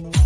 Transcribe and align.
United 0.00 0.16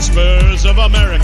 Spurs 0.00 0.64
of 0.64 0.78
America 0.78 1.19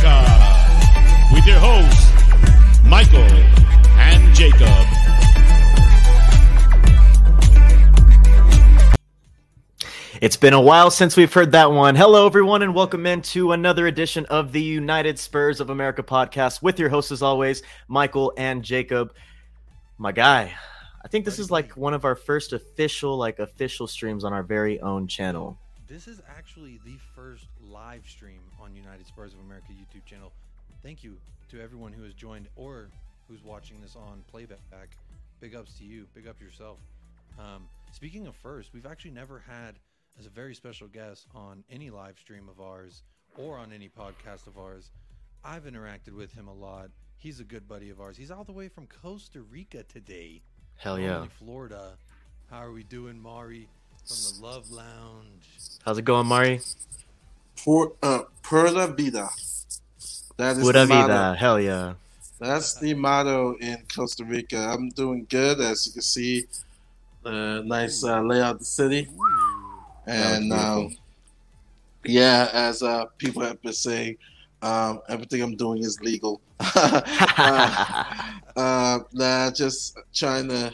It's 10.27 10.37
been 10.37 10.55
a 10.55 10.61
while 10.61 10.91
since 10.91 11.17
we've 11.17 11.33
heard 11.33 11.53
that 11.53 11.71
one. 11.71 11.95
Hello, 11.95 12.27
everyone, 12.27 12.63
and 12.63 12.75
welcome 12.75 13.07
into 13.07 13.53
another 13.53 13.87
edition 13.87 14.27
of 14.27 14.51
the 14.51 14.61
United 14.61 15.21
Spurs 15.21 15.61
of 15.61 15.71
America 15.71 16.03
podcast 16.03 16.63
with 16.63 16.81
your 16.81 16.89
hosts, 16.89 17.13
as 17.13 17.23
always, 17.23 17.63
Michael 17.87 18.33
and 18.37 18.65
Jacob. 18.65 19.15
My 19.99 20.11
guy, 20.11 20.53
I 21.05 21.07
think 21.07 21.27
this 21.27 21.39
is 21.39 21.53
like 21.53 21.77
one 21.77 21.95
of 21.95 22.05
our 22.05 22.17
first 22.17 22.53
official, 22.53 23.17
like 23.17 23.39
official 23.39 23.87
streams 23.87 24.25
on 24.25 24.33
our 24.33 24.43
very 24.43 24.81
own 24.81 25.07
channel. 25.07 25.57
This 25.87 26.09
is 26.09 26.21
actually 26.37 26.81
the 26.85 26.97
first 27.15 27.47
live 27.61 28.03
stream 28.05 28.41
on 28.61 28.75
United 28.75 29.07
Spurs 29.07 29.33
of 29.33 29.39
America 29.39 29.69
YouTube 29.71 30.05
channel. 30.07 30.33
Thank 30.83 31.05
you 31.05 31.17
to 31.53 31.63
everyone 31.63 31.93
who 31.93 32.03
has 32.03 32.15
joined 32.15 32.49
or 32.57 32.89
who's 33.29 33.45
watching 33.45 33.81
this 33.81 33.95
on 33.95 34.25
playback. 34.29 34.97
Big 35.39 35.55
ups 35.55 35.75
to 35.75 35.85
you. 35.85 36.05
Big 36.17 36.27
up 36.27 36.41
yourself. 36.41 36.79
Um, 37.39 37.69
speaking 37.93 38.27
of 38.27 38.35
first, 38.35 38.75
we've 38.75 38.87
actually 38.87 39.13
never 39.13 39.41
had 39.49 39.77
as 40.19 40.27
a 40.27 40.31
very 40.31 40.55
special 40.55 40.89
guest 40.89 41.27
on 41.35 41.65
any 41.71 41.91
live 41.91 42.19
stream 42.19 42.49
of 42.49 42.61
ours 42.61 43.03
or 43.37 43.59
on 43.59 43.73
any 43.73 43.89
podcast 43.89 44.47
of 44.47 44.59
ours. 44.59 44.91
I've 45.45 45.65
interacted 45.65 46.13
with 46.13 46.33
him 46.33 46.49
a 46.49 46.55
lot. 46.55 46.91
He's 47.19 47.41
a 47.41 47.45
good 47.45 47.69
buddy 47.69 47.91
of 47.91 48.01
ours. 48.01 48.17
He's 48.17 48.31
all 48.31 48.45
the 48.45 48.53
way 48.53 48.69
from 48.69 48.87
Costa 48.87 49.43
Rica 49.43 49.83
today. 49.85 50.43
Hell 50.77 50.99
yeah. 50.99 51.27
Florida. 51.39 51.93
How 52.51 52.59
are 52.59 52.73
we 52.73 52.83
doing, 52.85 53.21
Mari? 53.21 53.69
From 54.07 54.41
the 54.41 54.47
Love 54.47 54.71
Lounge. 54.71 55.49
How's 55.85 55.99
it 55.99 56.05
going, 56.05 56.27
Mari? 56.27 56.61
Por, 57.63 57.93
uh, 58.03 58.23
Pura 58.43 58.87
vida. 58.89 59.29
That 60.37 60.57
is 60.57 60.63
Pura 60.63 60.81
the 60.81 60.87
motto. 60.87 61.35
Hell 61.35 61.61
yeah. 61.61 61.95
That's 62.39 62.75
the 62.75 62.95
motto 62.95 63.57
in 63.57 63.79
Costa 63.95 64.25
Rica. 64.25 64.59
I'm 64.59 64.91
doing 64.91 65.27
good, 65.29 65.61
as 65.61 65.87
you 65.87 65.93
can 65.95 66.03
see. 66.03 66.47
The 67.23 67.63
nice 67.65 68.05
uh, 68.05 68.21
layout 68.21 68.55
of 68.55 68.59
the 68.61 68.65
city, 68.65 69.09
and 70.07 70.53
um, 70.53 70.97
yeah, 72.05 72.49
as 72.53 72.83
uh, 72.83 73.07
people 73.19 73.43
have 73.43 73.61
been 73.63 73.73
saying, 73.73 74.17
um, 74.63 75.01
everything 75.09 75.43
I'm 75.43 75.57
doing 75.57 75.83
is 75.83 76.01
legal. 76.01 76.41
uh, 76.75 78.05
uh, 78.57 78.99
nah, 79.13 79.51
just 79.51 79.99
trying 80.15 80.49
to 80.49 80.73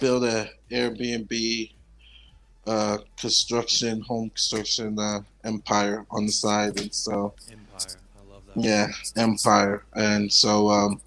build 0.00 0.24
a 0.24 0.48
Airbnb 0.70 1.70
uh, 2.66 2.98
construction, 3.16 4.00
home 4.02 4.30
construction 4.30 4.98
uh, 4.98 5.20
empire 5.44 6.06
on 6.10 6.26
the 6.26 6.32
side, 6.32 6.80
and 6.80 6.92
so 6.92 7.34
Empire. 7.50 7.98
I 8.16 8.32
love 8.32 8.42
that. 8.54 8.64
yeah, 8.64 8.88
empire, 9.16 9.84
and 9.94 10.32
so 10.32 10.68
um, 10.70 11.00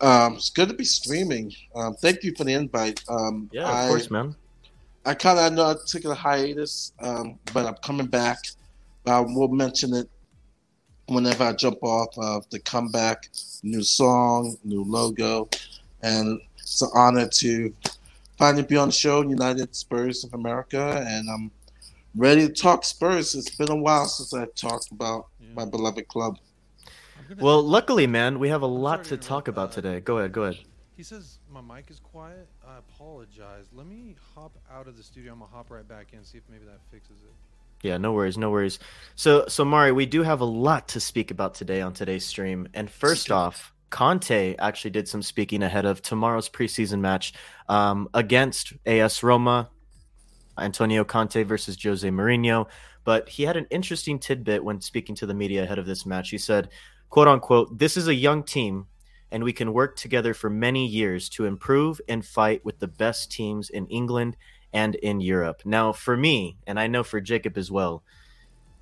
um, 0.00 0.34
it's 0.34 0.50
good 0.50 0.68
to 0.68 0.74
be 0.74 0.84
streaming. 0.84 1.52
Um, 1.74 1.94
thank 1.94 2.22
you 2.22 2.34
for 2.36 2.44
the 2.44 2.52
invite. 2.52 3.02
Um, 3.08 3.48
yeah, 3.52 3.68
of 3.68 3.74
I, 3.74 3.88
course, 3.88 4.10
man. 4.10 4.36
I 5.06 5.14
kind 5.14 5.38
of 5.38 5.52
know 5.52 5.70
I 5.70 5.74
took 5.86 6.04
a 6.04 6.14
hiatus, 6.14 6.92
um, 6.98 7.38
but 7.54 7.64
I'm 7.64 7.76
coming 7.76 8.06
back. 8.08 8.38
I 9.06 9.20
will 9.20 9.46
mention 9.46 9.94
it 9.94 10.10
whenever 11.06 11.44
I 11.44 11.52
jump 11.52 11.78
off 11.82 12.08
of 12.18 12.50
the 12.50 12.58
comeback. 12.58 13.28
New 13.62 13.84
song, 13.84 14.56
new 14.64 14.82
logo, 14.82 15.48
and 16.02 16.40
it's 16.58 16.82
an 16.82 16.90
honor 16.92 17.28
to 17.28 17.72
finally 18.36 18.64
be 18.64 18.76
on 18.76 18.88
the 18.88 18.92
show, 18.92 19.22
United 19.22 19.76
Spurs 19.76 20.24
of 20.24 20.34
America, 20.34 21.04
and 21.06 21.30
I'm 21.30 21.52
ready 22.16 22.48
to 22.48 22.52
talk 22.52 22.84
Spurs. 22.84 23.36
It's 23.36 23.54
been 23.54 23.70
a 23.70 23.76
while 23.76 24.06
since 24.06 24.34
I 24.34 24.46
talked 24.56 24.90
about 24.90 25.28
Yeah. 25.40 25.54
my 25.54 25.64
beloved 25.66 26.08
club. 26.08 26.38
Well, 27.38 27.62
luckily, 27.62 28.08
man, 28.08 28.40
we 28.40 28.48
have 28.48 28.62
a 28.62 28.66
lot 28.66 29.04
to 29.04 29.10
to 29.10 29.16
talk 29.16 29.46
about 29.46 29.70
today. 29.70 30.00
Go 30.00 30.18
ahead, 30.18 30.32
go 30.32 30.42
ahead. 30.44 30.64
He 30.96 31.02
says 31.02 31.38
my 31.52 31.60
mic 31.60 31.90
is 31.90 32.00
quiet. 32.00 32.48
I 32.68 32.78
apologize. 32.78 33.66
Let 33.72 33.86
me 33.86 34.16
hop 34.34 34.58
out 34.72 34.88
of 34.88 34.96
the 34.96 35.02
studio. 35.02 35.32
I'm 35.32 35.38
gonna 35.38 35.50
hop 35.52 35.70
right 35.70 35.86
back 35.86 36.08
in 36.12 36.24
see 36.24 36.38
if 36.38 36.44
maybe 36.50 36.64
that 36.64 36.80
fixes 36.90 37.18
it. 37.22 37.32
Yeah, 37.86 37.98
no 37.98 38.12
worries, 38.12 38.36
no 38.36 38.50
worries. 38.50 38.78
So, 39.14 39.44
so 39.48 39.64
Mari, 39.64 39.92
we 39.92 40.06
do 40.06 40.22
have 40.22 40.40
a 40.40 40.46
lot 40.46 40.88
to 40.88 41.00
speak 41.00 41.30
about 41.30 41.54
today 41.54 41.80
on 41.80 41.92
today's 41.92 42.24
stream. 42.24 42.68
And 42.74 42.90
first 42.90 43.30
off, 43.30 43.72
Conte 43.90 44.56
actually 44.58 44.90
did 44.90 45.06
some 45.06 45.22
speaking 45.22 45.62
ahead 45.62 45.84
of 45.84 46.02
tomorrow's 46.02 46.48
preseason 46.48 47.00
match 47.00 47.34
um, 47.68 48.08
against 48.14 48.72
AS 48.84 49.22
Roma, 49.22 49.70
Antonio 50.58 51.04
Conte 51.04 51.42
versus 51.44 51.76
Jose 51.80 52.08
Mourinho. 52.08 52.66
But 53.04 53.28
he 53.28 53.44
had 53.44 53.56
an 53.56 53.66
interesting 53.70 54.18
tidbit 54.18 54.64
when 54.64 54.80
speaking 54.80 55.14
to 55.16 55.26
the 55.26 55.34
media 55.34 55.62
ahead 55.62 55.78
of 55.78 55.86
this 55.86 56.04
match. 56.04 56.30
He 56.30 56.38
said, 56.38 56.70
"quote 57.10 57.28
unquote," 57.28 57.78
this 57.78 57.96
is 57.96 58.08
a 58.08 58.14
young 58.14 58.42
team, 58.42 58.86
and 59.30 59.42
we 59.42 59.52
can 59.52 59.72
work 59.72 59.96
together 59.96 60.34
for 60.34 60.48
many 60.48 60.86
years 60.86 61.28
to 61.30 61.46
improve 61.46 62.00
and 62.08 62.24
fight 62.24 62.64
with 62.64 62.78
the 62.78 62.88
best 62.88 63.30
teams 63.30 63.70
in 63.70 63.86
England 63.86 64.36
and 64.72 64.94
in 64.96 65.20
Europe. 65.20 65.62
Now, 65.64 65.92
for 65.92 66.16
me, 66.16 66.58
and 66.66 66.78
I 66.78 66.86
know 66.86 67.02
for 67.02 67.20
Jacob 67.20 67.58
as 67.58 67.70
well, 67.70 68.02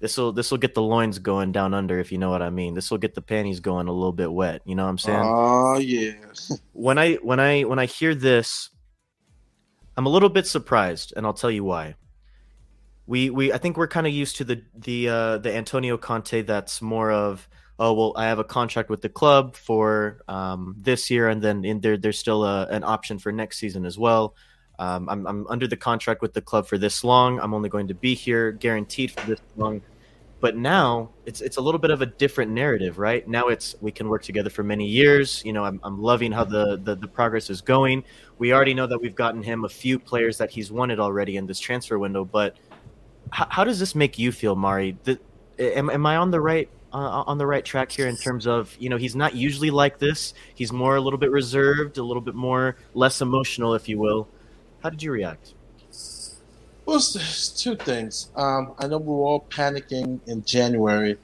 this 0.01 0.19
will 0.19 0.33
this 0.33 0.51
will 0.51 0.59
get 0.59 0.75
the 0.75 0.83
loins 0.83 1.19
going 1.19 1.53
down 1.53 1.73
under, 1.73 1.99
if 1.99 2.13
you 2.13 2.19
know 2.19 2.29
what 2.29 2.43
I 2.43 2.51
mean. 2.51 2.75
This 2.75 2.91
will 2.91 2.99
get 2.99 3.15
the 3.15 3.23
panties 3.23 3.61
going 3.61 3.89
a 3.89 3.93
little 3.93 4.13
bit 4.13 4.31
wet. 4.31 4.61
You 4.67 4.75
know 4.75 4.85
what 4.85 4.91
I'm 4.91 4.99
saying? 4.99 5.23
Oh 5.25 5.79
yeah. 5.79 6.13
when 6.73 6.99
I 6.99 7.15
when 7.15 7.41
I 7.41 7.63
when 7.63 7.79
I 7.79 7.87
hear 7.87 8.15
this, 8.15 8.71
I'm 9.97 10.05
a 10.05 10.11
little 10.11 10.29
bit 10.29 10.47
surprised, 10.47 11.15
and 11.17 11.25
I'll 11.25 11.33
tell 11.33 11.51
you 11.51 11.65
why. 11.65 11.95
We 13.07 13.31
we 13.31 13.53
I 13.53 13.59
think 13.59 13.77
we're 13.77 13.89
kind 13.89 14.07
of 14.07 14.13
used 14.13 14.37
to 14.37 14.45
the 14.45 14.63
the 14.75 15.09
uh, 15.09 15.39
the 15.39 15.55
Antonio 15.55 15.97
Conte 15.97 16.43
that's 16.43 16.83
more 16.83 17.11
of 17.11 17.49
oh 17.79 17.93
well 17.93 18.13
I 18.17 18.27
have 18.27 18.39
a 18.39 18.45
contract 18.45 18.91
with 18.91 19.03
the 19.03 19.09
club 19.09 19.57
for 19.57 20.23
um, 20.29 20.77
this 20.79 21.11
year 21.11 21.29
and 21.29 21.43
then 21.43 21.65
in 21.65 21.81
there 21.81 21.97
there's 21.97 22.19
still 22.19 22.45
a, 22.45 22.67
an 22.67 22.85
option 22.85 23.19
for 23.19 23.33
next 23.33 23.59
season 23.59 23.85
as 23.85 23.99
well. 23.99 24.35
Um, 24.79 25.09
I'm 25.09 25.27
I'm 25.27 25.47
under 25.49 25.67
the 25.67 25.77
contract 25.77 26.21
with 26.21 26.33
the 26.33 26.41
club 26.41 26.67
for 26.67 26.79
this 26.79 27.05
long. 27.05 27.39
I'm 27.41 27.55
only 27.55 27.69
going 27.69 27.89
to 27.89 27.95
be 27.95 28.15
here 28.15 28.53
guaranteed 28.53 29.13
for 29.13 29.27
this 29.27 29.41
long. 29.57 29.83
But 30.41 30.57
now 30.57 31.11
it's 31.25 31.41
it's 31.41 31.57
a 31.57 31.61
little 31.61 31.79
bit 31.79 31.91
of 31.91 32.03
a 32.03 32.07
different 32.07 32.51
narrative, 32.51 32.99
right? 32.99 33.27
Now 33.27 33.49
it's 33.49 33.77
we 33.81 33.93
can 33.93 34.09
work 34.09 34.23
together 34.23 34.51
for 34.51 34.63
many 34.63 34.87
years. 34.87 35.43
You 35.45 35.53
know, 35.53 35.65
I'm, 35.65 35.81
I'm 35.83 36.03
loving 36.03 36.33
how 36.33 36.45
the, 36.45 36.79
the 36.83 36.97
the 36.97 37.09
progress 37.09 37.49
is 37.49 37.61
going. 37.61 38.05
We 38.39 38.53
already 38.53 38.75
know 38.75 38.87
that 38.87 39.01
we've 39.01 39.15
gotten 39.15 39.43
him 39.43 39.65
a 39.65 39.69
few 39.69 39.99
players 39.99 40.37
that 40.39 40.51
he's 40.51 40.71
wanted 40.71 41.01
already 41.01 41.37
in 41.37 41.47
this 41.47 41.61
transfer 41.61 41.99
window. 41.99 42.25
But 42.25 42.57
how, 43.31 43.47
how 43.49 43.65
does 43.65 43.79
this 43.79 43.95
make 43.95 44.19
you 44.19 44.33
feel, 44.33 44.55
Mari? 44.55 44.99
The, 45.05 45.19
am, 45.59 45.89
am 45.89 46.05
I 46.05 46.17
on 46.17 46.31
the 46.31 46.41
right 46.41 46.69
uh, 46.95 47.25
on 47.27 47.39
the 47.39 47.47
right 47.47 47.65
track 47.65 47.91
here 47.91 48.07
in 48.07 48.17
terms 48.17 48.47
of 48.47 48.75
you 48.79 48.89
know 48.89 48.97
he's 48.97 49.17
not 49.17 49.35
usually 49.35 49.71
like 49.71 49.99
this. 49.99 50.33
He's 50.55 50.73
more 50.73 50.97
a 50.97 51.01
little 51.01 51.19
bit 51.19 51.31
reserved, 51.31 51.99
a 51.99 52.03
little 52.03 52.23
bit 52.23 52.37
more 52.37 52.77
less 52.95 53.21
emotional, 53.21 53.75
if 53.75 53.89
you 53.89 53.99
will. 53.99 54.29
How 54.83 54.91
did 54.91 55.03
you 55.03 55.11
react? 55.11 55.55
Well, 56.87 56.97
it's, 56.97 57.17
it's 57.17 57.49
two 57.49 57.77
things. 57.77 58.29
Um, 58.37 58.75
I 58.79 58.87
know 58.87 58.99
we 58.99 59.09
were 59.09 59.25
all 59.25 59.47
panicking 59.51 60.21
in 60.27 60.45
January, 60.45 61.19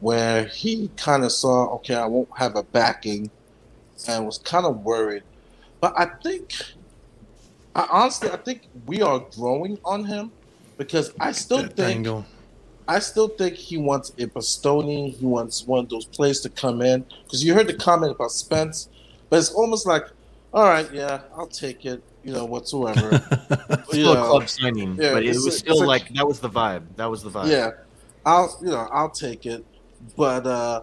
where 0.00 0.46
he 0.46 0.90
kind 0.96 1.24
of 1.24 1.30
saw, 1.30 1.66
okay, 1.76 1.94
I 1.94 2.06
won't 2.06 2.28
have 2.36 2.56
a 2.56 2.62
backing, 2.62 3.30
and 4.08 4.26
was 4.26 4.38
kind 4.38 4.66
of 4.66 4.82
worried. 4.82 5.22
But 5.80 5.92
I 5.96 6.06
think, 6.06 6.54
I 7.76 7.86
honestly, 7.90 8.30
I 8.30 8.36
think 8.36 8.62
we 8.86 9.02
are 9.02 9.20
growing 9.36 9.78
on 9.84 10.04
him 10.04 10.32
because 10.78 11.12
I 11.20 11.32
still 11.32 11.66
think 11.66 11.96
angle. 11.96 12.24
I 12.86 12.98
still 12.98 13.28
think 13.28 13.54
he 13.54 13.78
wants 13.78 14.10
a 14.18 14.26
Bastoni. 14.26 15.14
He 15.14 15.24
wants 15.24 15.66
one 15.66 15.80
of 15.84 15.88
those 15.88 16.04
players 16.04 16.40
to 16.42 16.50
come 16.50 16.82
in 16.82 17.04
because 17.24 17.42
you 17.44 17.54
heard 17.54 17.66
the 17.66 17.74
comment 17.74 18.12
about 18.12 18.30
Spence, 18.30 18.88
but 19.30 19.38
it's 19.38 19.50
almost 19.50 19.86
like, 19.86 20.04
all 20.52 20.64
right, 20.64 20.88
yeah, 20.92 21.22
I'll 21.36 21.46
take 21.46 21.86
it, 21.86 22.02
you 22.22 22.32
know, 22.32 22.44
whatsoever. 22.44 23.18
Still 23.88 24.12
a 24.12 24.14
Yeah. 24.16 24.26
club 24.26 24.48
signing, 24.48 24.96
Yeah, 25.00 25.14
but 25.14 25.24
it 25.24 25.30
was 25.30 25.58
still 25.58 25.82
a- 25.82 25.86
like 25.86 26.08
that 26.14 26.26
was 26.28 26.40
the 26.40 26.50
vibe. 26.50 26.82
That 26.96 27.06
was 27.10 27.22
the 27.22 27.30
vibe. 27.30 27.50
yeah, 27.50 27.70
I'll, 28.26 28.56
you 28.62 28.68
know, 28.68 28.86
I'll 28.92 29.10
take 29.10 29.46
it, 29.46 29.64
but 30.16 30.46
uh, 30.46 30.82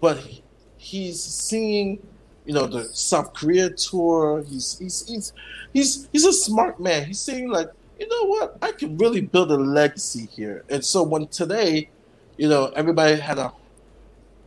but 0.00 0.16
he- 0.18 0.42
he's 0.78 1.22
seeing, 1.22 1.98
you 2.46 2.54
know, 2.54 2.66
the 2.66 2.84
South 2.84 3.32
Korea 3.34 3.68
tour. 3.70 4.42
He's 4.48 4.78
he's 4.78 5.06
he's 5.06 5.32
he's 5.74 6.08
he's 6.12 6.24
a 6.24 6.32
smart 6.32 6.80
man. 6.80 7.04
He's 7.06 7.20
seeing 7.20 7.48
like, 7.50 7.68
you 8.00 8.08
know 8.08 8.24
what, 8.26 8.56
I 8.62 8.72
can 8.72 8.96
really 8.96 9.20
build 9.20 9.52
a 9.52 9.56
legacy 9.56 10.26
here. 10.34 10.64
And 10.70 10.82
so 10.84 11.02
when 11.02 11.26
today, 11.28 11.90
you 12.38 12.48
know, 12.48 12.66
everybody 12.74 13.20
had 13.20 13.38
a 13.38 13.52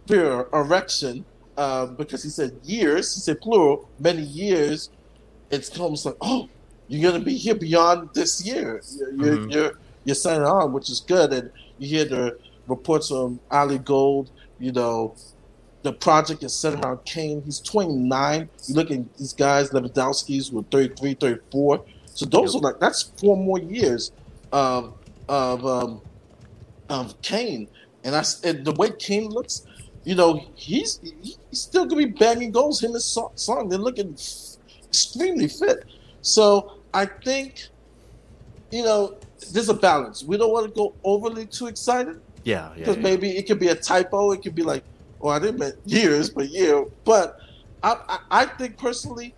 fear 0.08 0.48
erection 0.54 1.24
uh, 1.56 1.86
because 1.86 2.24
he 2.24 2.30
said 2.30 2.52
years, 2.64 3.14
he 3.14 3.22
said 3.22 3.40
plural, 3.42 3.88
many 4.00 4.24
years. 4.24 4.90
It's 5.52 5.78
almost 5.80 6.06
like, 6.06 6.16
oh, 6.20 6.50
you're 6.88 7.12
gonna 7.12 7.24
be 7.24 7.36
here 7.36 7.54
beyond 7.56 8.10
this 8.14 8.44
year. 8.46 8.82
You're 8.98 9.14
you're, 9.14 9.38
Mhm. 9.38 9.54
you're, 9.54 9.72
you're 10.04 10.16
signing 10.16 10.44
on, 10.48 10.74
which 10.74 10.90
is 10.90 11.00
good, 11.00 11.32
and 11.32 11.52
you 11.78 11.88
hear 11.88 12.06
the 12.06 12.38
reports 12.68 13.10
from 13.10 13.40
Ali 13.52 13.78
Gold, 13.78 14.32
you 14.60 14.72
know, 14.72 15.14
the 15.84 15.94
project 15.94 16.44
is 16.44 16.56
centered 16.56 16.84
around 16.84 17.04
Kane. 17.06 17.42
He's 17.46 17.60
29. 17.60 18.50
You 18.68 18.76
look 18.76 18.90
at 18.90 19.18
these 19.18 19.34
guys, 19.34 19.70
Lewandowski's 19.70 20.52
with 20.52 20.72
33, 20.72 21.14
34. 21.14 21.84
So 22.14 22.26
those 22.26 22.54
yep. 22.54 22.62
are 22.62 22.72
like 22.72 22.80
that's 22.80 23.04
four 23.04 23.36
more 23.36 23.60
years 23.60 24.12
of 24.52 24.94
of 25.28 25.66
um, 25.66 26.02
of 26.90 27.20
Kane, 27.22 27.68
and 28.04 28.16
I 28.16 28.24
and 28.44 28.64
the 28.66 28.74
way 28.74 28.92
Kane 28.92 29.30
looks, 29.30 29.66
you 30.04 30.16
know, 30.16 30.46
he's 30.56 31.00
he's 31.24 31.38
still 31.52 31.86
gonna 31.86 32.06
be 32.06 32.12
banging 32.12 32.52
goals. 32.52 32.84
Him 32.84 32.94
and 32.94 33.02
Son, 33.02 33.68
they're 33.68 33.80
looking 33.80 34.16
extremely 34.88 35.48
fit. 35.48 35.86
So 36.22 36.78
I 36.94 37.06
think, 37.06 37.68
you 38.72 38.84
know, 38.84 39.18
there's 39.52 39.70
a 39.70 39.74
balance. 39.74 40.24
We 40.24 40.38
don't 40.38 40.52
want 40.52 40.68
to 40.68 40.72
go 40.74 40.94
overly 41.04 41.48
too 41.48 41.68
excited. 41.68 42.22
Yeah, 42.44 42.70
yeah. 42.70 42.76
Because 42.76 42.98
yeah. 42.98 43.04
maybe 43.04 43.38
it 43.38 43.48
could 43.48 43.60
be 43.60 43.70
a 43.70 43.76
typo. 43.76 44.32
It 44.32 44.44
could 44.44 44.56
be 44.56 44.64
like, 44.64 44.84
well, 45.20 45.34
I 45.34 45.40
didn't 45.40 45.60
mean 45.60 45.74
years, 45.86 46.30
but 46.30 46.50
year. 46.50 46.86
But 47.06 47.40
I, 47.82 47.98
I, 48.08 48.42
I 48.42 48.46
think 48.46 48.78
personally, 48.78 49.34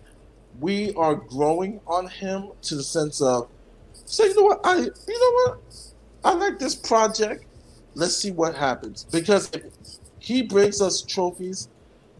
we 0.60 0.92
are 0.94 1.14
growing 1.14 1.80
on 1.86 2.06
him 2.08 2.50
to 2.62 2.76
the 2.76 2.82
sense 2.82 3.20
of, 3.20 3.48
say, 4.04 4.28
you 4.28 4.34
know 4.36 4.42
what, 4.42 4.60
I, 4.64 4.76
you 4.76 4.86
know 4.86 5.52
what, 5.52 5.60
I 6.24 6.34
like 6.34 6.58
this 6.58 6.74
project. 6.74 7.44
Let's 7.94 8.16
see 8.16 8.30
what 8.30 8.54
happens 8.54 9.04
because 9.04 9.50
if 9.54 9.62
he 10.18 10.42
brings 10.42 10.82
us 10.82 11.00
trophies, 11.00 11.68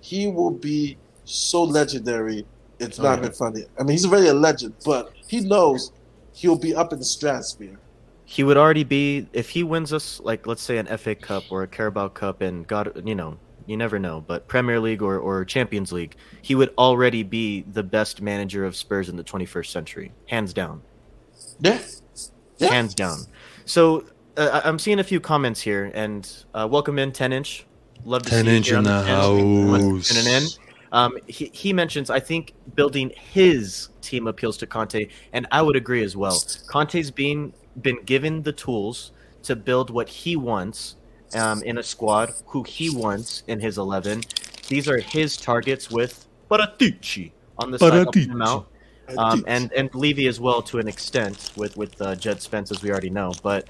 he 0.01 0.29
will 0.29 0.53
be 0.53 0.97
so 1.25 1.63
legendary. 1.63 2.47
It's 2.79 2.99
oh, 2.99 3.03
not 3.03 3.19
oh, 3.19 3.23
even 3.23 3.33
funny. 3.33 3.65
I 3.79 3.83
mean, 3.83 3.93
he's 3.93 4.07
already 4.07 4.29
a 4.29 4.35
legend, 4.35 4.75
but 4.85 5.13
he 5.27 5.41
knows 5.41 5.93
he'll 6.33 6.59
be 6.59 6.75
up 6.75 6.93
in 6.93 6.99
the 6.99 7.05
stratosphere. 7.05 7.79
He 8.25 8.43
would 8.43 8.57
already 8.57 8.85
be 8.85 9.29
if 9.33 9.51
he 9.51 9.63
wins 9.63 9.93
us, 9.93 10.21
like 10.21 10.47
let's 10.47 10.63
say 10.63 10.79
an 10.79 10.87
FA 10.99 11.15
Cup 11.15 11.45
or 11.51 11.63
a 11.63 11.67
Carabao 11.69 12.09
Cup, 12.09 12.41
and 12.41 12.67
God, 12.67 13.03
you 13.05 13.15
know, 13.15 13.39
you 13.67 13.77
never 13.77 13.99
know, 13.99 14.21
but 14.21 14.49
Premier 14.49 14.81
League 14.81 15.03
or, 15.03 15.19
or 15.19 15.45
Champions 15.45 15.93
League, 15.93 16.17
he 16.43 16.55
would 16.55 16.73
already 16.79 17.23
be 17.23 17.63
the 17.63 17.83
best 17.83 18.23
manager 18.23 18.65
of 18.65 18.77
Spurs 18.77 19.09
in 19.09 19.17
the 19.17 19.25
21st 19.25 19.67
century, 19.67 20.13
hands 20.27 20.53
down. 20.53 20.83
Yeah, 21.61 21.81
yeah. 22.59 22.69
hands 22.69 22.95
down. 22.95 23.19
So 23.65 24.05
uh, 24.37 24.61
I'm 24.65 24.79
seeing 24.79 24.99
a 24.99 25.05
few 25.05 25.21
comments 25.21 25.61
here, 25.61 25.91
and 25.95 26.31
uh, 26.55 26.69
welcome 26.71 26.99
in 26.99 27.13
10 27.13 27.33
inch. 27.33 27.67
Love 28.05 28.23
to 28.23 28.31
10 28.31 28.45
see 28.45 28.57
inch 28.57 28.71
in 28.71 28.85
the, 28.85 28.91
the 28.91 29.03
house. 29.03 30.09
Tuning 30.09 30.33
in. 30.33 30.43
Um, 30.93 31.19
he, 31.27 31.51
he 31.53 31.73
mentions, 31.73 32.11
I 32.11 32.21
think 32.21 32.53
building 32.75 33.13
his 33.17 33.89
team 34.01 34.27
appeals 34.27 34.57
to 34.59 34.67
Conte, 34.67 35.09
and 35.33 35.47
I 35.51 35.63
would 35.63 35.77
agree 35.77 36.03
as 36.03 36.17
well. 36.17 36.41
Conte's 36.69 37.11
been 37.11 37.53
been 37.83 38.03
given 38.05 38.43
the 38.43 38.53
tools 38.53 39.13
to 39.43 39.55
build 39.55 39.91
what 39.91 40.09
he 40.09 40.35
wants 40.35 40.97
um, 41.35 41.63
in 41.63 41.79
a 41.79 41.83
squad, 41.83 42.33
who 42.47 42.63
he 42.63 42.91
wants 42.91 43.43
in 43.47 43.61
his 43.61 43.79
11. 43.79 44.23
These 44.69 44.89
are 44.89 44.99
his 44.99 45.37
targets 45.37 45.91
with 45.91 46.27
Paratici 46.51 47.33
on 47.59 47.71
the 47.71 47.79
Paratici. 47.79 48.27
side, 48.27 48.43
out. 48.43 48.69
Um, 49.17 49.45
and 49.47 49.73
and 49.73 49.95
Levy 49.95 50.27
as 50.27 50.41
well 50.41 50.61
to 50.63 50.79
an 50.79 50.89
extent 50.89 51.53
with 51.57 51.77
with 51.77 52.01
uh, 52.03 52.17
Jed 52.17 52.43
Spence 52.43 52.73
as 52.73 52.83
we 52.83 52.91
already 52.91 53.11
know. 53.11 53.33
But 53.43 53.69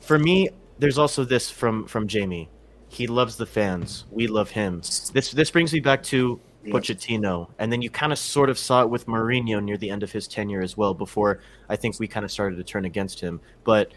for 0.00 0.18
me, 0.18 0.48
there's 0.78 0.98
also 0.98 1.24
this 1.24 1.50
from 1.50 1.86
from 1.86 2.08
Jamie. 2.08 2.48
He 2.88 3.06
loves 3.06 3.36
the 3.36 3.46
fans. 3.46 4.06
We 4.10 4.26
love 4.26 4.50
him. 4.50 4.80
This 5.12 5.30
this 5.30 5.50
brings 5.50 5.72
me 5.72 5.78
back 5.78 6.02
to 6.04 6.40
Pochettino, 6.66 7.48
and 7.58 7.72
then 7.72 7.80
you 7.80 7.90
kind 7.90 8.12
of 8.12 8.18
sort 8.18 8.50
of 8.50 8.58
saw 8.58 8.82
it 8.82 8.90
with 8.90 9.06
Mourinho 9.06 9.62
near 9.62 9.76
the 9.76 9.88
end 9.88 10.02
of 10.02 10.10
his 10.10 10.26
tenure 10.26 10.62
as 10.62 10.76
well. 10.76 10.94
Before 10.94 11.40
I 11.68 11.76
think 11.76 11.98
we 12.00 12.08
kind 12.08 12.24
of 12.24 12.32
started 12.32 12.56
to 12.56 12.64
turn 12.64 12.84
against 12.84 13.20
him, 13.20 13.40
but 13.64 13.92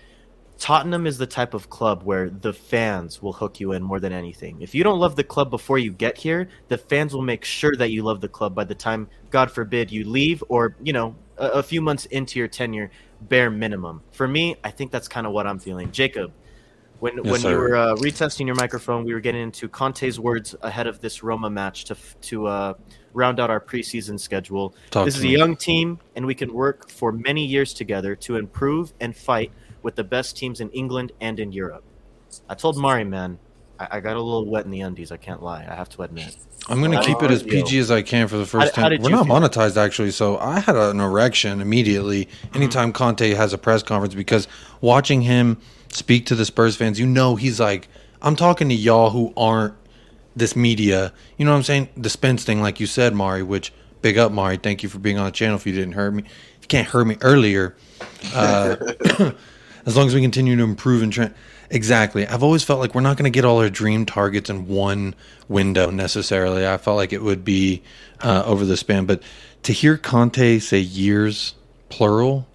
Tottenham 0.59 1.05
is 1.05 1.17
the 1.17 1.27
type 1.27 1.53
of 1.53 1.69
club 1.69 2.03
where 2.03 2.29
the 2.29 2.53
fans 2.53 3.21
will 3.21 3.33
hook 3.33 3.59
you 3.59 3.73
in 3.73 3.83
more 3.83 3.99
than 3.99 4.13
anything. 4.13 4.61
If 4.61 4.73
you 4.73 4.83
don't 4.83 4.99
love 4.99 5.15
the 5.15 5.23
club 5.23 5.49
before 5.49 5.77
you 5.77 5.91
get 5.91 6.17
here, 6.17 6.47
the 6.69 6.77
fans 6.77 7.13
will 7.13 7.21
make 7.21 7.43
sure 7.43 7.75
that 7.75 7.91
you 7.91 8.03
love 8.03 8.21
the 8.21 8.29
club 8.29 8.55
by 8.55 8.63
the 8.63 8.75
time, 8.75 9.09
God 9.29 9.51
forbid, 9.51 9.91
you 9.91 10.07
leave 10.07 10.43
or, 10.47 10.75
you 10.81 10.93
know, 10.93 11.15
a, 11.37 11.47
a 11.47 11.63
few 11.63 11.81
months 11.81 12.05
into 12.05 12.39
your 12.39 12.47
tenure, 12.47 12.91
bare 13.21 13.49
minimum. 13.49 14.01
For 14.11 14.27
me, 14.27 14.55
I 14.63 14.71
think 14.71 14.91
that's 14.91 15.07
kind 15.07 15.27
of 15.27 15.33
what 15.33 15.47
I'm 15.47 15.59
feeling. 15.59 15.91
Jacob, 15.91 16.31
when 16.99 17.17
yes, 17.17 17.25
when 17.25 17.41
sir. 17.41 17.51
you 17.51 17.57
were 17.57 17.75
uh, 17.75 17.95
retesting 17.95 18.45
your 18.45 18.55
microphone, 18.55 19.03
we 19.03 19.13
were 19.13 19.19
getting 19.19 19.41
into 19.41 19.67
Conte's 19.67 20.19
words 20.19 20.55
ahead 20.61 20.87
of 20.87 21.01
this 21.01 21.21
Roma 21.21 21.49
match 21.49 21.83
to 21.85 21.97
to 22.21 22.47
uh, 22.47 22.73
round 23.13 23.41
out 23.41 23.49
our 23.49 23.59
preseason 23.59 24.17
schedule. 24.17 24.73
Talk 24.89 25.05
this 25.05 25.17
is 25.17 25.23
me. 25.23 25.35
a 25.35 25.37
young 25.37 25.57
team, 25.57 25.99
and 26.15 26.25
we 26.25 26.33
can 26.33 26.53
work 26.53 26.89
for 26.89 27.11
many 27.11 27.45
years 27.45 27.73
together 27.73 28.15
to 28.17 28.37
improve 28.37 28.93
and 29.01 29.13
fight 29.13 29.51
with 29.83 29.95
the 29.95 30.03
best 30.03 30.35
teams 30.35 30.59
in 30.59 30.69
England 30.71 31.11
and 31.21 31.39
in 31.39 31.51
Europe. 31.51 31.83
I 32.49 32.55
told 32.55 32.77
Mari, 32.77 33.03
man, 33.03 33.37
I, 33.79 33.87
I 33.91 33.99
got 33.99 34.15
a 34.15 34.21
little 34.21 34.45
wet 34.45 34.65
in 34.65 34.71
the 34.71 34.81
undies. 34.81 35.11
I 35.11 35.17
can't 35.17 35.43
lie. 35.43 35.67
I 35.69 35.75
have 35.75 35.89
to 35.89 36.01
admit. 36.01 36.35
I'm 36.69 36.79
going 36.79 36.91
to 36.91 37.01
keep 37.01 37.21
it 37.21 37.29
as 37.29 37.43
PG 37.43 37.77
as 37.77 37.91
I 37.91 38.01
can 38.01 38.27
for 38.27 38.37
the 38.37 38.45
first 38.45 38.75
how, 38.75 38.89
10. 38.89 38.99
How 38.99 39.03
We're 39.03 39.09
not 39.09 39.27
monetized, 39.27 39.77
actually, 39.77 40.11
so 40.11 40.37
I 40.37 40.59
had 40.59 40.75
an 40.75 40.99
erection 40.99 41.61
immediately 41.61 42.29
anytime 42.53 42.89
mm-hmm. 42.89 43.03
Conte 43.03 43.33
has 43.33 43.51
a 43.53 43.57
press 43.57 43.83
conference 43.83 44.15
because 44.15 44.47
watching 44.79 45.21
him 45.21 45.59
speak 45.89 46.25
to 46.27 46.35
the 46.35 46.45
Spurs 46.45 46.75
fans, 46.75 46.99
you 46.99 47.05
know 47.05 47.35
he's 47.35 47.59
like, 47.59 47.89
I'm 48.21 48.37
talking 48.37 48.69
to 48.69 48.75
y'all 48.75 49.09
who 49.09 49.33
aren't 49.35 49.75
this 50.35 50.55
media. 50.55 51.13
You 51.37 51.45
know 51.45 51.51
what 51.51 51.57
I'm 51.57 51.63
saying? 51.63 51.89
The 51.97 52.09
Spence 52.09 52.43
thing, 52.45 52.61
like 52.61 52.79
you 52.79 52.87
said, 52.87 53.13
Mari, 53.13 53.43
which 53.43 53.73
big 54.01 54.17
up, 54.17 54.31
Mari. 54.31 54.57
Thank 54.57 54.83
you 54.83 54.89
for 54.89 54.99
being 54.99 55.17
on 55.17 55.25
the 55.25 55.31
channel 55.31 55.57
if 55.57 55.67
you 55.67 55.73
didn't 55.73 55.93
hear 55.93 56.09
me. 56.09 56.23
If 56.23 56.59
you 56.61 56.67
can't 56.67 56.89
hear 56.89 57.03
me 57.03 57.17
earlier. 57.21 57.75
Uh, 58.33 58.75
as 59.85 59.97
long 59.97 60.07
as 60.07 60.15
we 60.15 60.21
continue 60.21 60.55
to 60.55 60.63
improve 60.63 61.01
and 61.01 61.11
trend. 61.11 61.33
Exactly. 61.69 62.27
I've 62.27 62.43
always 62.43 62.63
felt 62.63 62.79
like 62.79 62.93
we're 62.93 63.01
not 63.01 63.17
going 63.17 63.31
to 63.31 63.35
get 63.35 63.45
all 63.45 63.59
our 63.59 63.69
dream 63.69 64.05
targets 64.05 64.49
in 64.49 64.67
one 64.67 65.15
window 65.47 65.89
necessarily. 65.89 66.67
I 66.67 66.77
felt 66.77 66.97
like 66.97 67.13
it 67.13 67.23
would 67.23 67.43
be 67.43 67.81
uh, 68.21 68.43
over 68.45 68.63
the 68.65 68.77
span. 68.77 69.05
But 69.05 69.23
to 69.63 69.73
hear 69.73 69.97
Conte 69.97 70.59
say 70.59 70.79
years, 70.79 71.55
plural, 71.89 72.47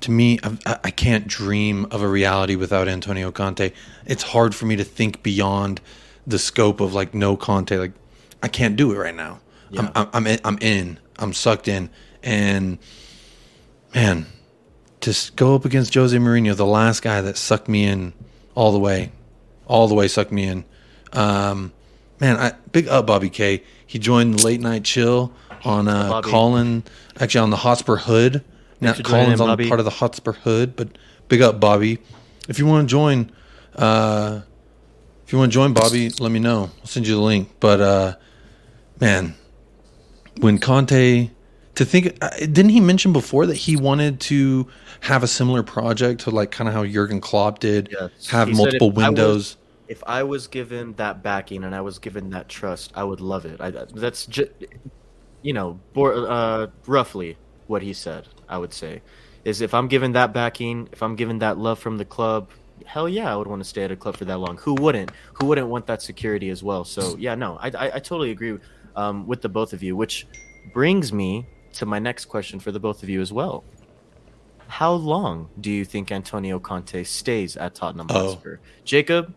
to 0.00 0.10
me, 0.10 0.38
I, 0.42 0.78
I 0.84 0.90
can't 0.90 1.26
dream 1.26 1.86
of 1.90 2.02
a 2.02 2.08
reality 2.08 2.56
without 2.56 2.88
Antonio 2.88 3.32
Conte. 3.32 3.72
It's 4.04 4.22
hard 4.22 4.54
for 4.54 4.66
me 4.66 4.76
to 4.76 4.84
think 4.84 5.22
beyond 5.22 5.80
the 6.26 6.38
scope 6.38 6.80
of 6.80 6.92
like 6.92 7.14
no 7.14 7.36
Conte. 7.36 7.76
Like 7.76 7.92
I 8.42 8.48
can't 8.48 8.76
do 8.76 8.92
it 8.92 8.98
right 8.98 9.14
now. 9.14 9.40
Yeah. 9.70 9.80
I'm, 9.80 9.90
I'm, 9.94 10.08
I'm 10.12 10.26
in, 10.26 10.40
I'm 10.44 10.58
in. 10.60 10.98
I'm 11.18 11.32
sucked 11.32 11.68
in. 11.68 11.88
And 12.22 12.78
man, 13.94 14.26
to 15.06 15.32
go 15.32 15.54
up 15.54 15.64
against 15.64 15.94
Jose 15.94 16.16
Mourinho, 16.16 16.56
the 16.56 16.66
last 16.66 17.00
guy 17.00 17.20
that 17.20 17.36
sucked 17.36 17.68
me 17.68 17.84
in 17.84 18.12
all 18.56 18.72
the 18.72 18.78
way, 18.78 19.12
all 19.66 19.86
the 19.86 19.94
way 19.94 20.08
sucked 20.08 20.32
me 20.32 20.44
in. 20.44 20.64
Um, 21.12 21.72
man, 22.18 22.36
I, 22.36 22.52
big 22.72 22.88
up 22.88 23.06
Bobby 23.06 23.30
K. 23.30 23.62
He 23.86 24.00
joined 24.00 24.42
late 24.42 24.60
night 24.60 24.82
chill 24.82 25.32
on 25.64 25.86
uh, 25.86 26.22
Colin, 26.22 26.82
actually 27.20 27.40
on 27.40 27.50
the 27.50 27.56
Hotspur 27.56 27.96
Hood. 27.96 28.42
Now 28.80 28.94
Colin's 28.94 29.40
on 29.40 29.56
part 29.68 29.78
of 29.78 29.84
the 29.84 29.90
Hotspur 29.90 30.32
Hood, 30.32 30.74
but 30.74 30.88
big 31.28 31.40
up 31.40 31.60
Bobby. 31.60 31.98
If 32.48 32.58
you 32.58 32.66
want 32.66 32.88
to 32.88 32.90
join, 32.90 33.30
uh, 33.76 34.40
if 35.24 35.32
you 35.32 35.38
want 35.38 35.52
to 35.52 35.54
join 35.54 35.72
Bobby, 35.72 36.10
let 36.18 36.32
me 36.32 36.40
know. 36.40 36.70
I'll 36.80 36.86
send 36.86 37.06
you 37.06 37.14
the 37.14 37.20
link. 37.20 37.48
But 37.60 37.80
uh, 37.80 38.16
man, 39.00 39.36
when 40.40 40.58
Conte 40.58 41.30
to 41.76 41.84
think 41.84 42.16
uh, 42.22 42.30
didn't 42.38 42.70
he 42.70 42.80
mention 42.80 43.12
before 43.12 43.46
that 43.46 43.54
he 43.54 43.76
wanted 43.76 44.18
to 44.18 44.66
have 45.00 45.22
a 45.22 45.26
similar 45.26 45.62
project 45.62 46.22
to 46.22 46.30
like 46.30 46.50
kind 46.50 46.68
of 46.68 46.74
how 46.74 46.84
Jurgen 46.84 47.20
Klopp 47.20 47.60
did 47.60 47.90
yes. 47.92 48.26
have 48.28 48.48
he 48.48 48.54
multiple 48.54 48.88
if 48.88 48.96
windows 48.96 49.26
I 49.26 49.34
was, 49.34 49.56
if 49.88 50.04
I 50.06 50.22
was 50.24 50.46
given 50.48 50.94
that 50.94 51.22
backing 51.22 51.64
and 51.64 51.74
I 51.74 51.82
was 51.82 51.98
given 51.98 52.30
that 52.30 52.48
trust 52.48 52.92
I 52.94 53.04
would 53.04 53.20
love 53.20 53.44
it. 53.44 53.60
I, 53.60 53.70
that's 53.70 54.26
just 54.26 54.50
you 55.42 55.52
know 55.52 55.78
uh, 55.96 56.66
roughly 56.86 57.36
what 57.66 57.82
he 57.82 57.92
said 57.92 58.26
I 58.48 58.58
would 58.58 58.72
say 58.72 59.02
is 59.44 59.60
if 59.60 59.74
I'm 59.74 59.86
given 59.86 60.12
that 60.12 60.32
backing 60.32 60.88
if 60.92 61.02
I'm 61.02 61.14
given 61.14 61.38
that 61.38 61.58
love 61.58 61.78
from 61.78 61.98
the 61.98 62.06
club 62.06 62.50
hell 62.86 63.08
yeah 63.08 63.32
I 63.32 63.36
would 63.36 63.48
want 63.48 63.62
to 63.62 63.68
stay 63.68 63.84
at 63.84 63.90
a 63.90 63.96
club 63.96 64.16
for 64.16 64.24
that 64.24 64.38
long. 64.38 64.56
Who 64.58 64.74
wouldn't? 64.74 65.10
Who 65.34 65.46
wouldn't 65.46 65.68
want 65.68 65.86
that 65.86 66.00
security 66.00 66.48
as 66.48 66.62
well? 66.62 66.84
So 66.84 67.16
yeah 67.18 67.34
no 67.34 67.58
I, 67.60 67.68
I, 67.68 67.86
I 67.96 67.98
totally 67.98 68.30
agree 68.30 68.58
um, 68.96 69.26
with 69.26 69.42
the 69.42 69.50
both 69.50 69.74
of 69.74 69.82
you 69.82 69.94
which 69.94 70.26
brings 70.72 71.12
me 71.12 71.46
to 71.76 71.86
my 71.86 71.98
next 71.98 72.26
question 72.26 72.58
for 72.58 72.72
the 72.72 72.80
both 72.80 73.02
of 73.02 73.08
you 73.08 73.20
as 73.20 73.32
well. 73.32 73.64
How 74.68 74.92
long 74.92 75.48
do 75.60 75.70
you 75.70 75.84
think 75.84 76.10
Antonio 76.10 76.58
Conte 76.58 77.04
stays 77.04 77.56
at 77.56 77.74
Tottenham 77.74 78.08
oh. 78.10 78.30
Hotspur? 78.30 78.58
Jacob, 78.84 79.34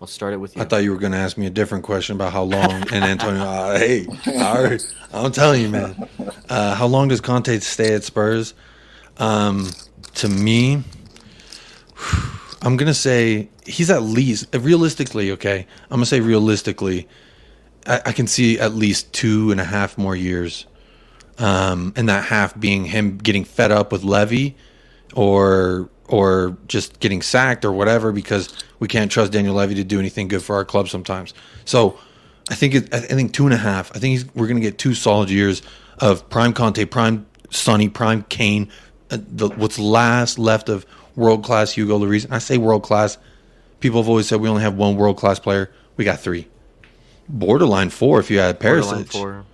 I'll 0.00 0.08
start 0.08 0.34
it 0.34 0.38
with 0.38 0.56
you. 0.56 0.62
I 0.62 0.64
thought 0.64 0.82
you 0.82 0.90
were 0.90 0.98
going 0.98 1.12
to 1.12 1.18
ask 1.18 1.38
me 1.38 1.46
a 1.46 1.50
different 1.50 1.84
question 1.84 2.16
about 2.16 2.32
how 2.32 2.42
long. 2.42 2.72
and 2.92 3.04
Antonio, 3.04 3.42
uh, 3.42 3.78
hey, 3.78 4.06
I 4.26 4.78
am 5.12 5.32
telling 5.32 5.62
you, 5.62 5.68
man. 5.68 6.08
Uh, 6.48 6.74
how 6.74 6.86
long 6.86 7.08
does 7.08 7.20
Conte 7.20 7.58
stay 7.60 7.94
at 7.94 8.02
Spurs? 8.02 8.54
Um, 9.18 9.70
to 10.16 10.28
me, 10.28 10.82
I'm 12.62 12.76
going 12.76 12.88
to 12.88 12.94
say 12.94 13.48
he's 13.64 13.90
at 13.90 14.02
least, 14.02 14.54
realistically, 14.54 15.30
okay? 15.32 15.66
I'm 15.84 15.96
going 15.96 16.02
to 16.02 16.06
say 16.06 16.20
realistically, 16.20 17.08
I, 17.86 18.02
I 18.06 18.12
can 18.12 18.26
see 18.26 18.58
at 18.58 18.74
least 18.74 19.12
two 19.12 19.52
and 19.52 19.60
a 19.60 19.64
half 19.64 19.96
more 19.96 20.16
years 20.16 20.66
um, 21.38 21.92
and 21.96 22.08
that 22.08 22.24
half 22.24 22.58
being 22.58 22.84
him 22.84 23.18
getting 23.18 23.44
fed 23.44 23.72
up 23.72 23.92
with 23.92 24.04
Levy 24.04 24.56
or 25.14 25.88
or 26.06 26.56
just 26.68 27.00
getting 27.00 27.22
sacked 27.22 27.64
or 27.64 27.72
whatever 27.72 28.12
because 28.12 28.52
we 28.78 28.88
can't 28.88 29.10
trust 29.10 29.32
Daniel 29.32 29.54
Levy 29.54 29.74
to 29.76 29.84
do 29.84 29.98
anything 29.98 30.28
good 30.28 30.42
for 30.42 30.54
our 30.54 30.64
club 30.64 30.88
sometimes. 30.88 31.32
So 31.64 31.98
I 32.50 32.54
think 32.54 32.74
it, 32.74 32.94
I 32.94 33.00
think 33.00 33.32
two 33.32 33.44
and 33.44 33.54
a 33.54 33.58
half. 33.58 33.94
I 33.96 33.98
think 33.98 34.28
we're 34.34 34.46
going 34.46 34.60
to 34.60 34.62
get 34.62 34.78
two 34.78 34.94
solid 34.94 35.30
years 35.30 35.62
of 35.98 36.28
prime 36.28 36.52
Conte, 36.52 36.84
prime 36.84 37.26
Sonny, 37.50 37.88
prime 37.88 38.22
Kane. 38.24 38.70
Uh, 39.10 39.18
the, 39.20 39.48
what's 39.48 39.78
last 39.78 40.38
left 40.38 40.68
of 40.68 40.84
world 41.16 41.42
class 41.42 41.72
Hugo 41.72 41.98
Lloris? 41.98 42.26
I 42.30 42.38
say 42.38 42.58
world 42.58 42.82
class. 42.82 43.16
People 43.80 44.02
have 44.02 44.08
always 44.08 44.28
said 44.28 44.40
we 44.40 44.48
only 44.48 44.62
have 44.62 44.76
one 44.76 44.96
world 44.96 45.16
class 45.16 45.38
player. 45.38 45.70
We 45.96 46.04
got 46.04 46.20
three. 46.20 46.48
Borderline 47.28 47.90
four 47.90 48.20
if 48.20 48.30
you 48.30 48.38
had 48.38 48.60
Perisic. 48.60 49.10
Four. 49.10 49.46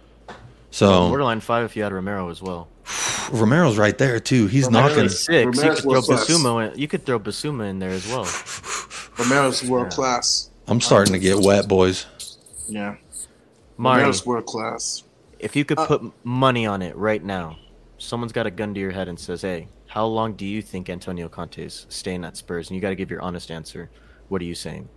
So 0.70 1.08
borderline 1.08 1.40
five 1.40 1.64
if 1.64 1.76
you 1.76 1.82
had 1.82 1.92
Romero 1.92 2.30
as 2.30 2.40
well. 2.40 2.68
Romero's 3.32 3.78
right 3.78 3.96
there 3.96 4.20
too. 4.20 4.46
He's 4.46 4.66
Romero's 4.66 4.96
knocking 4.96 5.08
six. 5.08 5.56
you 5.56 5.70
could 5.70 5.78
throw 5.78 6.00
Bissouma. 6.00 6.72
In, 6.72 6.78
you 6.78 6.88
could 6.88 7.04
throw 7.04 7.18
Bissouma 7.18 7.68
in 7.68 7.78
there 7.78 7.90
as 7.90 8.06
well. 8.06 8.26
Romero's 9.18 9.62
world 9.64 9.88
yeah. 9.90 9.96
class. 9.96 10.50
I'm 10.66 10.80
starting 10.80 11.12
to 11.12 11.18
get 11.18 11.38
wet, 11.38 11.68
boys. 11.68 12.06
Yeah, 12.68 12.96
Mari, 13.76 13.98
Romero's 13.98 14.24
world 14.24 14.46
class. 14.46 15.02
If 15.38 15.56
you 15.56 15.64
could 15.64 15.78
uh, 15.78 15.86
put 15.86 16.12
money 16.24 16.66
on 16.66 16.82
it 16.82 16.96
right 16.96 17.22
now, 17.22 17.58
someone's 17.98 18.32
got 18.32 18.46
a 18.46 18.50
gun 18.50 18.74
to 18.74 18.80
your 18.80 18.92
head 18.92 19.08
and 19.08 19.18
says, 19.18 19.42
"Hey, 19.42 19.68
how 19.88 20.06
long 20.06 20.34
do 20.34 20.46
you 20.46 20.62
think 20.62 20.88
Antonio 20.88 21.28
Conte's 21.28 21.86
staying 21.88 22.24
at 22.24 22.36
Spurs?" 22.36 22.68
And 22.68 22.76
you 22.76 22.80
got 22.80 22.90
to 22.90 22.96
give 22.96 23.10
your 23.10 23.22
honest 23.22 23.50
answer. 23.50 23.90
What 24.28 24.40
are 24.40 24.44
you 24.44 24.54
saying? 24.54 24.88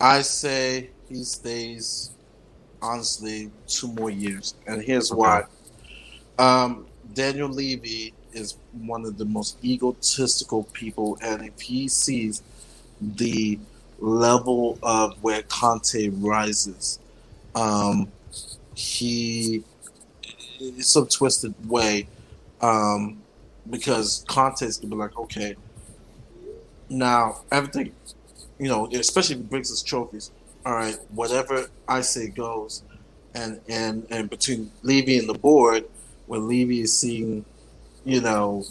I 0.00 0.22
say 0.22 0.90
he 1.08 1.22
stays 1.22 2.13
honestly 2.84 3.50
two 3.66 3.88
more 3.88 4.10
years, 4.10 4.54
and 4.66 4.82
here's 4.82 5.10
okay. 5.10 5.18
why. 5.18 5.44
Um, 6.38 6.86
Daniel 7.14 7.48
Levy 7.48 8.12
is 8.32 8.56
one 8.72 9.04
of 9.04 9.16
the 9.16 9.24
most 9.24 9.56
egotistical 9.64 10.64
people, 10.72 11.18
and 11.22 11.44
if 11.44 11.60
he 11.60 11.88
sees 11.88 12.42
the 13.00 13.58
level 13.98 14.78
of 14.82 15.22
where 15.22 15.42
Conte 15.42 16.08
rises, 16.08 16.98
um, 17.54 18.10
he 18.74 19.64
it's 20.60 20.88
some 20.88 21.06
twisted 21.06 21.54
way 21.68 22.06
um, 22.60 23.22
because 23.70 24.24
Conte's 24.28 24.78
gonna 24.78 24.94
be 24.94 24.96
like, 25.00 25.16
okay, 25.18 25.56
now 26.88 27.40
everything, 27.50 27.92
you 28.58 28.68
know, 28.68 28.88
especially 28.92 29.36
if 29.36 29.42
he 29.42 29.46
brings 29.46 29.72
us 29.72 29.82
trophies. 29.82 30.30
All 30.66 30.72
right, 30.72 30.96
whatever 31.10 31.66
I 31.86 32.00
say 32.00 32.28
goes, 32.28 32.82
and 33.34 33.60
and 33.68 34.06
and 34.10 34.30
between 34.30 34.70
Levy 34.82 35.18
and 35.18 35.28
the 35.28 35.34
board, 35.34 35.84
when 36.26 36.48
Levy 36.48 36.80
is 36.80 36.98
seeing, 36.98 37.44
you 38.04 38.20
know, 38.22 38.64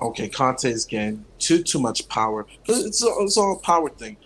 okay, 0.00 0.28
Conte's 0.28 0.84
getting 0.84 1.24
too 1.38 1.62
too 1.62 1.78
much 1.78 2.06
power. 2.08 2.46
It's 2.66 3.02
it's 3.02 3.36
all 3.36 3.56
a 3.56 3.58
power 3.58 3.88
thing. 3.88 4.16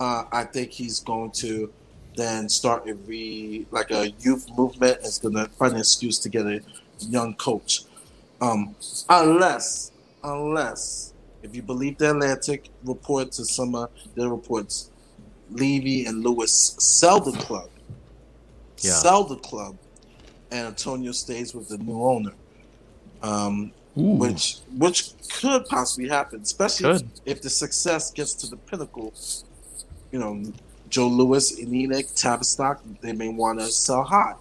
Uh, 0.00 0.24
I 0.32 0.44
think 0.44 0.70
he's 0.70 1.00
going 1.00 1.30
to 1.32 1.72
then 2.16 2.48
start 2.48 2.88
a 2.88 2.94
re 2.94 3.66
like 3.70 3.90
a 3.92 4.10
youth 4.20 4.48
movement. 4.56 4.98
Is 5.02 5.18
going 5.18 5.34
to 5.34 5.46
find 5.50 5.74
an 5.74 5.78
excuse 5.78 6.18
to 6.20 6.28
get 6.28 6.46
a 6.46 6.60
young 7.00 7.34
coach, 7.34 7.82
um, 8.40 8.74
unless 9.08 9.92
unless 10.24 11.12
if 11.42 11.54
you 11.54 11.62
believe 11.62 11.98
the 11.98 12.08
Athletic 12.08 12.68
report 12.84 13.32
to 13.32 13.44
some 13.44 13.74
of 13.74 13.90
their 14.16 14.28
reports, 14.28 14.90
Levy 15.50 16.06
and 16.06 16.22
Lewis 16.22 16.76
sell 16.78 17.20
the 17.20 17.32
club, 17.32 17.70
yeah. 18.78 18.92
sell 18.92 19.24
the 19.24 19.36
club 19.36 19.76
and 20.50 20.68
Antonio 20.68 21.12
stays 21.12 21.54
with 21.54 21.68
the 21.68 21.78
new 21.78 22.02
owner, 22.02 22.32
um, 23.22 23.72
which 23.94 24.58
which 24.76 25.10
could 25.32 25.66
possibly 25.66 26.08
happen, 26.08 26.40
especially 26.42 26.90
if, 26.90 27.02
if, 27.26 27.42
the 27.42 27.50
success 27.50 28.10
gets 28.10 28.34
to 28.34 28.46
the 28.46 28.56
pinnacle. 28.56 29.12
You 30.12 30.18
know, 30.18 30.42
Joe 30.88 31.08
Lewis, 31.08 31.60
ENIC, 31.60 32.14
Tavistock, 32.14 32.80
they 33.00 33.12
may 33.12 33.28
want 33.28 33.58
to 33.58 33.66
sell 33.66 34.04
high. 34.04 34.34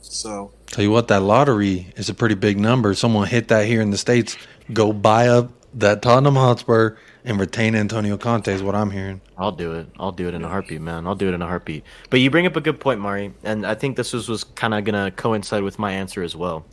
So 0.00 0.50
tell 0.66 0.84
you 0.84 0.90
what, 0.90 1.08
that 1.08 1.22
lottery 1.22 1.92
is 1.96 2.08
a 2.08 2.14
pretty 2.14 2.34
big 2.34 2.58
number. 2.58 2.94
Someone 2.94 3.26
hit 3.28 3.48
that 3.48 3.66
here 3.66 3.80
in 3.80 3.90
the 3.90 3.98
states. 3.98 4.36
Go 4.72 4.92
buy 4.92 5.28
up 5.28 5.50
that 5.74 6.02
Tottenham 6.02 6.34
Hotspur 6.34 6.96
and 7.26 7.40
retain 7.40 7.74
Antonio 7.74 8.16
Conte 8.16 8.46
is 8.46 8.62
what 8.62 8.76
I'm 8.76 8.92
hearing. 8.92 9.20
I'll 9.36 9.50
do 9.50 9.74
it. 9.74 9.88
I'll 9.98 10.12
do 10.12 10.28
it 10.28 10.34
in 10.34 10.44
a 10.44 10.48
heartbeat, 10.48 10.80
man. 10.80 11.08
I'll 11.08 11.16
do 11.16 11.28
it 11.28 11.34
in 11.34 11.42
a 11.42 11.46
heartbeat. 11.46 11.82
But 12.08 12.20
you 12.20 12.30
bring 12.30 12.46
up 12.46 12.54
a 12.54 12.60
good 12.60 12.78
point, 12.78 13.00
Mari, 13.00 13.34
and 13.42 13.66
I 13.66 13.74
think 13.74 13.96
this 13.96 14.12
was, 14.12 14.28
was 14.28 14.44
kind 14.44 14.72
of 14.72 14.84
going 14.84 14.94
to 14.94 15.10
coincide 15.10 15.64
with 15.64 15.76
my 15.76 15.90
answer 15.90 16.22
as 16.22 16.36
well. 16.36 16.64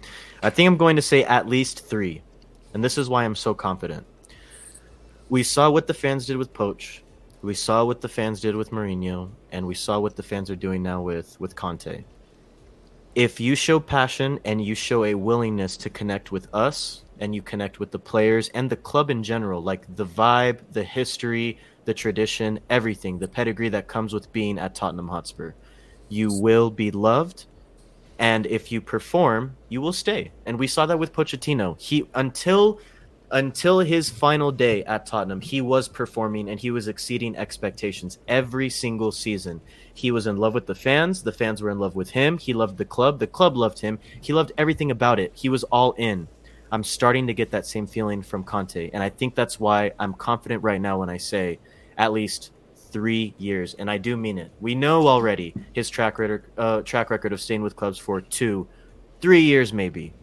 I 0.44 0.52
think 0.52 0.68
I'm 0.68 0.78
going 0.78 0.96
to 0.96 1.02
say 1.02 1.24
at 1.24 1.50
least 1.50 1.88
three, 1.88 2.22
and 2.72 2.84
this 2.84 3.00
is 3.00 3.10
why 3.10 3.26
I'm 3.26 3.36
so 3.36 3.56
confident. 3.56 4.06
We 5.28 5.42
saw 5.42 5.72
what 5.72 5.88
the 5.88 5.94
fans 5.96 6.28
did 6.28 6.38
with 6.38 6.54
Poch. 6.54 7.00
We 7.42 7.56
saw 7.56 7.84
what 7.84 8.02
the 8.02 8.10
fans 8.10 8.40
did 8.40 8.56
with 8.56 8.70
Mourinho, 8.70 9.32
and 9.52 9.66
we 9.66 9.74
saw 9.74 10.00
what 10.00 10.16
the 10.18 10.24
fans 10.24 10.52
are 10.52 10.56
doing 10.56 10.84
now 10.84 11.02
with 11.02 11.36
with 11.40 11.56
Conte. 11.56 12.04
If 13.16 13.40
you 13.40 13.56
show 13.56 13.80
passion 13.80 14.40
and 14.46 14.64
you 14.64 14.76
show 14.76 15.04
a 15.04 15.16
willingness 15.16 15.78
to 15.78 15.90
connect 15.90 16.32
with 16.32 16.48
us 16.54 17.03
and 17.24 17.34
you 17.34 17.42
connect 17.42 17.80
with 17.80 17.90
the 17.92 18.00
players 18.00 18.50
and 18.50 18.70
the 18.70 18.76
club 18.76 19.10
in 19.10 19.24
general, 19.24 19.64
like 19.64 19.84
the 19.96 20.06
vibe, 20.06 20.60
the 20.74 20.84
history, 20.84 21.58
the 21.86 21.94
tradition, 21.94 22.60
everything, 22.70 23.18
the 23.18 23.28
pedigree 23.28 23.70
that 23.70 23.88
comes 23.88 24.14
with 24.14 24.32
being 24.34 24.60
at 24.60 24.76
Tottenham 24.76 25.08
Hotspur. 25.08 25.54
You 26.10 26.34
will 26.34 26.70
be 26.70 26.92
loved, 26.92 27.46
and 28.20 28.46
if 28.46 28.74
you 28.74 28.82
perform, 28.82 29.56
you 29.70 29.80
will 29.80 29.94
stay. 29.94 30.32
And 30.46 30.60
we 30.60 30.68
saw 30.68 30.86
that 30.86 31.00
with 31.00 31.14
Pochettino. 31.14 31.80
He 31.80 32.10
until 32.14 32.80
until 33.32 33.80
his 33.80 34.10
final 34.10 34.52
day 34.52 34.84
at 34.84 35.08
Tottenham, 35.08 35.42
he 35.42 35.60
was 35.62 35.88
performing 35.88 36.50
and 36.50 36.60
he 36.60 36.70
was 36.70 36.88
exceeding 36.88 37.36
expectations 37.36 38.20
every 38.28 38.70
single 38.70 39.12
season. 39.12 39.60
He 39.94 40.12
was 40.12 40.28
in 40.28 40.38
love 40.38 40.54
with 40.54 40.68
the 40.68 40.76
fans. 40.76 41.24
The 41.24 41.32
fans 41.32 41.62
were 41.62 41.72
in 41.72 41.80
love 41.80 41.96
with 41.96 42.12
him. 42.12 42.38
He 42.38 42.54
loved 42.54 42.78
the 42.78 42.86
club. 42.86 43.18
The 43.18 43.28
club 43.28 43.58
loved 43.58 43.80
him. 43.80 43.98
He 44.22 44.34
loved 44.34 44.52
everything 44.58 44.92
about 44.92 45.20
it. 45.20 45.32
He 45.34 45.50
was 45.50 45.64
all 45.66 45.94
in. 45.94 46.28
I'm 46.74 46.84
starting 46.84 47.28
to 47.28 47.36
get 47.36 47.52
that 47.52 47.68
same 47.68 47.86
feeling 47.86 48.24
from 48.24 48.44
Conte, 48.44 48.90
and 48.94 49.04
I 49.04 49.10
think 49.10 49.36
that's 49.36 49.60
why 49.60 49.92
I'm 50.00 50.16
confident 50.16 50.64
right 50.64 50.82
now 50.82 50.98
when 50.98 51.08
I 51.08 51.18
say 51.18 51.60
at 52.00 52.12
least 52.12 52.52
three 52.90 53.36
years, 53.38 53.76
and 53.76 53.92
I 53.92 54.00
do 54.00 54.18
mean 54.18 54.40
it. 54.40 54.52
We 54.60 54.74
know 54.74 55.08
already 55.08 55.54
his 55.74 55.88
track 55.88 56.18
record, 56.18 56.46
uh, 56.58 56.82
track 56.82 57.12
record 57.12 57.32
of 57.32 57.40
staying 57.40 57.62
with 57.62 57.76
clubs 57.76 58.00
for 58.00 58.22
two, 58.22 58.68
three 59.22 59.42
years 59.42 59.72
maybe. 59.72 60.16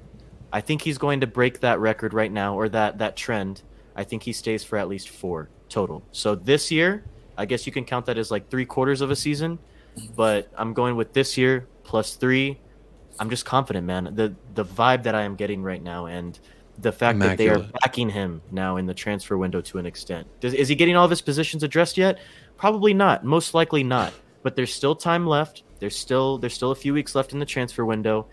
I 0.52 0.60
think 0.60 0.82
he's 0.82 0.98
going 0.98 1.20
to 1.20 1.28
break 1.28 1.60
that 1.60 1.78
record 1.78 2.12
right 2.12 2.32
now, 2.32 2.56
or 2.56 2.68
that 2.70 2.98
that 2.98 3.16
trend. 3.16 3.62
I 3.94 4.02
think 4.02 4.24
he 4.24 4.32
stays 4.32 4.64
for 4.64 4.76
at 4.76 4.88
least 4.88 5.08
four 5.08 5.50
total. 5.68 6.02
So 6.10 6.34
this 6.34 6.72
year, 6.72 7.04
I 7.38 7.46
guess 7.46 7.64
you 7.64 7.70
can 7.70 7.84
count 7.84 8.06
that 8.06 8.18
as 8.18 8.32
like 8.32 8.50
three 8.50 8.66
quarters 8.66 9.02
of 9.02 9.12
a 9.12 9.16
season, 9.16 9.60
but 10.16 10.50
I'm 10.56 10.74
going 10.74 10.96
with 10.96 11.12
this 11.12 11.38
year 11.38 11.68
plus 11.84 12.16
three 12.16 12.58
I'm 13.20 13.28
just 13.30 13.44
confident, 13.44 13.86
man. 13.86 14.12
The 14.14 14.34
the 14.54 14.64
vibe 14.64 15.04
that 15.04 15.14
I 15.14 15.22
am 15.22 15.36
getting 15.36 15.62
right 15.62 15.82
now, 15.82 16.06
and 16.06 16.38
the 16.78 16.90
fact 16.90 17.16
Immaculate. 17.16 17.38
that 17.38 17.44
they 17.44 17.50
are 17.50 17.80
backing 17.82 18.08
him 18.08 18.40
now 18.50 18.78
in 18.78 18.86
the 18.86 18.94
transfer 18.94 19.36
window 19.36 19.60
to 19.60 19.78
an 19.78 19.84
extent. 19.84 20.26
Does, 20.40 20.54
is 20.54 20.68
he 20.68 20.74
getting 20.74 20.96
all 20.96 21.04
of 21.04 21.10
his 21.10 21.20
positions 21.20 21.62
addressed 21.62 21.98
yet? 21.98 22.18
Probably 22.56 22.94
not. 22.94 23.22
Most 23.22 23.52
likely 23.52 23.84
not. 23.84 24.14
But 24.42 24.56
there's 24.56 24.72
still 24.72 24.94
time 24.96 25.26
left. 25.26 25.64
There's 25.80 25.96
still 25.96 26.38
there's 26.38 26.54
still 26.54 26.70
a 26.70 26.74
few 26.74 26.94
weeks 26.94 27.14
left 27.14 27.34
in 27.34 27.38
the 27.38 27.46
transfer 27.46 27.84
window. 27.84 28.26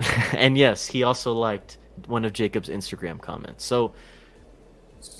and 0.32 0.58
yes, 0.58 0.86
he 0.86 1.04
also 1.04 1.32
liked 1.32 1.78
one 2.06 2.24
of 2.24 2.32
Jacob's 2.32 2.68
Instagram 2.68 3.20
comments. 3.20 3.64
So 3.64 3.94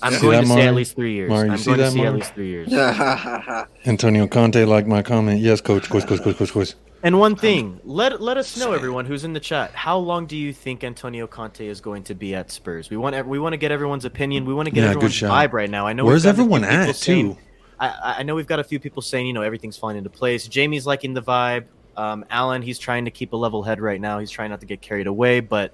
I'm 0.03 0.13
yeah. 0.13 0.21
going 0.21 0.43
to 0.43 0.49
say 0.49 0.67
at 0.67 0.75
least 0.75 0.97
three 0.97 1.15
years. 1.15 1.31
I'm 1.31 1.47
going 1.47 1.79
to 1.79 1.91
see 1.91 2.03
at 2.03 2.15
least 2.15 2.35
three 2.35 2.49
years. 2.49 2.73
Antonio 3.87 4.27
Conte 4.27 4.65
liked 4.65 4.89
my 4.89 5.03
comment. 5.03 5.41
Yes, 5.41 5.61
coach, 5.61 5.89
coach, 5.89 6.07
coach, 6.07 6.23
coach, 6.23 6.37
coach, 6.37 6.53
coach. 6.53 6.75
And 7.03 7.19
one 7.19 7.35
thing, 7.35 7.81
let 7.85 8.21
let 8.21 8.37
us 8.37 8.59
know, 8.59 8.73
everyone 8.73 9.07
who's 9.07 9.25
in 9.25 9.33
the 9.33 9.41
chat, 9.41 9.71
how 9.73 9.97
long 9.97 10.27
do 10.27 10.37
you 10.37 10.53
think 10.53 10.85
Antonio 10.85 11.27
Conte 11.27 11.67
is 11.67 11.81
going 11.81 12.03
to 12.05 12.15
be 12.15 12.35
at 12.35 12.51
Spurs? 12.51 12.91
We 12.91 12.99
want 12.99 13.27
we 13.27 13.39
want 13.39 13.55
to 13.55 13.57
get 13.57 13.73
everyone's 13.73 14.05
opinion. 14.05 14.45
We 14.45 14.53
want 14.53 14.67
to 14.67 14.71
get 14.71 14.85
yeah, 14.85 14.91
everyone's 14.91 15.19
vibe 15.19 15.53
right 15.53 15.71
now. 15.71 15.87
I 15.87 15.95
know 15.95 16.05
where's 16.05 16.27
everyone 16.27 16.63
at 16.63 16.95
saying, 16.97 17.37
too. 17.37 17.41
I, 17.79 18.17
I 18.19 18.23
know 18.23 18.35
we've 18.35 18.47
got 18.47 18.61
a 18.61 18.65
few 18.65 18.79
people 18.79 19.01
saying 19.01 19.27
you 19.27 19.33
know 19.33 19.41
everything's 19.41 19.79
falling 19.79 19.97
into 19.97 20.11
place. 20.11 20.47
Jamie's 20.47 20.87
liking 20.87 21.15
the 21.15 21.23
vibe. 21.23 21.65
Um, 21.97 22.25
Alan, 22.29 22.61
he's 22.61 22.79
trying 22.79 23.07
to 23.07 23.11
keep 23.11 23.33
a 23.33 23.37
level 23.37 23.63
head 23.63 23.81
right 23.81 24.01
now. 24.01 24.19
He's 24.19 24.31
trying 24.31 24.51
not 24.51 24.61
to 24.61 24.67
get 24.67 24.83
carried 24.83 25.07
away, 25.07 25.41
but 25.41 25.73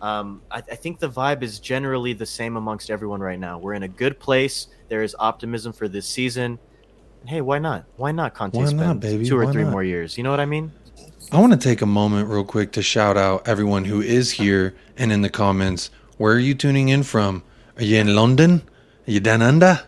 um, 0.00 0.42
I, 0.50 0.58
I 0.58 0.76
think 0.76 0.98
the 0.98 1.08
vibe 1.10 1.42
is 1.42 1.60
generally 1.60 2.12
the 2.12 2.26
same 2.26 2.56
amongst 2.56 2.90
everyone 2.90 3.20
right 3.20 3.38
now. 3.38 3.58
We're 3.58 3.74
in 3.74 3.82
a 3.82 3.88
good 3.88 4.18
place. 4.18 4.68
There 4.88 5.02
is 5.02 5.14
optimism 5.18 5.72
for 5.72 5.88
this 5.88 6.06
season 6.06 6.58
hey, 7.26 7.40
why 7.40 7.58
not? 7.58 7.84
Why 7.96 8.12
not 8.12 8.34
Conte 8.34 8.56
why 8.56 8.64
spend 8.66 8.80
not, 8.80 9.00
baby? 9.00 9.26
two 9.26 9.38
or 9.38 9.46
why 9.46 9.52
three 9.52 9.64
not? 9.64 9.72
more 9.72 9.84
years? 9.84 10.16
You 10.16 10.24
know 10.24 10.30
what 10.30 10.40
I 10.40 10.46
mean? 10.46 10.72
I 11.32 11.40
want 11.40 11.52
to 11.52 11.58
take 11.58 11.82
a 11.82 11.86
moment 11.86 12.28
real 12.28 12.44
quick 12.44 12.72
to 12.72 12.82
shout 12.82 13.16
out 13.16 13.46
everyone 13.46 13.84
who 13.84 14.00
is 14.00 14.32
here 14.32 14.74
and 14.96 15.12
in 15.12 15.22
the 15.22 15.30
comments. 15.30 15.90
Where 16.16 16.34
are 16.34 16.38
you 16.38 16.54
tuning 16.54 16.88
in 16.88 17.02
from? 17.02 17.42
Are 17.76 17.84
you 17.84 17.98
in 17.98 18.14
London? 18.14 18.62
Are 19.06 19.10
you 19.10 19.20
down 19.20 19.42
under? 19.42 19.82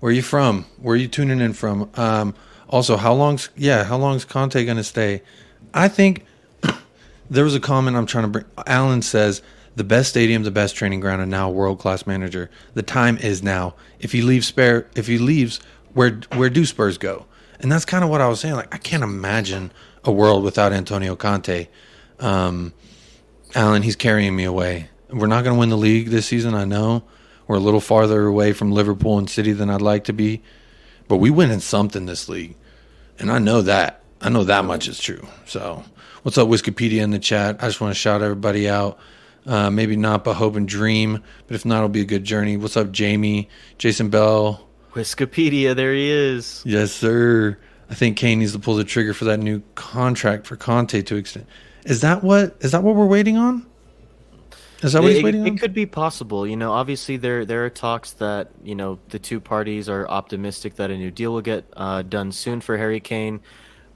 Where 0.00 0.10
are 0.10 0.14
you 0.14 0.22
from? 0.22 0.66
Where 0.80 0.94
are 0.94 0.98
you 0.98 1.08
tuning 1.08 1.40
in 1.40 1.52
from? 1.52 1.90
Um, 1.94 2.34
also, 2.68 2.96
how 2.96 3.12
long's 3.12 3.50
yeah, 3.56 3.84
how 3.84 3.96
long's 3.96 4.24
Conte 4.24 4.64
gonna 4.64 4.84
stay? 4.84 5.22
I 5.72 5.88
think 5.88 6.24
there 7.32 7.44
was 7.44 7.54
a 7.54 7.60
comment 7.60 7.96
I'm 7.96 8.06
trying 8.06 8.24
to 8.24 8.28
bring. 8.28 8.44
Alan 8.66 9.02
says 9.02 9.42
the 9.74 9.84
best 9.84 10.10
stadium, 10.10 10.42
the 10.42 10.50
best 10.50 10.76
training 10.76 11.00
ground, 11.00 11.22
and 11.22 11.30
now 11.30 11.48
world 11.48 11.78
class 11.78 12.06
manager. 12.06 12.50
The 12.74 12.82
time 12.82 13.16
is 13.18 13.42
now. 13.42 13.74
If 14.00 14.12
he 14.12 14.20
leaves, 14.20 14.46
spare. 14.46 14.86
If 14.94 15.06
he 15.06 15.18
leaves, 15.18 15.60
where 15.94 16.20
where 16.34 16.50
do 16.50 16.64
Spurs 16.66 16.98
go? 16.98 17.26
And 17.58 17.72
that's 17.72 17.84
kind 17.84 18.04
of 18.04 18.10
what 18.10 18.20
I 18.20 18.28
was 18.28 18.40
saying. 18.40 18.54
Like 18.54 18.74
I 18.74 18.78
can't 18.78 19.02
imagine 19.02 19.72
a 20.04 20.12
world 20.12 20.44
without 20.44 20.72
Antonio 20.72 21.16
Conte. 21.16 21.68
Um, 22.20 22.74
Alan, 23.54 23.82
he's 23.82 23.96
carrying 23.96 24.36
me 24.36 24.44
away. 24.44 24.88
We're 25.10 25.26
not 25.26 25.44
going 25.44 25.54
to 25.54 25.60
win 25.60 25.68
the 25.68 25.76
league 25.76 26.08
this 26.08 26.26
season. 26.26 26.54
I 26.54 26.64
know 26.64 27.04
we're 27.46 27.56
a 27.56 27.60
little 27.60 27.80
farther 27.80 28.26
away 28.26 28.52
from 28.52 28.72
Liverpool 28.72 29.18
and 29.18 29.28
City 29.28 29.52
than 29.52 29.70
I'd 29.70 29.82
like 29.82 30.04
to 30.04 30.12
be, 30.12 30.42
but 31.08 31.16
we 31.16 31.30
win 31.30 31.50
in 31.50 31.60
something 31.60 32.06
this 32.06 32.28
league, 32.28 32.56
and 33.18 33.30
I 33.30 33.38
know 33.38 33.62
that. 33.62 34.02
I 34.20 34.28
know 34.28 34.44
that 34.44 34.64
much 34.64 34.86
is 34.86 35.00
true. 35.00 35.26
So, 35.46 35.84
what's 36.22 36.38
up, 36.38 36.48
Wikipedia 36.48 37.02
in 37.02 37.10
the 37.10 37.18
chat? 37.18 37.62
I 37.62 37.66
just 37.66 37.80
want 37.80 37.92
to 37.92 37.98
shout 37.98 38.22
everybody 38.22 38.68
out. 38.68 38.98
Uh, 39.44 39.70
maybe 39.70 39.96
not, 39.96 40.24
but 40.24 40.34
hope 40.34 40.54
and 40.54 40.68
dream. 40.68 41.22
But 41.46 41.54
if 41.54 41.64
not, 41.64 41.78
it'll 41.78 41.88
be 41.88 42.00
a 42.00 42.06
good 42.06 42.24
journey. 42.24 42.56
What's 42.56 42.76
up, 42.76 42.92
Jamie? 42.92 43.48
Jason 43.76 44.08
Bell. 44.08 44.68
Wikipedia, 44.94 45.74
there 45.74 45.94
he 45.94 46.10
is. 46.10 46.62
Yes, 46.64 46.92
sir. 46.92 47.58
I 47.90 47.94
think 47.94 48.16
Kane 48.16 48.38
needs 48.38 48.52
to 48.52 48.58
pull 48.58 48.76
the 48.76 48.84
trigger 48.84 49.14
for 49.14 49.24
that 49.26 49.38
new 49.38 49.62
contract 49.74 50.46
for 50.46 50.56
Conte 50.56 51.02
to 51.02 51.16
extend. 51.16 51.46
Is 51.84 52.02
that 52.02 52.22
what 52.22 52.56
is 52.60 52.72
that 52.72 52.82
what 52.82 52.94
we're 52.94 53.06
waiting 53.06 53.36
on? 53.36 53.66
Is 54.82 54.92
that 54.92 55.02
what 55.02 55.10
it, 55.10 55.16
he's 55.16 55.24
waiting 55.24 55.44
it, 55.44 55.50
on? 55.50 55.56
It 55.56 55.60
could 55.60 55.74
be 55.74 55.86
possible. 55.86 56.46
You 56.46 56.56
know, 56.56 56.72
obviously 56.72 57.16
there 57.16 57.44
there 57.44 57.64
are 57.64 57.70
talks 57.70 58.12
that 58.12 58.50
you 58.62 58.74
know 58.74 58.98
the 59.08 59.18
two 59.18 59.40
parties 59.40 59.88
are 59.88 60.08
optimistic 60.08 60.76
that 60.76 60.90
a 60.90 60.96
new 60.96 61.10
deal 61.10 61.32
will 61.32 61.42
get 61.42 61.64
uh, 61.76 62.02
done 62.02 62.32
soon 62.32 62.60
for 62.60 62.78
Harry 62.78 63.00
Kane. 63.00 63.40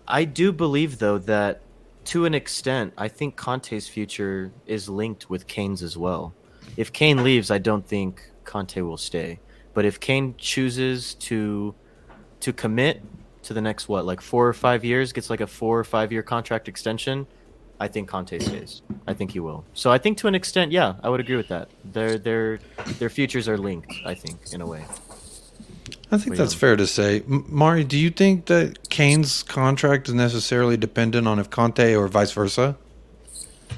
I 0.09 0.25
do 0.25 0.53
believe 0.53 0.99
though 0.99 1.19
that 1.19 1.63
to 2.07 2.25
an 2.25 2.35
extent, 2.35 2.93
I 2.97 3.09
think 3.09 3.37
Conte's 3.37 3.89
future 3.89 4.53
is 4.67 4.89
linked 4.89 5.29
with 5.29 5.47
Kane's 5.47 5.83
as 5.83 5.97
well. 5.97 6.35
If 6.77 6.93
Kane 6.93 7.23
leaves, 7.23 7.51
I 7.51 7.59
don't 7.59 7.87
think 7.87 8.31
Conte 8.45 8.81
will 8.81 8.97
stay. 8.97 9.41
But 9.75 9.85
if 9.85 10.01
Kane 10.01 10.35
chooses 10.39 11.15
to 11.15 11.75
to 12.41 12.53
commit 12.53 13.03
to 13.43 13.55
the 13.55 13.61
next 13.61 13.89
what, 13.89 14.05
like 14.05 14.21
four 14.21 14.47
or 14.47 14.53
five 14.53 14.85
years, 14.85 15.13
gets 15.13 15.31
like 15.31 15.41
a 15.41 15.47
four 15.47 15.79
or 15.79 15.85
five 15.85 16.13
year 16.13 16.23
contract 16.23 16.69
extension, 16.69 17.27
I 17.79 17.89
think 17.89 18.09
Conte 18.09 18.39
stays. 18.39 18.83
I 19.07 19.15
think 19.15 19.33
he 19.33 19.41
will. 19.41 19.65
So 19.75 19.91
I 19.91 19.99
think 19.99 20.19
to 20.19 20.29
an 20.29 20.35
extent, 20.35 20.73
yeah, 20.73 20.95
I 21.03 21.09
would 21.09 21.21
agree 21.21 21.37
with 21.37 21.49
that. 21.49 21.69
Their 21.85 22.19
their 22.19 22.59
their 22.99 23.11
futures 23.11 23.49
are 23.49 23.59
linked. 23.59 23.93
I 24.05 24.15
think 24.15 24.39
in 24.53 24.61
a 24.61 24.67
way. 24.67 24.85
I 26.11 26.19
think 26.19 26.37
that's 26.37 26.55
fair 26.55 26.77
to 26.77 26.87
say. 26.87 27.23
Mari, 27.27 27.85
do 27.85 27.99
you 27.99 28.11
think 28.11 28.47
that 28.47 28.89
Kane's 28.91 29.43
contract 29.43 30.09
is 30.09 30.15
necessarily 30.15 30.77
dependent 30.77 31.27
on 31.27 31.39
if 31.39 31.51
Conte 31.51 31.95
or 31.95 32.09
vice 32.09 32.33
versa? 32.33 32.77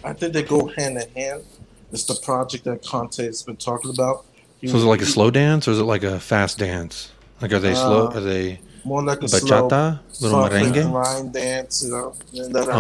I 0.05 0.13
think 0.13 0.33
they 0.33 0.43
go 0.43 0.67
hand 0.77 0.99
in 0.99 1.11
hand. 1.11 1.45
It's 1.91 2.05
the 2.05 2.15
project 2.23 2.65
that 2.65 2.85
Conte 2.85 3.25
has 3.25 3.43
been 3.43 3.57
talking 3.57 3.91
about. 3.91 4.27
He, 4.61 4.69
so 4.69 4.77
is 4.77 4.85
it 4.85 4.87
like 4.87 5.01
a 5.01 5.07
slow 5.07 5.31
dance 5.31 5.67
or 5.69 5.71
is 5.73 5.79
it 5.79 5.85
like 5.85 6.03
a 6.03 6.21
fast 6.21 6.59
dance? 6.59 7.13
Like 7.41 7.53
are 7.53 7.59
they 7.59 7.73
uh, 7.73 7.77
slow? 7.77 8.09
Are 8.09 8.21
they 8.21 8.61
more 8.85 9.03
like 9.03 9.19
a 9.19 9.27
bachata, 9.27 10.01
slow, 10.13 10.43
little 10.43 10.59
merengue, 10.59 10.93
line 10.93 11.33
dance? 11.33 11.85
You 11.85 11.91
know, 11.91 12.15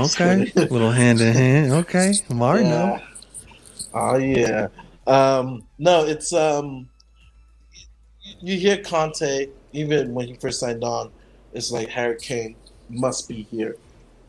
okay, 0.05 0.53
little 0.57 0.91
hand 0.91 1.21
in 1.21 1.33
hand. 1.33 1.73
Okay, 1.73 2.15
Mari, 2.29 2.63
yeah. 2.63 2.69
no. 2.69 3.01
Oh 3.95 4.17
yeah. 4.17 4.69
Um, 5.07 5.65
no, 5.79 6.05
it's 6.05 6.33
um 6.33 6.89
you 8.41 8.59
hear 8.59 8.79
Conte 8.83 9.49
even 9.73 10.15
when 10.15 10.27
he 10.27 10.35
first 10.35 10.61
signed 10.61 10.85
on, 10.85 11.11
it's 11.53 11.71
like 11.71 11.89
Harry 11.89 12.17
Kane 12.17 12.57
must 12.89 13.29
be 13.29 13.43
here 13.51 13.77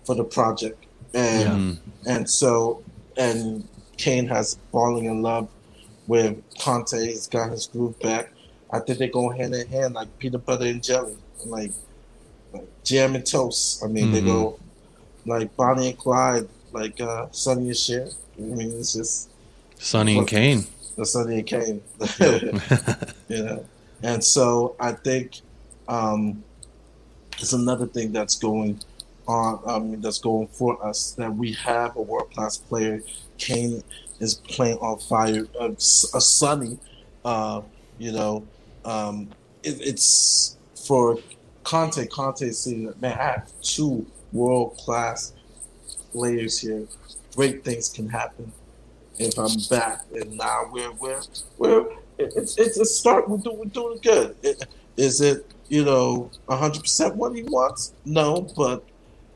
for 0.05 0.15
the 0.15 0.23
project, 0.23 0.85
and 1.13 1.79
yeah. 2.05 2.13
and 2.13 2.29
so 2.29 2.83
and 3.17 3.67
Kane 3.97 4.27
has 4.27 4.57
fallen 4.71 5.05
in 5.05 5.21
love 5.21 5.49
with 6.07 6.41
Conte. 6.59 6.97
He's 6.97 7.27
got 7.27 7.51
his 7.51 7.67
groove 7.67 7.99
back. 7.99 8.31
I 8.71 8.79
think 8.79 8.99
they 8.99 9.09
go 9.09 9.29
hand 9.29 9.53
in 9.55 9.67
hand 9.67 9.95
like 9.95 10.17
peanut 10.19 10.45
butter 10.45 10.65
and 10.65 10.83
jelly, 10.83 11.17
like, 11.45 11.71
like 12.53 12.67
jam 12.83 13.15
and 13.15 13.25
toast. 13.25 13.83
I 13.83 13.87
mean, 13.87 14.05
mm-hmm. 14.05 14.13
they 14.13 14.21
go 14.21 14.51
mm-hmm. 14.51 15.29
like 15.29 15.55
Bonnie 15.55 15.89
and 15.89 15.97
Clyde, 15.97 16.47
like 16.71 16.99
uh, 17.01 17.27
Sonny 17.31 17.67
and 17.67 17.77
Cher. 17.77 18.07
I 18.37 18.41
mean, 18.41 18.71
it's 18.71 18.93
just 18.93 19.29
Sonny 19.77 20.17
and 20.17 20.27
Kane. 20.27 20.63
The 20.95 21.05
Sonny 21.05 21.39
and 21.39 21.47
Kane. 21.47 21.81
you 23.27 23.43
know. 23.43 23.65
And 24.03 24.23
so 24.23 24.75
I 24.79 24.93
think 24.93 25.41
um, 25.87 26.43
it's 27.39 27.53
another 27.53 27.87
thing 27.87 28.11
that's 28.11 28.35
going 28.37 28.79
on, 29.27 29.61
um, 29.65 30.01
that's 30.01 30.19
going 30.19 30.47
for 30.47 30.83
us 30.85 31.11
that 31.13 31.33
we 31.33 31.53
have 31.53 31.95
a 31.95 32.01
world 32.01 32.31
class 32.33 32.57
player. 32.57 33.01
Kane 33.37 33.83
is 34.19 34.35
playing 34.35 34.77
on 34.77 34.99
fire. 34.99 35.45
A 35.59 35.79
sunny, 35.79 36.77
uh, 37.25 37.61
you 37.97 38.11
know, 38.11 38.45
um, 38.85 39.29
it, 39.63 39.79
it's 39.81 40.57
for 40.75 41.19
Conte. 41.63 42.05
Conte 42.07 42.49
saying 42.51 42.85
that 42.85 43.01
man, 43.01 43.17
I 43.19 43.23
have 43.23 43.51
two 43.61 44.05
world 44.31 44.77
class 44.77 45.33
players 46.11 46.59
here. 46.59 46.87
Great 47.35 47.63
things 47.63 47.89
can 47.89 48.09
happen 48.09 48.51
if 49.17 49.37
I'm 49.37 49.55
back. 49.69 50.05
And 50.13 50.37
now 50.37 50.69
we're 50.71 50.91
we're 50.93 51.21
we're 51.57 51.87
it's 52.19 52.57
it's 52.57 52.77
a 52.77 52.85
start. 52.85 53.29
We're, 53.29 53.37
do, 53.37 53.53
we're 53.53 53.65
doing 53.65 53.99
good. 54.01 54.35
It, 54.43 54.65
is 54.97 55.21
it 55.21 55.45
you 55.69 55.85
know 55.85 56.29
hundred 56.49 56.81
percent 56.81 57.15
what 57.15 57.35
he 57.35 57.43
wants? 57.43 57.93
No, 58.05 58.47
but 58.55 58.83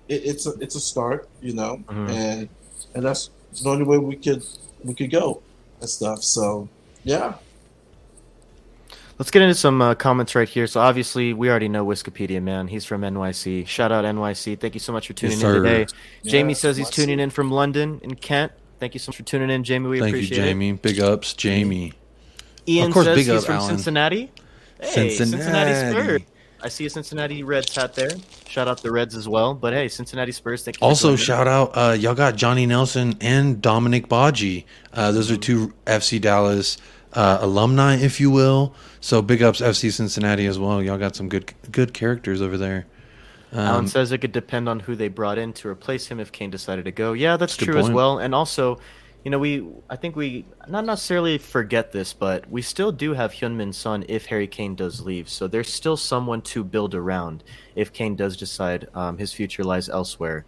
it, 0.08 0.26
it's 0.26 0.46
a 0.46 0.52
it's 0.60 0.76
a 0.76 0.80
start. 0.80 1.30
You 1.42 1.54
know, 1.54 1.78
mm-hmm. 1.88 2.10
and 2.10 2.50
and 2.96 3.06
that's 3.06 3.30
the 3.62 3.70
only 3.70 3.86
way 3.86 3.98
we 3.98 4.16
could 4.16 4.46
we 4.84 4.94
could 4.94 5.12
go 5.12 5.42
and 5.80 5.90
stuff. 5.90 6.24
So 6.24 6.68
yeah. 7.04 7.36
Let's 9.20 9.30
get 9.30 9.44
into 9.44 9.54
some 9.54 9.80
uh, 9.80 9.94
comments 9.94 10.34
right 10.34 10.50
here. 10.50 10.66
So 10.66 10.82
obviously, 10.82 11.34
we 11.34 11.48
already 11.48 11.70
know 11.70 11.86
Wikipedia, 11.86 12.42
man. 12.42 12.68
He's 12.68 12.84
from 12.84 13.02
NYC. 13.02 13.68
Shout 13.68 13.92
out 13.92 14.06
NYC. 14.06 14.60
Thank 14.60 14.74
you 14.74 14.80
so 14.80 14.92
much 14.92 15.06
for 15.06 15.14
tuning 15.14 15.38
yes, 15.38 15.48
in 15.48 15.54
today. 15.54 15.86
Yeah, 16.24 16.32
Jamie 16.32 16.56
says 16.56 16.78
he's 16.78 16.90
tuning 16.90 17.20
in 17.20 17.30
from 17.30 17.52
London 17.52 18.00
in 18.04 18.16
Kent. 18.16 18.52
Thank 18.80 18.96
you 18.96 19.00
so 19.00 19.12
much 19.12 19.18
for 19.18 19.24
tuning 19.24 19.52
in, 19.52 19.64
Jamie. 19.64 19.88
We 19.88 20.00
Thank 20.00 20.16
appreciate 20.16 20.38
you, 20.38 20.44
Jamie. 20.44 20.70
It. 20.72 20.82
Big 20.82 21.00
ups, 21.00 21.34
Jamie. 21.34 21.94
Ian 22.68 22.88
of 22.88 22.94
course, 22.94 23.06
says 23.06 23.18
big 23.18 23.26
he's 23.28 23.36
up, 23.36 23.46
from 23.46 23.56
Alan. 23.56 23.70
Cincinnati. 23.70 24.32
Hey, 24.80 25.10
Cincinnati. 25.10 25.74
Cincinnati 25.74 25.92
Spurs. 25.92 26.22
I 26.64 26.70
see 26.70 26.86
a 26.86 26.90
Cincinnati 26.90 27.44
Reds 27.44 27.76
hat 27.76 27.94
there. 27.94 28.12
Shout 28.48 28.70
out 28.70 28.82
the 28.82 28.90
Reds 28.90 29.16
as 29.16 29.28
well. 29.28 29.54
But 29.54 29.74
hey, 29.74 29.90
Cincinnati 29.90 30.32
Spurs. 30.32 30.64
Thank 30.64 30.80
you. 30.80 30.88
Also, 30.88 31.18
shout 31.18 31.46
out 31.46 31.72
uh, 31.74 31.92
y'all 32.00 32.16
got 32.16 32.38
Johnny 32.38 32.66
Nelson 32.66 33.18
and 33.20 33.62
Dominique 33.62 34.08
Badji. 34.08 34.64
Uh, 34.94 35.12
those 35.12 35.30
are 35.30 35.36
two 35.36 35.74
FC 35.86 36.22
Dallas 36.22 36.78
uh, 37.12 37.40
alumni, 37.42 37.98
if 37.98 38.22
you 38.22 38.32
will. 38.32 38.74
So 39.02 39.22
big 39.22 39.44
ups 39.44 39.60
FC 39.60 39.92
Cincinnati 39.92 40.46
as 40.46 40.58
well. 40.58 40.82
Y'all 40.82 40.98
got 40.98 41.18
some 41.18 41.28
good 41.28 41.54
good 41.72 41.94
characters 41.94 42.42
over 42.42 42.58
there. 42.58 42.86
Um, 43.52 43.60
Alan 43.60 43.88
says 43.88 44.12
it 44.12 44.20
could 44.20 44.32
depend 44.32 44.68
on 44.70 44.80
who 44.80 44.96
they 44.96 45.10
brought 45.10 45.38
in 45.38 45.54
to 45.54 45.68
replace 45.68 46.08
him 46.08 46.20
if 46.20 46.32
Kane 46.32 46.50
decided 46.50 46.86
to 46.86 46.92
go. 46.92 47.12
Yeah, 47.14 47.36
that's 47.36 47.58
true 47.58 47.74
point. 47.74 47.88
as 47.88 47.92
well. 47.92 48.20
And 48.20 48.34
also, 48.34 48.80
you 49.24 49.32
know, 49.32 49.40
we 49.40 49.66
I 49.90 49.96
think 49.96 50.16
we 50.16 50.46
not 50.68 50.86
necessarily 50.86 51.38
forget 51.38 51.92
this, 51.92 52.14
but 52.14 52.50
we 52.50 52.62
still 52.62 52.92
do 52.92 53.14
have 53.14 53.32
Heung-min 53.32 53.72
Son 53.72 54.04
if 54.10 54.26
Harry 54.26 54.48
Kane 54.48 54.76
does 54.76 55.02
leave. 55.02 55.30
So 55.30 55.48
there's 55.48 55.72
still 55.72 55.96
someone 55.96 56.42
to 56.42 56.64
build 56.64 56.94
around 56.94 57.44
if 57.76 57.94
Kane 57.94 58.16
does 58.16 58.36
decide 58.36 58.88
um, 58.94 59.18
his 59.18 59.32
future 59.32 59.64
lies 59.64 59.88
elsewhere. 59.88 60.46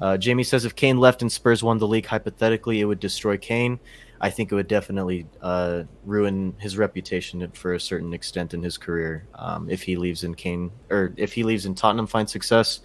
Uh, 0.00 0.16
Jamie 0.16 0.44
says 0.44 0.64
if 0.64 0.76
Kane 0.76 0.98
left 0.98 1.22
and 1.22 1.32
Spurs 1.32 1.62
won 1.62 1.78
the 1.78 1.86
league, 1.86 2.06
hypothetically, 2.06 2.80
it 2.80 2.84
would 2.84 3.00
destroy 3.00 3.36
Kane. 3.36 3.80
I 4.20 4.30
think 4.30 4.52
it 4.52 4.54
would 4.54 4.68
definitely 4.68 5.26
uh, 5.40 5.84
ruin 6.04 6.54
his 6.58 6.76
reputation 6.76 7.50
for 7.52 7.74
a 7.74 7.80
certain 7.80 8.12
extent 8.12 8.52
in 8.52 8.62
his 8.62 8.76
career 8.76 9.26
um, 9.34 9.70
if 9.70 9.82
he 9.82 9.96
leaves 9.96 10.24
in 10.24 10.34
Kane 10.34 10.70
or 10.90 11.14
if 11.16 11.32
he 11.32 11.44
leaves 11.44 11.66
in 11.66 11.74
Tottenham 11.74 12.06
finds 12.06 12.32
success. 12.32 12.80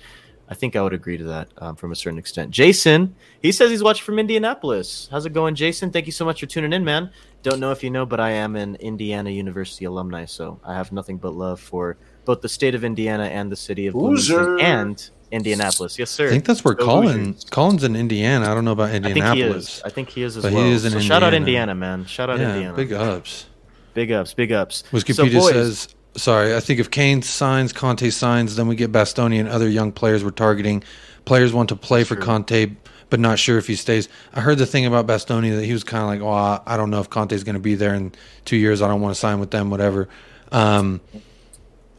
I 0.54 0.56
think 0.56 0.76
I 0.76 0.84
would 0.84 0.94
agree 0.94 1.18
to 1.18 1.24
that 1.24 1.50
um, 1.58 1.76
from 1.76 1.92
a 1.92 1.96
certain 1.96 2.20
extent. 2.20 2.52
Jason, 2.52 3.16
he 3.42 3.52
says 3.52 3.72
he's 3.72 3.82
watching 3.82 4.04
from 4.04 4.20
Indianapolis. 4.20 5.08
How's 5.10 5.26
it 5.26 5.34
going, 5.34 5.56
Jason? 5.56 5.90
Thank 5.90 6.06
you 6.06 6.12
so 6.12 6.26
much 6.26 6.42
for 6.42 6.46
tuning 6.46 6.74
in, 6.74 6.86
man. 6.86 7.10
Don't 7.42 7.60
know 7.60 7.72
if 7.72 7.84
you 7.84 7.90
know, 7.90 8.06
but 8.06 8.20
I 8.20 8.30
am 8.34 8.56
an 8.56 8.76
Indiana 8.76 9.32
University 9.32 9.86
alumni, 9.86 10.26
so 10.26 10.60
I 10.64 10.76
have 10.76 10.92
nothing 10.92 11.18
but 11.18 11.34
love 11.34 11.60
for 11.60 11.98
both 12.24 12.42
the 12.42 12.50
state 12.50 12.76
of 12.76 12.84
Indiana 12.84 13.24
and 13.24 13.52
the 13.52 13.56
city 13.56 13.88
of 13.88 13.96
Bloomington 13.96 14.60
and 14.60 15.10
Indianapolis. 15.32 15.98
Yes, 15.98 16.12
sir. 16.12 16.28
I 16.28 16.30
think 16.30 16.46
that's 16.46 16.64
where 16.64 16.76
Go 16.76 16.86
Colin 16.86 17.36
Colin's 17.50 17.84
in 17.84 17.96
Indiana. 17.96 18.52
I 18.52 18.54
don't 18.54 18.64
know 18.64 18.74
about 18.74 18.94
Indianapolis. 18.94 19.82
I 19.84 19.90
think 19.90 20.10
he 20.10 20.22
is. 20.22 20.36
I 20.36 20.36
think 20.36 20.38
he 20.38 20.38
is 20.38 20.38
as 20.38 20.44
but 20.44 20.54
well. 20.54 20.66
He 20.66 20.72
is 20.72 20.86
in 20.86 20.92
so 20.92 20.98
Indiana. 20.98 21.16
Shout 21.16 21.24
out 21.24 21.34
Indiana, 21.34 21.74
man. 21.74 22.06
Shout 22.06 22.30
out 22.30 22.40
yeah, 22.40 22.54
Indiana. 22.54 22.78
Big 22.78 22.94
ups. 22.94 23.48
Big 23.96 24.12
ups. 24.12 24.36
Big 24.36 24.52
ups. 24.52 24.84
Wikipedia 24.92 25.42
so, 25.42 25.50
says 25.50 25.96
sorry, 26.16 26.56
I 26.56 26.60
think 26.60 26.80
if 26.80 26.92
Kane 26.92 27.22
signs, 27.22 27.74
Conte 27.74 28.10
signs, 28.10 28.56
then 28.56 28.68
we 28.68 28.76
get 28.76 28.92
Bastoni 28.92 29.40
and 29.40 29.50
other 29.50 29.70
young 29.70 29.92
players 29.92 30.24
we're 30.24 30.32
targeting. 30.32 30.84
Players 31.26 31.54
want 31.54 31.70
to 31.70 31.76
play 31.76 32.04
for 32.04 32.16
Conte, 32.16 32.72
but 33.10 33.20
not 33.20 33.40
sure 33.40 33.58
if 33.58 33.68
he 33.68 33.76
stays. 33.76 34.10
I 34.34 34.42
heard 34.42 34.58
the 34.58 34.66
thing 34.66 34.86
about 34.86 35.08
Bastoni 35.08 35.56
that 35.56 35.64
he 35.64 35.74
was 35.74 35.84
kind 35.84 36.04
of 36.04 36.10
like, 36.10 36.22
"Oh, 36.22 36.64
I 36.66 36.78
don't 36.78 36.90
know 36.90 37.00
if 37.00 37.10
Conte's 37.10 37.44
going 37.44 37.56
to 37.56 37.62
be 37.62 37.76
there 37.76 37.94
in 37.94 38.12
two 38.46 38.58
years. 38.58 38.82
I 38.82 38.88
don't 38.88 39.02
want 39.02 39.14
to 39.16 39.20
sign 39.20 39.40
with 39.40 39.52
them, 39.52 39.70
whatever." 39.70 40.10
Um, 40.52 41.02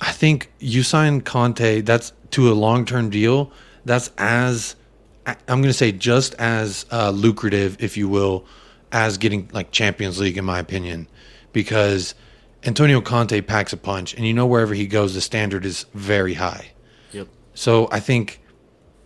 I 0.01 0.13
think 0.13 0.51
you 0.59 0.83
sign 0.83 1.23
Conte. 1.23 1.81
That's 1.81 2.13
to 2.33 2.51
a 2.51 2.55
long 2.55 2.85
term 2.85 3.11
deal. 3.11 3.51
That's 3.85 4.11
as 4.19 4.77
I'm 5.27 5.61
going 5.61 5.65
to 5.65 5.73
say 5.73 5.93
just 5.93 6.35
as 6.35 6.85
uh, 6.93 7.11
lucrative, 7.11 7.83
if 7.83 7.97
you 7.97 8.09
will, 8.09 8.45
as 8.93 9.17
getting 9.19 9.49
like 9.53 9.71
Champions 9.71 10.21
League, 10.21 10.37
in 10.37 10.45
my 10.45 10.59
opinion, 10.59 11.09
because 11.53 12.15
Antonio 12.67 13.01
Conte 13.01 13.41
packs 13.43 13.73
a 13.73 13.77
punch, 13.77 14.15
and 14.15 14.27
you 14.27 14.33
know 14.33 14.47
wherever 14.47 14.75
he 14.75 14.87
goes, 14.87 15.15
the 15.15 15.21
standard 15.21 15.65
is 15.65 15.87
very 15.95 16.35
high. 16.35 16.73
Yep. 17.13 17.29
So 17.55 17.89
I 17.93 18.01
think 18.01 18.41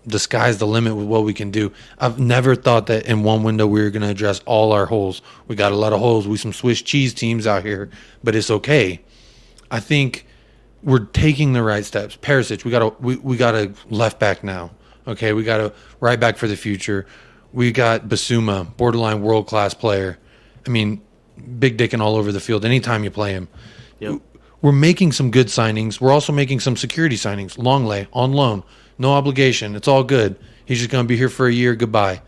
the 0.06 0.18
sky's 0.18 0.58
the 0.58 0.66
limit 0.66 0.96
with 0.96 1.06
what 1.06 1.24
we 1.24 1.34
can 1.34 1.50
do. 1.50 1.72
I've 1.98 2.18
never 2.18 2.54
thought 2.54 2.86
that 2.86 3.06
in 3.06 3.22
one 3.22 3.42
window 3.42 3.66
we 3.66 3.82
were 3.82 3.90
going 3.90 4.02
to 4.02 4.08
address 4.08 4.40
all 4.46 4.72
our 4.72 4.86
holes. 4.86 5.22
We 5.48 5.56
got 5.56 5.72
a 5.72 5.76
lot 5.76 5.92
of 5.92 5.98
holes. 5.98 6.26
We 6.26 6.36
some 6.36 6.52
Swiss 6.52 6.80
cheese 6.80 7.12
teams 7.12 7.46
out 7.46 7.64
here, 7.64 7.90
but 8.24 8.34
it's 8.34 8.50
okay. 8.50 9.00
I 9.70 9.80
think 9.80 10.26
we're 10.82 11.04
taking 11.06 11.52
the 11.52 11.62
right 11.62 11.84
steps. 11.84 12.16
Perisic, 12.16 12.64
we 12.64 12.70
got 12.70 12.82
a 12.82 12.88
we, 13.00 13.16
we 13.16 13.36
got 13.36 13.54
a 13.54 13.72
left 13.90 14.18
back 14.18 14.42
now. 14.42 14.70
Okay, 15.06 15.32
we 15.32 15.42
got 15.42 15.60
a 15.60 15.72
right 16.00 16.18
back 16.18 16.36
for 16.36 16.46
the 16.46 16.56
future. 16.56 17.06
We 17.52 17.72
got 17.72 18.08
Bissouma, 18.08 18.76
borderline 18.76 19.22
world 19.22 19.46
class 19.46 19.74
player. 19.74 20.18
I 20.66 20.70
mean, 20.70 21.02
big 21.58 21.76
dick 21.76 21.92
and 21.92 22.02
all 22.02 22.16
over 22.16 22.32
the 22.32 22.40
field 22.40 22.64
anytime 22.64 23.04
you 23.04 23.10
play 23.10 23.32
him. 23.32 23.48
Yep. 24.00 24.20
We're 24.60 24.72
making 24.72 25.12
some 25.12 25.30
good 25.30 25.46
signings. 25.46 26.00
We're 26.00 26.12
also 26.12 26.32
making 26.32 26.60
some 26.60 26.76
security 26.76 27.16
signings. 27.16 27.56
Lenglet 27.56 28.08
on 28.12 28.32
loan, 28.32 28.64
no 28.98 29.12
obligation. 29.12 29.76
It's 29.76 29.88
all 29.88 30.02
good. 30.02 30.36
He's 30.64 30.78
just 30.78 30.90
going 30.90 31.04
to 31.04 31.08
be 31.08 31.16
here 31.16 31.28
for 31.28 31.46
a 31.46 31.52
year. 31.52 31.74
Goodbye. 31.74 32.20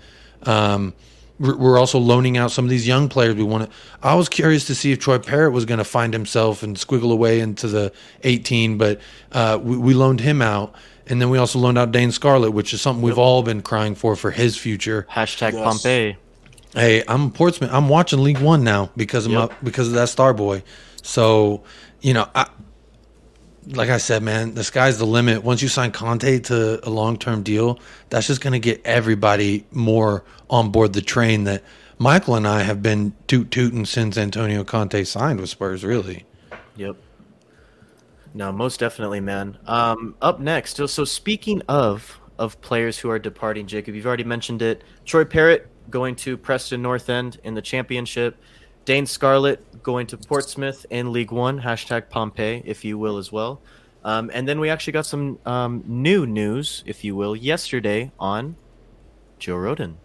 Um, 0.45 0.95
we're 1.41 1.79
also 1.79 1.99
loaning 1.99 2.37
out 2.37 2.51
some 2.51 2.67
of 2.67 2.71
these 2.71 2.87
young 2.87 3.09
players 3.09 3.35
we 3.35 3.43
want 3.43 3.71
to. 3.71 3.77
I 4.03 4.15
was 4.15 4.29
curious 4.29 4.67
to 4.67 4.75
see 4.75 4.93
if 4.93 4.99
Troy 4.99 5.19
Parrott 5.19 5.55
was 5.55 5.65
going 5.65 5.79
to 5.79 5.85
find 5.85 6.13
himself 6.13 6.63
and 6.63 6.77
squiggle 6.77 7.11
away 7.13 7.41
into 7.41 7.67
the 7.67 7.93
18, 8.25 8.77
but 8.77 9.01
uh, 9.33 9.59
we, 9.61 9.79
we, 9.79 9.95
loaned 9.95 10.21
him 10.21 10.43
out. 10.43 10.75
And 11.07 11.21
then 11.21 11.31
we 11.31 11.39
also 11.39 11.59
loaned 11.59 11.79
out 11.79 11.93
Dane 11.93 12.13
Scarlett, 12.13 12.53
which 12.53 12.75
is 12.75 12.83
something 12.83 13.03
we've 13.03 13.19
all 13.19 13.43
been 13.43 13.63
crying 13.63 13.95
for 13.95 14.17
for 14.17 14.31
his 14.31 14.59
future. 14.59 15.07
Hashtag 15.11 15.55
yes. 15.55 15.65
Pompey. 15.65 16.17
Hey, 16.75 17.03
I'm 17.09 17.33
Portsmouth. 17.33 17.71
I'm 17.73 17.89
watching 17.89 18.23
League 18.23 18.39
One 18.39 18.63
now 18.63 18.91
because 18.97 19.27
of 19.27 19.33
yep. 19.33 19.51
my, 19.51 19.57
because 19.63 19.89
of 19.89 19.95
that 19.95 20.09
star 20.09 20.33
boy. 20.33 20.63
So, 21.03 21.65
you 22.01 22.15
know, 22.15 22.29
I, 22.35 22.49
like 23.67 23.91
I 23.91 23.99
said, 23.99 24.23
man, 24.23 24.55
the 24.55 24.63
sky's 24.63 24.99
the 24.99 25.07
limit. 25.07 25.43
Once 25.43 25.63
you 25.63 25.69
sign 25.69 25.91
Conte 25.91 26.39
to 26.41 26.87
a 26.87 26.91
long 26.91 27.19
term 27.19 27.43
deal, 27.43 27.81
that's 28.09 28.29
just 28.29 28.41
going 28.41 28.53
to 28.53 28.61
get 28.61 28.81
everybody 28.85 29.67
more 29.73 30.25
on 30.49 30.71
board 30.71 30.93
the 30.93 31.03
train 31.03 31.45
that 31.45 31.65
Michael 31.99 32.37
and 32.37 32.47
I 32.47 32.63
have 32.63 32.83
been 32.83 33.15
toot 33.27 33.51
tooting 33.51 33.85
since 33.85 34.17
Antonio 34.17 34.63
Conte 34.63 35.03
signed 35.05 35.41
with 35.41 35.51
Spurs. 35.51 35.85
Really. 35.85 36.25
Yep. 36.77 36.97
No, 38.33 38.53
most 38.53 38.79
definitely, 38.79 39.19
man. 39.19 39.59
Um, 39.67 40.15
up 40.23 40.39
next, 40.39 40.77
so, 40.77 40.87
so 40.87 41.05
speaking 41.05 41.63
of 41.69 42.21
of 42.39 42.59
players 42.63 42.99
who 42.99 43.11
are 43.11 43.19
departing, 43.19 43.67
Jacob, 43.67 43.95
you've 43.95 44.07
already 44.07 44.25
mentioned 44.25 44.63
it. 44.63 44.83
Troy 45.05 45.27
Parrott 45.27 45.69
going 45.91 46.17
to 46.17 46.37
Preston 46.37 46.83
North 46.83 47.09
End 47.11 47.39
in 47.45 47.55
the 47.55 47.63
championship. 47.63 48.37
Dane 48.85 49.07
Scarlett 49.07 49.83
going 49.83 50.07
to 50.09 50.17
Portsmouth 50.17 50.87
in 50.91 51.13
League 51.13 51.33
One. 51.33 51.61
Hashtag 51.61 52.09
Pompey, 52.09 52.63
if 52.65 52.85
you 52.85 52.99
will, 52.99 53.19
as 53.19 53.31
well. 53.31 53.61
Um, 54.03 54.31
and 54.33 54.49
then 54.49 54.61
we 54.61 54.71
actually 54.71 54.95
got 54.95 55.07
some 55.07 55.39
um, 55.45 55.85
new 55.87 56.27
news, 56.27 56.83
if 56.87 57.05
you 57.05 57.15
will, 57.15 57.37
yesterday 57.37 58.11
on 58.19 58.57
Joe 59.39 59.57
Rodon. 59.57 59.97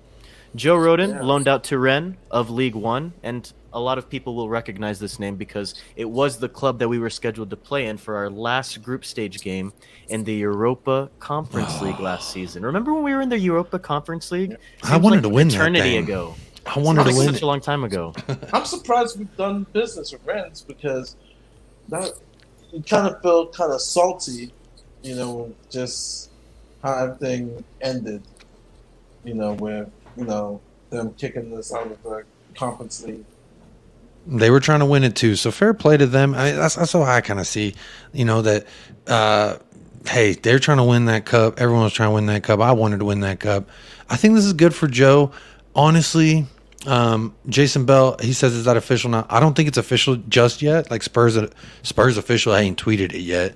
Joe 0.53 0.77
Rodon 0.77 1.09
yeah. 1.09 1.21
loaned 1.21 1.47
out 1.47 1.63
to 1.65 1.77
Rennes 1.77 2.17
of 2.31 2.49
League 2.49 2.75
One, 2.75 3.13
and 3.23 3.51
a 3.75 3.79
lot 3.79 3.97
of 3.97 4.09
people 4.09 4.35
will 4.35 4.47
recognize 4.47 4.99
this 4.99 5.19
name 5.19 5.35
because 5.35 5.75
it 5.97 6.09
was 6.09 6.37
the 6.37 6.47
club 6.47 6.79
that 6.79 6.87
we 6.87 6.97
were 6.97 7.09
scheduled 7.09 7.49
to 7.49 7.57
play 7.57 7.87
in 7.87 7.97
for 7.97 8.15
our 8.15 8.29
last 8.29 8.81
group 8.81 9.03
stage 9.03 9.41
game 9.41 9.73
in 10.07 10.23
the 10.23 10.33
Europa 10.33 11.11
Conference 11.19 11.81
League 11.81 11.99
last 11.99 12.31
season. 12.31 12.65
Remember 12.65 12.93
when 12.93 13.03
we 13.03 13.13
were 13.13 13.21
in 13.21 13.29
the 13.29 13.37
Europa 13.37 13.77
Conference 13.77 14.31
League? 14.31 14.55
I 14.83 14.95
wanted 14.95 15.17
like 15.17 15.23
to 15.23 15.29
win 15.29 15.49
eternity 15.49 15.97
ago. 15.97 16.35
I 16.65 16.79
wanted 16.79 17.03
to 17.03 17.15
win 17.15 17.33
such 17.33 17.41
a 17.41 17.45
long 17.45 17.59
time 17.59 17.83
ago. 17.83 18.13
I'm 18.53 18.65
surprised 18.65 19.19
we've 19.19 19.37
done 19.37 19.67
business 19.73 20.13
with 20.13 20.25
Rennes 20.25 20.61
because 20.61 21.17
that 21.89 22.13
you 22.71 22.81
kind 22.81 23.13
of 23.13 23.21
felt 23.21 23.53
kind 23.53 23.71
of 23.73 23.81
salty, 23.81 24.51
you 25.03 25.15
know, 25.15 25.53
just 25.69 26.31
how 26.81 27.03
everything 27.03 27.63
ended. 27.81 28.23
You 29.25 29.33
know, 29.33 29.53
with 29.53 29.91
you 30.15 30.23
know 30.23 30.61
them 30.91 31.13
kicking 31.17 31.55
us 31.57 31.73
out 31.73 31.91
of 31.91 32.01
the 32.03 32.23
conference 32.55 33.03
league. 33.03 33.25
They 34.27 34.49
were 34.49 34.59
trying 34.59 34.79
to 34.79 34.85
win 34.85 35.03
it 35.03 35.15
too, 35.15 35.35
so 35.35 35.51
fair 35.51 35.73
play 35.73 35.97
to 35.97 36.07
them. 36.07 36.33
I 36.33 36.51
that's, 36.51 36.75
that's 36.75 36.93
how 36.93 37.03
I 37.03 37.21
kind 37.21 37.39
of 37.39 37.47
see, 37.47 37.75
you 38.11 38.25
know, 38.25 38.41
that 38.41 38.65
uh, 39.07 39.57
hey, 40.07 40.33
they're 40.33 40.59
trying 40.59 40.77
to 40.77 40.83
win 40.83 41.05
that 41.05 41.25
cup. 41.25 41.59
Everyone 41.59 41.83
was 41.83 41.93
trying 41.93 42.09
to 42.09 42.13
win 42.15 42.25
that 42.27 42.43
cup. 42.43 42.59
I 42.59 42.71
wanted 42.71 42.99
to 42.99 43.05
win 43.05 43.19
that 43.21 43.39
cup. 43.39 43.69
I 44.09 44.15
think 44.15 44.35
this 44.35 44.45
is 44.45 44.53
good 44.53 44.73
for 44.73 44.87
Joe. 44.87 45.31
Honestly, 45.75 46.45
um, 46.85 47.35
Jason 47.47 47.85
Bell, 47.85 48.17
he 48.21 48.33
says, 48.33 48.53
is 48.53 48.65
that 48.65 48.77
official 48.77 49.09
now? 49.09 49.25
I 49.29 49.39
don't 49.39 49.55
think 49.55 49.67
it's 49.67 49.77
official 49.77 50.15
just 50.15 50.61
yet. 50.61 50.91
Like 50.91 51.03
Spurs, 51.03 51.37
Spurs 51.83 52.17
official, 52.17 52.53
I 52.53 52.61
ain't 52.61 52.81
tweeted 52.81 53.13
it 53.13 53.21
yet, 53.21 53.55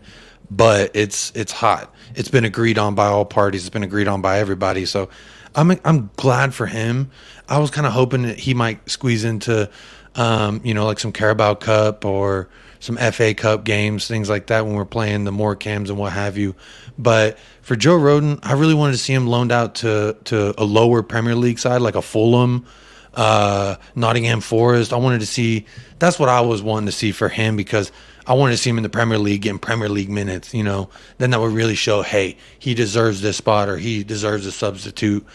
but 0.49 0.91
it's 0.93 1.31
it's 1.35 1.51
hot. 1.51 1.93
It's 2.15 2.29
been 2.29 2.45
agreed 2.45 2.77
on 2.77 2.95
by 2.95 3.05
all 3.07 3.25
parties. 3.25 3.61
It's 3.61 3.69
been 3.69 3.83
agreed 3.83 4.07
on 4.07 4.21
by 4.21 4.39
everybody. 4.39 4.85
So 4.85 5.09
I'm 5.55 5.79
I'm 5.85 6.09
glad 6.15 6.53
for 6.53 6.65
him. 6.65 7.11
I 7.47 7.59
was 7.59 7.71
kind 7.71 7.87
of 7.87 7.93
hoping 7.93 8.23
that 8.23 8.39
he 8.39 8.53
might 8.53 8.89
squeeze 8.89 9.23
into, 9.23 9.69
um, 10.15 10.61
you 10.63 10.73
know, 10.73 10.85
like 10.85 10.99
some 10.99 11.11
Carabao 11.11 11.55
Cup 11.55 12.05
or 12.05 12.49
some 12.79 12.97
FA 12.97 13.33
Cup 13.33 13.63
games, 13.63 14.07
things 14.07 14.29
like 14.29 14.47
that 14.47 14.65
when 14.65 14.75
we're 14.75 14.85
playing 14.85 15.25
the 15.25 15.31
more 15.31 15.55
cams 15.55 15.89
and 15.89 15.99
what 15.99 16.13
have 16.13 16.37
you. 16.37 16.55
But 16.97 17.37
for 17.61 17.75
Joe 17.75 17.97
Rodon, 17.97 18.39
I 18.43 18.53
really 18.53 18.73
wanted 18.73 18.93
to 18.93 18.97
see 18.97 19.13
him 19.13 19.27
loaned 19.27 19.51
out 19.51 19.75
to 19.75 20.17
to 20.25 20.53
a 20.57 20.63
lower 20.63 21.03
Premier 21.03 21.35
League 21.35 21.59
side 21.59 21.81
like 21.81 21.95
a 21.95 22.01
Fulham, 22.01 22.65
uh, 23.13 23.75
Nottingham 23.95 24.41
Forest. 24.41 24.93
I 24.93 24.97
wanted 24.97 25.19
to 25.19 25.25
see 25.25 25.65
that's 25.99 26.19
what 26.19 26.29
I 26.29 26.41
was 26.41 26.61
wanting 26.61 26.87
to 26.87 26.91
see 26.91 27.11
for 27.11 27.29
him 27.29 27.55
because 27.55 27.91
I 28.25 28.33
wanted 28.33 28.53
to 28.53 28.57
see 28.57 28.69
him 28.69 28.77
in 28.77 28.83
the 28.83 28.89
Premier 28.89 29.17
League 29.17 29.41
getting 29.41 29.59
Premier 29.59 29.89
League 29.89 30.09
minutes. 30.09 30.53
You 30.53 30.63
know, 30.63 30.89
then 31.17 31.31
that 31.31 31.39
would 31.39 31.51
really 31.51 31.75
show, 31.75 32.01
hey, 32.01 32.37
he 32.59 32.73
deserves 32.73 33.21
this 33.21 33.37
spot 33.37 33.69
or 33.69 33.77
he 33.77 34.03
deserves 34.03 34.45
a 34.45 34.51
substitute 34.51 35.25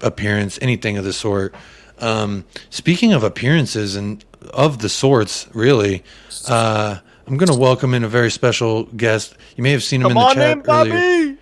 appearance, 0.00 0.58
anything 0.60 0.98
of 0.98 1.04
the 1.04 1.12
sort. 1.12 1.54
Um, 2.02 2.44
speaking 2.68 3.12
of 3.12 3.22
appearances 3.22 3.96
and 3.96 4.24
of 4.50 4.80
the 4.80 4.88
sorts, 4.88 5.48
really, 5.54 6.02
uh, 6.48 6.98
I'm 7.26 7.36
going 7.36 7.50
to 7.50 7.58
welcome 7.58 7.94
in 7.94 8.02
a 8.02 8.08
very 8.08 8.30
special 8.30 8.84
guest. 8.84 9.36
You 9.56 9.62
may 9.62 9.70
have 9.70 9.84
seen 9.84 10.02
him 10.02 10.08
Come 10.08 10.18
in 10.18 10.28
the 10.28 10.34
chat 10.34 10.68
earlier. 10.68 11.36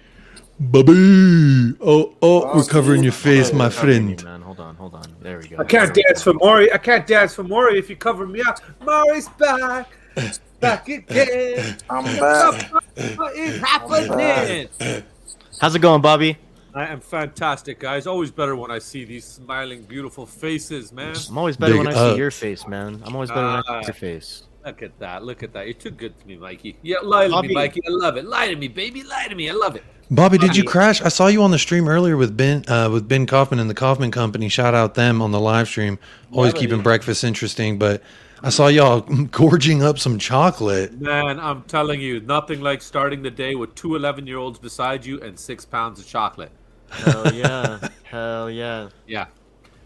Bobby. 0.61 1.77
Oh, 1.81 2.15
oh, 2.21 2.55
we're 2.55 2.65
covering 2.65 3.03
your 3.03 3.13
face, 3.13 3.53
my 3.55 3.71
friend. 3.71 4.21
Hold 4.21 4.61
on, 4.61 4.77
hold 4.77 4.95
on. 4.95 5.05
There 5.23 5.39
we 5.39 5.49
go. 5.49 5.57
I 5.59 5.65
can't 5.65 5.95
dance 5.95 6.23
for 6.23 6.35
Maury. 6.35 6.71
I 6.71 6.77
can't 6.77 7.07
dance 7.07 7.35
for 7.35 7.43
Maury 7.43 7.79
if 7.79 7.89
you 7.89 7.97
cover 7.97 8.27
me 8.27 8.43
up. 8.43 8.61
Maury's 8.85 9.29
back. 9.31 9.89
Back 10.61 10.87
again. 10.89 11.79
I'm 11.89 12.05
back. 12.05 12.71
What 13.17 13.35
is 13.35 13.59
happening? 13.61 14.69
How's 15.59 15.75
it 15.75 15.79
going, 15.79 16.03
Bobby? 16.03 16.37
I 16.75 16.87
am 16.87 17.01
fantastic, 17.01 17.81
guys. 17.81 18.07
Always 18.07 18.31
better 18.31 18.55
when 18.55 18.71
I 18.71 18.79
see 18.79 19.05
these 19.05 19.25
smiling, 19.25 19.83
beautiful 19.83 20.27
faces, 20.27 20.93
man. 20.93 21.17
I'm 21.29 21.39
always 21.39 21.57
better 21.57 21.73
Big 21.73 21.87
when 21.87 21.95
I 21.95 22.13
see 22.13 22.17
your 22.17 22.31
face, 22.31 22.67
man. 22.67 23.03
I'm 23.05 23.15
always 23.15 23.31
better 23.31 23.47
uh, 23.47 23.63
when 23.67 23.77
I 23.77 23.83
see 23.83 23.87
your 23.89 23.95
face. 23.95 24.45
Look 24.65 24.83
at 24.83 24.99
that. 24.99 25.25
Look 25.25 25.43
at 25.43 25.53
that. 25.55 25.67
You're 25.67 25.75
too 25.75 25.91
good 25.91 26.19
to 26.19 26.27
me, 26.27 26.37
Mikey. 26.37 26.77
Yeah, 26.83 26.99
lie 27.03 27.25
to 27.25 27.31
Bobby. 27.31 27.49
me, 27.49 27.55
Mikey. 27.55 27.81
I 27.87 27.91
love 27.91 28.17
it. 28.17 28.27
Lie 28.27 28.49
to 28.49 28.57
me, 28.57 28.69
baby. 28.69 29.03
Lie 29.03 29.27
to 29.29 29.35
me. 29.35 29.49
I 29.49 29.53
love 29.53 29.75
it. 29.75 29.83
Bobby, 30.13 30.39
did 30.39 30.57
you 30.57 30.65
crash? 30.65 31.01
I 31.03 31.09
saw 31.09 31.29
you 31.29 31.43
on 31.43 31.51
the 31.51 31.59
stream 31.59 31.89
earlier 31.89 32.17
with 32.17 32.37
Ben 32.37 32.65
uh, 32.69 32.91
with 32.93 33.09
Ben 33.09 33.27
Kaufman 33.27 33.59
and 33.59 33.71
the 33.71 33.75
Kaufman 33.75 34.11
Company. 34.11 34.49
Shout 34.49 34.75
out 34.75 34.95
them 34.95 35.23
on 35.23 35.31
the 35.31 35.41
live 35.41 35.69
stream. 35.69 35.99
Always 36.33 36.53
yeah, 36.53 36.61
keeping 36.61 36.79
yeah. 36.79 36.83
breakfast 36.83 37.25
interesting. 37.25 37.79
But 37.79 38.03
I 38.43 38.51
saw 38.51 38.69
y'all 38.69 39.01
gorging 39.31 39.83
up 39.83 39.99
some 39.99 40.19
chocolate. 40.19 41.01
Man, 41.01 41.39
I'm 41.39 41.63
telling 41.63 42.01
you, 42.01 42.21
nothing 42.21 42.61
like 42.61 42.83
starting 42.83 43.23
the 43.23 43.31
day 43.31 43.55
with 43.55 43.75
two 43.75 43.97
11 43.97 44.27
year 44.27 44.39
olds 44.39 44.59
beside 44.59 45.07
you 45.07 45.21
and 45.21 45.39
six 45.39 45.65
pounds 45.65 46.01
of 46.01 46.07
chocolate. 46.07 46.53
Hell 46.91 47.35
yeah. 47.35 47.89
Hell 48.05 48.51
yeah. 48.51 48.89
Yeah. 49.07 49.27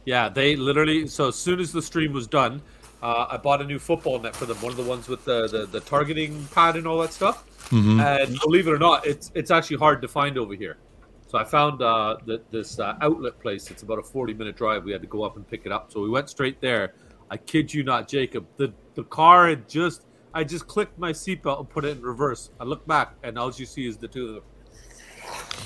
Yeah. 0.04 0.28
They 0.28 0.56
literally, 0.56 1.06
so 1.06 1.28
as 1.28 1.36
soon 1.36 1.60
as 1.60 1.72
the 1.72 1.82
stream 1.82 2.12
was 2.12 2.26
done, 2.26 2.62
uh, 3.02 3.26
I 3.30 3.36
bought 3.36 3.60
a 3.60 3.64
new 3.64 3.78
football 3.78 4.18
net 4.18 4.34
for 4.34 4.46
them, 4.46 4.56
one 4.62 4.70
of 4.70 4.78
the 4.78 4.84
ones 4.84 5.08
with 5.08 5.24
the, 5.24 5.46
the, 5.46 5.66
the 5.66 5.80
targeting 5.80 6.46
pad 6.54 6.76
and 6.76 6.86
all 6.86 6.98
that 6.98 7.12
stuff. 7.12 7.44
Mm-hmm. 7.68 8.00
And 8.00 8.38
believe 8.40 8.66
it 8.66 8.72
or 8.72 8.78
not, 8.78 9.06
it's 9.06 9.30
it's 9.34 9.50
actually 9.50 9.78
hard 9.78 10.02
to 10.02 10.08
find 10.08 10.38
over 10.38 10.54
here. 10.54 10.78
So 11.26 11.38
I 11.38 11.44
found 11.44 11.82
uh, 11.82 12.16
the, 12.24 12.42
this 12.50 12.78
uh, 12.78 12.96
outlet 13.00 13.40
place. 13.40 13.70
It's 13.70 13.82
about 13.82 13.98
a 13.98 14.02
40 14.02 14.34
minute 14.34 14.56
drive. 14.56 14.84
We 14.84 14.92
had 14.92 15.02
to 15.02 15.08
go 15.08 15.22
up 15.22 15.36
and 15.36 15.48
pick 15.48 15.66
it 15.66 15.72
up. 15.72 15.90
So 15.90 16.00
we 16.00 16.08
went 16.08 16.30
straight 16.30 16.60
there. 16.60 16.94
I 17.30 17.36
kid 17.36 17.72
you 17.72 17.82
not, 17.82 18.08
Jacob. 18.08 18.46
The 18.56 18.72
the 18.94 19.04
car 19.04 19.48
had 19.48 19.68
just 19.68 20.06
I 20.32 20.44
just 20.44 20.66
clicked 20.66 20.98
my 20.98 21.12
seatbelt 21.12 21.60
and 21.60 21.68
put 21.68 21.84
it 21.84 21.96
in 21.96 22.02
reverse. 22.02 22.50
I 22.60 22.64
look 22.64 22.86
back 22.86 23.14
and 23.22 23.38
all 23.38 23.52
you 23.52 23.66
see 23.66 23.86
is 23.86 23.96
the 23.96 24.08
two 24.08 24.42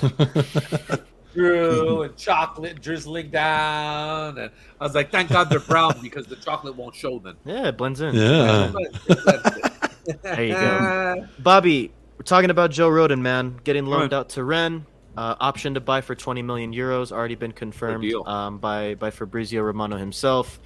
of 0.00 0.10
them. 0.10 0.98
Drew 1.38 2.02
and 2.02 2.16
chocolate 2.16 2.80
drizzling 2.82 3.30
down. 3.30 4.38
And 4.38 4.50
I 4.80 4.84
was 4.84 4.94
like, 4.94 5.12
thank 5.12 5.30
God 5.30 5.50
they're 5.50 5.60
brown 5.60 5.94
because 6.02 6.26
the 6.26 6.36
chocolate 6.36 6.74
won't 6.74 6.96
show 6.96 7.20
then. 7.20 7.36
Yeah, 7.44 7.68
it 7.68 7.76
blends 7.76 8.00
in. 8.00 8.14
Yeah. 8.14 8.72
there 10.22 10.44
you 10.44 10.54
go. 10.54 11.28
Bobby, 11.38 11.92
we're 12.16 12.24
talking 12.24 12.50
about 12.50 12.72
Joe 12.72 12.90
Rodon, 12.90 13.20
man. 13.20 13.60
Getting 13.62 13.86
loaned 13.86 14.12
out 14.12 14.30
to 14.30 14.42
Rennes. 14.42 14.84
Uh, 15.16 15.34
option 15.40 15.74
to 15.74 15.80
buy 15.80 16.00
for 16.00 16.14
20 16.14 16.42
million 16.42 16.72
euros 16.72 17.10
already 17.10 17.34
been 17.34 17.50
confirmed 17.50 18.12
um, 18.26 18.58
by 18.58 18.94
by 18.94 19.10
Fabrizio 19.10 19.62
Romano 19.62 19.96
himself. 19.96 20.60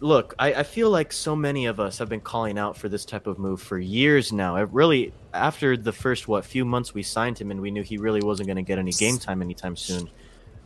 Look, 0.00 0.34
I, 0.38 0.54
I, 0.54 0.62
feel 0.62 0.90
like 0.90 1.12
so 1.12 1.36
many 1.36 1.66
of 1.66 1.78
us 1.78 1.98
have 1.98 2.08
been 2.08 2.20
calling 2.20 2.58
out 2.58 2.76
for 2.76 2.88
this 2.88 3.04
type 3.04 3.26
of 3.26 3.38
move 3.38 3.60
for 3.60 3.78
years 3.78 4.32
now. 4.32 4.56
It 4.56 4.68
really, 4.72 5.12
after 5.32 5.76
the 5.76 5.92
first 5.92 6.26
what 6.26 6.44
few 6.44 6.64
months 6.64 6.94
we 6.94 7.02
signed 7.02 7.38
him, 7.38 7.50
and 7.50 7.60
we 7.60 7.70
knew 7.70 7.82
he 7.82 7.98
really 7.98 8.22
wasn't 8.22 8.46
going 8.46 8.56
to 8.56 8.62
get 8.62 8.78
any 8.78 8.92
game 8.92 9.18
time 9.18 9.42
anytime 9.42 9.76
soon. 9.76 10.10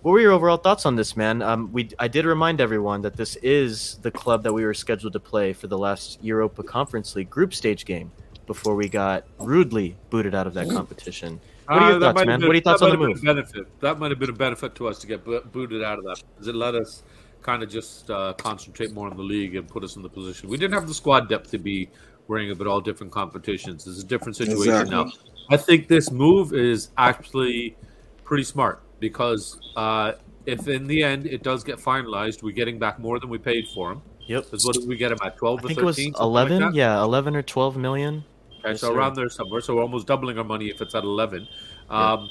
What 0.03 0.13
were 0.13 0.21
your 0.21 0.33
overall 0.33 0.59
thoughts 0.59 0.87
on 0.87 0.97
this, 0.97 1.17
man? 1.17 1.43
Um, 1.43 1.73
we 1.73 1.91
I 1.99 2.09
did 2.09 2.27
remind 2.27 2.61
everyone 2.61 3.03
that 3.03 3.17
this 3.17 3.37
is 3.37 3.97
the 4.03 4.11
club 4.11 4.43
that 4.43 4.53
we 4.53 4.65
were 4.65 4.75
scheduled 4.75 5.15
to 5.15 5.21
play 5.21 5.53
for 5.53 5.67
the 5.67 5.79
last 5.79 6.23
Europa 6.23 6.63
Conference 6.63 7.17
League 7.17 7.31
group 7.31 7.55
stage 7.55 7.85
game 7.87 8.13
before 8.47 8.75
we 8.75 8.89
got 8.89 9.25
rudely 9.39 9.97
booted 10.11 10.35
out 10.35 10.47
of 10.47 10.53
that 10.55 10.69
competition. 10.69 11.41
What 11.67 11.83
are 11.83 11.89
your 11.89 11.97
uh, 11.97 12.01
thoughts, 12.01 12.27
man? 12.27 12.41
Been, 12.41 12.49
what 12.49 12.53
are 12.53 12.55
your 12.55 12.63
thoughts 12.63 12.83
on 12.83 12.91
the 12.91 12.99
move? 12.99 13.23
Benefit. 13.23 13.81
That 13.81 13.99
might 13.99 14.11
have 14.11 14.19
been 14.19 14.29
a 14.29 14.35
benefit 14.35 14.75
to 14.75 14.89
us 14.89 14.99
to 14.99 15.07
get 15.07 15.25
booted 15.25 15.83
out 15.83 15.99
of 15.99 16.05
that 16.05 16.23
because 16.35 16.49
it 16.49 16.55
let 16.55 16.75
us 16.75 17.03
kind 17.45 17.63
of 17.63 17.69
just 17.71 18.11
uh, 18.11 18.33
concentrate 18.33 18.93
more 18.93 19.07
on 19.07 19.17
the 19.17 19.23
league 19.23 19.55
and 19.55 19.69
put 19.69 19.85
us 19.85 19.97
in 19.97 20.03
the 20.03 20.09
position. 20.09 20.49
We 20.49 20.57
didn't 20.57 20.75
have 20.75 20.89
the 20.89 20.95
squad 20.95 21.29
depth 21.29 21.51
to 21.53 21.59
be 21.59 21.91
worrying 22.27 22.51
about 22.51 22.67
all 22.67 22.81
different 22.81 23.13
competitions. 23.13 23.87
It's 23.87 24.03
a 24.03 24.07
different 24.07 24.35
situation 24.35 24.73
exactly. 24.73 24.91
now. 24.91 25.11
I 25.51 25.59
think 25.59 25.87
this 25.87 26.11
move 26.11 26.55
is 26.55 26.89
actually 26.97 27.77
pretty 28.25 28.45
smart 28.45 28.83
because 28.99 29.61
uh, 29.77 30.13
if 30.47 30.67
in 30.69 30.87
the 30.87 31.03
end 31.03 31.27
it 31.27 31.43
does 31.43 31.63
get 31.63 31.79
finalized, 31.79 32.43
we're 32.43 32.55
getting 32.55 32.79
back 32.79 32.99
more 32.99 33.21
than 33.21 33.29
we 33.29 33.37
paid 33.37 33.69
for 33.69 33.93
him. 33.93 34.03
Yep. 34.27 34.45
Because 34.45 34.65
what 34.65 34.75
did 34.75 34.89
we 34.89 34.97
get 34.97 35.13
him 35.13 35.19
at? 35.23 35.37
Twelve 35.37 35.61
I 35.65 35.69
think 35.69 35.81
13, 35.81 36.09
it 36.09 36.13
was 36.13 36.21
eleven. 36.21 36.63
Like 36.63 36.75
yeah, 36.75 37.03
eleven 37.03 37.37
or 37.37 37.43
twelve 37.43 37.77
million. 37.77 38.25
Okay, 38.65 38.75
so 38.75 38.95
around 38.95 39.17
there 39.17 39.29
somewhere. 39.29 39.61
So 39.61 39.77
we're 39.77 39.83
almost 39.83 40.07
doubling 40.07 40.39
our 40.39 40.45
money 40.45 40.71
if 40.71 40.81
it's 40.81 40.95
at 40.95 41.05
eleven. 41.05 41.47
Um, 41.91 42.31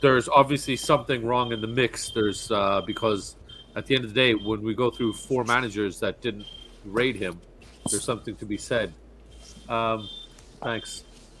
There's 0.00 0.26
obviously 0.30 0.76
something 0.76 1.26
wrong 1.26 1.52
in 1.52 1.60
the 1.60 1.66
mix. 1.66 2.10
There's 2.10 2.50
uh, 2.50 2.80
because 2.86 3.36
at 3.78 3.86
the 3.86 3.94
end 3.94 4.04
of 4.04 4.12
the 4.12 4.20
day, 4.20 4.34
when 4.34 4.60
we 4.60 4.74
go 4.74 4.90
through 4.90 5.12
four 5.12 5.44
managers 5.44 6.00
that 6.00 6.20
didn't 6.20 6.46
raid 6.84 7.14
him, 7.14 7.40
there's 7.88 8.02
something 8.02 8.34
to 8.36 8.44
be 8.44 8.58
said. 8.58 8.92
Um, 9.68 10.08
thanks. 10.60 11.04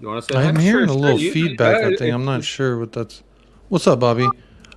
you 0.00 0.08
want 0.08 0.26
to 0.26 0.34
say? 0.34 0.40
I'm 0.40 0.56
hearing 0.56 0.88
sure, 0.88 0.96
a 0.96 0.98
little 0.98 1.18
feedback. 1.18 1.84
I 1.84 1.94
think 1.94 2.12
I'm 2.12 2.24
not 2.24 2.42
sure 2.42 2.78
what 2.78 2.92
that's. 2.92 3.22
What's 3.68 3.86
up, 3.86 4.00
Bobby? 4.00 4.28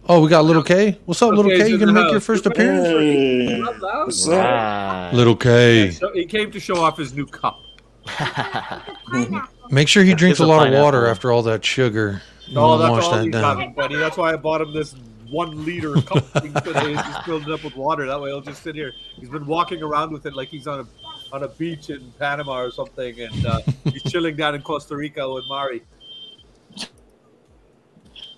Oh, 0.07 0.21
we 0.21 0.29
got 0.29 0.45
little 0.45 0.63
K. 0.63 0.99
What's 1.05 1.21
up, 1.23 1.33
little 1.33 1.51
K? 1.51 1.67
You 1.67 1.79
gonna 1.79 1.91
make 1.91 2.11
your 2.11 2.21
first 2.21 2.45
appearance? 2.45 2.87
Hey. 2.87 3.59
What's 3.59 4.27
up? 4.27 5.13
Little 5.13 5.35
K. 5.35 5.89
So 5.89 6.13
he 6.13 6.25
came 6.25 6.51
to 6.51 6.59
show 6.59 6.77
off 6.77 6.97
his 6.97 7.13
new 7.13 7.25
cup. 7.25 7.59
Make 9.69 9.89
sure 9.89 10.03
he 10.03 10.13
drinks 10.13 10.39
a 10.39 10.45
lot 10.45 10.67
of 10.67 10.73
water 10.73 11.07
after 11.07 11.29
all 11.31 11.41
that 11.43 11.65
sugar. 11.65 12.21
No, 12.51 12.77
that's 12.77 13.05
all 13.05 13.11
that 13.11 13.23
he's 13.25 13.33
down. 13.33 13.43
having, 13.43 13.73
buddy. 13.73 13.95
That's 13.97 14.15
why 14.15 14.31
I 14.31 14.37
bought 14.37 14.61
him 14.61 14.73
this 14.73 14.95
one 15.29 15.65
liter 15.65 15.93
cup 16.01 16.25
thing 16.41 16.53
today 16.53 16.93
and 16.93 16.95
just 16.95 17.23
filled 17.23 17.43
it 17.43 17.51
up 17.51 17.63
with 17.63 17.75
water. 17.75 18.05
That 18.05 18.19
way 18.19 18.29
he'll 18.29 18.41
just 18.41 18.63
sit 18.63 18.75
here. 18.75 18.93
He's 19.15 19.29
been 19.29 19.45
walking 19.45 19.81
around 19.81 20.11
with 20.11 20.25
it 20.25 20.35
like 20.35 20.49
he's 20.49 20.67
on 20.67 20.81
a 20.81 20.87
on 21.33 21.43
a 21.43 21.47
beach 21.47 21.89
in 21.89 22.11
Panama 22.19 22.61
or 22.61 22.71
something, 22.71 23.19
and 23.19 23.45
uh, 23.45 23.61
he's 23.83 24.03
chilling 24.03 24.35
down 24.35 24.55
in 24.55 24.61
Costa 24.61 24.95
Rica 24.95 25.31
with 25.31 25.43
Mari. 25.49 25.83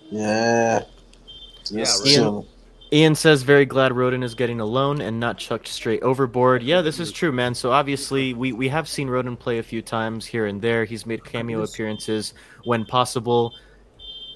Yeah. 0.09 0.83
Yeah, 1.71 1.85
Ian, 2.05 2.45
Ian 2.91 3.13
says 3.13 3.43
very 3.43 3.65
glad 3.65 3.91
Rodon 3.91 4.23
is 4.23 4.33
getting 4.33 4.59
a 4.59 4.65
loan 4.65 5.01
and 5.01 5.19
not 5.19 5.37
chucked 5.37 5.67
straight 5.67 6.01
overboard. 6.01 6.63
Yeah, 6.63 6.81
this 6.81 6.99
is 6.99 7.11
true, 7.11 7.31
man. 7.31 7.53
So 7.53 7.71
obviously 7.71 8.33
we, 8.33 8.51
we 8.51 8.67
have 8.69 8.87
seen 8.87 9.07
Rodon 9.07 9.37
play 9.37 9.59
a 9.59 9.63
few 9.63 9.83
times 9.83 10.25
here 10.25 10.47
and 10.47 10.59
there. 10.59 10.85
He's 10.85 11.05
made 11.05 11.23
cameo 11.23 11.61
appearances 11.61 12.33
when 12.63 12.85
possible 12.85 13.53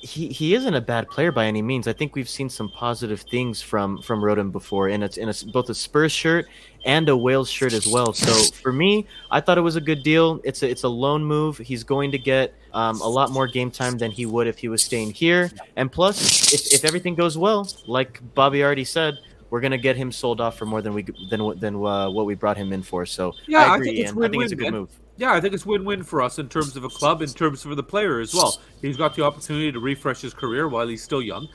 he 0.03 0.27
he 0.27 0.53
isn't 0.53 0.73
a 0.73 0.81
bad 0.81 1.09
player 1.09 1.31
by 1.31 1.45
any 1.45 1.61
means. 1.61 1.87
I 1.87 1.93
think 1.93 2.13
we've 2.13 2.27
seen 2.27 2.49
some 2.49 2.67
positive 2.67 3.21
things 3.21 3.61
from 3.61 4.01
from 4.01 4.21
Rodon 4.21 4.51
before, 4.51 4.89
and 4.89 5.01
it's 5.01 5.15
in 5.17 5.29
a, 5.29 5.33
both 5.53 5.69
a 5.69 5.73
Spurs 5.73 6.11
shirt 6.11 6.47
and 6.83 7.07
a 7.07 7.15
Wales 7.15 7.49
shirt 7.49 7.71
as 7.71 7.87
well. 7.87 8.11
So 8.11 8.33
for 8.61 8.73
me, 8.73 9.07
I 9.31 9.39
thought 9.39 9.57
it 9.57 9.61
was 9.61 9.77
a 9.77 9.81
good 9.81 10.03
deal. 10.03 10.41
It's 10.43 10.61
a 10.61 10.69
it's 10.69 10.83
a 10.83 10.89
loan 10.89 11.23
move. 11.23 11.57
He's 11.57 11.85
going 11.85 12.11
to 12.11 12.17
get 12.17 12.53
um, 12.73 12.99
a 12.99 13.07
lot 13.07 13.31
more 13.31 13.47
game 13.47 13.71
time 13.71 13.97
than 13.97 14.11
he 14.11 14.25
would 14.25 14.45
if 14.45 14.57
he 14.57 14.67
was 14.67 14.83
staying 14.83 15.13
here. 15.13 15.49
And 15.77 15.89
plus, 15.89 16.51
if, 16.53 16.73
if 16.73 16.85
everything 16.85 17.15
goes 17.15 17.37
well, 17.37 17.67
like 17.87 18.19
Bobby 18.35 18.61
already 18.61 18.85
said, 18.85 19.17
we're 19.51 19.61
gonna 19.61 19.77
get 19.77 19.95
him 19.95 20.11
sold 20.11 20.41
off 20.41 20.57
for 20.57 20.65
more 20.65 20.81
than 20.81 20.93
we 20.93 21.05
than 21.29 21.57
than 21.59 21.75
uh, 21.75 22.09
what 22.09 22.25
we 22.25 22.35
brought 22.35 22.57
him 22.57 22.73
in 22.73 22.83
for. 22.83 23.05
So 23.05 23.33
yeah, 23.47 23.71
I 23.71 23.75
agree, 23.77 23.91
I 23.91 23.93
think, 23.93 23.99
it's, 23.99 24.17
I 24.17 24.29
think 24.29 24.43
it's 24.43 24.51
a 24.51 24.55
good 24.57 24.73
move. 24.73 24.89
Yeah, 25.17 25.33
I 25.33 25.41
think 25.41 25.53
it's 25.53 25.65
win-win 25.65 26.03
for 26.03 26.21
us 26.21 26.39
in 26.39 26.49
terms 26.49 26.75
of 26.75 26.83
a 26.83 26.89
club, 26.89 27.21
in 27.21 27.29
terms 27.29 27.61
for 27.61 27.75
the 27.75 27.83
player 27.83 28.19
as 28.19 28.33
well. 28.33 28.59
He's 28.81 28.97
got 28.97 29.15
the 29.15 29.23
opportunity 29.23 29.71
to 29.71 29.79
refresh 29.79 30.21
his 30.21 30.33
career 30.33 30.67
while 30.67 30.87
he's 30.87 31.03
still 31.03 31.21
young. 31.21 31.47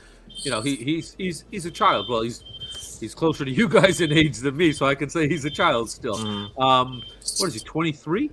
You 0.43 0.51
know, 0.51 0.61
he, 0.61 0.75
he's 0.77 1.15
he's 1.17 1.43
he's 1.51 1.65
a 1.65 1.71
child. 1.71 2.07
Well, 2.09 2.21
he's 2.21 2.43
he's 2.99 3.13
closer 3.13 3.43
to 3.43 3.51
you 3.59 3.67
guys 3.67 3.99
in 3.99 4.13
age 4.13 4.37
than 4.37 4.55
me, 4.55 4.71
so 4.71 4.85
I 4.85 4.95
can 4.95 5.09
say 5.09 5.27
he's 5.27 5.43
a 5.45 5.49
child 5.49 5.89
still. 5.89 6.17
Mm. 6.17 6.59
Um, 6.59 7.03
what 7.39 7.47
is 7.47 7.55
he? 7.55 7.59
Twenty 7.59 7.91
three. 7.91 8.31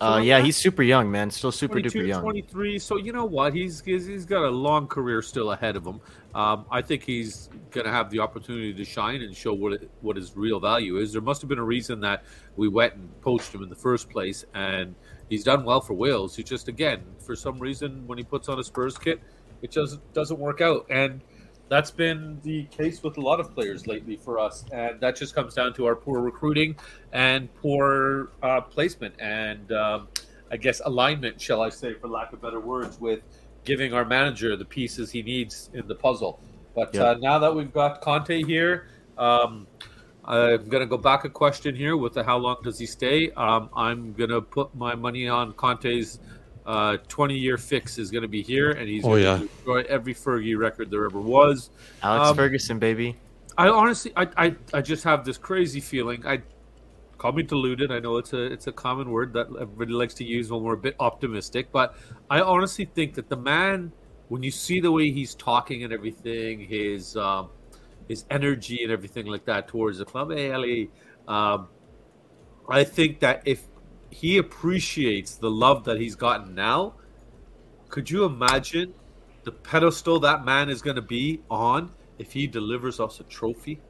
Uh, 0.00 0.20
yeah, 0.22 0.40
he's 0.40 0.56
super 0.56 0.82
young, 0.82 1.10
man. 1.10 1.30
Still 1.30 1.52
super 1.52 1.78
duper 1.78 2.06
young. 2.06 2.20
23. 2.20 2.78
So 2.78 2.96
you 2.96 3.12
know 3.12 3.24
what? 3.24 3.54
He's, 3.54 3.80
he's 3.80 4.06
he's 4.06 4.26
got 4.26 4.44
a 4.44 4.50
long 4.50 4.86
career 4.86 5.22
still 5.22 5.52
ahead 5.52 5.76
of 5.76 5.86
him. 5.86 6.00
Um, 6.34 6.66
I 6.70 6.82
think 6.82 7.04
he's 7.04 7.48
going 7.70 7.86
to 7.86 7.92
have 7.92 8.10
the 8.10 8.18
opportunity 8.18 8.74
to 8.74 8.84
shine 8.84 9.22
and 9.22 9.36
show 9.36 9.54
what 9.54 9.74
it, 9.74 9.90
what 10.00 10.16
his 10.16 10.36
real 10.36 10.58
value 10.58 10.98
is. 10.98 11.12
There 11.12 11.22
must 11.22 11.40
have 11.42 11.48
been 11.48 11.58
a 11.58 11.64
reason 11.64 12.00
that 12.00 12.24
we 12.56 12.68
went 12.68 12.94
and 12.94 13.20
poached 13.20 13.54
him 13.54 13.62
in 13.62 13.68
the 13.68 13.76
first 13.76 14.10
place, 14.10 14.44
and 14.54 14.94
he's 15.28 15.44
done 15.44 15.64
well 15.64 15.80
for 15.80 15.94
Wales. 15.94 16.34
He 16.34 16.42
just 16.42 16.68
again, 16.68 17.02
for 17.24 17.36
some 17.36 17.58
reason, 17.58 18.06
when 18.06 18.18
he 18.18 18.24
puts 18.24 18.48
on 18.48 18.58
a 18.58 18.64
Spurs 18.64 18.98
kit, 18.98 19.20
it 19.62 19.70
just 19.70 20.00
doesn't 20.12 20.38
work 20.38 20.60
out, 20.60 20.86
and 20.90 21.20
that's 21.68 21.90
been 21.90 22.38
the 22.42 22.64
case 22.64 23.02
with 23.02 23.16
a 23.16 23.20
lot 23.20 23.40
of 23.40 23.54
players 23.54 23.86
lately 23.86 24.16
for 24.16 24.38
us, 24.38 24.64
and 24.72 25.00
that 25.00 25.16
just 25.16 25.34
comes 25.34 25.54
down 25.54 25.72
to 25.74 25.86
our 25.86 25.96
poor 25.96 26.20
recruiting 26.20 26.76
and 27.12 27.52
poor 27.54 28.30
uh, 28.42 28.60
placement 28.60 29.14
and 29.18 29.72
um, 29.72 30.08
I 30.50 30.56
guess 30.56 30.80
alignment, 30.84 31.40
shall 31.40 31.62
I 31.62 31.70
say, 31.70 31.94
for 31.94 32.08
lack 32.08 32.32
of 32.32 32.42
better 32.42 32.60
words, 32.60 33.00
with 33.00 33.22
giving 33.64 33.92
our 33.94 34.04
manager 34.04 34.56
the 34.56 34.64
pieces 34.64 35.10
he 35.10 35.22
needs 35.22 35.70
in 35.72 35.86
the 35.86 35.94
puzzle. 35.94 36.40
But 36.74 36.96
uh, 36.96 37.14
now 37.20 37.38
that 37.38 37.54
we've 37.54 37.72
got 37.72 38.00
Conte 38.00 38.42
here, 38.42 38.88
um, 39.16 39.66
I'm 40.24 40.68
going 40.68 40.80
to 40.80 40.86
go 40.86 40.96
back 40.96 41.24
a 41.24 41.30
question 41.30 41.74
here 41.74 41.96
with 41.96 42.14
the 42.14 42.24
how 42.24 42.38
long 42.38 42.56
does 42.62 42.78
he 42.78 42.86
stay? 42.86 43.30
Um, 43.32 43.70
I'm 43.76 44.12
going 44.14 44.30
to 44.30 44.40
put 44.40 44.74
my 44.74 44.94
money 44.94 45.28
on 45.28 45.52
Conte's 45.52 46.18
uh, 46.66 46.96
20 47.08 47.36
year 47.36 47.58
fix 47.58 47.98
is 47.98 48.10
going 48.10 48.22
to 48.22 48.28
be 48.28 48.42
here, 48.42 48.70
and 48.72 48.88
he's 48.88 49.04
oh, 49.04 49.10
going 49.10 49.22
yeah. 49.22 49.38
to 49.38 49.46
destroy 49.46 49.82
every 49.82 50.14
Fergie 50.14 50.58
record 50.58 50.90
there 50.90 51.04
ever 51.04 51.20
was. 51.20 51.70
Alex 52.02 52.30
um, 52.30 52.36
Ferguson, 52.36 52.78
baby. 52.78 53.16
I 53.56 53.68
honestly, 53.68 54.12
I, 54.16 54.28
I, 54.36 54.56
I 54.72 54.80
just 54.80 55.04
have 55.04 55.24
this 55.24 55.38
crazy 55.38 55.80
feeling. 55.80 56.26
I 56.26 56.42
call 57.18 57.32
me 57.32 57.42
deluded. 57.42 57.92
I 57.92 57.98
know 57.98 58.16
it's 58.16 58.32
a 58.32 58.42
it's 58.42 58.66
a 58.66 58.72
common 58.72 59.10
word 59.10 59.32
that 59.34 59.46
everybody 59.60 59.92
likes 59.92 60.14
to 60.14 60.24
use 60.24 60.50
when 60.50 60.62
we're 60.62 60.74
a 60.74 60.78
bit 60.78 60.96
optimistic, 61.00 61.70
but 61.72 61.96
I 62.30 62.40
honestly 62.40 62.84
think 62.84 63.14
that 63.14 63.28
the 63.28 63.36
man, 63.36 63.92
when 64.28 64.42
you 64.42 64.50
see 64.50 64.80
the 64.80 64.92
way 64.92 65.10
he's 65.10 65.34
talking 65.34 65.84
and 65.84 65.92
everything, 65.92 66.60
his 66.60 67.16
um, 67.16 67.50
his 68.08 68.24
energy 68.30 68.82
and 68.82 68.92
everything 68.92 69.26
like 69.26 69.44
that 69.46 69.68
towards 69.68 69.98
the 69.98 70.04
club, 70.04 70.32
hey, 70.32 70.52
Ali, 70.52 70.90
um, 71.26 71.68
I 72.68 72.84
think 72.84 73.20
that 73.20 73.42
if 73.44 73.66
he 74.14 74.38
appreciates 74.38 75.34
the 75.34 75.50
love 75.50 75.82
that 75.84 76.00
he's 76.00 76.14
gotten 76.14 76.54
now. 76.54 76.94
Could 77.88 78.08
you 78.08 78.24
imagine 78.24 78.94
the 79.42 79.50
pedestal 79.50 80.20
that 80.20 80.44
man 80.44 80.70
is 80.70 80.82
going 80.82 80.94
to 80.94 81.02
be 81.02 81.40
on 81.50 81.90
if 82.18 82.32
he 82.32 82.46
delivers 82.46 83.00
us 83.00 83.18
a 83.18 83.24
trophy 83.24 83.80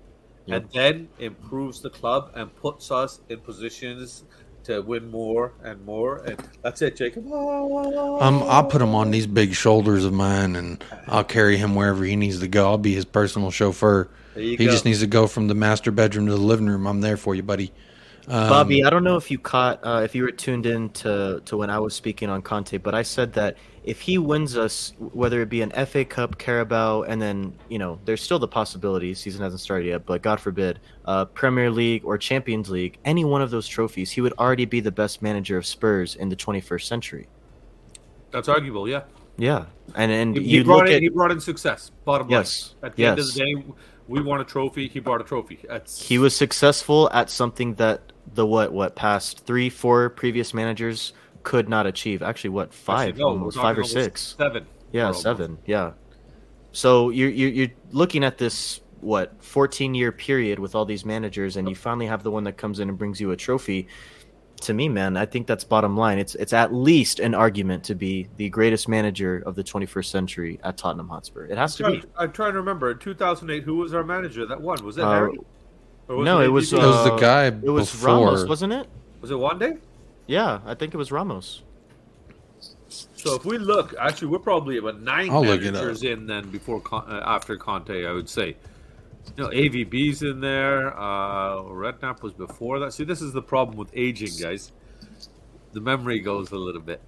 yep. 0.46 0.62
and 0.62 0.70
then 0.72 1.08
improves 1.18 1.80
the 1.80 1.90
club 1.90 2.32
and 2.34 2.54
puts 2.56 2.90
us 2.90 3.20
in 3.28 3.40
positions 3.40 4.24
to 4.64 4.80
win 4.80 5.10
more 5.10 5.52
and 5.62 5.84
more. 5.84 6.18
And 6.18 6.42
that's 6.62 6.82
it, 6.82 6.96
Jacob. 6.96 7.30
Um, 7.30 8.42
I'll 8.44 8.64
put 8.64 8.82
him 8.82 8.94
on 8.94 9.10
these 9.10 9.26
big 9.26 9.54
shoulders 9.54 10.04
of 10.04 10.12
mine, 10.12 10.56
and 10.56 10.82
I'll 11.06 11.24
carry 11.24 11.56
him 11.56 11.74
wherever 11.74 12.04
he 12.04 12.16
needs 12.16 12.40
to 12.40 12.48
go. 12.48 12.66
I'll 12.66 12.78
be 12.78 12.94
his 12.94 13.04
personal 13.04 13.50
chauffeur. 13.50 14.08
He 14.34 14.56
go. 14.56 14.64
just 14.64 14.84
needs 14.84 15.00
to 15.00 15.06
go 15.06 15.26
from 15.26 15.48
the 15.48 15.54
master 15.54 15.90
bedroom 15.90 16.26
to 16.26 16.32
the 16.32 16.38
living 16.38 16.66
room. 16.66 16.86
I'm 16.86 17.00
there 17.00 17.16
for 17.16 17.34
you, 17.34 17.42
buddy. 17.42 17.72
Um, 18.26 18.48
Bobby, 18.48 18.84
I 18.84 18.90
don't 18.90 19.04
know 19.04 19.16
if 19.16 19.30
you 19.30 19.38
caught, 19.38 19.80
uh, 19.82 20.00
if 20.02 20.14
you 20.14 20.22
were 20.22 20.30
tuned 20.30 20.64
in 20.64 20.88
to, 20.90 21.42
to 21.44 21.56
when 21.58 21.68
I 21.68 21.78
was 21.78 21.94
speaking 21.94 22.30
on 22.30 22.40
Conte, 22.40 22.78
but 22.78 22.94
I 22.94 23.02
said 23.02 23.34
that 23.34 23.58
if 23.84 24.00
he 24.00 24.16
wins 24.16 24.56
us, 24.56 24.94
whether 24.98 25.42
it 25.42 25.50
be 25.50 25.60
an 25.60 25.70
FA 25.86 26.04
Cup, 26.04 26.38
Carabao, 26.38 27.02
and 27.02 27.20
then, 27.20 27.54
you 27.68 27.78
know, 27.78 28.00
there's 28.06 28.22
still 28.22 28.38
the 28.38 28.48
possibility, 28.48 29.12
season 29.12 29.42
hasn't 29.42 29.60
started 29.60 29.86
yet, 29.86 30.06
but 30.06 30.22
God 30.22 30.40
forbid, 30.40 30.80
uh, 31.04 31.26
Premier 31.26 31.70
League 31.70 32.04
or 32.04 32.16
Champions 32.16 32.70
League, 32.70 32.98
any 33.04 33.24
one 33.24 33.42
of 33.42 33.50
those 33.50 33.68
trophies, 33.68 34.10
he 34.10 34.22
would 34.22 34.32
already 34.34 34.64
be 34.64 34.80
the 34.80 34.90
best 34.90 35.20
manager 35.20 35.58
of 35.58 35.66
Spurs 35.66 36.16
in 36.16 36.30
the 36.30 36.36
21st 36.36 36.86
century. 36.86 37.26
That's 38.30 38.48
arguable, 38.48 38.88
yeah. 38.88 39.02
Yeah. 39.36 39.66
And, 39.94 40.10
and 40.10 40.36
he, 40.36 40.44
he 40.44 40.62
brought, 40.62 40.88
in, 40.88 40.94
at, 40.94 41.02
he 41.02 41.10
brought 41.10 41.30
in 41.30 41.40
success, 41.40 41.90
bottom 42.04 42.30
yes, 42.30 42.74
line. 42.80 42.90
At 42.90 42.96
the 42.96 43.02
yes. 43.02 43.10
end 43.10 43.18
of 43.20 43.34
the 43.34 43.40
day, 43.40 43.74
we 44.08 44.22
won 44.22 44.40
a 44.40 44.44
trophy, 44.44 44.88
he 44.88 44.98
brought 44.98 45.20
a 45.20 45.24
trophy. 45.24 45.60
That's... 45.68 46.00
He 46.00 46.18
was 46.18 46.34
successful 46.34 47.10
at 47.12 47.28
something 47.28 47.74
that 47.74 48.12
the 48.32 48.46
what 48.46 48.72
what 48.72 48.96
past 48.96 49.44
three 49.44 49.68
four 49.68 50.08
previous 50.08 50.54
managers 50.54 51.12
could 51.44 51.68
not 51.68 51.86
achieve. 51.86 52.22
Actually, 52.22 52.50
what 52.50 52.74
five 52.74 53.10
Actually, 53.10 53.22
no, 53.22 53.28
almost 53.28 53.56
five 53.56 53.78
or 53.78 53.84
six 53.84 54.34
seven. 54.36 54.66
Yeah, 54.90 55.12
seven. 55.12 55.58
Yeah. 55.66 55.92
So 56.72 57.10
you're, 57.10 57.30
you're 57.30 57.50
you're 57.50 57.68
looking 57.92 58.24
at 58.24 58.38
this 58.38 58.80
what 59.00 59.34
14 59.44 59.94
year 59.94 60.10
period 60.10 60.58
with 60.58 60.74
all 60.74 60.84
these 60.84 61.04
managers, 61.04 61.56
and 61.56 61.68
you 61.68 61.74
finally 61.74 62.06
have 62.06 62.22
the 62.22 62.30
one 62.30 62.44
that 62.44 62.56
comes 62.56 62.80
in 62.80 62.88
and 62.88 62.98
brings 62.98 63.20
you 63.20 63.30
a 63.30 63.36
trophy. 63.36 63.86
To 64.62 64.72
me, 64.72 64.88
man, 64.88 65.16
I 65.16 65.26
think 65.26 65.46
that's 65.46 65.62
bottom 65.62 65.96
line. 65.96 66.18
It's 66.18 66.34
it's 66.36 66.54
at 66.54 66.72
least 66.72 67.20
an 67.20 67.34
argument 67.34 67.84
to 67.84 67.94
be 67.94 68.28
the 68.36 68.48
greatest 68.48 68.88
manager 68.88 69.42
of 69.44 69.54
the 69.56 69.62
21st 69.62 70.06
century 70.06 70.58
at 70.64 70.78
Tottenham 70.78 71.08
Hotspur. 71.08 71.44
It 71.46 71.58
has 71.58 71.78
I'm 71.80 71.92
to 71.92 72.00
be. 72.00 72.06
I'm 72.16 72.32
trying 72.32 72.52
to 72.52 72.58
remember. 72.58 72.92
In 72.92 72.98
2008, 72.98 73.62
who 73.62 73.76
was 73.76 73.92
our 73.92 74.04
manager 74.04 74.46
that 74.46 74.60
won? 74.60 74.82
Was 74.84 74.96
it 74.96 75.04
uh, 75.04 75.10
Harry? 75.10 75.38
Was 76.08 76.24
no, 76.24 76.40
it, 76.40 76.46
it 76.46 76.48
was. 76.48 76.72
Uh, 76.72 76.78
it 76.78 76.86
was 76.86 77.04
the 77.04 77.16
guy. 77.16 77.46
It 77.46 77.64
was 77.64 77.90
before. 77.90 78.08
Ramos, 78.08 78.46
wasn't 78.46 78.72
it? 78.72 78.88
Was 79.20 79.30
it 79.30 79.34
Juande? 79.34 79.80
Yeah, 80.26 80.60
I 80.64 80.74
think 80.74 80.94
it 80.94 80.96
was 80.96 81.12
Ramos. 81.12 81.62
So 82.88 83.34
if 83.34 83.44
we 83.44 83.58
look, 83.58 83.94
actually, 84.00 84.28
we're 84.28 84.38
probably 84.38 84.76
about 84.76 85.00
9 85.00 85.30
I'll 85.30 85.42
managers 85.42 86.02
in 86.02 86.26
then 86.26 86.50
before 86.50 86.82
uh, 86.92 87.22
after 87.24 87.56
Conte, 87.56 88.06
I 88.06 88.12
would 88.12 88.28
say. 88.28 88.56
You 89.36 89.44
know, 89.44 89.48
AVB's 89.48 90.22
in 90.22 90.40
there. 90.40 90.96
Uh, 90.98 91.62
Redknapp 91.62 92.22
was 92.22 92.34
before 92.34 92.78
that. 92.80 92.92
See, 92.92 93.04
this 93.04 93.22
is 93.22 93.32
the 93.32 93.42
problem 93.42 93.76
with 93.76 93.90
aging, 93.94 94.32
guys. 94.40 94.72
The 95.72 95.80
memory 95.80 96.20
goes 96.20 96.52
a 96.52 96.56
little 96.56 96.82
bit. 96.82 97.00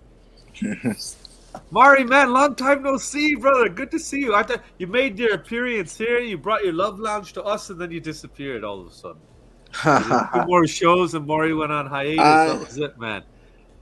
Mari, 1.70 2.05
man, 2.05 2.33
long 2.33 2.55
time 2.55 2.83
no 2.83 2.96
see, 2.96 3.35
brother. 3.35 3.68
Good 3.68 3.90
to 3.92 3.98
see 3.98 4.20
you. 4.20 4.35
I 4.35 4.42
thought 4.42 4.62
you 4.79 4.87
made 4.87 5.18
your 5.18 5.35
appearance 5.35 5.96
here. 5.96 6.18
You 6.18 6.38
brought 6.38 6.64
your 6.64 6.72
love 6.72 6.98
lounge 6.98 7.33
to 7.35 7.42
us, 7.42 7.70
and 7.70 7.81
then 7.81 7.90
you 7.90 8.00
disappeared 8.00 8.64
all 8.64 8.81
of 8.81 8.88
a 8.88 8.92
sudden. 8.92 9.20
Two 9.83 10.46
more 10.46 10.66
shows, 10.66 11.14
and 11.14 11.26
Mari 11.26 11.55
went 11.55 11.72
on 11.72 11.87
hiatus. 11.87 12.18
I, 12.20 12.46
that 12.46 12.61
was 12.61 12.79
it, 12.79 12.98
man. 12.98 13.22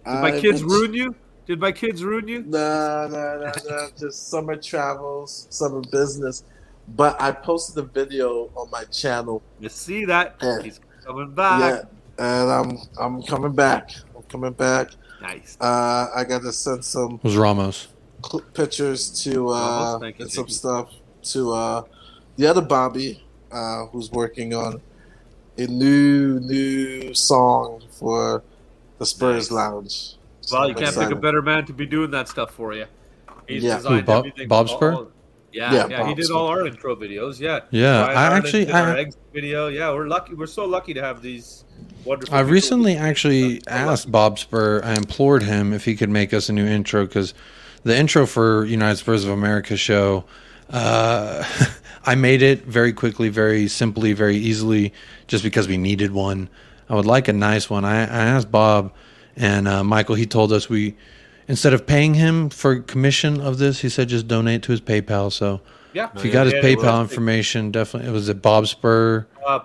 Did 0.05 0.21
my 0.21 0.41
kids 0.41 0.63
ruin 0.63 0.95
you? 0.95 1.15
Did 1.47 1.61
my 1.61 1.73
kids 1.73 2.03
ruin 2.03 2.27
you? 2.27 2.43
No, 2.43 3.09
no, 3.11 3.39
no, 3.39 3.53
no. 3.69 3.89
Just 3.99 4.29
summer 4.29 4.57
travels, 4.57 5.47
summer 5.51 5.83
business. 5.93 6.45
But 6.89 7.21
I 7.21 7.33
posted 7.33 7.83
a 7.83 7.87
video 7.87 8.51
on 8.55 8.71
my 8.71 8.85
channel. 8.85 9.43
You 9.61 9.69
see 9.69 10.05
that? 10.07 10.37
And, 10.41 10.65
He's 10.65 10.81
coming 11.05 11.33
back. 11.33 11.61
Yeah, 12.19 12.43
and 12.43 12.51
I'm 12.51 12.79
I'm 12.99 13.23
coming 13.23 13.53
back. 13.53 13.91
I'm 14.17 14.23
coming 14.25 14.53
back. 14.53 14.91
Nice. 15.23 15.57
Uh, 15.61 16.09
I 16.15 16.25
got 16.25 16.43
to 16.43 16.53
send 16.53 16.85
some. 16.85 17.21
Was 17.23 17.37
Ramos? 17.37 17.89
Pictures 18.55 19.23
to 19.23 19.51
uh, 19.51 19.99
Ramos, 20.01 20.15
and 20.19 20.31
some 20.31 20.49
stuff 20.49 20.93
to 21.23 21.53
uh, 21.53 21.83
the 22.37 22.47
other 22.47 22.63
Bobby, 22.63 23.23
uh, 23.51 23.87
who's 23.87 24.11
working 24.11 24.55
on 24.55 24.81
a 25.57 25.67
new 25.67 26.41
new 26.41 27.15
song 27.15 27.83
for 27.99 28.43
the 28.99 29.07
Spurs 29.07 29.51
nice. 29.51 29.53
Lounge. 29.53 30.15
Well, 30.53 30.69
you 30.69 30.75
can't 30.75 30.95
pick 30.95 31.11
a 31.11 31.17
better 31.17 31.43
man 31.43 31.65
to 31.67 31.73
be 31.73 31.87
doing 31.87 32.11
that 32.11 32.29
stuff 32.29 32.53
for 32.53 32.75
you. 32.75 32.87
He's 33.49 33.63
yeah. 33.63 33.79
Who, 33.81 34.03
Bob, 34.03 34.27
Bob 34.49 34.69
Spur? 34.69 34.93
All, 34.93 35.11
yeah, 35.53 35.73
yeah, 35.73 35.87
yeah 35.87 36.09
he 36.09 36.15
did 36.15 36.31
all 36.31 36.49
our 36.49 36.67
intro 36.67 36.97
videos. 36.97 37.39
Yeah, 37.39 37.61
yeah. 37.71 38.05
I 38.05 38.37
actually, 38.37 38.71
I, 38.71 38.99
eggs 38.99 39.17
video. 39.33 39.69
Yeah, 39.69 39.93
we're 39.93 40.09
lucky. 40.09 40.35
We're 40.35 40.47
so 40.47 40.65
lucky 40.65 40.95
to 40.95 41.03
have 41.03 41.23
these 41.23 41.65
wonderful. 42.05 42.35
I 42.35 42.41
recently 42.41 42.97
actually 42.97 43.63
asked 43.69 44.11
Bob 44.11 44.39
Spur. 44.39 44.83
I 44.83 44.95
implored 44.95 45.45
him 45.45 45.73
if 45.73 45.85
he 45.85 45.95
could 45.95 46.11
make 46.11 46.35
us 46.35 46.49
a 46.49 46.53
new 46.53 46.67
intro 46.67 47.07
because 47.07 47.35
the 47.85 47.97
intro 47.97 48.27
for 48.27 48.65
United 48.65 48.97
Spurs 48.97 49.25
of 49.25 49.31
America 49.31 49.77
show. 49.77 50.25
Uh, 50.71 51.45
I 52.07 52.15
made 52.15 52.43
it 52.43 52.65
very 52.65 52.93
quickly, 52.93 53.29
very 53.29 53.69
simply, 53.69 54.13
very 54.13 54.37
easily, 54.37 54.93
just 55.27 55.43
because 55.43 55.69
we 55.69 55.77
needed 55.77 56.13
one. 56.13 56.49
I 56.89 56.95
would 56.95 57.07
like 57.07 57.29
a 57.29 57.33
nice 57.33 57.71
one. 57.71 57.85
I, 57.85 58.03
I 58.03 58.25
asked 58.27 58.51
Bob 58.51 58.93
and 59.37 59.67
uh, 59.67 59.83
Michael, 59.83 60.15
he 60.15 60.27
told 60.27 60.53
us 60.53 60.69
we 60.69 60.97
instead 61.49 61.75
of 61.75 61.87
paying 61.87 62.15
him 62.15 62.51
for 62.51 62.81
commission 62.81 63.41
of 63.41 63.59
this, 63.59 63.81
he 63.81 63.89
said 63.89 64.09
just 64.09 64.29
donate 64.29 64.63
to 64.65 64.73
his 64.73 64.81
PayPal. 64.81 65.33
So 65.33 65.61
yeah, 65.93 66.11
if 66.15 66.25
you 66.25 66.31
got 66.31 66.47
his 66.47 66.55
PayPal 66.55 67.01
information, 67.01 67.71
definitely 67.71 68.09
it 68.09 68.13
was 68.13 68.29
at 68.29 68.43
Bob 68.43 68.67
Spur. 68.67 69.27
Uh, 69.45 69.61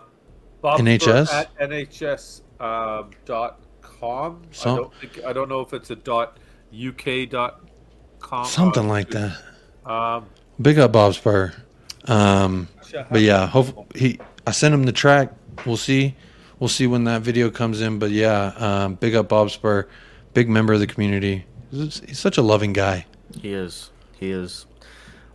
Bob 0.61 0.79
NHS 0.79 1.27
Spur 1.27 1.35
at 1.37 1.57
NHS 1.69 2.41
um, 2.59 3.11
dot 3.25 3.61
com. 3.81 4.41
So, 4.51 4.71
I 4.71 4.75
don't 4.75 4.93
think 4.95 5.25
I 5.25 5.33
don't 5.33 5.49
know 5.49 5.61
if 5.61 5.73
it's 5.73 5.89
a 5.89 5.95
dot 5.95 6.37
UK 6.73 7.29
dot 7.29 7.61
com. 8.19 8.45
Something 8.45 8.87
like 8.87 9.09
that. 9.11 9.37
Um, 9.85 10.25
Big 10.61 10.77
up 10.77 10.91
Bob 10.91 11.13
Spur. 11.13 11.53
Um, 12.05 12.67
but 13.11 13.21
yeah, 13.21 13.47
hope 13.47 13.95
he. 13.95 14.19
I 14.47 14.51
sent 14.51 14.73
him 14.73 14.83
the 14.83 14.91
track. 14.91 15.31
We'll 15.65 15.77
see 15.77 16.15
we'll 16.59 16.67
see 16.67 16.87
when 16.87 17.05
that 17.05 17.21
video 17.21 17.49
comes 17.49 17.81
in. 17.81 17.99
But 17.99 18.11
yeah, 18.11 18.53
um, 18.57 18.95
big 18.95 19.15
up 19.15 19.29
Bob 19.29 19.49
Spur, 19.49 19.87
big 20.33 20.49
member 20.49 20.73
of 20.73 20.79
the 20.79 20.87
community. 20.87 21.45
He's, 21.71 22.01
he's, 22.01 22.19
such 22.19 22.37
a 22.37 22.41
loving 22.41 22.73
guy. 22.73 23.05
He 23.41 23.53
is. 23.53 23.89
He 24.19 24.31
is. 24.31 24.65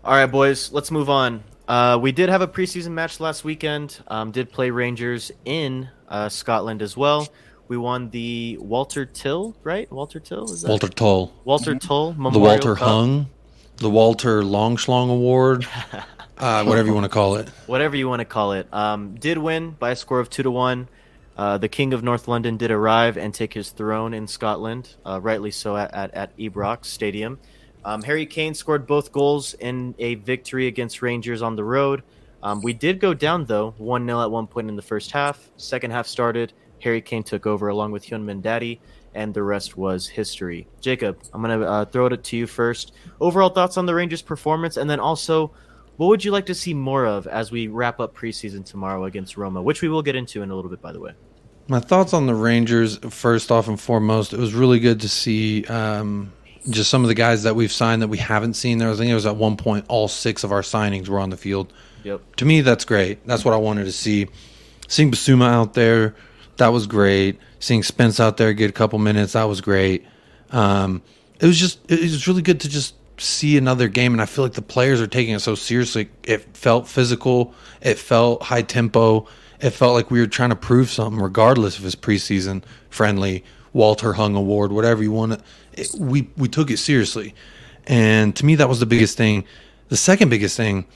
All 0.04 0.14
right, 0.14 0.26
boys, 0.26 0.72
let's 0.72 0.90
move 0.90 1.08
on. 1.08 1.42
Uh, 1.66 1.98
we 2.00 2.12
did 2.12 2.28
have 2.28 2.42
a 2.42 2.48
preseason 2.48 2.90
match 2.90 3.20
last 3.20 3.42
weekend. 3.42 3.98
Um, 4.08 4.32
did 4.32 4.52
play 4.52 4.70
Rangers 4.70 5.32
in 5.46 5.88
uh, 6.08 6.28
Scotland 6.28 6.82
as 6.82 6.96
well. 6.96 7.26
We 7.68 7.78
won 7.78 8.10
the 8.10 8.58
Walter 8.60 9.06
Till, 9.06 9.56
right? 9.62 9.90
Walter 9.90 10.20
Till 10.20 10.44
is 10.52 10.60
that 10.62 10.68
Walter 10.68 10.88
Tull. 10.88 11.32
Walter 11.44 11.74
Tull 11.76 12.12
Memorial 12.12 12.32
the 12.32 12.38
Walter 12.40 12.74
Cup. 12.74 12.86
Hung, 12.86 13.30
the 13.78 13.88
Walter 13.88 14.42
Longschlong 14.42 15.10
Award. 15.10 15.66
uh, 16.38 16.64
whatever 16.64 16.88
you 16.88 16.94
want 16.94 17.04
to 17.04 17.10
call 17.10 17.36
it. 17.36 17.48
Whatever 17.66 17.96
you 17.96 18.08
want 18.08 18.20
to 18.20 18.24
call 18.24 18.52
it. 18.52 18.72
Um, 18.72 19.14
did 19.14 19.38
win 19.38 19.70
by 19.70 19.90
a 19.90 19.96
score 19.96 20.20
of 20.20 20.30
two 20.30 20.42
to 20.42 20.50
one. 20.50 20.88
Uh, 21.36 21.58
the 21.58 21.68
King 21.68 21.92
of 21.92 22.02
North 22.02 22.28
London 22.28 22.56
did 22.56 22.70
arrive 22.70 23.16
and 23.16 23.34
take 23.34 23.52
his 23.54 23.70
throne 23.70 24.14
in 24.14 24.26
Scotland, 24.26 24.94
uh, 25.04 25.20
rightly 25.20 25.50
so 25.50 25.76
at, 25.76 25.92
at, 25.92 26.14
at 26.14 26.36
Ibrox 26.38 26.86
Stadium. 26.86 27.38
Um, 27.84 28.02
Harry 28.02 28.24
Kane 28.24 28.54
scored 28.54 28.86
both 28.86 29.12
goals 29.12 29.54
in 29.54 29.94
a 29.98 30.14
victory 30.14 30.68
against 30.68 31.02
Rangers 31.02 31.42
on 31.42 31.56
the 31.56 31.64
road. 31.64 32.02
Um, 32.42 32.60
we 32.62 32.72
did 32.72 33.00
go 33.00 33.14
down, 33.14 33.46
though, 33.46 33.74
1 33.78 34.06
0 34.06 34.22
at 34.22 34.30
one 34.30 34.46
point 34.46 34.68
in 34.68 34.76
the 34.76 34.82
first 34.82 35.10
half. 35.10 35.50
Second 35.56 35.90
half 35.90 36.06
started. 36.06 36.52
Harry 36.80 37.00
Kane 37.00 37.22
took 37.22 37.46
over 37.46 37.68
along 37.68 37.92
with 37.92 38.06
Hyun 38.06 38.42
Daddy, 38.42 38.80
and 39.14 39.32
the 39.32 39.42
rest 39.42 39.76
was 39.76 40.06
history. 40.06 40.66
Jacob, 40.80 41.18
I'm 41.32 41.42
going 41.42 41.58
to 41.58 41.66
uh, 41.66 41.84
throw 41.86 42.06
it 42.06 42.22
to 42.22 42.36
you 42.36 42.46
first. 42.46 42.92
Overall 43.20 43.48
thoughts 43.48 43.78
on 43.78 43.86
the 43.86 43.94
Rangers' 43.94 44.22
performance, 44.22 44.76
and 44.76 44.88
then 44.88 45.00
also 45.00 45.52
what 45.96 46.08
would 46.08 46.24
you 46.24 46.32
like 46.32 46.46
to 46.46 46.54
see 46.54 46.74
more 46.74 47.06
of 47.06 47.26
as 47.26 47.50
we 47.50 47.68
wrap 47.68 48.00
up 48.00 48.16
preseason 48.16 48.64
tomorrow 48.64 49.04
against 49.04 49.36
Roma, 49.36 49.62
which 49.62 49.82
we 49.82 49.88
will 49.88 50.02
get 50.02 50.16
into 50.16 50.42
in 50.42 50.50
a 50.50 50.54
little 50.54 50.70
bit, 50.70 50.82
by 50.82 50.92
the 50.92 51.00
way? 51.00 51.12
My 51.68 51.80
thoughts 51.80 52.12
on 52.12 52.26
the 52.26 52.34
Rangers, 52.34 52.98
first 52.98 53.50
off 53.50 53.68
and 53.68 53.80
foremost, 53.80 54.32
it 54.32 54.38
was 54.38 54.52
really 54.52 54.80
good 54.80 55.00
to 55.00 55.08
see 55.08 55.64
um, 55.66 56.32
just 56.68 56.90
some 56.90 57.02
of 57.02 57.08
the 57.08 57.14
guys 57.14 57.44
that 57.44 57.56
we've 57.56 57.72
signed 57.72 58.02
that 58.02 58.08
we 58.08 58.18
haven't 58.18 58.54
seen 58.54 58.78
there. 58.78 58.90
I 58.90 58.94
think 58.94 59.10
it 59.10 59.14
was 59.14 59.26
at 59.26 59.36
one 59.36 59.56
point 59.56 59.86
all 59.88 60.08
six 60.08 60.44
of 60.44 60.52
our 60.52 60.62
signings 60.62 61.08
were 61.08 61.18
on 61.18 61.30
the 61.30 61.36
field. 61.36 61.72
Yep. 62.02 62.36
To 62.36 62.44
me, 62.44 62.60
that's 62.60 62.84
great. 62.84 63.26
That's 63.26 63.44
what 63.44 63.54
I 63.54 63.56
wanted 63.56 63.84
to 63.84 63.92
see. 63.92 64.28
Seeing 64.88 65.10
Bissouma 65.10 65.48
out 65.48 65.74
there, 65.74 66.14
that 66.58 66.68
was 66.68 66.86
great. 66.86 67.38
Seeing 67.60 67.82
Spence 67.82 68.20
out 68.20 68.36
there 68.36 68.52
get 68.52 68.68
a 68.68 68.74
couple 68.74 68.98
minutes, 68.98 69.32
that 69.32 69.44
was 69.44 69.60
great. 69.62 70.04
Um, 70.50 71.02
it 71.40 71.46
was 71.46 71.58
just, 71.58 71.80
it 71.90 72.00
was 72.00 72.28
really 72.28 72.42
good 72.42 72.60
to 72.60 72.68
just 72.68 72.94
see 73.18 73.56
another 73.56 73.88
game, 73.88 74.12
and 74.12 74.22
I 74.22 74.26
feel 74.26 74.44
like 74.44 74.54
the 74.54 74.62
players 74.62 75.00
are 75.00 75.06
taking 75.06 75.34
it 75.34 75.40
so 75.40 75.54
seriously. 75.54 76.10
It 76.22 76.56
felt 76.56 76.88
physical. 76.88 77.54
It 77.80 77.98
felt 77.98 78.44
high 78.44 78.62
tempo. 78.62 79.26
It 79.60 79.70
felt 79.70 79.94
like 79.94 80.10
we 80.10 80.20
were 80.20 80.26
trying 80.26 80.50
to 80.50 80.56
prove 80.56 80.90
something, 80.90 81.20
regardless 81.20 81.78
of 81.78 81.84
his 81.84 81.94
preseason 81.94 82.62
friendly 82.90 83.44
Walter 83.72 84.14
Hung 84.14 84.34
Award, 84.34 84.72
whatever 84.72 85.02
you 85.02 85.12
want. 85.12 85.40
It, 85.72 85.90
we 85.98 86.28
we 86.36 86.48
took 86.48 86.70
it 86.70 86.78
seriously, 86.78 87.34
and 87.86 88.34
to 88.36 88.44
me 88.44 88.54
that 88.56 88.68
was 88.68 88.80
the 88.80 88.86
biggest 88.86 89.16
thing. 89.16 89.44
The 89.88 89.96
second 89.96 90.28
biggest 90.28 90.56
thing 90.56 90.86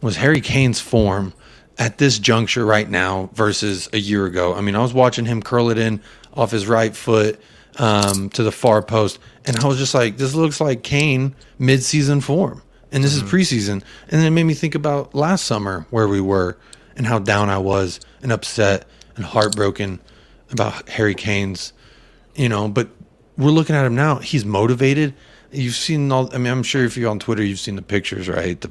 was 0.00 0.16
Harry 0.16 0.40
Kane's 0.40 0.80
form 0.80 1.34
at 1.78 1.98
this 1.98 2.18
juncture 2.18 2.64
right 2.64 2.88
now 2.88 3.30
versus 3.32 3.88
a 3.92 3.98
year 3.98 4.26
ago. 4.26 4.54
I 4.54 4.60
mean, 4.60 4.74
I 4.76 4.80
was 4.80 4.92
watching 4.92 5.24
him 5.24 5.42
curl 5.42 5.70
it 5.70 5.78
in 5.78 6.00
off 6.34 6.50
his 6.50 6.66
right 6.66 6.94
foot 6.94 7.40
um, 7.78 8.28
to 8.30 8.42
the 8.42 8.52
far 8.52 8.82
post, 8.82 9.18
and 9.44 9.56
I 9.58 9.66
was 9.66 9.78
just 9.78 9.94
like, 9.94 10.16
this 10.16 10.34
looks 10.34 10.60
like 10.60 10.82
Kane 10.82 11.34
mid-season 11.58 12.20
form, 12.20 12.62
and 12.92 13.02
this 13.02 13.16
mm-hmm. 13.16 13.26
is 13.26 13.32
preseason. 13.32 13.82
And 14.08 14.20
then 14.20 14.24
it 14.24 14.30
made 14.30 14.44
me 14.44 14.54
think 14.54 14.74
about 14.74 15.14
last 15.14 15.44
summer 15.44 15.86
where 15.90 16.08
we 16.08 16.20
were 16.20 16.58
and 16.96 17.06
how 17.06 17.18
down 17.18 17.48
I 17.48 17.58
was 17.58 18.00
and 18.22 18.32
upset 18.32 18.86
and 19.16 19.24
heartbroken 19.24 20.00
about 20.50 20.88
Harry 20.88 21.14
Kane's, 21.14 21.72
you 22.34 22.48
know. 22.48 22.68
But 22.68 22.88
we're 23.38 23.50
looking 23.50 23.76
at 23.76 23.84
him 23.84 23.94
now; 23.94 24.16
he's 24.16 24.44
motivated. 24.44 25.14
You've 25.52 25.74
seen 25.74 26.12
all. 26.12 26.32
I 26.34 26.38
mean, 26.38 26.52
I'm 26.52 26.62
sure 26.62 26.84
if 26.84 26.96
you're 26.96 27.10
on 27.10 27.18
Twitter, 27.18 27.42
you've 27.42 27.60
seen 27.60 27.76
the 27.76 27.82
pictures, 27.82 28.28
right? 28.28 28.60
The, 28.60 28.70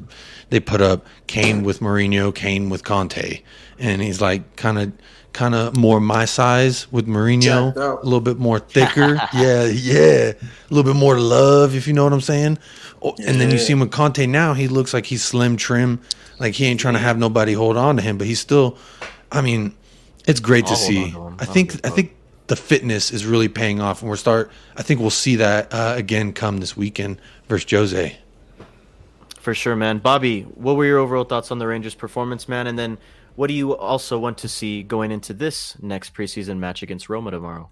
they 0.49 0.59
put 0.59 0.81
up 0.81 1.05
Kane 1.27 1.63
with 1.63 1.79
Mourinho, 1.79 2.33
Kane 2.33 2.69
with 2.69 2.83
Conte, 2.83 3.41
and 3.79 4.01
he's 4.01 4.21
like 4.21 4.55
kind 4.55 4.79
of 4.79 4.93
kind 5.33 5.55
of 5.55 5.77
more 5.77 5.99
my 5.99 6.25
size 6.25 6.91
with 6.91 7.07
Mourinho, 7.07 7.75
a 7.75 8.03
little 8.03 8.21
bit 8.21 8.37
more 8.37 8.59
thicker. 8.59 9.15
yeah, 9.33 9.65
yeah, 9.65 10.31
a 10.33 10.69
little 10.69 10.91
bit 10.91 10.97
more 10.97 11.19
love, 11.19 11.75
if 11.75 11.87
you 11.87 11.93
know 11.93 12.03
what 12.03 12.13
I'm 12.13 12.21
saying. 12.21 12.57
Oh, 13.01 13.15
and 13.25 13.39
then 13.39 13.49
you 13.51 13.57
see 13.57 13.73
him 13.73 13.79
with 13.79 13.91
Conte 13.91 14.25
now, 14.25 14.53
he 14.53 14.67
looks 14.67 14.93
like 14.93 15.05
he's 15.05 15.23
slim, 15.23 15.55
trim, 15.55 16.01
like 16.39 16.55
he 16.55 16.65
ain't 16.65 16.79
trying 16.79 16.95
to 16.95 16.99
have 16.99 17.17
nobody 17.17 17.53
hold 17.53 17.77
on 17.77 17.95
to 17.95 18.01
him, 18.01 18.17
but 18.17 18.27
he's 18.27 18.39
still. 18.39 18.77
I 19.31 19.41
mean, 19.41 19.75
it's 20.27 20.39
great 20.39 20.65
to 20.67 20.75
see. 20.75 21.11
To 21.11 21.35
I 21.39 21.45
think 21.45 21.85
I 21.85 21.89
think 21.89 22.15
the 22.47 22.55
fitness 22.55 23.11
is 23.11 23.25
really 23.25 23.47
paying 23.47 23.79
off, 23.79 24.01
and 24.01 24.09
we're 24.09 24.17
start. 24.17 24.51
I 24.75 24.81
think 24.81 24.99
we'll 24.99 25.11
see 25.11 25.37
that 25.37 25.73
uh, 25.73 25.93
again 25.95 26.33
come 26.33 26.57
this 26.57 26.75
weekend 26.75 27.21
versus 27.47 27.69
Jose. 27.69 28.17
For 29.39 29.53
sure, 29.53 29.75
man. 29.75 29.99
Bobby, 29.99 30.41
what 30.41 30.75
were 30.75 30.85
your 30.85 30.97
overall 30.97 31.23
thoughts 31.23 31.49
on 31.51 31.59
the 31.59 31.67
Rangers' 31.67 31.95
performance, 31.95 32.49
man? 32.49 32.67
And 32.67 32.77
then 32.77 32.97
what 33.39 33.47
do 33.47 33.53
you 33.53 33.73
also 33.73 34.19
want 34.19 34.37
to 34.37 34.49
see 34.49 34.83
going 34.83 35.11
into 35.11 35.33
this 35.33 35.81
next 35.81 36.13
preseason 36.13 36.59
match 36.59 36.83
against 36.83 37.07
Roma 37.07 37.31
tomorrow? 37.31 37.69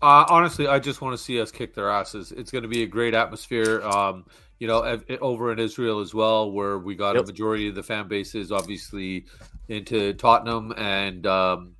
Uh, 0.00 0.24
honestly, 0.30 0.66
I 0.66 0.78
just 0.78 1.02
want 1.02 1.12
to 1.12 1.22
see 1.22 1.38
us 1.42 1.50
kick 1.50 1.74
their 1.74 1.90
asses. 1.90 2.32
It's 2.32 2.50
going 2.50 2.62
to 2.62 2.70
be 2.70 2.84
a 2.84 2.86
great 2.86 3.12
atmosphere. 3.12 3.82
Um, 3.82 4.24
you 4.58 4.66
know, 4.66 4.98
over 5.20 5.52
in 5.52 5.58
Israel 5.58 6.00
as 6.00 6.14
well, 6.14 6.50
where 6.50 6.78
we 6.78 6.94
got 6.94 7.16
yep. 7.16 7.24
a 7.24 7.26
majority 7.26 7.68
of 7.68 7.74
the 7.74 7.82
fan 7.82 8.08
bases 8.08 8.50
obviously 8.50 9.26
into 9.68 10.14
Tottenham, 10.14 10.72
and 10.78 11.26
um, 11.26 11.74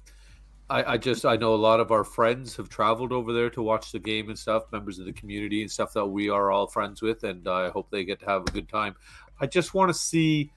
I, 0.68 0.92
I, 0.92 0.98
just 0.98 1.24
I 1.24 1.36
know 1.36 1.54
a 1.54 1.56
lot 1.56 1.80
of 1.80 1.92
our 1.92 2.04
friends 2.04 2.54
have 2.56 2.68
traveled 2.68 3.10
over 3.10 3.32
there 3.32 3.48
to 3.48 3.62
watch 3.62 3.90
the 3.90 4.00
game 4.00 4.28
and 4.28 4.38
stuff, 4.38 4.64
members 4.70 4.98
of 4.98 5.06
the 5.06 5.14
community 5.14 5.62
and 5.62 5.70
stuff 5.70 5.94
that 5.94 6.04
we 6.04 6.28
are 6.28 6.52
all 6.52 6.66
friends 6.66 7.00
with, 7.00 7.24
and 7.24 7.48
I 7.48 7.70
hope 7.70 7.90
they 7.90 8.04
get 8.04 8.20
to 8.20 8.26
have 8.26 8.42
a 8.42 8.50
good 8.50 8.68
time. 8.68 8.96
I 9.40 9.46
just 9.46 9.72
want 9.72 9.88
to 9.88 9.94
see 9.94 10.52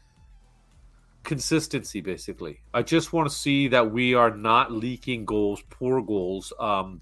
consistency, 1.28 2.00
basically. 2.00 2.62
I 2.74 2.82
just 2.82 3.12
want 3.12 3.30
to 3.30 3.36
see 3.36 3.68
that 3.68 3.92
we 3.92 4.16
are 4.16 4.32
not 4.32 4.72
leaking 4.72 5.26
goals, 5.26 5.62
poor 5.70 6.02
goals. 6.02 6.54
Um, 6.58 7.02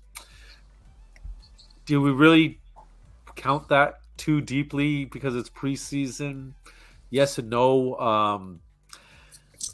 do 1.86 2.02
we 2.02 2.12
really 2.12 2.60
count 3.36 3.70
that 3.70 4.00
too 4.18 4.42
deeply 4.42 5.06
because 5.06 5.36
it's 5.36 5.50
preseason? 5.50 6.54
Yes 7.12 7.38
and 7.38 7.52
no. 7.52 7.96
Um, 8.00 8.62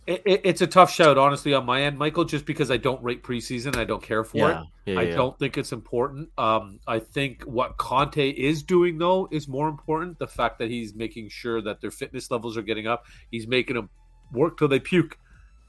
it, 0.06 0.22
it, 0.26 0.42
it's 0.44 0.62
a 0.62 0.68
tough 0.68 0.92
shout, 0.92 1.18
honestly, 1.18 1.54
on 1.54 1.66
my 1.66 1.84
end, 1.84 1.98
Michael. 1.98 2.26
Just 2.26 2.46
because 2.46 2.70
I 2.70 2.78
don't 2.78 3.02
rate 3.02 3.24
preseason, 3.24 3.78
I 3.78 3.86
don't 3.86 4.04
care 4.04 4.26
for 4.26 4.38
yeah. 4.38 4.62
it. 4.62 4.68
Yeah, 4.86 5.00
I 5.00 5.04
yeah. 5.04 5.16
don't 5.16 5.40
think 5.40 5.58
it's 5.58 5.72
important. 5.72 6.30
Um, 6.38 6.82
I 6.86 7.00
think 7.00 7.44
what 7.44 7.78
Conte 7.78 8.30
is 8.30 8.64
doing 8.64 8.98
though 8.98 9.30
is 9.32 9.48
more 9.48 9.70
important. 9.70 10.20
The 10.20 10.28
fact 10.28 10.60
that 10.60 10.70
he's 10.70 10.94
making 10.94 11.30
sure 11.30 11.62
that 11.62 11.80
their 11.80 11.92
fitness 11.92 12.30
levels 12.30 12.58
are 12.58 12.64
getting 12.64 12.88
up. 12.88 13.06
He's 13.30 13.48
making 13.48 13.78
them 13.78 13.90
work 14.32 14.58
till 14.58 14.68
they 14.68 14.80
puke. 14.80 15.18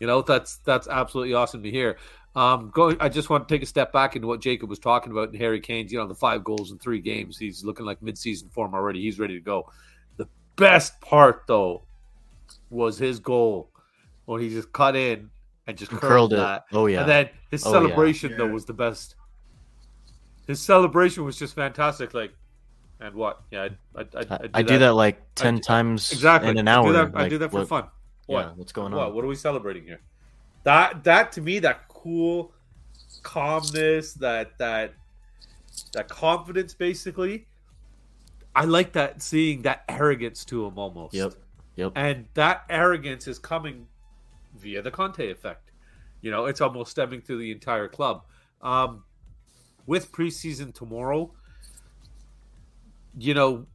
You 0.00 0.06
know, 0.06 0.22
that's 0.22 0.56
that's 0.58 0.88
absolutely 0.88 1.34
awesome 1.34 1.62
to 1.62 1.70
hear. 1.70 1.98
Um, 2.34 2.70
going, 2.70 2.96
I 2.98 3.08
just 3.08 3.28
want 3.28 3.46
to 3.46 3.54
take 3.54 3.62
a 3.62 3.66
step 3.66 3.92
back 3.92 4.16
into 4.16 4.26
what 4.26 4.40
Jacob 4.40 4.70
was 4.70 4.78
talking 4.78 5.12
about 5.12 5.32
in 5.32 5.38
Harry 5.38 5.60
Kane's. 5.60 5.92
You 5.92 5.98
know, 5.98 6.06
the 6.06 6.14
five 6.14 6.42
goals 6.42 6.72
in 6.72 6.78
three 6.78 7.00
games. 7.00 7.38
He's 7.38 7.64
looking 7.64 7.84
like 7.84 8.00
midseason 8.00 8.50
form 8.52 8.74
already. 8.74 9.02
He's 9.02 9.18
ready 9.18 9.34
to 9.34 9.40
go. 9.40 9.70
The 10.16 10.26
best 10.56 11.00
part, 11.00 11.44
though, 11.46 11.82
was 12.70 12.98
his 12.98 13.20
goal 13.20 13.70
when 14.24 14.40
he 14.40 14.48
just 14.48 14.72
cut 14.72 14.96
in 14.96 15.30
and 15.66 15.76
just 15.76 15.90
curled, 15.90 16.00
curled 16.00 16.32
that. 16.32 16.64
Oh 16.72 16.86
yeah. 16.86 17.00
And 17.00 17.08
then 17.08 17.30
his 17.50 17.64
oh, 17.66 17.72
celebration 17.72 18.30
yeah. 18.30 18.38
though 18.38 18.48
was 18.48 18.64
the 18.64 18.72
best. 18.72 19.14
His 20.46 20.60
celebration 20.60 21.24
was 21.24 21.36
just 21.38 21.54
fantastic. 21.54 22.14
Like, 22.14 22.32
and 23.00 23.14
what? 23.14 23.42
Yeah, 23.50 23.68
I 23.94 24.00
I, 24.00 24.02
I, 24.02 24.06
I 24.14 24.22
do, 24.22 24.48
I 24.54 24.62
do 24.62 24.68
that. 24.72 24.78
that. 24.78 24.94
like 24.94 25.20
ten 25.34 25.60
times 25.60 26.10
exactly 26.12 26.50
in 26.50 26.58
an 26.58 26.68
hour. 26.68 26.84
I 26.84 26.86
do 26.86 26.92
that, 26.92 27.14
like, 27.14 27.24
I 27.24 27.28
do 27.28 27.38
that 27.38 27.50
for 27.50 27.58
what, 27.58 27.68
fun. 27.68 27.84
What? 28.26 28.40
Yeah, 28.40 28.52
what's 28.56 28.72
going 28.72 28.92
on? 28.92 28.98
What? 28.98 29.14
What 29.14 29.24
are 29.24 29.28
we 29.28 29.34
celebrating 29.34 29.84
here? 29.84 30.00
That 30.64 31.04
that 31.04 31.32
to 31.32 31.40
me 31.40 31.58
that 31.60 31.88
cool 31.88 32.52
calmness, 33.22 34.14
that 34.14 34.58
that 34.58 34.94
that 35.92 36.08
confidence, 36.08 36.74
basically. 36.74 37.46
I 38.54 38.64
like 38.64 38.92
that 38.92 39.22
seeing 39.22 39.62
that 39.62 39.84
arrogance 39.88 40.44
to 40.46 40.66
him 40.66 40.78
almost. 40.78 41.14
Yep. 41.14 41.34
Yep. 41.76 41.92
And 41.96 42.26
that 42.34 42.64
arrogance 42.68 43.26
is 43.26 43.38
coming 43.38 43.86
via 44.58 44.82
the 44.82 44.90
Conte 44.90 45.30
effect. 45.30 45.70
You 46.20 46.30
know, 46.30 46.44
it's 46.46 46.60
almost 46.60 46.90
stemming 46.90 47.22
through 47.22 47.38
the 47.38 47.50
entire 47.50 47.88
club. 47.88 48.24
Um, 48.60 49.04
with 49.86 50.12
preseason 50.12 50.72
tomorrow, 50.72 51.32
you 53.18 53.34
know, 53.34 53.66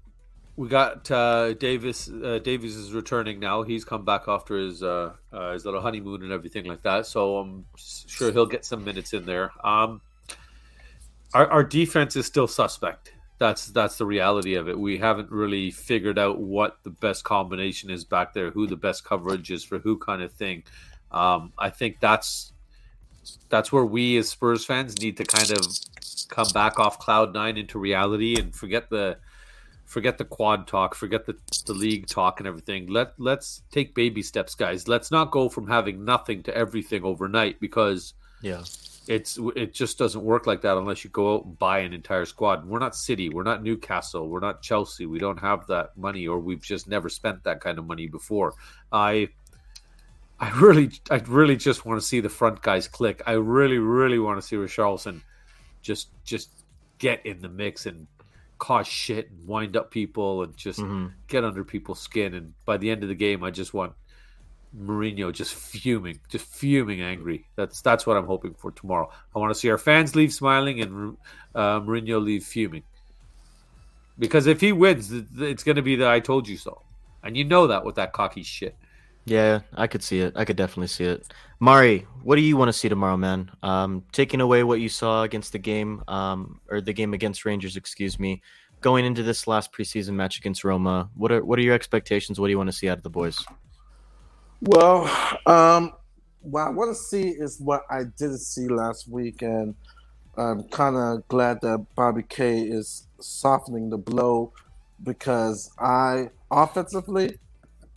we 0.58 0.68
got 0.68 1.10
uh, 1.12 1.54
Davis. 1.54 2.10
Uh, 2.10 2.40
Davies 2.44 2.76
is 2.76 2.92
returning 2.92 3.40
now. 3.40 3.62
He's 3.62 3.86
come 3.86 4.04
back 4.04 4.24
after 4.28 4.58
his 4.58 4.82
uh, 4.82 5.14
uh, 5.32 5.54
his 5.54 5.64
little 5.64 5.82
honeymoon 5.82 6.24
and 6.24 6.32
everything 6.32 6.66
like 6.66 6.82
that. 6.82 7.06
So 7.06 7.38
I'm 7.38 7.66
sure 7.78 8.32
he'll 8.32 8.48
get 8.48 8.66
some 8.66 8.84
minutes 8.84 9.14
in 9.14 9.26
there. 9.26 9.52
Um, 9.64 10.02
our, 11.34 11.48
our 11.48 11.64
defense 11.64 12.16
is 12.16 12.26
still 12.26 12.48
suspect. 12.48 13.14
That's 13.38 13.68
that's 13.68 14.00
the 14.00 14.08
reality 14.08 14.56
of 14.56 14.68
it. 14.68 14.80
We 14.80 14.98
haven't 14.98 15.30
really 15.32 15.70
figured 15.70 16.18
out 16.18 16.40
what 16.40 16.80
the 16.84 16.90
best 16.90 17.24
combination 17.24 17.92
is 17.92 18.04
back 18.04 18.34
there, 18.34 18.50
who 18.50 18.66
the 18.66 18.76
best 18.76 19.06
coverage 19.06 19.52
is 19.52 19.64
for 19.64 19.78
who 19.78 20.00
kind 20.00 20.24
of 20.24 20.34
thing. 20.34 20.64
Um, 21.12 21.54
I 21.60 21.70
think 21.70 22.00
that's 22.00 22.52
that's 23.50 23.72
where 23.72 23.86
we 23.86 24.18
as 24.18 24.30
Spurs 24.30 24.66
fans 24.66 25.00
need 25.00 25.18
to 25.18 25.24
kind 25.24 25.52
of 25.52 25.68
come 26.30 26.48
back 26.52 26.80
off 26.80 26.98
cloud 26.98 27.32
nine 27.32 27.58
into 27.58 27.78
reality 27.78 28.40
and 28.40 28.56
forget 28.56 28.90
the 28.90 29.20
forget 29.88 30.18
the 30.18 30.26
quad 30.26 30.68
talk, 30.68 30.94
forget 30.94 31.26
the, 31.26 31.36
the 31.66 31.74
league 31.74 32.06
talk 32.08 32.40
and 32.40 32.48
everything. 32.48 32.88
Let 32.88 33.14
let's 33.18 33.64
take 33.72 33.96
baby 33.96 34.22
steps, 34.22 34.54
guys. 34.54 34.88
Let's 34.88 35.10
not 35.10 35.32
go 35.32 35.50
from 35.50 35.68
having 35.68 36.06
nothing 36.06 36.44
to 36.44 36.56
everything 36.56 37.04
overnight 37.04 37.60
because 37.60 38.14
yeah, 38.42 38.64
it's 39.08 39.40
it 39.56 39.74
just 39.74 39.98
doesn't 39.98 40.22
work 40.22 40.46
like 40.46 40.62
that 40.62 40.78
unless 40.78 41.04
you 41.04 41.10
go 41.10 41.36
out 41.36 41.46
and 41.46 41.58
buy 41.58 41.80
an 41.80 41.94
entire 41.94 42.26
squad. 42.26 42.68
We're 42.68 42.80
not 42.80 42.96
City, 42.96 43.30
we're 43.30 43.44
not 43.44 43.64
Newcastle, 43.64 44.28
we're 44.28 44.42
not 44.42 44.62
Chelsea. 44.62 45.06
We 45.06 45.20
don't 45.20 45.40
have 45.40 45.66
that 45.68 45.98
money, 45.98 46.28
or 46.28 46.40
we've 46.40 46.62
just 46.62 46.88
never 46.88 47.10
spent 47.10 47.46
that 47.46 47.62
kind 47.62 47.80
of 47.80 47.88
money 47.88 48.08
before. 48.08 48.54
I. 48.92 49.30
I 50.40 50.52
really, 50.60 50.92
I 51.10 51.16
really 51.26 51.56
just 51.56 51.84
want 51.84 52.00
to 52.00 52.06
see 52.06 52.20
the 52.20 52.30
front 52.30 52.62
guys 52.62 52.88
click. 52.88 53.24
I 53.26 53.32
really, 53.32 53.80
really 53.80 54.20
want 54.20 54.40
to 54.40 54.48
see 54.48 54.56
Richarlison 54.56 55.22
just, 55.82 56.10
just 56.26 56.52
get 57.00 57.26
in 57.26 57.42
the 57.42 57.50
mix 57.50 57.88
and 57.88 58.06
cause 58.58 58.88
shit 58.88 59.30
and 59.32 59.48
wind 59.48 59.76
up 59.78 59.92
people 59.92 60.44
and 60.44 60.56
just 60.56 60.80
mm-hmm. 60.80 61.08
get 61.28 61.44
under 61.44 61.64
people's 61.64 62.00
skin. 62.00 62.34
And 62.34 62.54
by 62.66 62.78
the 62.78 62.90
end 62.90 63.04
of 63.04 63.10
the 63.10 63.16
game, 63.16 63.44
I 63.44 63.52
just 63.52 63.74
want 63.74 63.94
Mourinho 64.76 65.32
just 65.32 65.54
fuming, 65.54 66.20
just 66.30 66.46
fuming 66.46 67.02
angry. 67.02 67.48
That's 67.56 67.82
that's 67.82 68.06
what 68.06 68.18
I'm 68.18 68.26
hoping 68.26 68.54
for 68.54 68.72
tomorrow. 68.72 69.10
I 69.36 69.40
want 69.40 69.54
to 69.54 69.60
see 69.60 69.70
our 69.70 69.78
fans 69.78 70.16
leave 70.16 70.34
smiling 70.34 70.82
and 70.82 71.18
uh, 71.56 71.80
Mourinho 71.80 72.24
leave 72.24 72.44
fuming. 72.44 72.84
Because 74.20 74.48
if 74.48 74.62
he 74.62 74.72
wins, 74.72 75.12
it's 75.12 75.64
going 75.64 75.76
to 75.76 75.82
be 75.82 75.96
the 75.96 76.10
"I 76.10 76.20
told 76.20 76.48
you 76.48 76.58
so," 76.58 76.82
and 77.24 77.38
you 77.38 77.44
know 77.44 77.68
that 77.68 77.86
with 77.86 77.96
that 77.96 78.14
cocky 78.14 78.44
shit. 78.44 78.76
Yeah, 79.28 79.60
I 79.74 79.88
could 79.88 80.02
see 80.02 80.22
it. 80.22 80.34
I 80.38 80.46
could 80.46 80.56
definitely 80.56 80.88
see 80.88 81.04
it. 81.04 81.28
Mari, 81.60 82.08
what 82.24 82.38
do 82.38 82.42
you 82.42 82.56
want 82.56 82.70
to 82.70 82.74
see 82.74 82.88
tomorrow, 82.88 83.18
man? 83.18 83.52
Um, 83.62 84.04
taking 84.14 84.40
away 84.40 84.64
what 84.64 84.80
you 84.80 84.88
saw 84.88 85.24
against 85.24 85.52
the 85.52 85.60
game, 85.60 86.02
um, 86.08 86.62
or 86.70 86.80
the 86.80 86.94
game 86.94 87.14
against 87.14 87.44
Rangers, 87.44 87.76
excuse 87.76 88.18
me, 88.20 88.42
going 88.80 89.04
into 89.04 89.24
this 89.24 89.46
last 89.46 89.74
preseason 89.74 90.14
match 90.14 90.38
against 90.38 90.64
Roma, 90.64 91.10
what 91.16 91.34
are 91.34 91.44
what 91.44 91.60
are 91.60 91.62
your 91.62 91.76
expectations? 91.76 92.40
What 92.40 92.48
do 92.48 92.52
you 92.52 92.58
want 92.58 92.70
to 92.70 92.76
see 92.76 92.88
out 92.88 93.00
of 93.00 93.04
the 93.04 93.10
boys? 93.10 93.44
Well, 94.62 95.04
um, 95.46 95.92
what 96.40 96.62
I 96.62 96.70
want 96.70 96.96
to 96.96 96.96
see 96.96 97.28
is 97.28 97.60
what 97.60 97.82
I 97.90 98.04
didn't 98.18 98.40
see 98.40 98.70
last 98.70 99.10
week, 99.10 99.42
and 99.42 99.76
I'm 100.38 100.64
kind 100.70 100.96
of 100.96 101.28
glad 101.28 101.60
that 101.64 101.86
Bobby 101.96 102.24
K 102.24 102.62
is 102.62 103.10
softening 103.20 103.90
the 103.90 103.98
blow 103.98 104.54
because 105.04 105.70
I 105.78 106.30
offensively 106.50 107.40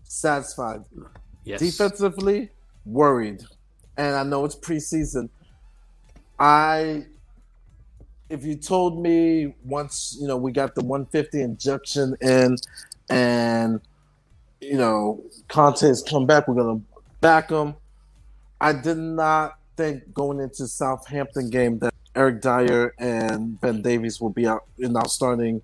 satisfied. 0.03 0.83
Yes. 1.45 1.61
Defensively, 1.61 2.51
worried. 2.85 3.43
And 3.97 4.15
I 4.15 4.23
know 4.23 4.45
it's 4.45 4.57
preseason. 4.57 5.29
I 6.39 7.07
if 8.29 8.45
you 8.45 8.55
told 8.55 9.03
me 9.03 9.55
once, 9.65 10.17
you 10.21 10.29
know, 10.29 10.37
we 10.37 10.53
got 10.53 10.75
the 10.75 10.83
150 10.83 11.41
injection 11.41 12.17
in 12.21 12.57
and 13.09 13.81
you 14.61 14.77
know, 14.77 15.23
Conte's 15.49 16.03
come 16.03 16.27
back, 16.27 16.47
we're 16.47 16.55
gonna 16.55 16.81
back 17.21 17.51
him. 17.51 17.75
I 18.61 18.73
did 18.73 18.99
not 18.99 19.59
think 19.77 20.13
going 20.13 20.39
into 20.39 20.67
Southampton 20.67 21.51
game 21.51 21.79
that 21.79 21.95
Eric 22.15 22.43
Dier 22.43 22.95
and 22.99 23.61
Ben 23.61 23.83
Davies 23.83 24.21
will 24.21 24.31
be 24.31 24.47
out 24.47 24.65
in 24.79 24.97
our 24.97 25.09
starting 25.09 25.63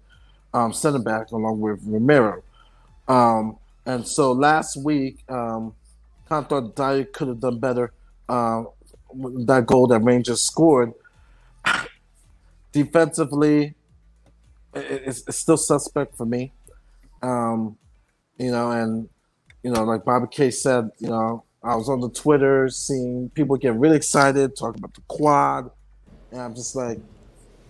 um, 0.54 0.72
center 0.72 0.98
back 0.98 1.30
along 1.32 1.60
with 1.60 1.80
Romero. 1.84 2.42
Um, 3.08 3.58
and 3.86 4.06
so 4.06 4.32
last 4.32 4.76
week, 4.76 5.24
um, 5.28 5.72
thought 6.28 6.74
Dier 6.74 7.04
could 7.04 7.28
have 7.28 7.40
done 7.40 7.60
better. 7.60 7.92
Uh, 8.28 8.64
that 9.46 9.64
goal 9.66 9.86
that 9.86 10.00
Rangers 10.00 10.42
scored. 10.42 10.92
Defensively, 12.72 13.74
it's, 14.74 15.26
it's, 15.26 15.38
still 15.38 15.56
suspect 15.56 16.16
for 16.16 16.26
me. 16.26 16.52
Um, 17.22 17.78
you 18.38 18.50
know, 18.50 18.70
and 18.72 19.08
you 19.62 19.70
know, 19.70 19.84
like 19.84 20.04
Bobby 20.04 20.26
K 20.30 20.50
said, 20.50 20.90
you 20.98 21.08
know, 21.08 21.44
I 21.62 21.76
was 21.76 21.88
on 21.88 22.00
the 22.00 22.10
Twitter 22.10 22.68
seeing 22.68 23.30
people 23.30 23.56
get 23.56 23.74
really 23.74 23.96
excited, 23.96 24.56
talking 24.56 24.80
about 24.80 24.94
the 24.94 25.00
quad, 25.08 25.70
and 26.32 26.40
I'm 26.40 26.54
just 26.54 26.76
like, 26.76 26.98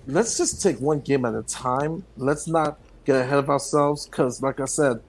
let's 0.07 0.37
just 0.37 0.63
take 0.63 0.81
one 0.81 1.01
game 1.01 1.25
at 1.25 1.35
a 1.35 1.43
time. 1.43 2.05
Let's 2.17 2.49
not 2.49 2.79
get 3.05 3.17
ahead 3.17 3.39
of 3.39 3.49
ourselves, 3.49 4.07
because, 4.07 4.43
like 4.43 4.61
I 4.61 4.65
said, 4.65 5.01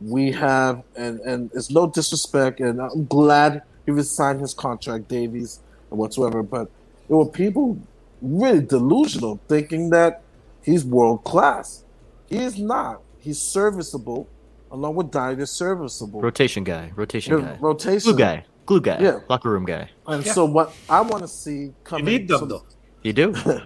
we 0.00 0.32
have, 0.32 0.82
and 0.96 1.20
and 1.20 1.50
it's 1.54 1.70
no 1.70 1.86
disrespect, 1.88 2.60
and 2.60 2.80
I'm 2.80 3.06
glad 3.06 3.62
he 3.86 3.92
resigned 3.92 4.40
his 4.40 4.54
contract, 4.54 5.08
Davies, 5.08 5.60
and 5.90 5.98
whatsoever. 5.98 6.42
But 6.42 6.68
there 7.08 7.16
were 7.16 7.28
people 7.30 7.78
really 8.20 8.60
delusional, 8.60 9.40
thinking 9.48 9.90
that 9.90 10.22
he's 10.62 10.84
world 10.84 11.24
class. 11.24 11.84
He 12.26 12.38
is 12.38 12.58
not. 12.58 13.02
He's 13.18 13.40
serviceable. 13.40 14.28
along 14.70 14.94
with 14.94 15.10
Dier, 15.10 15.34
they're 15.36 15.44
serviceable. 15.44 16.22
Rotation 16.22 16.64
guy, 16.64 16.90
rotation 16.96 17.36
They're 17.36 17.44
guy, 17.44 17.58
rotation. 17.60 18.12
glue 18.12 18.18
guy, 18.18 18.46
glue 18.64 18.80
guy, 18.80 18.98
Yeah. 19.02 19.18
locker 19.28 19.50
room 19.50 19.66
guy. 19.66 19.90
And 20.06 20.24
Yeah. 20.24 20.32
so 20.32 20.46
what 20.46 20.72
I 20.88 21.02
want 21.02 21.20
to 21.24 21.28
see 21.28 21.74
coming. 21.84 22.06
You 22.06 22.12
need 22.18 22.28
them 22.28 22.38
so- 22.38 22.46
though. 22.46 22.62
You 23.02 23.12
do? 23.12 23.34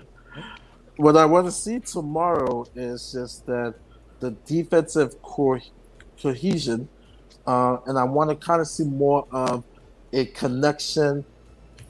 What 0.97 1.17
I 1.17 1.27
want 1.27 1.47
to 1.47 1.53
see 1.53 1.79
tomorrow 1.79 2.65
is 2.75 3.13
just 3.13 3.47
that 3.47 3.75
the 4.21 4.31
defensive 4.47 5.21
core 5.23 5.61
cohesion, 6.21 6.89
uh, 7.47 7.79
and 7.87 7.99
I 7.99 8.05
want 8.05 8.31
to 8.31 8.37
kind 8.37 8.61
of 8.61 8.67
see 8.67 8.85
more 8.85 9.27
of 9.31 9.65
a 10.13 10.27
connection 10.27 11.25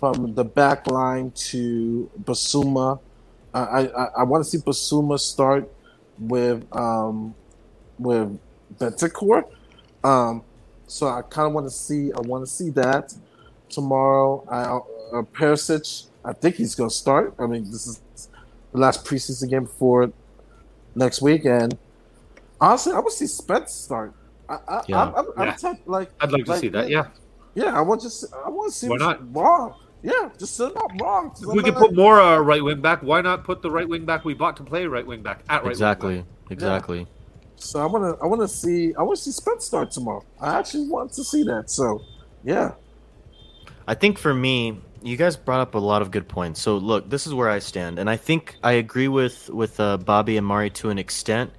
from 0.00 0.34
the 0.34 0.44
back 0.44 0.90
line 0.90 1.30
to 1.32 2.10
Bissouma. 2.24 3.00
I 3.54 3.88
I, 3.88 4.04
I 4.18 4.22
want 4.24 4.44
to 4.44 4.50
see 4.50 4.58
Bissouma 4.58 5.18
start 5.18 5.70
with 6.18 6.64
um, 6.76 7.34
with 7.98 8.38
Bentancur. 8.78 9.44
Um, 10.04 10.42
so 10.86 11.08
I 11.08 11.22
kind 11.22 11.48
of 11.48 11.52
want 11.52 11.66
to 11.66 11.70
see 11.70 12.12
I 12.12 12.20
want 12.20 12.46
to 12.46 12.50
see 12.50 12.70
that 12.70 13.14
tomorrow. 13.68 14.44
I, 14.50 15.18
uh, 15.18 15.22
Perisic, 15.22 16.08
I 16.24 16.32
think 16.32 16.56
he's 16.56 16.74
going 16.74 16.90
to 16.90 16.94
start. 16.94 17.34
I 17.38 17.46
mean, 17.46 17.64
this 17.70 17.86
is 17.86 18.00
the 18.72 18.78
last 18.78 19.04
preseason 19.04 19.50
game 19.50 19.64
before 19.64 20.12
next 20.94 21.22
week, 21.22 21.44
and 21.44 21.76
honestly, 22.60 22.92
I 22.92 22.96
want 22.96 23.10
to 23.10 23.16
see 23.16 23.26
Spence 23.26 23.72
start. 23.72 24.14
I, 24.48 24.58
I, 24.68 24.82
Yeah. 24.86 25.02
I'm, 25.02 25.14
I'm, 25.14 25.26
I'm 25.36 25.56
type, 25.56 25.78
like 25.86 26.10
I'd 26.20 26.32
like 26.32 26.44
to 26.44 26.58
see 26.58 26.68
that. 26.68 26.88
Yeah, 26.88 27.08
yeah, 27.54 27.76
I 27.76 27.80
want 27.80 28.02
to 28.02 28.10
see, 28.10 28.26
I 28.44 28.48
want 28.48 28.72
to 28.72 28.78
see 28.78 28.88
Why 28.88 28.96
not? 28.96 29.34
wrong. 29.34 29.74
Yeah, 30.02 30.30
just 30.38 30.56
sit 30.56 30.76
up 30.76 30.92
wrong. 31.00 31.34
if 31.40 31.48
we 31.48 31.62
could 31.62 31.74
put 31.74 31.94
more 31.96 32.20
uh, 32.20 32.38
right 32.38 32.62
wing 32.62 32.80
back, 32.80 33.02
why 33.02 33.20
not 33.22 33.44
put 33.44 33.62
the 33.62 33.70
right 33.70 33.88
wing 33.88 34.04
back 34.04 34.24
we 34.24 34.34
bought 34.34 34.56
to 34.58 34.62
play 34.62 34.86
right 34.86 35.06
wing 35.06 35.22
back 35.22 35.42
at 35.48 35.56
right 35.56 35.64
wing 35.64 35.70
exactly, 35.72 36.16
back? 36.18 36.26
exactly. 36.50 37.06
So 37.56 37.80
I 37.80 37.86
want 37.86 38.04
to 38.04 38.22
I 38.22 38.26
want 38.26 38.42
to 38.42 38.48
see 38.48 38.94
I 38.94 39.02
want 39.02 39.16
to 39.16 39.22
see 39.24 39.32
Spence 39.32 39.64
start 39.64 39.90
tomorrow. 39.90 40.22
I 40.40 40.58
actually 40.58 40.88
want 40.88 41.12
to 41.14 41.24
see 41.24 41.42
that. 41.44 41.70
So 41.70 42.02
yeah, 42.44 42.74
I 43.88 43.94
think 43.94 44.18
for 44.18 44.34
me, 44.34 44.80
you 45.02 45.16
guys 45.16 45.36
brought 45.36 45.60
up 45.60 45.74
a 45.74 45.78
lot 45.78 46.02
of 46.02 46.10
good 46.10 46.28
points. 46.28 46.60
So 46.60 46.76
look, 46.76 47.08
this 47.08 47.26
is 47.26 47.32
where 47.34 47.48
I 47.48 47.58
stand, 47.58 47.98
and 47.98 48.10
I 48.10 48.16
think 48.16 48.56
I 48.62 48.72
agree 48.72 49.08
with 49.08 49.48
with 49.48 49.80
uh, 49.80 49.96
Bobby 49.96 50.36
and 50.36 50.46
Mari 50.46 50.70
to 50.70 50.90
an 50.90 50.98
extent. 50.98 51.50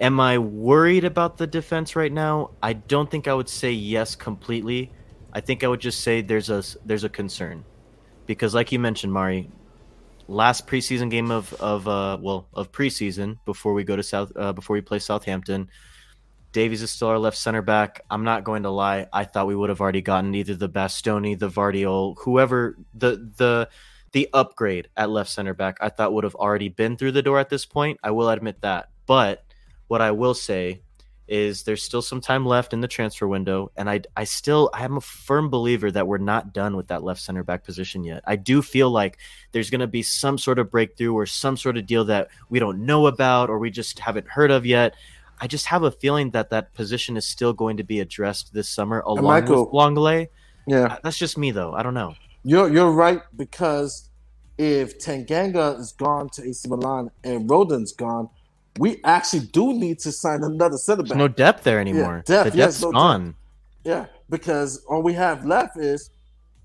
Am 0.00 0.18
I 0.18 0.38
worried 0.38 1.04
about 1.04 1.36
the 1.36 1.46
defense 1.46 1.94
right 1.94 2.12
now? 2.12 2.52
I 2.62 2.72
don't 2.72 3.10
think 3.10 3.28
I 3.28 3.34
would 3.34 3.50
say 3.50 3.70
yes 3.70 4.16
completely. 4.16 4.90
I 5.32 5.40
think 5.40 5.62
I 5.62 5.68
would 5.68 5.80
just 5.80 6.00
say 6.00 6.22
there's 6.22 6.48
a 6.48 6.64
there's 6.86 7.04
a 7.04 7.08
concern 7.08 7.64
because, 8.26 8.54
like 8.54 8.72
you 8.72 8.78
mentioned, 8.78 9.12
Mari, 9.12 9.50
last 10.26 10.66
preseason 10.66 11.10
game 11.10 11.30
of 11.30 11.52
of 11.54 11.86
uh, 11.86 12.16
well 12.20 12.48
of 12.54 12.72
preseason 12.72 13.38
before 13.44 13.74
we 13.74 13.84
go 13.84 13.94
to 13.94 14.02
South 14.02 14.32
uh, 14.36 14.54
before 14.54 14.74
we 14.74 14.80
play 14.80 14.98
Southampton. 14.98 15.68
Davies 16.52 16.82
is 16.82 16.90
still 16.90 17.08
our 17.08 17.18
left 17.18 17.36
center 17.36 17.62
back. 17.62 18.00
I'm 18.10 18.24
not 18.24 18.42
going 18.42 18.64
to 18.64 18.70
lie. 18.70 19.06
I 19.12 19.24
thought 19.24 19.46
we 19.46 19.54
would 19.54 19.68
have 19.68 19.80
already 19.80 20.00
gotten 20.00 20.34
either 20.34 20.54
the 20.54 20.68
Bastoni, 20.68 21.38
the 21.38 21.48
Vardiol, 21.48 22.16
whoever 22.20 22.76
the 22.94 23.30
the 23.36 23.68
the 24.12 24.28
upgrade 24.32 24.88
at 24.96 25.10
left 25.10 25.30
center 25.30 25.54
back. 25.54 25.76
I 25.80 25.90
thought 25.90 26.14
would 26.14 26.24
have 26.24 26.34
already 26.34 26.70
been 26.70 26.96
through 26.96 27.12
the 27.12 27.22
door 27.22 27.38
at 27.38 27.50
this 27.50 27.66
point. 27.66 28.00
I 28.02 28.10
will 28.12 28.30
admit 28.30 28.62
that. 28.62 28.88
But 29.06 29.44
what 29.90 30.00
I 30.00 30.12
will 30.12 30.34
say 30.34 30.82
is 31.26 31.64
there's 31.64 31.82
still 31.82 32.00
some 32.00 32.20
time 32.20 32.46
left 32.46 32.72
in 32.72 32.80
the 32.80 32.86
transfer 32.86 33.26
window, 33.26 33.72
and 33.76 33.90
I 33.90 34.02
I 34.16 34.22
still 34.22 34.70
I 34.72 34.84
am 34.84 34.96
a 34.96 35.00
firm 35.00 35.50
believer 35.50 35.90
that 35.90 36.06
we're 36.06 36.18
not 36.18 36.52
done 36.52 36.76
with 36.76 36.86
that 36.88 37.02
left 37.02 37.20
center 37.20 37.42
back 37.42 37.64
position 37.64 38.04
yet. 38.04 38.22
I 38.24 38.36
do 38.36 38.62
feel 38.62 38.88
like 38.90 39.18
there's 39.50 39.68
going 39.68 39.80
to 39.80 39.88
be 39.88 40.02
some 40.02 40.38
sort 40.38 40.60
of 40.60 40.70
breakthrough 40.70 41.12
or 41.12 41.26
some 41.26 41.56
sort 41.56 41.76
of 41.76 41.86
deal 41.86 42.04
that 42.04 42.28
we 42.50 42.60
don't 42.60 42.86
know 42.86 43.08
about 43.08 43.50
or 43.50 43.58
we 43.58 43.70
just 43.70 43.98
haven't 43.98 44.28
heard 44.28 44.52
of 44.52 44.64
yet. 44.64 44.94
I 45.40 45.48
just 45.48 45.66
have 45.66 45.82
a 45.82 45.90
feeling 45.90 46.30
that 46.30 46.50
that 46.50 46.72
position 46.72 47.16
is 47.16 47.26
still 47.26 47.52
going 47.52 47.78
to 47.78 47.84
be 47.84 47.98
addressed 47.98 48.54
this 48.54 48.68
summer 48.68 49.00
along 49.00 49.24
Michael- 49.24 49.64
with 49.64 49.74
Lenglet. 49.74 50.28
yeah, 50.68 50.84
uh, 50.84 50.96
That's 51.02 51.18
just 51.18 51.36
me 51.36 51.50
though. 51.50 51.72
I 51.72 51.82
don't 51.82 51.94
know. 51.94 52.14
you're 52.44 52.72
you're 52.72 52.92
right 52.92 53.22
because 53.36 54.08
if 54.56 55.00
Tanganga 55.00 55.78
is 55.80 55.90
gone 55.92 56.28
to 56.34 56.42
AC 56.48 56.68
Milan 56.68 57.10
and 57.24 57.48
Rodon's 57.50 57.92
gone, 57.92 58.28
we 58.78 59.00
actually 59.04 59.46
do 59.46 59.72
need 59.72 59.98
to 60.00 60.12
sign 60.12 60.42
another 60.44 60.76
center 60.78 61.02
There's 61.02 61.10
back. 61.10 61.18
no 61.18 61.28
depth 61.28 61.64
there 61.64 61.80
anymore. 61.80 62.22
depth, 62.26 62.52
the 62.52 62.58
yes, 62.58 62.66
depth's 62.74 62.82
no 62.82 62.88
depth. 62.88 62.94
gone. 62.96 63.34
yeah, 63.84 64.06
because 64.28 64.84
all 64.88 65.02
we 65.02 65.12
have 65.14 65.44
left 65.44 65.76
is 65.76 66.10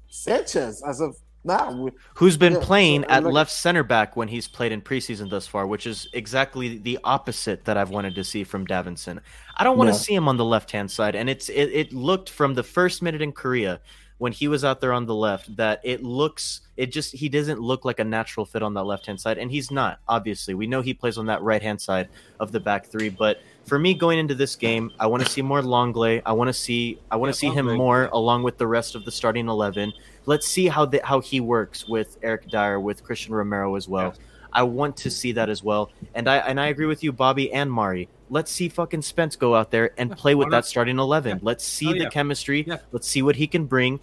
Sanchez 0.08 0.82
as 0.88 1.02
of 1.02 1.16
now. 1.44 1.88
Who's 2.16 2.38
been 2.38 2.54
Yeah, 2.54 2.60
playing 2.62 3.02
so, 3.04 3.10
at 3.10 3.24
like- 3.24 3.34
left 3.34 3.52
center 3.52 3.84
back 3.84 4.16
when 4.16 4.28
he's 4.28 4.48
played 4.48 4.72
in 4.72 4.82
preseason 4.82 5.30
thus 5.30 5.46
far, 5.48 5.68
which 5.68 5.86
is 5.86 6.08
exactly 6.14 6.78
the 6.78 6.98
opposite 7.04 7.66
that 7.66 7.78
I've 7.78 7.90
wanted 7.92 8.16
to 8.16 8.24
see 8.24 8.44
from 8.44 8.66
Davinson. 8.66 9.20
I 9.58 9.64
don't 9.64 9.78
want 9.78 9.90
to 9.90 9.94
Yeah. 9.94 10.00
see 10.00 10.16
him 10.16 10.28
on 10.28 10.38
the 10.38 10.46
left 10.46 10.72
hand 10.72 10.90
side, 10.90 11.16
and 11.16 11.30
it's 11.30 11.50
it, 11.50 11.70
it 11.72 11.94
looked 11.94 12.30
from 12.30 12.54
the 12.56 12.64
first 12.64 13.02
minute 13.02 13.22
in 13.22 13.32
Korea 13.32 13.80
when 14.18 14.32
he 14.32 14.48
was 14.48 14.64
out 14.64 14.80
there 14.80 14.94
on 14.94 15.06
the 15.06 15.16
left 15.16 15.56
that 15.58 15.82
it 15.84 16.02
looks 16.04 16.62
it 16.78 16.92
just 16.92 17.14
he 17.14 17.30
doesn't 17.30 17.60
look 17.60 17.86
like 17.86 18.00
a 18.00 18.04
natural 18.04 18.46
fit 18.46 18.62
on 18.62 18.74
that 18.74 18.84
left 18.84 19.06
hand 19.06 19.20
side, 19.20 19.38
and 19.38 19.52
he's 19.52 19.72
not. 19.72 20.00
Obviously, 20.08 20.54
we 20.54 20.68
know 20.68 20.82
he 20.82 20.94
plays 20.94 21.18
on 21.18 21.26
that 21.28 21.42
right 21.42 21.62
hand 21.62 21.80
side 21.80 22.10
of 22.40 22.52
the 22.52 22.60
back 22.60 22.86
three, 22.86 23.10
but 23.10 23.40
for 23.66 23.80
me 23.80 23.94
going 23.94 24.20
into 24.20 24.36
this 24.36 24.56
game, 24.56 24.92
I 25.00 25.08
want 25.08 25.24
to 25.24 25.30
see 25.30 25.42
more 25.42 25.62
Lenglet. 25.62 26.22
I 26.26 26.34
want 26.34 26.50
to 26.50 26.54
see 26.54 27.00
I 27.12 27.16
want 27.16 27.34
to 27.34 27.46
Yeah, 27.46 27.52
see 27.52 27.56
him 27.56 27.76
more 27.76 28.10
along 28.12 28.44
with 28.44 28.58
the 28.58 28.68
rest 28.68 28.96
of 28.96 29.06
the 29.06 29.12
starting 29.12 29.48
eleven. 29.48 29.94
Let's 30.26 30.48
see 30.48 30.68
how 30.68 30.86
the, 30.86 31.02
how 31.04 31.20
he 31.20 31.40
works 31.40 31.88
with 31.88 32.18
Eric 32.24 32.50
Dier, 32.50 32.80
with 32.80 33.04
Cristian 33.04 33.32
Romero 33.32 33.76
as 33.76 33.88
well. 33.88 34.16
I 34.52 34.64
want 34.64 34.96
to 34.98 35.12
see 35.12 35.34
that 35.34 35.50
as 35.50 35.64
well, 35.64 35.92
and 36.14 36.30
I 36.30 36.38
and 36.38 36.60
I 36.60 36.68
agree 36.68 36.86
with 36.86 37.04
you, 37.04 37.12
Bobby 37.12 37.52
and 37.52 37.72
Mari. 37.72 38.08
Let's 38.30 38.52
see 38.52 38.70
fucking 38.70 39.04
Spence 39.04 39.36
go 39.36 39.56
out 39.56 39.72
there 39.72 39.92
and 40.00 40.12
play 40.18 40.36
with 40.36 40.50
that 40.52 40.66
starting 40.66 40.98
eleven. 41.00 41.38
Yeah. 41.38 41.44
Let's 41.44 41.64
see 41.64 41.90
Oh, 41.90 41.94
the 41.94 42.00
yeah. 42.04 42.10
chemistry. 42.10 42.64
Yeah. 42.68 42.78
Let's 42.92 43.08
see 43.08 43.22
what 43.22 43.36
he 43.36 43.48
can 43.48 43.66
bring. 43.66 44.00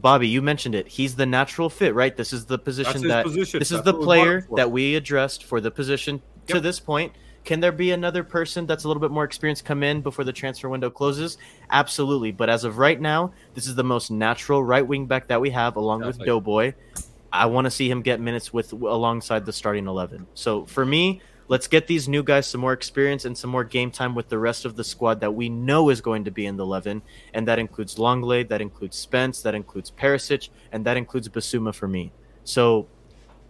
Bobby, 0.00 0.28
you 0.28 0.40
mentioned 0.42 0.74
it. 0.74 0.88
He's 0.88 1.14
the 1.14 1.26
natural 1.26 1.68
fit, 1.68 1.94
right? 1.94 2.16
This 2.16 2.32
is 2.32 2.46
the 2.46 2.58
position 2.58 3.06
that 3.08 3.26
position. 3.26 3.58
this 3.58 3.70
is 3.70 3.82
the 3.82 3.94
player 3.94 4.46
that 4.56 4.70
we 4.70 4.94
addressed 4.96 5.44
for 5.44 5.60
the 5.60 5.70
position 5.70 6.22
to 6.46 6.58
this 6.58 6.80
point. 6.80 7.12
Can 7.44 7.60
there 7.60 7.72
be 7.72 7.92
another 7.92 8.22
person 8.22 8.66
that's 8.66 8.84
a 8.84 8.88
little 8.88 9.00
bit 9.00 9.10
more 9.10 9.24
experienced 9.24 9.64
come 9.64 9.82
in 9.82 10.02
before 10.02 10.24
the 10.24 10.32
transfer 10.32 10.68
window 10.68 10.90
closes? 10.90 11.38
Absolutely. 11.70 12.32
But 12.32 12.50
as 12.50 12.64
of 12.64 12.76
right 12.78 13.00
now, 13.00 13.32
this 13.54 13.66
is 13.66 13.74
the 13.74 13.84
most 13.84 14.10
natural 14.10 14.62
right 14.62 14.86
wing 14.86 15.06
back 15.06 15.28
that 15.28 15.40
we 15.40 15.50
have, 15.50 15.76
along 15.76 16.04
with 16.04 16.18
Doughboy. 16.18 16.74
I 17.32 17.46
want 17.46 17.64
to 17.66 17.70
see 17.70 17.90
him 17.90 18.02
get 18.02 18.20
minutes 18.20 18.52
with 18.52 18.72
alongside 18.72 19.46
the 19.46 19.52
starting 19.52 19.86
eleven. 19.86 20.26
So 20.34 20.66
for 20.66 20.84
me, 20.84 21.22
let's 21.50 21.66
get 21.66 21.86
these 21.86 22.08
new 22.08 22.22
guys 22.22 22.46
some 22.46 22.60
more 22.60 22.72
experience 22.72 23.24
and 23.26 23.36
some 23.36 23.50
more 23.50 23.64
game 23.64 23.90
time 23.90 24.14
with 24.14 24.28
the 24.28 24.38
rest 24.38 24.64
of 24.64 24.76
the 24.76 24.84
squad 24.84 25.20
that 25.20 25.32
we 25.34 25.48
know 25.48 25.90
is 25.90 26.00
going 26.00 26.24
to 26.24 26.30
be 26.30 26.46
in 26.46 26.56
the 26.56 26.64
eleven, 26.64 27.02
and 27.34 27.46
that 27.48 27.58
includes 27.58 27.96
Lenglet, 27.96 28.48
that 28.48 28.60
includes 28.60 28.96
Spence, 28.96 29.42
that 29.42 29.54
includes 29.54 29.90
Perisic, 29.90 30.48
and 30.72 30.86
that 30.86 30.96
includes 30.96 31.28
Bissouma 31.28 31.74
for 31.74 31.88
me. 31.88 32.12
So 32.44 32.86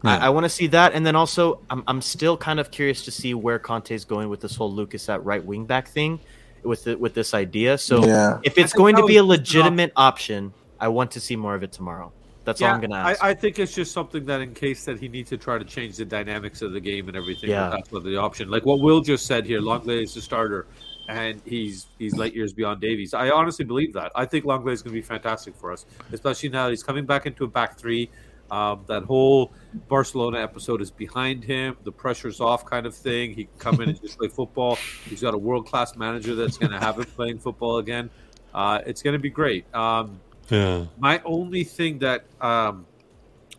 Yeah. 0.03 0.17
I, 0.17 0.27
I 0.27 0.29
want 0.31 0.45
to 0.45 0.49
see 0.49 0.67
that, 0.69 0.95
and 0.95 1.05
then 1.05 1.15
also 1.15 1.61
I'm 1.69 1.83
I'm 1.87 2.01
still 2.01 2.37
kind 2.37 2.59
of 2.59 2.71
curious 2.71 3.05
to 3.05 3.11
see 3.11 3.35
where 3.35 3.59
Conte's 3.59 4.07
going 4.07 4.29
with 4.31 4.41
this 4.41 4.57
whole 4.57 4.73
Lucas 4.73 5.09
at 5.11 5.23
right 5.25 5.45
wing 5.45 5.67
back 5.67 5.89
thing, 5.89 6.19
with 6.65 6.85
the, 6.85 6.97
with 6.97 7.13
this 7.13 7.35
idea. 7.35 7.77
So 7.77 8.05
yeah, 8.07 8.41
if 8.43 8.57
it's 8.57 8.73
going 8.73 8.97
to 8.97 9.05
be 9.05 9.19
a 9.19 9.25
was 9.25 9.39
just 9.41 9.55
an 9.55 9.61
op- 9.61 9.65
legitimate 9.65 9.93
option, 9.97 10.53
I 10.81 10.89
want 10.89 11.11
to 11.13 11.21
see 11.21 11.37
more 11.37 11.55
of 11.55 11.63
it 11.63 11.73
tomorrow. 11.73 12.13
That's 12.45 12.63
all 12.63 12.69
I'm 12.69 12.81
to 12.81 12.93
ask. 12.95 13.23
I, 13.23 13.31
I 13.31 13.35
think 13.35 13.59
it's 13.59 13.75
just 13.75 13.93
something 13.93 14.25
that 14.25 14.41
in 14.41 14.55
case 14.55 14.85
that 14.87 14.99
he 14.99 15.09
needs 15.09 15.29
to 15.31 15.37
try 15.37 15.59
to 15.59 15.65
change 15.65 15.97
the 15.99 16.05
dynamics 16.05 16.63
of 16.63 16.73
the 16.73 16.81
game 16.81 17.09
and 17.09 17.17
everything, 17.17 17.51
Yeah. 17.51 17.69
that's 17.71 17.93
what 17.93 18.03
the 18.05 18.17
option. 18.17 18.51
Like 18.51 18.65
what 18.65 18.81
Will 18.81 19.01
just 19.01 19.27
said 19.27 19.45
here, 19.47 19.61
Lenglet 19.61 20.03
is 20.03 20.15
the 20.15 20.23
starter, 20.23 20.67
and 21.09 21.41
he's 21.45 21.87
he's 21.99 22.17
light 22.17 22.35
years 22.35 22.53
beyond 22.53 22.81
Davies. 22.81 23.13
I 23.15 23.31
honestly 23.31 23.65
believe 23.65 23.93
that. 23.93 24.11
I 24.15 24.25
think 24.25 24.45
Lenglet 24.47 24.73
is 24.73 24.83
going 24.83 24.95
to 24.95 25.01
be 25.01 25.07
fantastic 25.07 25.55
for 25.55 25.71
us, 25.73 25.85
especially 26.13 26.49
now 26.49 26.65
that 26.65 26.71
he's 26.71 26.83
coming 26.83 27.05
back 27.05 27.27
into 27.27 27.45
a 27.45 27.49
back 27.49 27.79
three. 27.79 28.11
Um, 28.51 28.81
that 28.89 29.05
whole 29.05 29.53
Barcelona 29.89 30.41
episode 30.41 30.81
is 30.83 30.91
behind 30.91 31.45
him. 31.45 31.77
The 31.85 31.93
pressure's 31.93 32.41
off, 32.41 32.65
kind 32.67 32.85
of 32.85 32.97
thing. 32.97 33.33
He 33.33 33.45
can 33.45 33.59
come 33.59 33.81
in 33.81 33.91
and 33.91 34.01
just 34.03 34.19
play 34.19 34.27
football. 34.27 34.77
He's 35.09 35.21
got 35.23 35.35
a 35.35 35.39
world 35.39 35.67
class 35.69 35.95
manager 35.95 36.35
that's 36.35 36.59
going 36.59 36.73
to 36.73 36.81
have 36.81 36.99
him 36.99 37.05
playing 37.05 37.39
football 37.39 37.79
again. 37.79 38.11
Uh, 38.53 38.81
it's 38.87 39.03
going 39.03 39.13
to 39.13 39.21
be 39.21 39.31
great. 39.31 39.73
Um, 39.73 40.19
Yeah. 40.51 40.87
my 40.99 41.21
only 41.25 41.65
thing 41.65 41.99
that 42.01 42.25
um, 42.41 42.87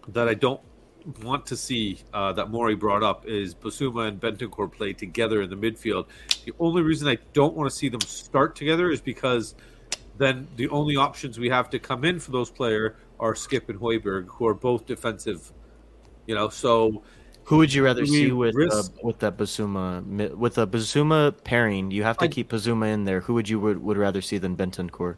that 0.10 0.28
I 0.28 0.34
don't 0.34 0.62
want 1.24 1.46
to 1.48 1.58
see 1.58 2.00
uh, 2.14 2.34
that 2.34 2.52
Mari 2.52 2.76
brought 2.76 3.04
up 3.04 3.26
is 3.26 3.56
Bissouma 3.56 4.08
and 4.08 4.20
Bentancur 4.20 4.72
play 4.72 4.94
together 4.94 5.42
in 5.42 5.50
the 5.50 5.56
midfield. 5.56 6.06
The 6.46 6.54
only 6.60 6.82
reason 6.82 7.08
I 7.08 7.18
don't 7.34 7.56
want 7.56 7.70
to 7.70 7.76
see 7.76 7.90
them 7.90 8.02
start 8.02 8.56
together 8.56 8.92
is 8.92 9.02
because 9.02 9.56
then 10.18 10.48
the 10.58 10.70
only 10.70 10.98
options 10.98 11.40
we 11.40 11.50
have 11.50 11.70
to 11.72 11.80
come 11.80 12.06
in 12.06 12.20
for 12.20 12.32
those 12.32 12.52
player 12.52 12.98
are 13.20 13.34
Skip 13.36 13.70
and 13.70 13.80
Højbjerg, 13.80 14.28
who 14.28 14.46
are 14.48 14.54
both 14.54 14.86
defensive. 14.86 15.52
You 16.28 16.36
know, 16.36 16.50
so 16.50 17.02
Who 17.46 17.58
would 17.58 17.74
you 17.74 17.84
rather 17.84 18.06
see 18.06 18.32
with 18.32 18.56
uh, 18.56 18.84
with 19.02 19.20
that 19.20 19.38
Bissouma 19.38 20.36
with 20.36 20.58
a 20.58 20.68
Bissouma 20.68 21.34
pairing? 21.44 21.90
You 21.90 22.04
have 22.04 22.18
to 22.20 22.26
I- 22.26 22.28
keep 22.28 22.52
Bissouma 22.52 22.94
in 22.94 23.06
there. 23.06 23.22
Who 23.22 23.34
would 23.34 23.50
you 23.50 23.60
would, 23.60 23.82
would 23.82 23.98
rather 23.98 24.22
see 24.22 24.38
than 24.38 24.56
Bentancur? 24.56 25.16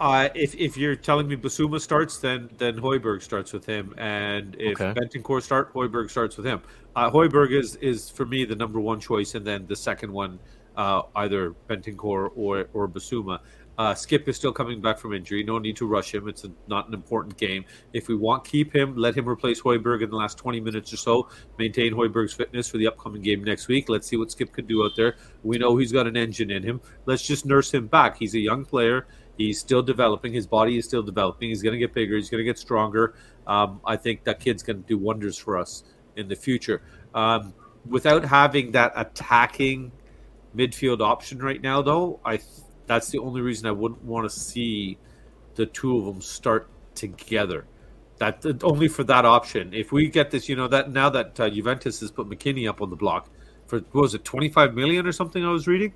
Uh, 0.00 0.30
if 0.34 0.54
if 0.54 0.78
you're 0.78 0.96
telling 0.96 1.28
me 1.28 1.36
Bissouma 1.36 1.78
starts, 1.78 2.18
then 2.18 2.48
then 2.56 2.78
Højbjerg 2.78 3.22
starts 3.22 3.52
with 3.52 3.66
him, 3.66 3.94
and 3.98 4.56
if 4.58 4.80
Okay. 4.80 4.98
Bentancur 4.98 5.42
start, 5.42 5.74
Højbjerg 5.74 6.10
starts 6.10 6.38
with 6.38 6.46
him. 6.46 6.62
Uh, 6.96 7.10
Højbjerg 7.10 7.50
is 7.52 7.76
is 7.76 8.08
for 8.08 8.24
me 8.24 8.46
the 8.46 8.56
number 8.56 8.80
one 8.80 8.98
choice, 8.98 9.34
and 9.34 9.46
then 9.46 9.66
the 9.66 9.76
second 9.76 10.10
one 10.10 10.38
uh, 10.76 11.02
either 11.16 11.54
Bentancur 11.68 12.30
or 12.34 12.68
or 12.72 12.88
Bissouma. 12.88 13.40
Uh, 13.78 13.94
Skip 13.94 14.28
is 14.28 14.36
still 14.36 14.52
coming 14.52 14.80
back 14.80 14.98
from 14.98 15.14
injury. 15.14 15.42
No 15.42 15.58
need 15.58 15.76
to 15.76 15.86
rush 15.86 16.12
him. 16.14 16.28
It's 16.28 16.44
a, 16.44 16.50
not 16.66 16.88
an 16.88 16.92
important 16.92 17.38
game. 17.38 17.64
If 17.94 18.08
we 18.08 18.14
want, 18.14 18.44
keep 18.44 18.74
him. 18.74 18.94
Let 18.94 19.14
him 19.14 19.26
replace 19.26 19.62
Højbjerg 19.62 20.02
in 20.02 20.10
the 20.10 20.16
last 20.16 20.36
20 20.36 20.60
minutes 20.60 20.92
or 20.92 20.98
so. 20.98 21.28
Maintain 21.58 21.94
Højbjerg's 21.94 22.34
fitness 22.34 22.68
for 22.68 22.76
the 22.76 22.86
upcoming 22.86 23.22
game 23.22 23.42
next 23.42 23.68
week. 23.68 23.88
Let's 23.88 24.06
see 24.06 24.16
what 24.16 24.30
Skip 24.30 24.52
can 24.52 24.66
do 24.66 24.84
out 24.84 24.96
there. 24.96 25.16
We 25.42 25.56
know 25.56 25.78
he's 25.78 25.92
got 25.92 26.06
an 26.06 26.16
engine 26.16 26.50
in 26.50 26.62
him. 26.62 26.80
Let's 27.06 27.26
just 27.26 27.46
nurse 27.46 27.72
him 27.72 27.86
back. 27.86 28.18
He's 28.18 28.34
a 28.34 28.38
young 28.38 28.66
player. 28.66 29.06
He's 29.40 29.58
still 29.58 29.82
developing. 29.82 30.34
His 30.34 30.46
body 30.46 30.76
is 30.76 30.84
still 30.84 31.02
developing. 31.02 31.48
He's 31.48 31.62
going 31.62 31.72
to 31.72 31.78
get 31.78 31.94
bigger. 31.94 32.14
He's 32.14 32.28
going 32.28 32.40
to 32.40 32.44
get 32.44 32.58
stronger. 32.58 33.14
Um, 33.46 33.80
I 33.86 33.96
think 33.96 34.24
that 34.24 34.38
kid's 34.38 34.62
going 34.62 34.82
to 34.82 34.86
do 34.86 34.98
wonders 34.98 35.38
for 35.38 35.56
us 35.56 35.82
in 36.16 36.28
the 36.28 36.36
future. 36.36 36.82
Um, 37.14 37.54
without 37.88 38.22
having 38.22 38.72
that 38.72 38.92
attacking 38.96 39.92
midfield 40.54 41.00
option 41.00 41.38
right 41.38 41.62
now, 41.62 41.80
though, 41.80 42.20
I 42.22 42.40
that's 42.86 43.08
the 43.08 43.18
only 43.18 43.40
reason 43.40 43.66
I 43.66 43.70
wouldn't 43.70 44.04
want 44.04 44.30
to 44.30 44.38
see 44.38 44.98
the 45.54 45.64
two 45.64 45.96
of 45.96 46.04
them 46.04 46.20
start 46.20 46.68
together. 46.94 47.64
That 48.18 48.44
only 48.62 48.88
for 48.88 49.04
that 49.04 49.24
option. 49.24 49.72
If 49.72 49.90
we 49.90 50.10
get 50.10 50.30
this, 50.30 50.50
you 50.50 50.56
know 50.56 50.68
that 50.68 50.90
now 50.90 51.08
that 51.08 51.40
uh, 51.40 51.48
Juventus 51.48 52.00
has 52.00 52.10
put 52.10 52.28
McKennie 52.28 52.68
up 52.68 52.82
on 52.82 52.90
the 52.90 52.96
block 52.96 53.30
for 53.68 53.80
was 53.94 54.14
it 54.14 54.22
twenty 54.22 54.50
five 54.50 54.74
million 54.74 55.06
or 55.06 55.12
something? 55.12 55.42
I 55.42 55.50
was 55.50 55.66
reading. 55.66 55.94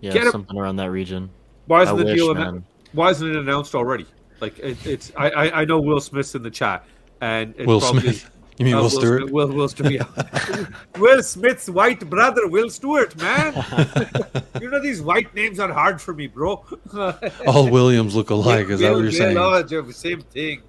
Yeah, 0.00 0.28
something 0.32 0.58
around 0.58 0.74
that 0.76 0.90
region. 0.90 1.30
Why 1.66 1.82
isn't 1.82 1.94
I 1.94 1.98
the 1.98 2.04
wish, 2.04 2.16
deal? 2.16 2.36
An- 2.36 2.64
why 2.92 3.10
isn't 3.10 3.28
it 3.28 3.36
announced 3.36 3.74
already? 3.74 4.06
Like 4.40 4.58
it, 4.58 4.86
it's. 4.86 5.12
I, 5.16 5.30
I 5.30 5.60
I 5.60 5.64
know 5.64 5.80
Will 5.80 6.00
Smith's 6.00 6.34
in 6.34 6.42
the 6.42 6.50
chat, 6.50 6.84
and 7.20 7.54
Will 7.56 7.80
Smith. 7.80 8.30
You 8.60 8.66
mean 8.66 8.74
uh, 8.74 8.82
Will, 8.82 8.90
Stewart? 8.90 9.20
Smith, 9.22 9.32
Will, 9.32 9.48
Will 9.48 9.68
Stewart. 9.68 9.90
Yeah. 9.90 10.66
Will 10.98 11.22
Smith's 11.22 11.70
white 11.70 12.10
brother, 12.10 12.46
Will 12.46 12.68
Stewart, 12.68 13.16
man. 13.16 13.54
you 14.60 14.68
know 14.68 14.78
these 14.82 15.00
white 15.00 15.34
names 15.34 15.58
are 15.58 15.72
hard 15.72 15.98
for 15.98 16.12
me, 16.12 16.26
bro. 16.26 16.62
All 17.46 17.70
Williams 17.70 18.14
look 18.14 18.28
alike. 18.28 18.66
Will, 18.66 18.74
is 18.74 18.80
that 18.80 18.92
what 18.92 19.02
you're 19.02 19.12
saying? 19.12 19.38
Oh, 19.38 19.90
same 19.92 20.20
thing. 20.20 20.60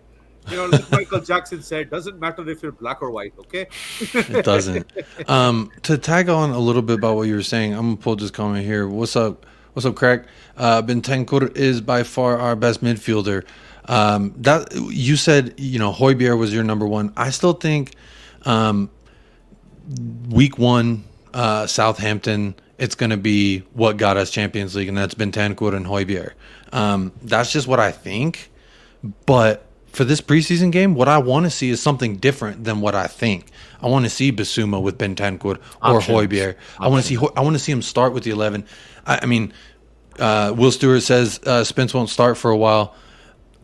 You 0.50 0.56
know, 0.56 0.68
like 0.68 0.90
Michael 0.90 1.20
Jackson 1.20 1.62
said, 1.62 1.90
doesn't 1.90 2.18
matter 2.18 2.50
if 2.50 2.64
you're 2.64 2.72
black 2.72 3.02
or 3.02 3.12
white, 3.12 3.34
okay? 3.38 3.68
it 4.00 4.46
doesn't. 4.46 4.90
Um, 5.28 5.70
to 5.84 5.98
tag 5.98 6.30
on 6.30 6.52
a 6.52 6.60
little 6.60 6.82
bit 6.82 6.98
about 6.98 7.18
what 7.18 7.24
you 7.24 7.36
were 7.36 7.44
saying, 7.44 7.74
I'm 7.74 7.88
gonna 7.88 7.98
pull 7.98 8.16
this 8.16 8.32
comment 8.32 8.66
here. 8.66 8.88
What's 8.88 9.18
up? 9.18 9.46
What's 9.74 9.86
up, 9.86 9.96
Craig? 9.96 10.26
Uh, 10.58 10.82
Bentancur 10.82 11.56
is 11.56 11.80
by 11.80 12.04
far 12.04 12.38
our 12.38 12.58
best 12.58 12.84
midfielder. 12.84 13.46
Um, 13.86 14.34
that 14.38 14.74
you 14.76 15.16
said, 15.16 15.54
you 15.58 15.80
know, 15.80 15.94
Højbjerg 15.94 16.38
was 16.38 16.54
your 16.54 16.66
number 16.66 16.86
one. 16.86 17.14
I 17.16 17.30
still 17.30 17.54
think 17.54 17.96
um, 18.44 18.90
week 20.30 20.58
one, 20.58 21.06
uh, 21.34 21.68
Southampton, 21.68 22.56
it's 22.78 22.96
going 22.96 23.12
to 23.12 23.18
be 23.18 23.60
what 23.74 23.96
got 23.96 24.18
us 24.18 24.30
Champions 24.30 24.76
League, 24.76 24.90
and 24.90 24.98
that's 24.98 25.14
Bentancur 25.14 25.74
and 25.74 25.86
Højbjerg. 25.86 26.34
Um, 26.74 27.14
that's 27.22 27.54
just 27.54 27.66
what 27.66 27.80
I 27.80 27.92
think. 27.92 28.52
But 29.26 29.66
for 29.92 30.04
this 30.04 30.22
preseason 30.22 30.72
game, 30.72 30.96
what 30.96 31.08
I 31.08 31.18
want 31.18 31.46
to 31.46 31.50
see 31.50 31.70
is 31.70 31.82
something 31.82 32.18
different 32.18 32.64
than 32.64 32.82
what 32.82 32.96
I 32.96 33.08
think. 33.08 33.52
I 33.82 33.88
want 33.88 34.06
to 34.06 34.10
see 34.10 34.32
Bissouma 34.32 34.82
with 34.82 34.98
Bentancur 34.98 35.58
or. 35.82 36.00
Højbjerg. 36.00 36.56
I 36.80 36.88
want 36.88 37.04
to 37.04 37.08
see 37.08 37.28
I 37.36 37.42
want 37.42 37.56
to 37.56 37.60
see 37.60 37.72
him 37.72 37.82
start 37.82 38.14
with 38.14 38.24
the 38.24 38.32
eleven. 38.32 38.66
I, 39.06 39.20
I 39.24 39.26
mean, 39.26 39.54
uh, 40.20 40.54
Will 40.56 40.72
Stewart 40.72 41.04
says 41.04 41.40
uh, 41.46 41.64
Spence 41.64 41.94
won't 41.94 42.10
start 42.10 42.38
for 42.38 42.52
a 42.52 42.58
while 42.58 42.96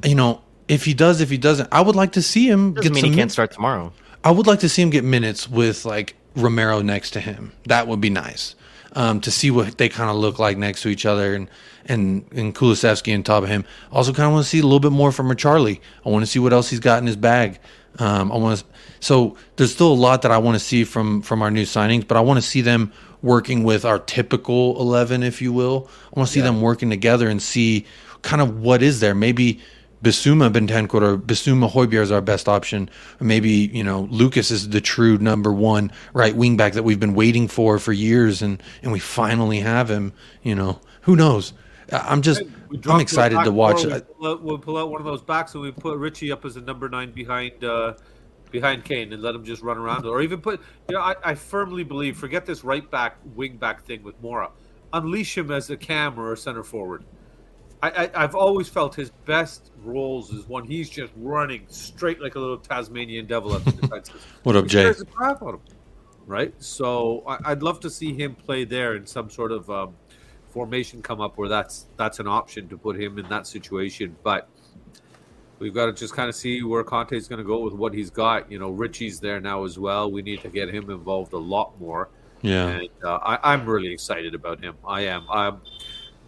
you 0.04 0.16
know, 0.16 0.42
if 0.68 0.86
he 0.86 0.94
does, 0.94 1.22
if 1.22 1.30
he 1.30 1.38
doesn't, 1.38 1.70
I 1.72 1.82
would 1.82 1.96
like 1.96 2.14
to 2.14 2.22
see 2.22 2.50
him 2.50 2.74
Doesn't 2.74 2.94
get 2.94 3.02
mean 3.02 3.12
he 3.12 3.18
can't 3.18 3.32
start 3.32 3.52
tomorrow. 3.52 3.94
I 4.24 4.32
would 4.32 4.48
like 4.48 4.60
to 4.60 4.70
see 4.70 4.82
him 4.82 4.90
get 4.90 5.04
minutes 5.04 5.50
with 5.50 5.86
like 5.86 6.16
Romero 6.36 6.82
next 6.82 7.12
to 7.12 7.20
him. 7.20 7.54
That 7.66 7.88
would 7.88 8.02
be 8.02 8.10
nice 8.10 8.56
um, 8.94 9.22
to 9.22 9.32
see 9.32 9.52
what 9.52 9.78
they 9.78 9.90
kind 9.90 10.10
of 10.10 10.16
look 10.16 10.40
like 10.40 10.58
next 10.58 10.82
to 10.84 10.90
each 10.90 11.06
other, 11.06 11.36
and 11.36 11.50
and 11.86 12.26
and 12.32 12.56
Kulusevski 12.56 13.14
on 13.14 13.24
top 13.24 13.44
of 13.44 13.50
him. 13.50 13.66
Also, 13.92 14.14
kind 14.14 14.28
of 14.28 14.34
want 14.34 14.44
to 14.44 14.50
see 14.50 14.60
a 14.60 14.64
little 14.64 14.80
bit 14.80 14.92
more 14.92 15.12
from 15.12 15.36
Charlie. 15.36 15.82
I 16.06 16.10
want 16.10 16.24
to 16.24 16.28
see 16.28 16.40
what 16.40 16.54
else 16.54 16.70
he's 16.70 16.80
got 16.80 17.00
in 17.00 17.08
his 17.08 17.16
bag. 17.16 17.60
Um, 18.00 18.32
I 18.32 18.38
want 18.38 18.60
to. 18.60 18.66
So 19.00 19.38
there's 19.56 19.74
still 19.74 19.92
a 19.92 19.94
lot 19.94 20.22
that 20.24 20.32
I 20.32 20.38
want 20.38 20.56
to 20.56 20.64
see 20.64 20.84
from 20.84 21.22
from 21.22 21.42
our 21.42 21.52
new 21.52 21.64
signings, 21.64 22.08
but 22.08 22.18
I 22.18 22.22
want 22.22 22.38
to 22.38 22.42
see 22.42 22.62
them 22.62 22.92
working 23.22 23.64
with 23.64 23.86
our 23.86 24.00
typical 24.00 24.80
eleven, 24.80 25.24
if 25.24 25.42
you 25.42 25.52
will. 25.54 25.90
I 26.14 26.20
want 26.20 26.28
to 26.28 26.34
see 26.34 26.40
yeah. 26.40 26.46
them 26.46 26.62
working 26.62 26.90
together 26.90 27.28
and 27.28 27.42
see 27.42 27.86
kind 28.22 28.42
of 28.42 28.60
what 28.60 28.82
is 28.82 29.00
there. 29.00 29.16
Maybe 29.16 29.60
Bissouma 30.04 30.52
Bentancur 30.52 31.02
or 31.02 31.18
Bissouma 31.18 31.72
Højbjerg 31.72 32.02
is 32.02 32.12
our 32.12 32.22
best 32.22 32.48
option. 32.48 32.90
Or 33.20 33.26
maybe, 33.26 33.50
you 33.50 33.84
know, 33.84 34.02
Lucas 34.12 34.52
is 34.52 34.70
the 34.70 34.82
true 34.82 35.18
number 35.18 35.52
one 35.52 35.92
right 36.14 36.36
wing 36.36 36.58
back 36.58 36.74
that 36.74 36.84
we've 36.84 37.00
been 37.00 37.16
waiting 37.16 37.48
for 37.48 37.80
for 37.80 37.94
years 37.94 38.42
and, 38.42 38.62
and 38.84 38.92
we 38.92 39.00
finally 39.00 39.60
have 39.60 39.90
him, 39.90 40.14
you 40.44 40.56
know. 40.56 40.80
Who 41.02 41.16
knows? 41.16 41.54
I'm 41.92 42.22
just 42.22 42.42
I'm 42.86 43.00
excited 43.00 43.44
to 43.44 43.52
watch. 43.52 43.86
We'll 43.86 44.02
pull, 44.02 44.28
out, 44.28 44.44
we'll 44.44 44.58
pull, 44.58 44.78
out, 44.78 44.92
one 44.92 45.00
of 45.00 45.06
those 45.06 45.22
backs 45.22 45.54
and 45.54 45.64
we 45.64 45.72
put 45.72 45.98
Richie 45.98 46.32
up 46.32 46.44
as 46.46 46.58
a 46.58 46.62
number 46.62 46.90
nine 46.90 47.12
behind 47.12 47.64
uh, 47.64 47.94
behind 48.52 48.84
Kane 48.84 49.14
and 49.14 49.22
let 49.22 49.36
him 49.36 49.44
just 49.44 49.62
run 49.62 49.78
around, 49.78 50.06
or 50.06 50.22
even 50.22 50.42
put. 50.42 50.62
You 50.90 50.96
know, 50.96 51.02
I, 51.02 51.16
I 51.24 51.36
firmly 51.36 51.84
believe. 51.84 52.18
Forget 52.18 52.46
this 52.46 52.64
right 52.64 52.90
back, 52.92 53.18
wing 53.36 53.58
back 53.58 53.86
thing 53.86 54.04
with 54.04 54.22
Moura. 54.22 54.52
Unleash 54.94 55.38
him 55.38 55.52
as 55.52 55.70
a 55.70 55.78
cam 55.78 56.20
or 56.20 56.34
a 56.34 56.38
center 56.38 56.64
forward. 56.64 57.04
I, 57.82 58.10
I, 58.14 58.22
have 58.22 58.36
always 58.36 58.68
felt 58.68 58.96
his 58.96 59.12
best 59.26 59.72
roles 59.88 60.32
is 60.32 60.48
when 60.48 60.66
he's 60.66 60.90
just 60.90 61.12
running 61.16 61.66
straight 61.70 62.22
like 62.22 62.36
a 62.36 62.40
little 62.40 62.58
Tasmanian 62.58 63.26
devil 63.26 63.56
at 63.56 63.66
the 63.66 63.72
defenses. 63.72 64.22
what 64.44 64.56
up, 64.56 64.68
Jay? 64.68 64.94
right? 66.28 66.54
So 66.62 67.24
I, 67.26 67.50
would 67.50 67.64
love 67.64 67.80
to 67.80 67.90
see 67.90 68.14
him 68.14 68.36
play 68.36 68.66
there 68.66 68.96
in 68.96 69.08
some 69.08 69.30
sort 69.30 69.52
of 69.52 69.70
um, 69.70 69.96
formation 70.50 71.02
come 71.02 71.22
up 71.22 71.38
where 71.38 71.50
that's 71.50 71.88
that's 71.96 72.20
an 72.20 72.28
option 72.28 72.68
to 72.70 72.78
put 72.78 73.00
him 73.00 73.18
in 73.18 73.28
that 73.30 73.48
situation. 73.48 74.16
But 74.24 74.48
we've 75.60 75.74
got 75.74 75.88
to 75.88 75.94
just 75.94 76.14
kind 76.14 76.30
of 76.30 76.36
see 76.36 76.62
where 76.62 76.84
Conte 76.84 77.14
is 77.14 77.28
going 77.28 77.40
to 77.40 77.46
go 77.46 77.60
with 77.60 77.74
what 77.74 77.94
he's 77.94 78.10
got. 78.10 78.52
You 78.52 78.60
know, 78.60 78.70
Richie's 78.70 79.20
there 79.20 79.40
now 79.40 79.64
as 79.64 79.80
well. 79.80 80.12
We 80.12 80.22
need 80.22 80.42
to 80.42 80.50
get 80.50 80.70
him 80.70 80.90
involved 80.92 81.34
a 81.34 81.38
lot 81.38 81.80
more. 81.80 82.10
Yeah, 82.42 82.68
and 82.68 82.90
uh, 83.04 83.16
I, 83.16 83.54
I'm 83.54 83.66
really 83.66 83.92
excited 83.92 84.36
about 84.36 84.64
him. 84.64 84.76
I 84.86 85.02
am. 85.02 85.26
I'm 85.32 85.62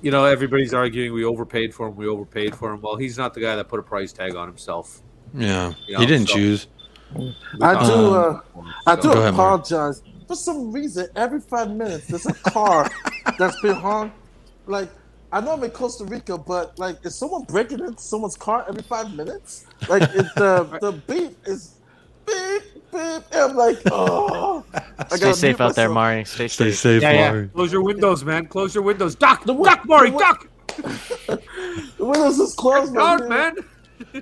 you 0.02 0.12
know, 0.12 0.26
everybody's 0.26 0.74
arguing 0.74 1.14
we 1.14 1.24
overpaid 1.24 1.74
for 1.74 1.88
him. 1.88 1.96
We 1.96 2.08
overpaid 2.08 2.56
for 2.56 2.74
him. 2.74 2.82
Well, 2.82 2.96
he's 2.96 3.18
not 3.18 3.34
the 3.34 3.42
guy 3.42 3.56
that 3.56 3.68
put 3.68 3.80
a 3.80 3.84
price 3.84 4.14
tag 4.14 4.36
on 4.36 4.48
himself. 4.48 5.02
Yeah, 5.34 5.74
you 5.88 5.94
know, 5.94 6.00
he 6.00 6.06
didn't 6.06 6.28
so. 6.28 6.36
choose. 6.36 6.68
I 7.62 7.86
do. 7.86 8.14
Uh, 8.14 8.42
I 8.86 8.96
do 8.96 9.12
ahead, 9.12 9.34
apologize. 9.34 10.04
Mark. 10.04 10.28
For 10.28 10.36
some 10.36 10.72
reason, 10.72 11.08
every 11.16 11.40
five 11.40 11.72
minutes 11.72 12.08
there's 12.08 12.26
a 12.26 12.34
car 12.34 12.90
that's 13.38 13.60
been 13.62 13.76
hung. 13.76 14.12
Like 14.68 14.90
I 15.32 15.42
know 15.42 15.54
I'm 15.54 15.64
in 15.64 15.72
Costa 15.72 16.06
Rica, 16.06 16.38
but 16.38 16.78
like, 16.80 17.06
is 17.06 17.16
someone 17.16 17.44
breaking 17.44 17.80
into 17.80 18.02
someone's 18.02 18.36
car 18.36 18.66
every 18.68 18.82
five 18.82 19.14
minutes? 19.16 19.68
Like, 19.88 20.04
it, 20.04 20.26
the 20.36 20.80
the 20.82 20.92
beat 21.08 21.38
is 21.46 21.76
beep 22.30 22.74
beep. 22.92 23.24
And 23.32 23.36
I'm 23.36 23.56
like, 23.56 23.78
oh. 23.92 24.66
Stay 25.12 25.34
safe 25.34 25.62
out 25.62 25.76
there, 25.76 25.90
Mari. 25.90 26.26
Stay, 26.26 26.48
Stay 26.48 26.72
safe, 26.72 27.02
yeah, 27.02 27.30
Mari. 27.30 27.42
Yeah. 27.44 27.48
Close 27.54 27.72
your 27.72 27.84
windows, 27.84 28.24
man. 28.24 28.48
Close 28.48 28.74
your 28.74 28.84
windows. 28.84 29.16
Duck, 29.16 29.44
the, 29.46 29.54
duck, 29.54 29.86
Mari, 29.86 30.12
the, 30.12 30.18
duck. 30.18 30.48
the 31.98 32.06
windows 32.06 32.40
is 32.40 32.54
closed, 32.56 32.94
man. 32.94 33.28
man. 33.28 33.56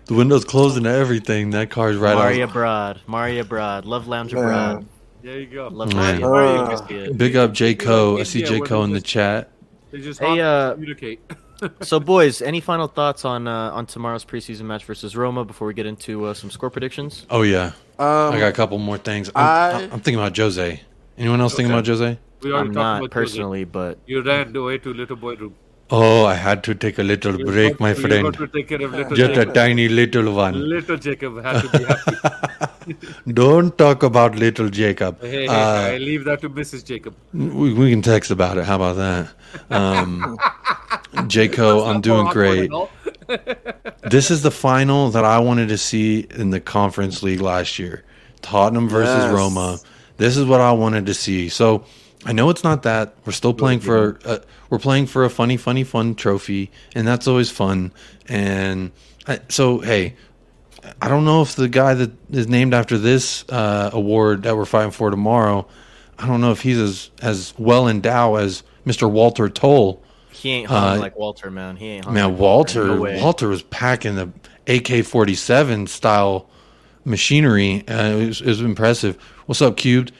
The 0.05 0.13
window's 0.13 0.43
closing 0.43 0.83
to 0.83 0.89
everything. 0.89 1.51
That 1.51 1.69
car's 1.69 1.97
right 1.97 2.17
Maria 2.17 2.45
out. 2.45 2.53
Broad. 2.53 3.01
Maria 3.07 3.43
Broad. 3.43 3.85
Love 3.85 4.07
Lounge 4.07 4.31
Broad. 4.31 4.85
There 5.21 5.39
you 5.39 5.47
go. 5.47 5.67
Love 5.67 5.93
man. 5.93 6.23
Uh, 6.23 7.11
Big 7.15 7.35
up 7.35 7.53
J. 7.53 7.75
Co. 7.75 8.17
I 8.17 8.23
see 8.23 8.41
J. 8.43 8.59
Co. 8.59 8.83
in 8.83 8.91
the 8.91 9.01
chat. 9.01 9.51
They 9.91 10.01
just 10.01 10.19
hey, 10.19 10.41
uh, 10.41 10.73
communicate. 10.73 11.21
so, 11.81 11.99
boys, 11.99 12.41
any 12.41 12.59
final 12.59 12.87
thoughts 12.87 13.23
on 13.25 13.47
uh, 13.47 13.71
on 13.71 13.85
tomorrow's 13.85 14.25
preseason 14.25 14.63
match 14.63 14.85
versus 14.85 15.15
Roma 15.15 15.45
before 15.45 15.67
we 15.67 15.73
get 15.73 15.85
into 15.85 16.25
uh, 16.25 16.33
some 16.33 16.51
score 16.51 16.69
predictions? 16.69 17.25
Oh 17.29 17.43
yeah, 17.43 17.71
um, 17.99 18.33
I 18.33 18.39
got 18.39 18.49
a 18.49 18.53
couple 18.53 18.77
more 18.77 18.97
things. 18.97 19.29
I'm, 19.35 19.45
I, 19.45 19.81
am 19.83 19.89
thinking 20.01 20.15
about 20.15 20.35
Jose. 20.37 20.81
Anyone 21.17 21.41
else 21.41 21.53
okay. 21.53 21.63
thinking 21.63 21.73
about 21.73 21.87
Jose? 21.87 22.19
I'm 22.45 22.71
not 22.71 23.09
personally, 23.09 23.61
Jose. 23.61 23.71
but 23.71 23.99
you 24.05 24.21
ran 24.21 24.55
away 24.55 24.77
to 24.79 24.93
little 24.93 25.15
boy 25.15 25.35
room. 25.35 25.55
Oh, 25.89 26.25
I 26.25 26.33
had 26.33 26.63
to 26.65 26.75
take 26.75 26.99
a 26.99 27.03
little 27.03 27.39
you 27.39 27.45
break, 27.45 27.79
my 27.79 27.93
friend. 27.93 28.35
Just 28.35 29.13
Jacob. 29.15 29.49
a 29.49 29.53
tiny 29.53 29.87
little 29.87 30.33
one. 30.33 30.69
Little 30.69 30.97
Jacob 30.97 31.41
had 31.41 31.61
to 31.61 31.77
be 31.77 31.83
happy. 31.85 32.95
Don't 33.33 33.77
talk 33.77 34.03
about 34.03 34.35
little 34.35 34.69
Jacob. 34.69 35.21
Hey, 35.21 35.29
hey, 35.29 35.47
uh, 35.47 35.53
I 35.53 35.97
leave 35.97 36.25
that 36.25 36.41
to 36.41 36.49
Mrs. 36.49 36.83
Jacob. 36.83 37.15
We, 37.33 37.73
we 37.73 37.89
can 37.89 38.01
text 38.01 38.31
about 38.31 38.57
it. 38.57 38.65
How 38.65 38.75
about 38.75 38.97
that? 38.97 39.29
Um, 39.69 40.37
Jaco, 41.29 41.87
I'm 41.87 42.01
doing 42.01 42.27
great. 42.27 42.69
This 44.03 44.31
is 44.31 44.41
the 44.41 44.51
final 44.51 45.09
that 45.11 45.25
I 45.25 45.39
wanted 45.39 45.69
to 45.69 45.77
see 45.77 46.27
in 46.29 46.49
the 46.49 46.59
Conference 46.59 47.23
League 47.23 47.41
last 47.41 47.79
year. 47.79 48.03
Tottenham 48.41 48.89
versus 48.89 49.23
yes. 49.23 49.33
Roma. 49.33 49.79
This 50.17 50.37
is 50.37 50.45
what 50.45 50.61
I 50.61 50.71
wanted 50.71 51.05
to 51.07 51.13
see. 51.13 51.49
So 51.49 51.85
I 52.25 52.33
know 52.33 52.49
it's 52.49 52.63
not 52.63 52.83
that. 52.83 53.15
We're 53.25 53.33
still 53.33 53.53
playing 53.53 53.81
for 53.81 54.19
a, 54.25 54.41
we're 54.69 54.79
playing 54.79 55.07
for 55.07 55.25
a 55.25 55.29
funny, 55.29 55.57
funny, 55.57 55.83
fun 55.83 56.15
trophy, 56.15 56.71
and 56.95 57.07
that's 57.07 57.27
always 57.27 57.49
fun. 57.49 57.91
And 58.27 58.91
I, 59.27 59.39
so, 59.49 59.79
hey, 59.79 60.15
I 61.01 61.07
don't 61.07 61.25
know 61.25 61.41
if 61.41 61.55
the 61.55 61.69
guy 61.69 61.93
that 61.93 62.11
is 62.31 62.47
named 62.47 62.73
after 62.73 62.97
this 62.97 63.47
uh, 63.49 63.89
award 63.93 64.43
that 64.43 64.55
we're 64.55 64.65
fighting 64.65 64.91
for 64.91 65.09
tomorrow 65.09 65.67
I 66.19 66.25
don't 66.25 66.41
know 66.41 66.51
if 66.51 66.61
he's 66.61 66.79
as 66.79 67.11
as 67.21 67.53
well 67.57 67.87
endowed 67.87 68.41
as 68.41 68.63
Mr. 68.85 69.09
Walter 69.09 69.49
Toll. 69.49 70.01
He 70.37 70.51
ain't 70.51 70.69
hung 70.69 70.97
uh, 70.97 70.99
like 70.99 71.15
Walter, 71.15 71.49
man. 71.49 71.75
He 71.75 71.87
ain't 71.87 72.05
hung 72.05 72.13
man. 72.13 72.31
Like 72.31 72.39
Walter, 72.39 72.87
Walter, 72.97 73.13
no 73.13 73.23
Walter 73.23 73.47
was 73.47 73.63
packing 73.63 74.15
the 74.15 74.31
AK 74.67 75.05
forty 75.05 75.35
seven 75.35 75.87
style 75.87 76.49
machinery. 77.05 77.87
Uh, 77.87 78.17
it, 78.17 78.27
was, 78.27 78.41
it 78.41 78.47
was 78.47 78.61
impressive. 78.61 79.15
What's 79.47 79.61
up, 79.61 79.77
Cubed? 79.77 80.11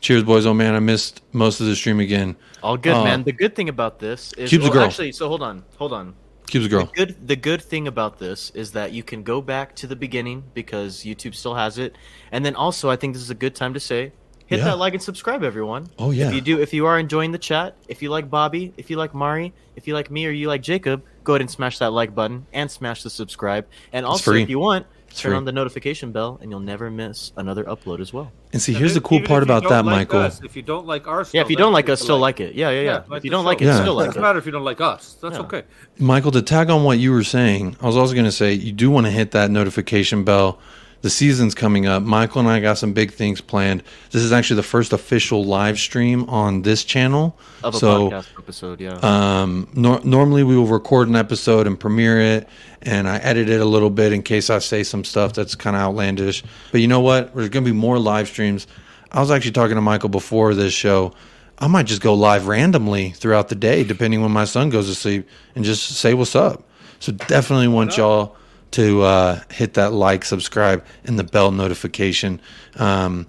Cheers, 0.00 0.24
boys. 0.24 0.46
Oh 0.46 0.54
man, 0.54 0.74
I 0.74 0.78
missed 0.78 1.22
most 1.32 1.60
of 1.60 1.66
the 1.66 1.76
stream 1.76 2.00
again. 2.00 2.36
All 2.62 2.76
good, 2.76 2.94
uh, 2.94 3.04
man. 3.04 3.22
The 3.24 3.32
good 3.32 3.54
thing 3.54 3.68
about 3.68 3.98
this 3.98 4.32
is 4.34 4.48
Cube's 4.48 4.62
well, 4.64 4.72
a 4.72 4.74
girl. 4.74 4.84
Actually, 4.84 5.12
so 5.12 5.28
hold 5.28 5.42
on, 5.42 5.64
hold 5.76 5.92
on. 5.92 6.14
Cube's 6.46 6.66
a 6.66 6.68
girl. 6.68 6.86
The 6.86 6.92
good, 6.92 7.28
the 7.28 7.36
good 7.36 7.62
thing 7.62 7.88
about 7.88 8.18
this 8.18 8.50
is 8.50 8.72
that 8.72 8.92
you 8.92 9.02
can 9.02 9.22
go 9.22 9.42
back 9.42 9.74
to 9.76 9.86
the 9.86 9.96
beginning 9.96 10.44
because 10.54 11.04
YouTube 11.04 11.34
still 11.34 11.54
has 11.54 11.78
it, 11.78 11.96
and 12.30 12.44
then 12.44 12.54
also 12.54 12.88
I 12.88 12.96
think 12.96 13.14
this 13.14 13.22
is 13.22 13.30
a 13.30 13.34
good 13.34 13.54
time 13.54 13.74
to 13.74 13.80
say 13.80 14.12
hit 14.46 14.58
yeah. 14.58 14.66
that 14.66 14.78
like 14.78 14.94
and 14.94 15.02
subscribe, 15.02 15.42
everyone. 15.42 15.88
Oh 15.98 16.10
yeah. 16.10 16.28
If 16.28 16.34
you 16.34 16.40
do, 16.40 16.60
if 16.60 16.72
you 16.72 16.86
are 16.86 16.98
enjoying 16.98 17.32
the 17.32 17.38
chat, 17.38 17.76
if 17.88 18.02
you 18.02 18.10
like 18.10 18.30
Bobby, 18.30 18.72
if 18.76 18.90
you 18.90 18.96
like 18.96 19.14
Mari, 19.14 19.52
if 19.74 19.86
you 19.86 19.94
like 19.94 20.10
me, 20.10 20.26
or 20.26 20.30
you 20.30 20.48
like 20.48 20.62
Jacob, 20.62 21.04
go 21.24 21.34
ahead 21.34 21.40
and 21.40 21.50
smash 21.50 21.78
that 21.78 21.92
like 21.92 22.14
button 22.14 22.46
and 22.52 22.70
smash 22.70 23.02
the 23.02 23.10
subscribe. 23.10 23.66
And 23.92 24.06
also, 24.06 24.32
if 24.32 24.48
you 24.48 24.58
want, 24.58 24.86
turn 25.14 25.32
on 25.32 25.44
the 25.44 25.52
notification 25.52 26.12
bell, 26.12 26.38
and 26.40 26.50
you'll 26.50 26.60
never 26.60 26.90
miss 26.90 27.32
another 27.36 27.64
upload 27.64 28.00
as 28.00 28.12
well. 28.12 28.30
And 28.52 28.62
see, 28.62 28.72
here's 28.72 28.94
the 28.94 29.00
cool 29.00 29.20
part 29.20 29.42
about 29.42 29.64
that, 29.64 29.84
like 29.84 30.08
Michael. 30.08 30.20
Us, 30.20 30.42
if 30.42 30.56
you 30.56 30.62
don't 30.62 30.86
like 30.86 31.06
our, 31.06 31.26
yeah, 31.32 31.40
if 31.40 31.50
you 31.50 31.56
don't 31.56 31.72
like 31.72 31.88
us, 31.88 32.00
still 32.00 32.18
like 32.18 32.40
it. 32.40 32.54
Yeah, 32.54 32.70
yeah, 32.70 32.80
yeah. 32.80 33.02
yeah 33.08 33.16
if 33.16 33.24
you 33.24 33.30
don't 33.30 33.44
like 33.44 33.60
it, 33.60 33.66
yeah. 33.66 33.80
still 33.80 33.94
like 33.94 34.04
it. 34.04 34.08
Doesn't 34.08 34.22
matter 34.22 34.38
if 34.38 34.46
you 34.46 34.52
don't 34.52 34.64
like 34.64 34.80
us. 34.80 35.14
That's 35.20 35.36
yeah. 35.36 35.42
okay. 35.42 35.62
Michael, 35.98 36.30
to 36.32 36.42
tag 36.42 36.70
on 36.70 36.84
what 36.84 36.98
you 36.98 37.12
were 37.12 37.24
saying, 37.24 37.76
I 37.80 37.86
was 37.86 37.96
also 37.96 38.14
going 38.14 38.26
to 38.26 38.32
say 38.32 38.52
you 38.52 38.72
do 38.72 38.90
want 38.90 39.06
to 39.06 39.10
hit 39.10 39.32
that 39.32 39.50
notification 39.50 40.24
bell 40.24 40.58
the 41.06 41.10
season's 41.10 41.54
coming 41.54 41.86
up. 41.86 42.02
Michael 42.02 42.40
and 42.40 42.48
I 42.48 42.58
got 42.58 42.78
some 42.78 42.92
big 42.92 43.12
things 43.12 43.40
planned. 43.40 43.84
This 44.10 44.24
is 44.24 44.32
actually 44.32 44.56
the 44.56 44.64
first 44.64 44.92
official 44.92 45.44
live 45.44 45.78
stream 45.78 46.28
on 46.28 46.62
this 46.62 46.82
channel 46.82 47.38
of 47.62 47.76
a 47.76 47.78
so, 47.78 48.10
podcast 48.10 48.26
episode. 48.36 48.80
Yeah. 48.80 48.98
Um, 49.02 49.68
no, 49.72 49.98
normally 49.98 50.42
we 50.42 50.56
will 50.56 50.66
record 50.66 51.06
an 51.06 51.14
episode 51.14 51.68
and 51.68 51.78
premiere 51.78 52.20
it, 52.20 52.48
and 52.82 53.08
I 53.08 53.18
edit 53.18 53.48
it 53.48 53.60
a 53.60 53.64
little 53.64 53.88
bit 53.88 54.12
in 54.12 54.24
case 54.24 54.50
I 54.50 54.58
say 54.58 54.82
some 54.82 55.04
stuff 55.04 55.32
that's 55.32 55.54
kind 55.54 55.76
of 55.76 55.82
outlandish. 55.82 56.42
But 56.72 56.80
you 56.80 56.88
know 56.88 57.02
what? 57.02 57.32
There's 57.36 57.50
going 57.50 57.64
to 57.64 57.70
be 57.70 57.76
more 57.76 58.00
live 58.00 58.26
streams. 58.26 58.66
I 59.12 59.20
was 59.20 59.30
actually 59.30 59.52
talking 59.52 59.76
to 59.76 59.80
Michael 59.80 60.08
before 60.08 60.54
this 60.54 60.72
show. 60.72 61.12
I 61.56 61.68
might 61.68 61.86
just 61.86 62.02
go 62.02 62.14
live 62.14 62.48
randomly 62.48 63.10
throughout 63.10 63.48
the 63.48 63.54
day, 63.54 63.84
depending 63.84 64.22
when 64.22 64.32
my 64.32 64.44
son 64.44 64.70
goes 64.70 64.88
to 64.88 64.94
sleep, 64.96 65.28
and 65.54 65.64
just 65.64 65.84
say 65.84 66.14
what's 66.14 66.34
up. 66.34 66.64
So 66.98 67.12
definitely 67.12 67.68
want 67.68 67.96
y'all 67.96 68.34
to 68.72 69.02
uh, 69.02 69.40
hit 69.50 69.74
that 69.74 69.92
like, 69.92 70.24
subscribe, 70.24 70.84
and 71.04 71.18
the 71.18 71.24
bell 71.24 71.50
notification. 71.50 72.40
Um, 72.76 73.26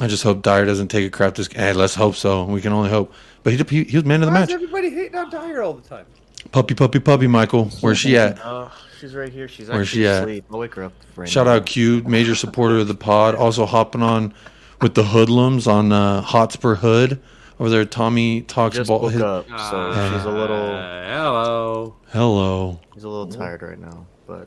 I 0.00 0.06
just 0.08 0.22
hope 0.22 0.42
Dier 0.42 0.64
doesn't 0.66 0.88
take 0.88 1.06
a 1.06 1.10
crap. 1.10 1.34
This 1.34 1.48
hey, 1.48 1.72
let's 1.72 1.94
hope 1.94 2.16
so. 2.16 2.44
We 2.44 2.60
can 2.60 2.72
only 2.72 2.90
hope. 2.90 3.12
But 3.42 3.52
he 3.54 3.62
he, 3.68 3.84
he 3.84 3.96
was 3.96 4.04
man 4.04 4.22
of 4.22 4.26
the 4.26 4.32
Why 4.32 4.40
match. 4.40 4.50
everybody 4.50 4.90
hating 4.90 5.14
on 5.16 5.30
Dier 5.30 5.62
all 5.62 5.74
the 5.74 5.88
time? 5.88 6.06
Puppy, 6.52 6.74
puppy, 6.74 7.00
puppy, 7.00 7.26
Michael. 7.26 7.66
Where's 7.80 7.98
she 7.98 8.16
at? 8.16 8.38
Uh, 8.44 8.68
she's 9.00 9.14
right 9.14 9.32
here. 9.32 9.48
She's 9.48 9.68
Where's 9.68 9.88
she 9.88 10.06
at? 10.06 10.22
Asleep. 10.22 10.44
I'll 10.52 10.58
wake 10.58 10.74
her 10.74 10.84
up. 10.84 10.92
Right 11.16 11.28
Shout 11.28 11.46
now. 11.46 11.54
out 11.54 11.66
Q, 11.66 12.02
major 12.04 12.34
supporter 12.34 12.78
of 12.78 12.88
the 12.88 12.94
pod. 12.94 13.34
Also 13.34 13.66
hopping 13.66 14.02
on 14.02 14.32
with 14.80 14.94
the 14.94 15.02
hoodlums 15.04 15.66
on 15.66 15.92
uh, 15.92 16.20
Hotspur 16.20 16.76
Hood 16.76 17.20
over 17.58 17.70
there. 17.70 17.84
Tommy 17.84 18.42
talks 18.42 18.76
Just 18.76 18.88
about 18.90 19.02
woke 19.02 19.12
his, 19.12 19.22
up, 19.22 19.48
so 19.48 19.54
uh, 19.54 20.12
she's 20.12 20.24
a 20.24 20.30
little. 20.30 20.56
hello. 20.56 21.96
Hello. 22.12 22.80
He's 22.94 23.04
a 23.04 23.08
little 23.08 23.28
tired 23.28 23.62
right 23.62 23.78
now, 23.78 24.06
but 24.26 24.46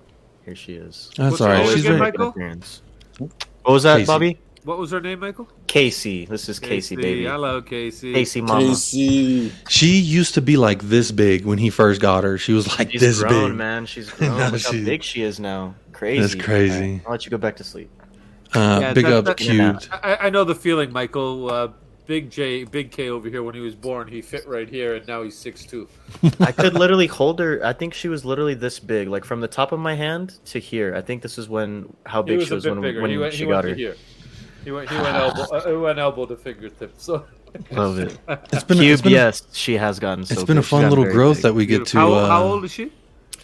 here 0.50 0.56
she 0.56 0.74
is. 0.74 1.12
That's 1.16 1.32
What's 1.32 1.42
all 1.42 1.48
right. 1.48 1.68
She's 1.68 1.86
again, 1.86 2.00
Michael? 2.00 2.32
What 2.32 3.74
was 3.74 3.84
that, 3.84 3.98
Casey. 3.98 4.08
Bobby? 4.08 4.40
What 4.64 4.78
was 4.78 4.92
her 4.92 5.00
name, 5.00 5.20
Michael? 5.20 5.48
Casey. 5.68 6.26
This 6.26 6.50
is 6.50 6.60
Casey, 6.60 6.96
Casey 6.96 6.96
baby. 6.96 7.26
Hello, 7.26 7.62
Casey. 7.62 8.14
Casey, 8.14 8.42
mama. 8.42 8.68
Casey. 8.68 9.52
She 9.70 10.00
used 10.00 10.34
to 10.34 10.42
be 10.42 10.58
like 10.58 10.82
this 10.84 11.12
big 11.12 11.46
when 11.46 11.60
he 11.60 11.70
first 11.70 12.02
got 12.02 12.24
her. 12.24 12.38
She 12.38 12.54
was 12.54 12.68
like 12.78 12.92
She's 12.92 13.02
this 13.02 13.22
grown, 13.22 13.52
big. 13.52 13.58
man. 13.58 13.86
She's 13.86 14.10
grown. 14.12 14.52
Look 14.52 14.60
she, 14.60 14.80
how 14.80 14.86
big 14.86 15.04
she 15.04 15.22
is 15.22 15.40
now. 15.40 15.76
Crazy. 15.92 16.22
That's 16.22 16.36
crazy. 16.36 16.94
Right, 16.94 17.02
I'll 17.06 17.12
let 17.12 17.26
you 17.26 17.32
go 17.32 17.38
back 17.38 17.56
to 17.58 17.64
sleep. 17.64 17.92
Uh, 18.56 18.80
yeah, 18.82 18.94
big 18.94 19.06
that, 19.06 19.14
up, 19.14 19.26
that, 19.26 19.38
cubed. 19.38 19.90
I, 19.92 20.16
I, 20.16 20.30
know 20.32 20.44
the 20.44 20.56
feeling, 20.56 20.92
Michael. 20.92 21.52
Uh, 21.52 21.68
Big 22.10 22.32
J, 22.32 22.64
Big 22.64 22.90
K 22.90 23.10
over 23.10 23.30
here 23.30 23.44
when 23.44 23.54
he 23.54 23.62
was 23.62 23.76
born, 23.76 24.08
he 24.08 24.20
fit 24.20 24.48
right 24.48 24.68
here, 24.68 24.96
and 24.96 25.08
now 25.08 25.22
he's 25.22 25.38
six 25.38 25.64
two. 25.64 25.88
I 26.40 26.52
could 26.52 26.74
literally 26.74 27.06
hold 27.06 27.38
her. 27.40 27.64
I 27.64 27.72
think 27.72 27.94
she 27.94 28.08
was 28.08 28.26
literally 28.26 28.56
this 28.56 28.80
big, 28.80 29.08
like 29.10 29.24
from 29.24 29.42
the 29.42 29.48
top 29.48 29.72
of 29.74 29.80
my 29.80 29.94
hand 29.94 30.40
to 30.46 30.58
here. 30.58 30.96
I 30.96 31.02
think 31.02 31.22
this 31.22 31.38
is 31.38 31.50
when 31.50 31.94
how 32.08 32.24
big 32.24 32.42
she 32.48 32.52
was 32.52 32.66
when, 32.66 32.82
when 32.82 33.20
went, 33.20 33.36
she 33.36 33.46
got 33.46 33.64
her. 33.64 33.76
Here. 33.76 33.96
He 34.64 34.72
went, 34.72 34.90
he 34.90 34.96
went 34.96 35.16
elbow, 35.16 35.56
uh, 35.56 35.68
he 35.68 35.76
went 35.76 36.00
elbow 36.00 36.26
to 36.26 36.36
fingertip. 36.36 36.96
So 36.98 37.28
love 37.72 38.00
it. 38.00 38.18
It's 38.52 38.64
been, 38.64 38.80
Cube, 38.80 38.92
it's 38.92 39.04
been 39.04 39.12
yes, 39.12 39.44
she 39.54 39.78
has 39.78 40.00
gotten. 40.00 40.26
So 40.26 40.34
it's 40.34 40.44
been 40.46 40.58
big. 40.58 40.66
a 40.66 40.68
fun 40.68 40.90
little 40.90 41.06
growth 41.06 41.38
big. 41.38 41.44
that 41.44 41.54
we 41.54 41.68
get 41.68 41.86
to. 41.86 41.98
How, 42.00 42.12
uh, 42.12 42.28
how 42.28 42.42
old 42.42 42.66
is 42.66 42.72
she? 42.72 42.92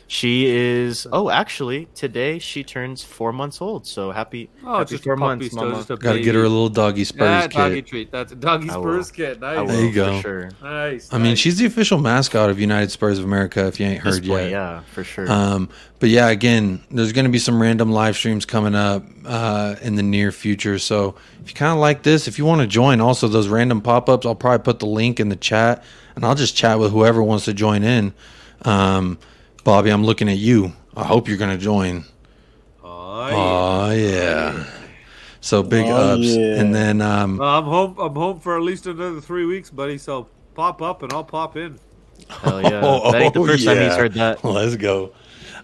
She 0.07 0.45
is. 0.45 1.07
Oh, 1.11 1.31
actually, 1.31 1.87
today 1.95 2.37
she 2.37 2.63
turns 2.63 3.03
four 3.03 3.33
months 3.33 3.59
old. 3.59 3.87
So 3.87 4.11
happy! 4.11 4.49
Oh, 4.63 4.77
happy 4.77 4.91
just 4.91 5.03
four 5.03 5.15
months, 5.15 5.51
Mama. 5.51 5.83
Got 5.83 6.13
to 6.13 6.21
get 6.21 6.35
her 6.35 6.43
a 6.43 6.49
little 6.49 6.69
doggy 6.69 7.05
Spurs 7.05 7.21
yeah, 7.21 7.41
kit. 7.41 7.51
doggy 7.51 7.81
treat. 7.81 8.11
That's 8.11 8.31
a 8.31 8.35
doggy 8.35 8.67
Spurs 8.67 9.11
kit. 9.11 9.39
Nice. 9.39 9.67
there 9.67 9.83
you 9.83 9.91
go. 9.91 10.21
Sure. 10.21 10.51
Nice. 10.61 11.11
I 11.11 11.17
mean, 11.17 11.35
she's 11.35 11.57
the 11.57 11.65
official 11.65 11.97
mascot 11.97 12.51
of 12.51 12.59
United 12.59 12.91
Spurs 12.91 13.17
of 13.17 13.25
America. 13.25 13.65
If 13.65 13.79
you 13.79 13.87
ain't 13.87 14.01
heard 14.01 14.23
point, 14.23 14.27
yet, 14.27 14.51
yeah, 14.51 14.81
for 14.93 15.03
sure. 15.03 15.31
Um, 15.31 15.69
but 15.99 16.09
yeah, 16.09 16.29
again, 16.29 16.83
there's 16.91 17.11
going 17.11 17.25
to 17.25 17.31
be 17.31 17.39
some 17.39 17.59
random 17.59 17.91
live 17.91 18.15
streams 18.15 18.45
coming 18.45 18.75
up 18.75 19.03
uh, 19.25 19.75
in 19.81 19.95
the 19.95 20.03
near 20.03 20.31
future. 20.31 20.77
So 20.77 21.15
if 21.41 21.49
you 21.49 21.55
kind 21.55 21.71
of 21.71 21.79
like 21.79 22.03
this, 22.03 22.27
if 22.27 22.37
you 22.37 22.45
want 22.45 22.61
to 22.61 22.67
join, 22.67 23.01
also 23.01 23.27
those 23.27 23.47
random 23.47 23.81
pop 23.81 24.07
ups, 24.07 24.25
I'll 24.25 24.35
probably 24.35 24.63
put 24.63 24.77
the 24.77 24.85
link 24.85 25.19
in 25.19 25.29
the 25.29 25.35
chat, 25.35 25.83
and 26.15 26.23
I'll 26.23 26.35
just 26.35 26.55
chat 26.55 26.77
with 26.77 26.91
whoever 26.91 27.23
wants 27.23 27.45
to 27.45 27.53
join 27.53 27.81
in. 27.81 28.13
Um, 28.61 29.17
Bobby, 29.65 29.89
I'm 29.89 30.05
looking 30.05 30.29
at 30.29 30.37
you. 30.37 30.73
I 30.95 31.03
hope 31.03 31.27
you're 31.27 31.39
going 31.39 31.49
to 31.49 31.57
join. 31.57 32.05
Oh 32.83 33.27
yeah. 33.27 33.35
Oh, 33.35 33.91
yeah. 33.91 34.65
So 35.41 35.63
big 35.63 35.87
oh, 35.87 36.13
ups, 36.13 36.21
yeah. 36.23 36.61
and 36.61 36.73
then 36.73 37.01
um, 37.01 37.37
well, 37.37 37.49
I'm 37.49 37.63
home. 37.63 37.97
I'm 37.97 38.13
home 38.13 38.39
for 38.39 38.57
at 38.57 38.61
least 38.61 38.85
another 38.85 39.19
three 39.21 39.45
weeks, 39.45 39.71
buddy. 39.71 39.97
So 39.97 40.27
pop 40.53 40.83
up, 40.83 41.01
and 41.01 41.11
I'll 41.11 41.23
pop 41.23 41.57
in. 41.57 41.79
Hell 42.29 42.61
yeah! 42.61 42.81
Oh, 42.83 43.11
that 43.11 43.21
ain't 43.21 43.33
the 43.33 43.43
first 43.43 43.63
yeah. 43.63 43.73
time 43.73 43.83
he's 43.83 43.95
heard 43.95 44.13
that. 44.13 44.43
Let's 44.43 44.75
go. 44.75 45.13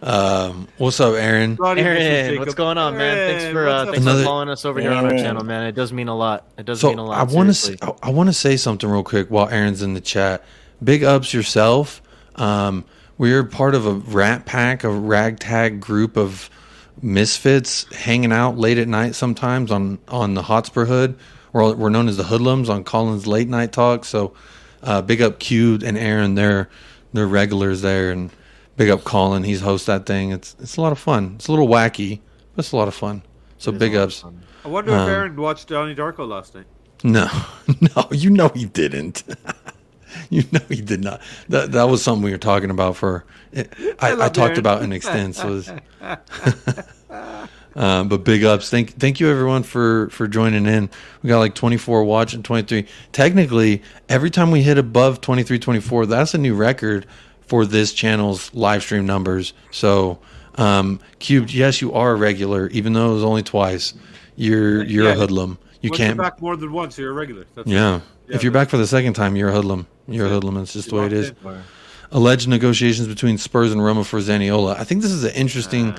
Um, 0.01 0.67
what's 0.77 0.99
up, 0.99 1.13
Aaron? 1.13 1.59
Aaron, 1.63 2.39
what's 2.39 2.55
going 2.55 2.79
on, 2.79 2.97
man? 2.97 3.17
Aaron, 3.17 3.39
thanks 3.39 3.53
for 3.53 3.67
uh, 3.67 3.85
thanks 3.85 3.99
Another, 3.99 4.19
for 4.21 4.25
following 4.25 4.49
us 4.49 4.65
over 4.65 4.81
here 4.81 4.91
on 4.91 5.05
our 5.05 5.11
channel, 5.11 5.43
man. 5.43 5.67
It 5.67 5.73
does 5.73 5.93
mean 5.93 6.07
a 6.07 6.17
lot. 6.17 6.47
It 6.57 6.65
does 6.65 6.79
so 6.79 6.89
mean 6.89 6.97
a 6.97 7.05
lot. 7.05 7.19
I 7.19 7.31
want 7.31 7.53
to 7.53 7.77
I, 7.83 8.07
I 8.07 8.09
want 8.09 8.29
to 8.29 8.33
say 8.33 8.57
something 8.57 8.89
real 8.89 9.03
quick 9.03 9.29
while 9.29 9.47
Aaron's 9.47 9.83
in 9.83 9.93
the 9.93 10.01
chat. 10.01 10.43
Big 10.83 11.03
ups 11.03 11.35
yourself. 11.35 12.01
Um, 12.35 12.85
we're 13.17 13.43
part 13.43 13.75
of 13.75 13.85
a 13.85 13.93
rat 13.93 14.45
pack, 14.45 14.83
a 14.83 14.89
ragtag 14.89 15.79
group 15.79 16.17
of 16.17 16.49
misfits 17.01 17.91
hanging 17.93 18.31
out 18.31 18.57
late 18.57 18.77
at 18.77 18.87
night 18.87 19.15
sometimes 19.15 19.71
on 19.71 19.99
on 20.07 20.33
the 20.33 20.43
Hotspur 20.43 20.85
Hood. 20.85 21.17
We're, 21.53 21.73
we're 21.73 21.89
known 21.89 22.07
as 22.07 22.17
the 22.17 22.23
Hoodlums 22.23 22.69
on 22.69 22.83
Colin's 22.83 23.27
late 23.27 23.47
night 23.47 23.71
talk. 23.71 24.05
So 24.05 24.33
uh, 24.83 25.01
big 25.01 25.21
up 25.21 25.39
Q 25.39 25.79
and 25.83 25.97
Aaron, 25.97 26.35
they're 26.35 26.69
they're 27.13 27.27
regulars 27.27 27.81
there, 27.81 28.11
and 28.11 28.31
big 28.77 28.89
up 28.89 29.03
Colin, 29.03 29.43
he's 29.43 29.61
host 29.61 29.85
that 29.87 30.05
thing. 30.05 30.31
It's 30.31 30.55
it's 30.59 30.77
a 30.77 30.81
lot 30.81 30.91
of 30.91 30.99
fun. 30.99 31.33
It's 31.35 31.47
a 31.47 31.51
little 31.51 31.67
wacky, 31.67 32.19
but 32.55 32.65
it's 32.65 32.71
a 32.71 32.77
lot 32.77 32.87
of 32.87 32.95
fun. 32.95 33.23
So 33.57 33.71
big 33.71 33.95
ups. 33.95 34.23
I 34.65 34.67
wonder 34.67 34.91
um, 34.95 35.01
if 35.01 35.09
Aaron 35.09 35.35
watched 35.35 35.67
Donnie 35.67 35.95
Darko 35.95 36.27
last 36.27 36.55
night. 36.55 36.65
No, 37.03 37.27
no, 37.95 38.07
you 38.11 38.29
know 38.29 38.49
he 38.49 38.65
didn't. 38.65 39.23
you 40.35 40.43
know 40.51 40.61
he 40.69 40.81
did 40.81 41.03
not. 41.03 41.21
That 41.49 41.73
that 41.73 41.89
was 41.89 42.01
something 42.01 42.23
we 42.23 42.31
were 42.31 42.37
talking 42.37 42.69
about 42.69 42.95
for. 42.95 43.25
I, 43.53 43.67
I, 43.99 44.25
I 44.25 44.29
talked 44.29 44.57
about 44.57 44.81
in 44.81 44.93
extents 44.93 45.43
was. 45.43 45.69
um, 47.75 48.07
but 48.07 48.23
big 48.23 48.45
ups. 48.45 48.69
Thank 48.69 48.97
thank 48.97 49.19
you 49.19 49.29
everyone 49.29 49.63
for 49.63 50.09
for 50.09 50.29
joining 50.29 50.65
in. 50.67 50.89
We 51.21 51.27
got 51.27 51.39
like 51.39 51.53
24 51.53 52.05
watching 52.05 52.43
23. 52.43 52.87
Technically, 53.11 53.83
every 54.07 54.29
time 54.29 54.51
we 54.51 54.61
hit 54.61 54.77
above 54.77 55.19
23 55.19 55.59
24, 55.59 56.05
that's 56.05 56.33
a 56.33 56.37
new 56.37 56.55
record 56.55 57.05
for 57.41 57.65
this 57.65 57.91
channel's 57.91 58.53
live 58.53 58.83
stream 58.83 59.05
numbers. 59.05 59.51
So, 59.71 60.19
um, 60.55 61.01
Cubed, 61.19 61.53
yes, 61.53 61.81
you 61.81 61.91
are 61.91 62.11
a 62.13 62.15
regular, 62.15 62.67
even 62.67 62.93
though 62.93 63.11
it 63.11 63.15
was 63.15 63.25
only 63.25 63.43
twice. 63.43 63.93
You're 64.37 64.81
you're 64.83 65.07
yeah. 65.07 65.11
a 65.11 65.15
hoodlum. 65.15 65.57
You 65.81 65.89
Once 65.89 65.97
can't 65.97 66.17
back 66.17 66.41
more 66.41 66.55
than 66.55 66.71
once. 66.71 66.97
You're 66.97 67.11
a 67.11 67.13
regular. 67.13 67.45
That's 67.53 67.67
yeah. 67.67 67.91
Right. 67.91 68.01
yeah. 68.29 68.35
If 68.37 68.43
you're 68.43 68.53
back 68.53 68.69
for 68.69 68.77
the 68.77 68.87
second 68.87 69.15
time, 69.15 69.35
you're 69.35 69.49
a 69.49 69.53
hoodlum. 69.53 69.87
You're 70.07 70.27
a 70.27 70.29
hoodlum. 70.29 70.57
It's 70.57 70.73
just 70.73 70.89
the 70.89 70.95
way 70.95 71.05
it 71.05 71.13
is. 71.13 71.33
Alleged 72.11 72.47
negotiations 72.47 73.07
between 73.07 73.37
Spurs 73.37 73.71
and 73.71 73.83
Roma 73.83 74.03
for 74.03 74.19
Zaniolo. 74.19 74.75
I 74.75 74.83
think 74.83 75.01
this 75.01 75.11
is 75.11 75.23
an 75.23 75.31
interesting 75.31 75.95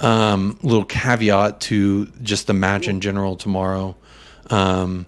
um, 0.00 0.58
little 0.62 0.84
caveat 0.84 1.60
to 1.62 2.06
just 2.22 2.46
the 2.46 2.54
match 2.54 2.88
in 2.88 3.00
general 3.00 3.36
tomorrow. 3.36 3.96
Um, 4.48 5.06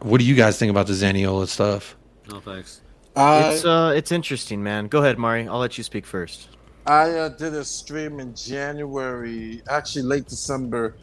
what 0.00 0.18
do 0.18 0.24
you 0.24 0.34
guys 0.34 0.58
think 0.58 0.70
about 0.70 0.86
the 0.86 0.92
Zaniolo 0.92 1.46
stuff? 1.48 1.96
No 2.30 2.40
thanks. 2.40 2.80
Uh, 3.16 3.50
it's 3.52 3.64
uh, 3.64 3.92
it's 3.94 4.10
interesting, 4.12 4.62
man. 4.62 4.88
Go 4.88 5.00
ahead, 5.00 5.18
Mari. 5.18 5.46
I'll 5.46 5.58
let 5.58 5.78
you 5.78 5.84
speak 5.84 6.06
first. 6.06 6.48
I 6.86 7.10
uh, 7.12 7.28
did 7.30 7.54
a 7.54 7.64
stream 7.64 8.20
in 8.20 8.34
January, 8.34 9.62
actually 9.70 10.02
late 10.02 10.26
December, 10.26 10.96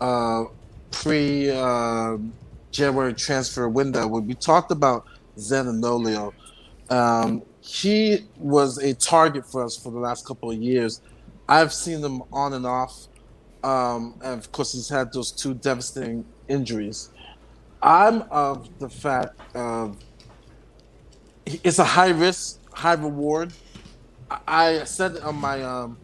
uh, 0.00 0.44
pre 0.90 1.50
uh, 1.50 2.18
January 2.70 3.14
transfer 3.14 3.68
window, 3.68 4.06
when 4.06 4.26
we 4.26 4.34
talked 4.34 4.70
about 4.70 5.06
Zaniolo, 5.36 6.32
um, 6.90 7.42
he 7.60 8.26
was 8.36 8.78
a 8.78 8.94
target 8.94 9.46
for 9.46 9.64
us 9.64 9.76
for 9.76 9.90
the 9.90 9.98
last 9.98 10.26
couple 10.26 10.50
of 10.50 10.56
years. 10.56 11.00
I've 11.48 11.72
seen 11.72 12.02
him 12.02 12.22
on 12.32 12.52
and 12.54 12.66
off. 12.66 13.06
Um, 13.62 14.14
and 14.22 14.38
of 14.38 14.50
course, 14.50 14.72
he's 14.72 14.88
had 14.88 15.12
those 15.12 15.30
two 15.30 15.54
devastating 15.54 16.24
injuries. 16.48 17.10
I'm 17.80 18.22
of 18.30 18.68
the 18.78 18.88
fact 18.88 19.40
of 19.54 19.96
it's 21.46 21.78
a 21.78 21.84
high 21.84 22.10
risk, 22.10 22.60
high 22.72 22.94
reward. 22.94 23.52
I 24.46 24.84
said 24.84 25.18
on 25.18 25.36
my 25.36 25.62
um, 25.62 25.98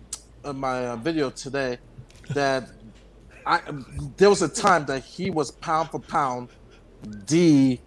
on 0.44 0.58
my 0.58 0.88
uh, 0.88 0.96
video 0.96 1.30
today 1.30 1.78
that 2.30 2.68
I 3.46 3.60
there 4.16 4.28
was 4.28 4.42
a 4.42 4.48
time 4.48 4.84
that 4.86 5.04
he 5.04 5.30
was 5.30 5.50
pound 5.50 5.90
for 5.90 6.00
pound 6.00 6.48
the 7.26 7.80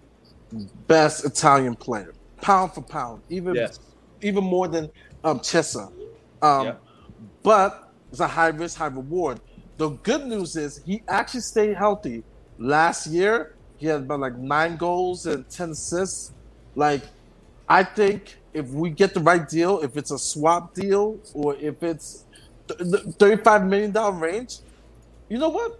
best 0.88 1.26
Italian 1.26 1.76
player, 1.76 2.14
pound 2.42 2.74
for 2.74 2.82
pound, 2.82 3.22
even 3.30 3.56
yes. 3.56 3.80
even 4.22 4.44
more 4.44 4.68
than 4.68 4.90
um, 5.24 5.40
Chiesa. 5.40 5.90
Um, 6.42 6.66
yeah. 6.66 6.76
But 7.44 7.92
it's 8.12 8.20
a 8.20 8.28
high 8.28 8.50
risk, 8.50 8.78
high 8.78 8.88
reward. 8.88 9.40
The 9.78 9.90
good 9.90 10.26
news 10.26 10.56
is 10.56 10.82
he 10.86 11.02
actually 11.08 11.42
stayed 11.42 11.76
healthy. 11.76 12.24
Last 12.58 13.08
year, 13.08 13.56
he 13.78 13.88
had 13.88 14.02
about 14.02 14.20
like 14.20 14.38
nine 14.38 14.78
goals 14.78 15.26
and 15.26 15.50
ten 15.50 15.72
assists. 15.72 16.34
Like, 16.76 17.02
I 17.68 17.84
think 17.84 18.38
if 18.54 18.70
we 18.70 18.90
get 18.90 19.14
the 19.14 19.20
right 19.22 19.48
deal, 19.48 19.80
if 19.82 19.98
it's 19.98 20.12
a 20.12 20.20
swap 20.20 20.74
deal 20.74 21.20
or 21.34 21.56
if 21.56 21.82
it's 21.82 22.26
the 22.68 23.00
thirty-five 23.18 23.66
million 23.66 23.92
dollar 23.92 24.16
range, 24.16 24.58
you 25.30 25.38
know 25.38 25.50
what? 25.50 25.80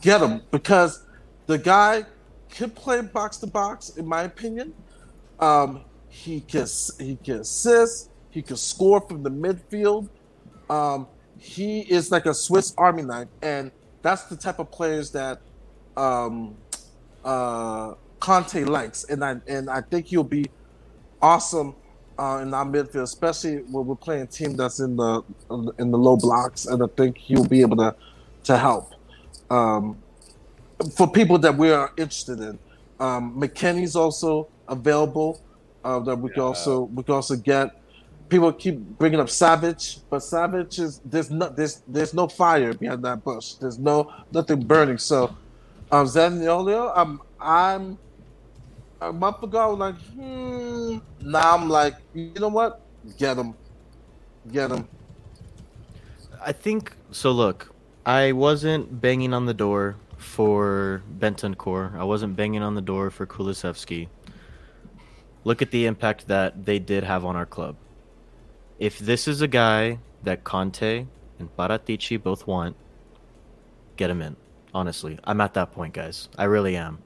Get 0.00 0.20
him 0.20 0.42
because 0.50 1.04
the 1.46 1.56
guy 1.56 2.04
can 2.58 2.70
play 2.70 3.00
box 3.00 3.36
to 3.38 3.46
box, 3.46 3.90
in 3.90 4.04
my 4.06 4.22
opinion. 4.22 4.74
Um, 5.38 5.82
he 6.08 6.40
can 6.40 6.66
he 6.98 7.16
can 7.16 7.40
assist. 7.40 8.10
He 8.30 8.42
can 8.42 8.56
score 8.56 9.00
from 9.00 9.22
the 9.22 9.30
midfield. 9.30 10.08
Um, 10.68 11.06
he 11.38 11.80
is 11.80 12.10
like 12.10 12.26
a 12.26 12.34
Swiss 12.34 12.74
Army 12.76 13.04
knife, 13.04 13.28
and 13.42 13.70
that's 14.02 14.24
the 14.24 14.36
type 14.36 14.58
of 14.58 14.72
players 14.72 15.12
that 15.12 15.40
um, 15.96 16.56
uh, 17.24 17.94
Conte 18.18 18.64
likes, 18.64 19.04
and 19.04 19.24
I 19.24 19.36
and 19.46 19.70
I 19.70 19.80
think 19.80 20.06
he'll 20.06 20.24
be 20.24 20.46
awesome 21.22 21.76
uh, 22.18 22.40
in 22.42 22.52
our 22.52 22.64
midfield, 22.64 23.02
especially 23.02 23.58
when 23.58 23.86
we're 23.86 23.94
playing 23.94 24.22
a 24.22 24.26
team 24.26 24.56
that's 24.56 24.80
in 24.80 24.96
the 24.96 25.22
in 25.78 25.92
the 25.92 25.98
low 25.98 26.16
blocks, 26.16 26.66
and 26.66 26.82
I 26.82 26.88
think 26.96 27.18
he'll 27.18 27.46
be 27.46 27.60
able 27.60 27.76
to 27.76 27.94
to 28.44 28.58
help. 28.58 28.94
Um, 29.48 29.98
for 30.94 31.10
people 31.10 31.38
that 31.38 31.56
we 31.56 31.70
are 31.70 31.92
interested 31.96 32.40
in. 32.40 32.58
Um, 33.00 33.40
McKennie's 33.40 33.96
also 33.96 34.48
available 34.68 35.40
uh, 35.84 35.98
that 36.00 36.16
we 36.16 36.30
yeah. 36.30 36.34
can 36.34 36.42
also 36.42 36.82
we 36.82 37.02
can 37.02 37.14
also 37.14 37.36
get. 37.36 37.74
People 38.28 38.52
keep 38.52 38.78
bringing 38.78 39.20
up 39.20 39.30
Savage, 39.30 40.00
but 40.10 40.18
Savic 40.18 40.78
is 40.78 41.00
there's 41.04 41.30
no 41.30 41.48
there's 41.48 41.82
there's 41.88 42.12
no 42.12 42.28
fire 42.28 42.74
behind 42.74 43.02
that 43.04 43.24
bush. 43.24 43.54
There's 43.54 43.78
no 43.78 44.12
nothing 44.32 44.62
burning. 44.64 44.98
So, 44.98 45.34
um, 45.90 46.06
Zaniolo, 46.06 46.92
I'm 46.94 47.20
I'm 47.40 47.98
a 49.00 49.12
month 49.12 49.42
ago 49.42 49.58
I 49.58 49.66
was 49.66 49.78
like, 49.78 49.94
hmm. 50.12 50.98
Now 51.22 51.56
I'm 51.56 51.68
like, 51.70 51.94
you 52.12 52.32
know 52.38 52.48
what? 52.48 52.82
Get 53.16 53.38
him, 53.38 53.54
get 54.52 54.70
him. 54.70 54.86
I 56.44 56.52
think 56.52 56.92
so. 57.10 57.32
Look, 57.32 57.72
I 58.04 58.32
wasn't 58.32 59.00
banging 59.00 59.32
on 59.32 59.46
the 59.46 59.54
door 59.54 59.96
for 60.18 61.02
Bentancur. 61.18 61.96
I 61.96 62.04
wasn't 62.04 62.36
banging 62.36 62.62
on 62.62 62.74
the 62.74 62.82
door 62.82 63.10
for 63.10 63.26
Kulusevski. 63.26 64.08
Look 65.44 65.62
at 65.62 65.70
the 65.70 65.86
impact 65.86 66.28
that 66.28 66.66
they 66.66 66.78
did 66.78 67.04
have 67.04 67.24
on 67.24 67.36
our 67.36 67.46
club. 67.46 67.76
If 68.78 68.98
this 68.98 69.26
is 69.26 69.40
a 69.40 69.48
guy 69.48 69.98
that 70.24 70.44
Conte 70.44 71.06
and 71.38 71.56
Paratici 71.56 72.22
both 72.22 72.46
want, 72.46 72.76
get 73.96 74.10
him 74.10 74.20
in. 74.20 74.36
Honestly, 74.74 75.18
I'm 75.24 75.40
at 75.40 75.54
that 75.54 75.72
point, 75.72 75.94
guys. 75.94 76.28
I 76.36 76.44
really 76.44 76.76
am. 76.76 76.98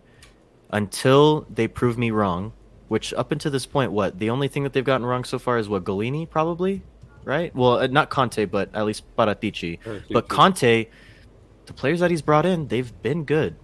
Until 0.70 1.46
they 1.48 1.68
prove 1.68 1.96
me 1.96 2.10
wrong, 2.10 2.52
which 2.88 3.14
up 3.14 3.30
until 3.30 3.50
this 3.50 3.66
point, 3.66 3.92
what 3.92 4.18
the 4.18 4.30
only 4.30 4.48
thing 4.48 4.64
that 4.64 4.72
they've 4.72 4.84
gotten 4.84 5.06
wrong 5.06 5.24
so 5.24 5.38
far 5.38 5.58
is 5.58 5.68
what 5.68 5.84
Gollini 5.84 6.28
probably, 6.28 6.82
right? 7.24 7.54
Well, 7.54 7.78
uh, 7.78 7.86
not 7.86 8.10
Conte, 8.10 8.46
but 8.46 8.74
at 8.74 8.84
least 8.84 9.04
Paratici. 9.16 9.78
But 10.10 10.28
Conte 10.28 10.86
the 11.66 11.72
players 11.72 12.00
that 12.00 12.10
he's 12.10 12.22
brought 12.22 12.46
in, 12.46 12.68
they've 12.68 12.92
been 13.02 13.24
good. 13.24 13.56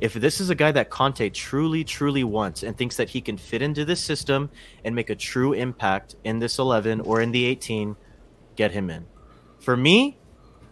If 0.00 0.14
this 0.14 0.40
is 0.40 0.50
a 0.50 0.54
guy 0.54 0.72
that 0.72 0.90
Conte 0.90 1.30
truly, 1.30 1.84
truly 1.84 2.24
wants 2.24 2.62
and 2.62 2.76
thinks 2.76 2.96
that 2.96 3.10
he 3.10 3.20
can 3.20 3.36
fit 3.36 3.62
into 3.62 3.84
this 3.84 4.00
system 4.00 4.50
and 4.84 4.96
make 4.96 5.10
a 5.10 5.14
true 5.14 5.52
impact 5.52 6.16
in 6.24 6.40
this 6.40 6.58
11 6.58 7.02
or 7.02 7.20
in 7.20 7.30
the 7.30 7.44
18, 7.44 7.96
get 8.56 8.72
him 8.72 8.90
in. 8.90 9.06
For 9.60 9.76
me, 9.76 10.18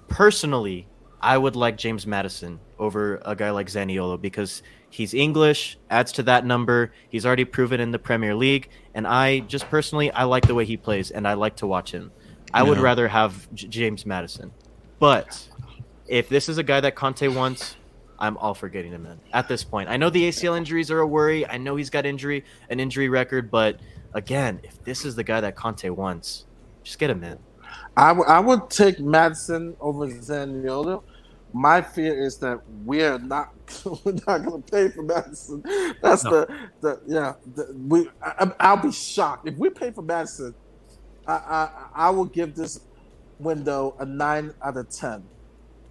personally, 0.09 0.89
I 1.21 1.39
would 1.39 1.55
like 1.55 1.77
James 1.77 2.07
Maddison 2.07 2.59
over 2.79 3.21
a 3.25 3.37
guy 3.37 3.51
like 3.51 3.69
Zaniolo 3.69 4.21
because 4.21 4.63
he's 4.89 5.15
English, 5.15 5.79
adds 5.89 6.13
to 6.13 6.23
that 6.25 6.45
number. 6.45 6.93
He's 7.09 7.25
already 7.25 7.45
proven 7.45 7.79
in 7.79 7.93
the 7.93 7.99
Premier 7.99 8.35
League, 8.35 8.69
and 8.95 9.07
I 9.07 9.41
just 9.41 9.69
personally 9.69 10.11
I 10.11 10.25
like 10.25 10.47
the 10.47 10.55
way 10.55 10.65
he 10.65 10.77
plays 10.77 11.11
and 11.11 11.29
I 11.29 11.35
like 11.35 11.57
to 11.57 11.67
watch 11.67 11.93
him. 11.93 12.11
I 12.53 12.65
would 12.65 12.79
rather 12.79 13.07
have 13.07 13.53
J- 13.55 13.69
James 13.69 14.05
Maddison. 14.05 14.51
But 14.99 15.49
if 16.11 16.29
this 16.29 16.49
is 16.49 16.59
a 16.59 16.63
guy 16.63 16.81
that 16.81 16.97
Conte 16.97 17.27
wants, 17.29 17.77
I'm 18.19 18.37
all 18.39 18.53
for 18.53 18.69
getting 18.69 18.93
him 18.93 19.07
in 19.07 19.19
at 19.33 19.49
this 19.49 19.63
point. 19.63 19.89
I 19.89 19.97
know 19.97 20.11
the 20.11 20.29
ACL 20.29 20.59
injuries 20.59 20.91
are 20.91 20.99
a 20.99 21.07
worry. 21.07 21.47
I 21.47 21.57
know 21.57 21.77
he's 21.77 21.89
got 21.89 22.05
injury 22.05 22.45
an 22.69 22.81
injury 22.81 23.09
record, 23.09 23.51
but 23.51 23.81
again, 24.13 24.61
if 24.65 24.83
this 24.85 25.05
is 25.05 25.15
the 25.15 25.23
guy 25.25 25.41
that 25.41 25.55
Conte 25.55 25.89
wants, 25.89 26.47
just 26.83 26.99
get 26.99 27.09
him 27.11 27.23
in. 27.23 27.39
I, 27.97 28.09
w- 28.09 28.29
I 28.29 28.41
would 28.41 28.69
take 28.69 28.99
Maddison 28.99 29.77
over 29.81 30.09
Zaniolo. 30.09 31.05
My 31.53 31.81
fear 31.81 32.21
is 32.21 32.39
that 32.39 32.61
we're 32.85 33.19
not 33.19 33.53
we're 34.05 34.13
not 34.27 34.45
going 34.45 34.63
to 34.63 34.71
pay 34.71 34.89
for 34.89 35.03
Maddison. 35.03 35.63
That's 36.03 36.25
no. 36.25 36.31
the 36.31 36.69
the 36.81 37.01
yeah. 37.07 37.35
The, 37.55 37.73
we 37.87 38.11
I, 38.21 38.75
will 38.75 38.83
be 38.83 38.93
shocked 38.93 39.47
if 39.47 39.57
we 39.57 39.71
pay 39.71 39.93
for 39.93 40.03
Maddison. 40.03 40.55
I, 41.29 41.33
I 41.33 41.71
I 41.95 42.11
will 42.11 42.25
give 42.25 42.57
this 42.57 42.81
window 43.39 43.95
a 44.01 44.05
nine 44.05 44.53
out 44.63 44.77
of 44.77 44.89
ten 44.91 45.23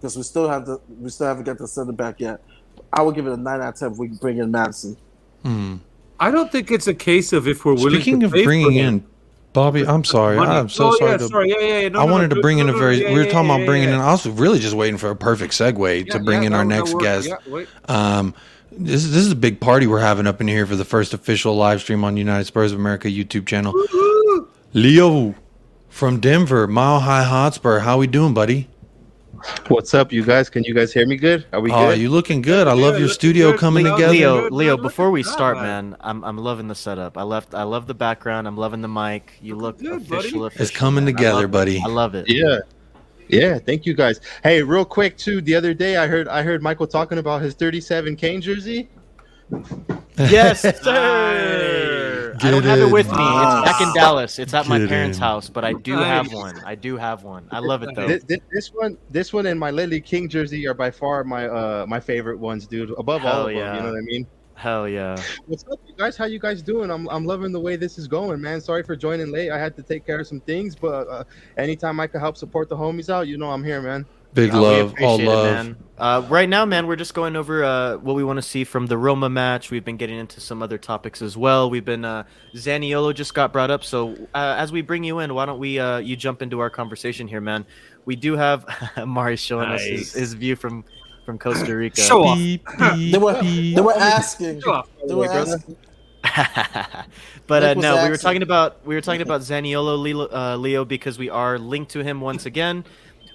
because 0.00 0.16
we 0.16 0.22
still 0.22 0.48
have 0.48 0.64
the 0.66 0.80
we 0.98 1.10
still 1.10 1.26
haven't 1.26 1.44
got 1.44 1.58
the 1.58 1.68
center 1.68 1.92
back 1.92 2.20
yet. 2.20 2.40
I 2.92 3.02
would 3.02 3.14
give 3.14 3.26
it 3.26 3.32
a 3.32 3.36
nine 3.36 3.60
out 3.60 3.74
of 3.74 3.74
ten 3.76 3.92
if 3.92 3.98
we 3.98 4.08
can 4.08 4.16
bring 4.16 4.38
in 4.38 4.50
Maddison. 4.50 4.96
Hmm. 5.42 5.76
I 6.18 6.30
don't 6.30 6.50
think 6.50 6.70
it's 6.70 6.86
a 6.86 6.94
case 6.94 7.32
of 7.32 7.46
if 7.46 7.64
we're 7.64 7.74
willing. 7.74 7.94
Speaking 7.94 8.22
of 8.24 8.32
bringing 8.32 8.74
in 8.74 9.06
Bobby, 9.52 9.86
I'm 9.86 10.04
sorry. 10.04 10.36
Money. 10.36 10.50
I'm 10.50 10.68
so 10.68 10.88
oh, 10.88 10.96
sorry. 10.96 11.10
Yeah, 11.12 11.16
to, 11.18 11.28
sorry. 11.28 11.48
Yeah, 11.50 11.58
yeah, 11.58 11.78
yeah. 11.80 11.88
No, 11.88 12.00
I 12.00 12.06
no, 12.06 12.12
wanted 12.12 12.30
no, 12.30 12.36
to 12.36 12.42
bring 12.42 12.58
no, 12.58 12.64
in 12.64 12.68
a 12.70 12.72
very. 12.72 13.02
Yeah, 13.02 13.12
we 13.12 13.18
were 13.18 13.24
talking 13.24 13.48
yeah, 13.48 13.56
about 13.56 13.66
bringing 13.66 13.88
in. 13.88 13.94
I 13.96 14.12
was 14.12 14.26
really 14.26 14.58
just 14.58 14.74
waiting 14.74 14.96
for 14.96 15.10
a 15.10 15.16
perfect 15.16 15.52
segue 15.52 16.10
to 16.10 16.18
bring 16.20 16.44
in 16.44 16.52
our 16.52 16.64
next 16.64 16.94
guest. 16.98 17.30
Um, 17.86 18.34
this 18.70 19.04
this 19.04 19.16
is 19.26 19.32
a 19.32 19.36
big 19.36 19.60
party 19.60 19.86
we're 19.86 20.00
having 20.00 20.26
up 20.26 20.40
in 20.40 20.48
here 20.48 20.66
for 20.66 20.76
the 20.76 20.84
first 20.84 21.14
official 21.14 21.56
live 21.56 21.80
stream 21.80 22.04
on 22.04 22.16
United 22.16 22.44
Spurs 22.44 22.72
of 22.72 22.78
America 22.78 23.08
YouTube 23.08 23.46
channel. 23.46 23.74
Leo 24.72 25.34
from 25.88 26.20
Denver, 26.20 26.68
Mile 26.68 27.00
High 27.00 27.24
Hotspur. 27.24 27.80
How 27.80 27.98
we 27.98 28.06
doing, 28.06 28.32
buddy? 28.32 28.68
What's 29.68 29.94
up, 29.94 30.12
you 30.12 30.24
guys? 30.24 30.50
Can 30.50 30.64
you 30.64 30.74
guys 30.74 30.92
hear 30.92 31.06
me 31.06 31.16
good? 31.16 31.46
Are 31.52 31.60
we 31.60 31.70
oh, 31.70 31.90
good? 31.90 31.98
you 31.98 32.10
looking 32.10 32.42
good. 32.42 32.66
I 32.66 32.72
love 32.72 32.98
your 32.98 33.08
studio 33.08 33.56
coming 33.56 33.84
together. 33.84 34.12
Leo, 34.12 34.50
Leo, 34.50 34.76
before 34.76 35.10
we 35.10 35.22
start, 35.22 35.56
man, 35.56 35.96
I'm 36.00 36.22
I'm 36.24 36.36
loving 36.36 36.68
the 36.68 36.74
setup. 36.74 37.16
I 37.16 37.22
left 37.22 37.54
I 37.54 37.62
love 37.62 37.86
the 37.86 37.94
background. 37.94 38.46
I'm 38.46 38.56
loving 38.56 38.82
the 38.82 38.88
mic. 38.88 39.38
You 39.40 39.56
look 39.56 39.78
good, 39.78 40.02
official, 40.02 40.44
official, 40.46 40.62
It's 40.62 40.70
coming 40.70 41.04
man. 41.04 41.14
together, 41.14 41.48
buddy. 41.48 41.82
I 41.84 41.88
love 41.88 42.14
it. 42.14 42.28
Yeah. 42.28 42.58
Yeah, 43.28 43.58
thank 43.58 43.86
you 43.86 43.94
guys. 43.94 44.20
Hey, 44.42 44.60
real 44.62 44.84
quick 44.84 45.16
too, 45.16 45.40
the 45.40 45.54
other 45.54 45.72
day 45.72 45.96
I 45.96 46.06
heard 46.06 46.26
I 46.28 46.42
heard 46.42 46.62
Michael 46.62 46.86
talking 46.86 47.18
about 47.18 47.42
his 47.42 47.54
37 47.54 48.16
Kane 48.16 48.40
jersey. 48.40 48.88
Yes, 50.28 50.60
sir. 50.82 52.36
I 52.42 52.50
don't 52.50 52.62
have 52.62 52.78
it 52.78 52.90
with 52.90 53.06
me. 53.06 53.12
It's 53.12 53.64
back 53.64 53.80
in 53.80 53.92
Dallas. 53.94 54.38
It's 54.38 54.54
at 54.54 54.62
Get 54.62 54.68
my 54.68 54.86
parents' 54.86 55.18
in. 55.18 55.22
house, 55.22 55.48
but 55.48 55.64
I 55.64 55.72
do 55.74 55.96
have 55.98 56.32
one. 56.32 56.60
I 56.64 56.74
do 56.74 56.96
have 56.96 57.22
one. 57.22 57.46
I 57.50 57.58
love 57.58 57.82
it 57.82 57.90
though. 57.94 58.06
This, 58.06 58.40
this, 58.50 58.68
one, 58.68 58.96
this 59.10 59.32
one, 59.32 59.46
and 59.46 59.60
my 59.60 59.70
Ledley 59.70 60.00
King 60.00 60.28
jersey 60.28 60.66
are 60.66 60.74
by 60.74 60.90
far 60.90 61.24
my 61.24 61.46
uh 61.46 61.86
my 61.86 62.00
favorite 62.00 62.38
ones, 62.38 62.66
dude. 62.66 62.90
Above 62.98 63.22
Hell 63.22 63.42
all 63.42 63.46
of 63.48 63.54
yeah. 63.54 63.66
them, 63.66 63.76
you 63.76 63.82
know 63.82 63.88
what 63.90 63.98
I 63.98 64.02
mean? 64.02 64.26
Hell 64.54 64.88
yeah. 64.88 65.16
What's 65.46 65.64
up, 65.72 65.80
you 65.86 65.94
guys? 65.96 66.18
How 66.18 66.26
you 66.26 66.38
guys 66.38 66.60
doing? 66.60 66.90
I'm, 66.90 67.08
I'm 67.08 67.24
loving 67.24 67.50
the 67.50 67.60
way 67.60 67.76
this 67.76 67.96
is 67.96 68.06
going, 68.06 68.42
man. 68.42 68.60
Sorry 68.60 68.82
for 68.82 68.94
joining 68.94 69.32
late. 69.32 69.50
I 69.50 69.58
had 69.58 69.74
to 69.76 69.82
take 69.82 70.04
care 70.04 70.20
of 70.20 70.26
some 70.26 70.40
things, 70.40 70.76
but 70.76 71.08
uh, 71.08 71.24
anytime 71.56 71.98
I 71.98 72.06
can 72.06 72.20
help 72.20 72.36
support 72.36 72.68
the 72.68 72.76
homies 72.76 73.08
out, 73.08 73.26
you 73.26 73.38
know 73.38 73.50
I'm 73.50 73.64
here, 73.64 73.80
man. 73.80 74.04
Big 74.32 74.54
love, 74.54 74.94
all 75.00 75.18
love. 75.18 75.68
It, 75.68 75.76
uh, 75.98 76.24
right 76.30 76.48
now, 76.48 76.64
man, 76.64 76.86
we're 76.86 76.96
just 76.96 77.12
going 77.12 77.36
over 77.36 77.62
uh, 77.62 77.96
what 77.98 78.14
we 78.14 78.24
want 78.24 78.38
to 78.38 78.42
see 78.42 78.64
from 78.64 78.86
the 78.86 78.96
Roma 78.96 79.28
match. 79.28 79.70
We've 79.70 79.84
been 79.84 79.96
getting 79.96 80.18
into 80.18 80.40
some 80.40 80.62
other 80.62 80.78
topics 80.78 81.20
as 81.20 81.36
well. 81.36 81.68
We've 81.68 81.84
been 81.84 82.04
uh, 82.04 82.24
Zaniolo 82.54 83.14
just 83.14 83.34
got 83.34 83.52
brought 83.52 83.70
up, 83.70 83.84
so 83.84 84.12
uh, 84.34 84.54
as 84.56 84.72
we 84.72 84.82
bring 84.82 85.04
you 85.04 85.18
in, 85.18 85.34
why 85.34 85.46
don't 85.46 85.58
we 85.58 85.78
uh, 85.78 85.98
you 85.98 86.16
jump 86.16 86.42
into 86.42 86.60
our 86.60 86.70
conversation 86.70 87.28
here, 87.28 87.40
man? 87.40 87.66
We 88.06 88.16
do 88.16 88.36
have 88.36 88.64
Mari 89.06 89.36
showing 89.36 89.68
nice. 89.68 89.80
us 89.80 89.86
his, 89.86 90.12
his, 90.12 90.34
view 90.34 90.56
from 90.56 90.84
from 91.26 91.38
Costa 91.38 91.76
Rica. 91.76 92.00
Show 92.00 92.24
off. 92.24 92.38
Beep, 92.38 92.64
beep, 92.78 93.12
They 93.12 93.18
were 93.18 93.40
beep. 93.40 93.76
they 93.76 93.82
were 93.82 93.96
asking. 93.96 94.62
Show 94.62 94.72
off. 94.72 94.88
They 95.06 95.14
were 95.14 95.30
asking. 95.30 95.76
but 97.46 97.62
uh, 97.62 97.74
no, 97.74 98.02
we 98.04 98.10
were 98.10 98.16
talking 98.16 98.42
about 98.42 98.86
we 98.86 98.94
were 98.94 99.00
talking 99.00 99.22
about 99.22 99.40
Zaniolo 99.42 100.00
Leo, 100.00 100.28
uh, 100.32 100.56
Leo 100.56 100.84
because 100.84 101.18
we 101.18 101.28
are 101.28 101.58
linked 101.58 101.90
to 101.92 102.02
him 102.02 102.20
once 102.20 102.46
again. 102.46 102.84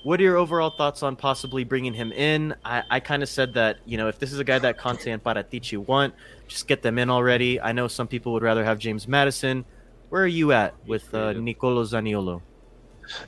What 0.05 0.19
are 0.19 0.23
your 0.23 0.37
overall 0.37 0.69
thoughts 0.69 1.01
on 1.01 1.15
possibly 1.15 1.63
bringing 1.63 1.91
him 1.91 2.11
in? 2.11 2.53
I, 2.63 2.83
I 2.91 2.99
kind 2.99 3.23
of 3.23 3.29
said 3.29 3.55
that 3.55 3.77
you 3.85 3.97
know 3.97 4.07
if 4.07 4.19
this 4.19 4.31
is 4.31 4.37
a 4.37 4.43
guy 4.43 4.59
that 4.59 4.77
Conte 4.77 5.09
and 5.09 5.23
Paratici 5.23 5.79
want, 5.79 6.13
just 6.47 6.67
get 6.67 6.83
them 6.83 6.99
in 6.99 7.09
already. 7.09 7.59
I 7.59 7.71
know 7.71 7.87
some 7.87 8.07
people 8.07 8.31
would 8.33 8.43
rather 8.43 8.63
have 8.63 8.77
James 8.77 9.07
Maddison. 9.07 9.65
Where 10.09 10.21
are 10.21 10.27
you 10.27 10.51
at 10.51 10.75
with 10.85 11.11
uh, 11.11 11.33
Nicolo 11.33 11.83
Zaniolo? 11.83 12.41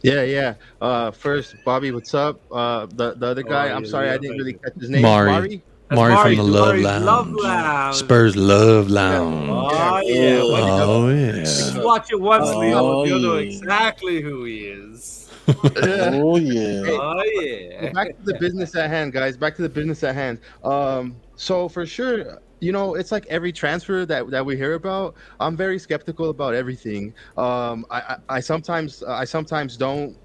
Yeah, 0.03 0.21
yeah. 0.21 0.53
Uh, 0.79 1.09
first, 1.09 1.55
Bobby, 1.65 1.91
what's 1.91 2.13
up? 2.13 2.39
Uh, 2.51 2.85
the 2.85 3.15
the 3.15 3.25
other 3.25 3.41
guy, 3.41 3.69
Oh, 3.71 3.77
I'm 3.77 3.83
yeah, 3.83 3.89
sorry, 3.89 4.07
yeah, 4.07 4.13
I 4.13 4.17
didn't 4.19 4.37
really 4.37 4.51
you. 4.53 4.59
catch 4.59 4.75
his 4.79 4.89
name. 4.91 5.01
Mari. 5.01 5.63
That's 5.89 5.97
Mari 5.97 6.13
Mari, 6.13 6.35
from 6.35 6.45
the 6.45 6.51
Love 6.51 6.67
Mari's 6.67 6.83
Lounge. 6.85 7.05
Love 7.05 7.31
Lounge. 7.31 7.95
Spurs 7.95 8.35
Love 8.35 8.89
Lounge. 8.91 9.49
Oh 9.49 10.01
yeah. 10.05 10.39
Oh, 10.43 10.51
Well, 10.53 10.81
Oh 10.91 11.11
Just 11.39 11.75
yeah. 11.75 11.81
watch 11.83 12.11
it 12.11 12.19
once, 12.21 12.49
Oh, 12.49 12.59
Leo. 12.59 13.03
You'll 13.05 13.19
know 13.19 13.37
yeah. 13.39 13.49
exactly 13.49 14.21
who 14.21 14.43
he 14.43 14.65
is. 14.67 15.26
Oh 15.47 16.37
yeah. 16.37 16.81
Oh 16.89 17.23
yeah. 17.41 17.91
back 17.91 18.07
to 18.17 18.23
the 18.23 18.37
business 18.39 18.75
at 18.75 18.89
hand, 18.89 19.13
guys. 19.13 19.37
Back 19.37 19.55
to 19.55 19.61
the 19.61 19.69
business 19.69 20.03
at 20.03 20.15
hand. 20.15 20.39
Um, 20.63 21.21
so 21.35 21.69
for 21.69 21.85
sure, 21.85 22.39
you 22.59 22.71
know, 22.71 22.95
it's 22.95 23.11
like 23.11 23.25
every 23.27 23.51
transfer 23.51 24.05
that, 24.05 24.29
that 24.31 24.45
we 24.45 24.57
hear 24.57 24.73
about. 24.73 25.15
I'm 25.39 25.55
very 25.55 25.79
skeptical 25.79 26.29
about 26.29 26.53
everything. 26.53 27.13
Um, 27.37 27.85
I, 27.89 27.99
I, 27.99 28.17
I 28.29 28.39
sometimes 28.39 29.03
I 29.03 29.25
sometimes 29.25 29.77
don't 29.77 30.17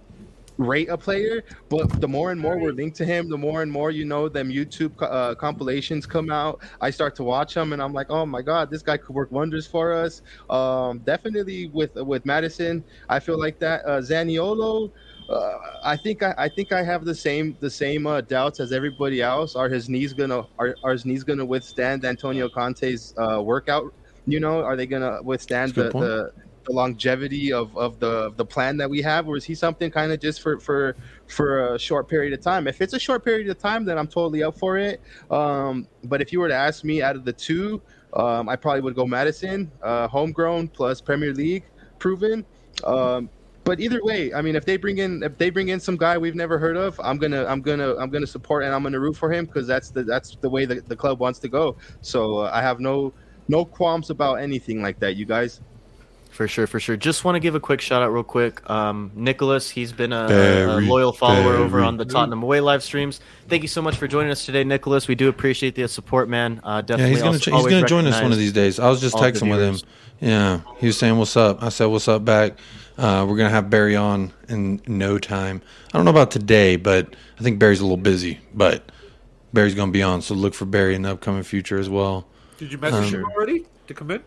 rate 0.58 0.88
a 0.88 0.98
player, 0.98 1.42
but 1.68 2.00
the 2.00 2.08
more 2.08 2.30
and 2.30 2.40
more 2.40 2.58
we're 2.58 2.72
linked 2.72 2.96
to 2.98 3.04
him, 3.04 3.28
the 3.28 3.38
more 3.38 3.62
and 3.62 3.70
more 3.70 3.90
you 3.90 4.04
know 4.04 4.28
them 4.28 4.50
YouTube 4.50 4.92
uh, 5.00 5.34
compilations 5.34 6.06
come 6.06 6.30
out. 6.30 6.62
I 6.80 6.90
start 6.90 7.14
to 7.16 7.24
watch 7.24 7.54
them, 7.54 7.72
and 7.72 7.82
I'm 7.82 7.92
like, 7.92 8.08
oh 8.10 8.26
my 8.26 8.42
god, 8.42 8.70
this 8.70 8.82
guy 8.82 8.96
could 8.96 9.14
work 9.14 9.30
wonders 9.30 9.66
for 9.66 9.92
us. 9.92 10.22
Um, 10.50 11.00
definitely 11.00 11.70
with 11.72 11.94
with 11.94 12.24
Maddison, 12.24 12.84
I 13.08 13.20
feel 13.20 13.38
like 13.38 13.58
that. 13.60 13.84
Uh, 13.84 14.00
Zaniolo. 14.00 14.90
Uh, 15.28 15.58
I 15.84 15.96
think 15.96 16.22
I, 16.22 16.34
I 16.36 16.48
think 16.48 16.72
I 16.72 16.82
have 16.82 17.04
the 17.04 17.14
same 17.14 17.56
the 17.60 17.70
same 17.70 18.06
uh, 18.06 18.20
doubts 18.20 18.60
as 18.60 18.72
everybody 18.72 19.22
else. 19.22 19.56
Are 19.56 19.68
his 19.68 19.88
knees 19.88 20.12
gonna 20.12 20.46
are, 20.58 20.76
are 20.82 20.92
his 20.92 21.04
knees 21.04 21.24
gonna 21.24 21.44
withstand 21.44 22.04
Antonio 22.04 22.48
Conte's 22.48 23.14
uh, 23.16 23.42
workout? 23.42 23.92
You 24.26 24.40
know, 24.40 24.62
are 24.62 24.76
they 24.76 24.86
gonna 24.86 25.22
withstand 25.22 25.74
the, 25.74 25.90
the 25.90 26.32
the 26.64 26.72
longevity 26.72 27.52
of, 27.52 27.76
of 27.76 27.98
the 27.98 28.10
of 28.10 28.36
the 28.36 28.44
plan 28.44 28.76
that 28.76 28.88
we 28.88 29.02
have, 29.02 29.28
or 29.28 29.36
is 29.36 29.44
he 29.44 29.54
something 29.54 29.90
kind 29.90 30.12
of 30.12 30.20
just 30.20 30.40
for 30.40 30.58
for 30.60 30.96
for 31.26 31.74
a 31.74 31.78
short 31.78 32.08
period 32.08 32.32
of 32.32 32.40
time? 32.40 32.66
If 32.66 32.80
it's 32.80 32.92
a 32.92 32.98
short 32.98 33.24
period 33.24 33.48
of 33.48 33.58
time, 33.58 33.84
then 33.84 33.98
I'm 33.98 34.06
totally 34.06 34.42
up 34.42 34.58
for 34.58 34.78
it. 34.78 35.00
Um, 35.30 35.88
but 36.04 36.20
if 36.20 36.32
you 36.32 36.40
were 36.40 36.48
to 36.48 36.54
ask 36.54 36.84
me, 36.84 37.02
out 37.02 37.16
of 37.16 37.24
the 37.24 37.32
two, 37.32 37.82
um, 38.12 38.48
I 38.48 38.56
probably 38.56 38.82
would 38.82 38.94
go 38.94 39.06
Maddison, 39.06 39.70
uh, 39.82 40.08
homegrown 40.08 40.68
plus 40.68 41.00
Premier 41.00 41.32
League 41.32 41.64
proven. 41.98 42.44
Um, 42.84 43.30
but 43.64 43.80
either 43.80 44.00
way, 44.02 44.32
I 44.34 44.42
mean, 44.42 44.56
if 44.56 44.64
they 44.64 44.76
bring 44.76 44.98
in 44.98 45.22
if 45.22 45.38
they 45.38 45.50
bring 45.50 45.68
in 45.68 45.78
some 45.80 45.96
guy 45.96 46.18
we've 46.18 46.34
never 46.34 46.58
heard 46.58 46.76
of, 46.76 47.00
I'm 47.02 47.18
gonna 47.18 47.44
I'm 47.46 47.60
gonna 47.62 47.96
I'm 47.96 48.10
gonna 48.10 48.26
support 48.26 48.64
and 48.64 48.74
I'm 48.74 48.82
gonna 48.82 49.00
root 49.00 49.16
for 49.16 49.32
him 49.32 49.46
because 49.46 49.66
that's 49.66 49.90
the 49.90 50.02
that's 50.02 50.36
the 50.40 50.50
way 50.50 50.64
the, 50.64 50.80
the 50.80 50.96
club 50.96 51.20
wants 51.20 51.38
to 51.40 51.48
go. 51.48 51.76
So 52.00 52.38
uh, 52.38 52.50
I 52.52 52.62
have 52.62 52.80
no 52.80 53.12
no 53.48 53.64
qualms 53.64 54.10
about 54.10 54.36
anything 54.36 54.82
like 54.82 54.98
that. 55.00 55.16
You 55.16 55.26
guys. 55.26 55.60
For 56.30 56.48
sure, 56.48 56.66
for 56.66 56.80
sure. 56.80 56.96
Just 56.96 57.26
want 57.26 57.36
to 57.36 57.40
give 57.40 57.54
a 57.54 57.60
quick 57.60 57.82
shout 57.82 58.02
out, 58.02 58.10
real 58.10 58.22
quick. 58.22 58.68
Um, 58.70 59.10
Nicholas, 59.14 59.68
he's 59.68 59.92
been 59.92 60.14
a, 60.14 60.28
a 60.28 60.80
loyal 60.80 61.12
follower 61.12 61.56
over 61.56 61.80
on 61.80 61.98
the 61.98 62.06
Tottenham 62.06 62.42
Away 62.42 62.60
live 62.60 62.82
streams. 62.82 63.20
Thank 63.48 63.60
you 63.60 63.68
so 63.68 63.82
much 63.82 63.96
for 63.96 64.08
joining 64.08 64.30
us 64.30 64.46
today, 64.46 64.64
Nicholas. 64.64 65.08
We 65.08 65.14
do 65.14 65.28
appreciate 65.28 65.74
the 65.74 65.86
support, 65.88 66.30
man. 66.30 66.62
Uh, 66.64 66.76
Yeah, 66.76 66.80
definitely. 66.82 67.10
he's 67.10 67.18
gonna 67.18 67.32
also 67.32 67.50
he's 67.50 67.66
gonna 67.66 67.86
join 67.86 68.06
us 68.06 68.22
one 68.22 68.32
of 68.32 68.38
these 68.38 68.52
days. 68.54 68.78
I 68.78 68.88
was 68.88 69.02
just 69.02 69.14
texting 69.14 69.50
with 69.50 69.60
him. 69.60 69.88
Yeah, 70.20 70.60
he 70.78 70.86
was 70.86 70.96
saying 70.96 71.18
what's 71.18 71.36
up. 71.36 71.62
I 71.62 71.68
said 71.68 71.86
what's 71.86 72.08
up 72.08 72.24
back. 72.24 72.56
Uh, 72.98 73.24
we're 73.28 73.36
gonna 73.36 73.48
have 73.50 73.70
Barry 73.70 73.96
on 73.96 74.32
in 74.48 74.80
no 74.86 75.18
time. 75.18 75.62
I 75.92 75.98
don't 75.98 76.04
know 76.04 76.10
about 76.10 76.30
today, 76.30 76.76
but 76.76 77.14
I 77.38 77.42
think 77.42 77.58
Barry's 77.58 77.80
a 77.80 77.84
little 77.84 77.96
busy. 77.96 78.40
But 78.54 78.90
Barry's 79.52 79.74
gonna 79.74 79.92
be 79.92 80.02
on, 80.02 80.20
so 80.22 80.34
look 80.34 80.54
for 80.54 80.66
Barry 80.66 80.94
in 80.94 81.02
the 81.02 81.10
upcoming 81.12 81.42
future 81.42 81.78
as 81.78 81.88
well. 81.88 82.26
Did 82.58 82.70
you 82.72 82.78
message 82.78 83.14
Um, 83.14 83.20
him 83.20 83.24
already 83.34 83.64
to 83.86 83.94
come 83.94 84.10
in? 84.10 84.22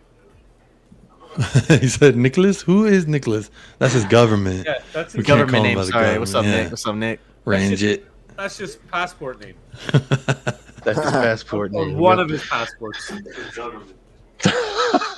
he 1.67 1.87
said, 1.87 2.15
"Nicholas, 2.15 2.61
who 2.61 2.85
is 2.85 3.07
Nicholas? 3.07 3.51
That's 3.77 3.93
his 3.93 4.05
government. 4.05 4.65
Yeah, 4.65 4.79
that's 4.93 5.13
his 5.13 5.25
can't 5.25 5.39
Government 5.39 5.51
call 5.51 5.63
name. 5.63 5.77
by 5.77 5.83
the 5.85 5.91
Sorry. 5.91 6.17
What's 6.19 6.31
up, 6.33 6.43
government, 6.43 6.63
Nick? 6.63 6.71
What's 6.71 6.87
up, 6.87 6.95
Nick? 6.95 7.19
Range 7.45 7.83
it." 7.83 8.05
That's 8.37 8.57
just 8.57 8.85
passport 8.89 9.39
name. 9.41 9.55
That's 9.91 10.99
his 11.01 11.11
passport 11.11 11.71
name. 11.71 11.97
one 11.97 12.19
of 12.19 12.29
his 12.29 12.43
passports. 12.45 13.11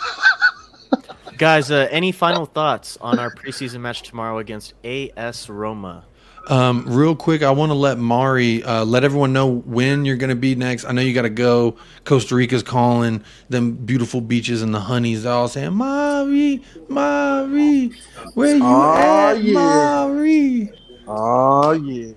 Guys, 1.38 1.70
uh, 1.70 1.88
any 1.92 2.12
final 2.12 2.46
thoughts 2.46 2.98
on 3.00 3.20
our 3.20 3.30
preseason 3.30 3.82
match 3.82 4.02
tomorrow 4.02 4.40
against 4.40 4.74
AS 4.84 5.50
Roma? 5.50 6.04
Um, 6.50 6.86
real 6.88 7.16
quick, 7.16 7.44
I 7.44 7.52
want 7.52 7.72
to 7.72 7.74
let 7.76 7.98
Mari 7.98 8.64
uh, 8.64 8.86
let 8.86 9.04
everyone 9.04 9.34
know 9.34 9.48
when 9.52 10.06
you're 10.06 10.16
going 10.16 10.30
to 10.30 10.36
be 10.36 10.56
next. 10.56 10.86
I 10.86 10.94
know 10.94 11.02
you 11.02 11.14
got 11.14 11.24
to 11.24 11.30
go. 11.30 11.76
Costa 12.06 12.36
Rica's 12.36 12.64
calling 12.64 13.22
them 13.50 13.74
beautiful 13.74 14.22
beaches 14.22 14.62
and 14.62 14.74
the 14.74 14.80
honeys. 14.80 15.24
They're 15.24 15.34
all 15.34 15.50
saying, 15.50 15.74
"Mari, 15.74 16.64
Mari, 16.88 17.92
where 18.34 18.56
you 18.56 18.62
Oh, 18.64 18.96
at, 19.36 19.44
yeah. 19.44 19.54
Mari?" 19.54 20.72
Oh 21.08 21.72
yeah. 21.72 22.14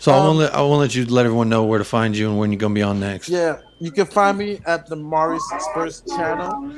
So 0.00 0.12
I 0.12 0.18
Um, 0.18 0.24
want 0.26 0.34
to 0.34 0.38
let 0.44 0.54
I 0.54 0.60
want 0.62 0.72
to 0.72 0.76
let 0.78 0.94
you 0.94 1.06
let 1.06 1.24
everyone 1.24 1.48
know 1.48 1.64
where 1.64 1.78
to 1.78 1.84
find 1.84 2.16
you 2.16 2.28
and 2.28 2.38
when 2.38 2.52
you're 2.52 2.58
going 2.58 2.74
to 2.74 2.78
be 2.78 2.82
on 2.82 3.00
next. 3.00 3.28
Yeah, 3.28 3.60
you 3.78 3.90
can 3.90 4.06
find 4.06 4.36
me 4.36 4.60
at 4.66 4.86
the 4.86 4.96
Maurice 4.96 5.42
Spurs 5.70 6.02
channel. 6.08 6.70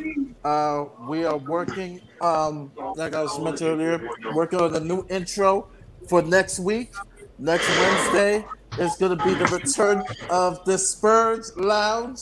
Uh, 0.45 0.85
we 1.09 1.25
are 1.25 1.39
working, 1.39 2.01
um, 2.21 2.71
like 2.97 3.15
I 3.15 3.23
was 3.23 3.39
mentioned 3.41 3.71
earlier, 3.71 4.09
working 4.35 4.61
on 4.61 4.75
a 4.77 4.81
new 4.81 5.05
intro 5.11 5.69
for 6.09 6.23
next 6.23 6.61
week. 6.61 6.93
Next 7.39 7.69
Wednesday 7.69 8.45
is 8.79 8.95
going 8.97 9.17
to 9.19 9.25
be 9.25 9.35
the 9.35 9.47
return 9.47 10.05
of 10.31 10.65
the 10.67 10.79
Spurs 10.79 11.53
Lounge. 11.57 12.21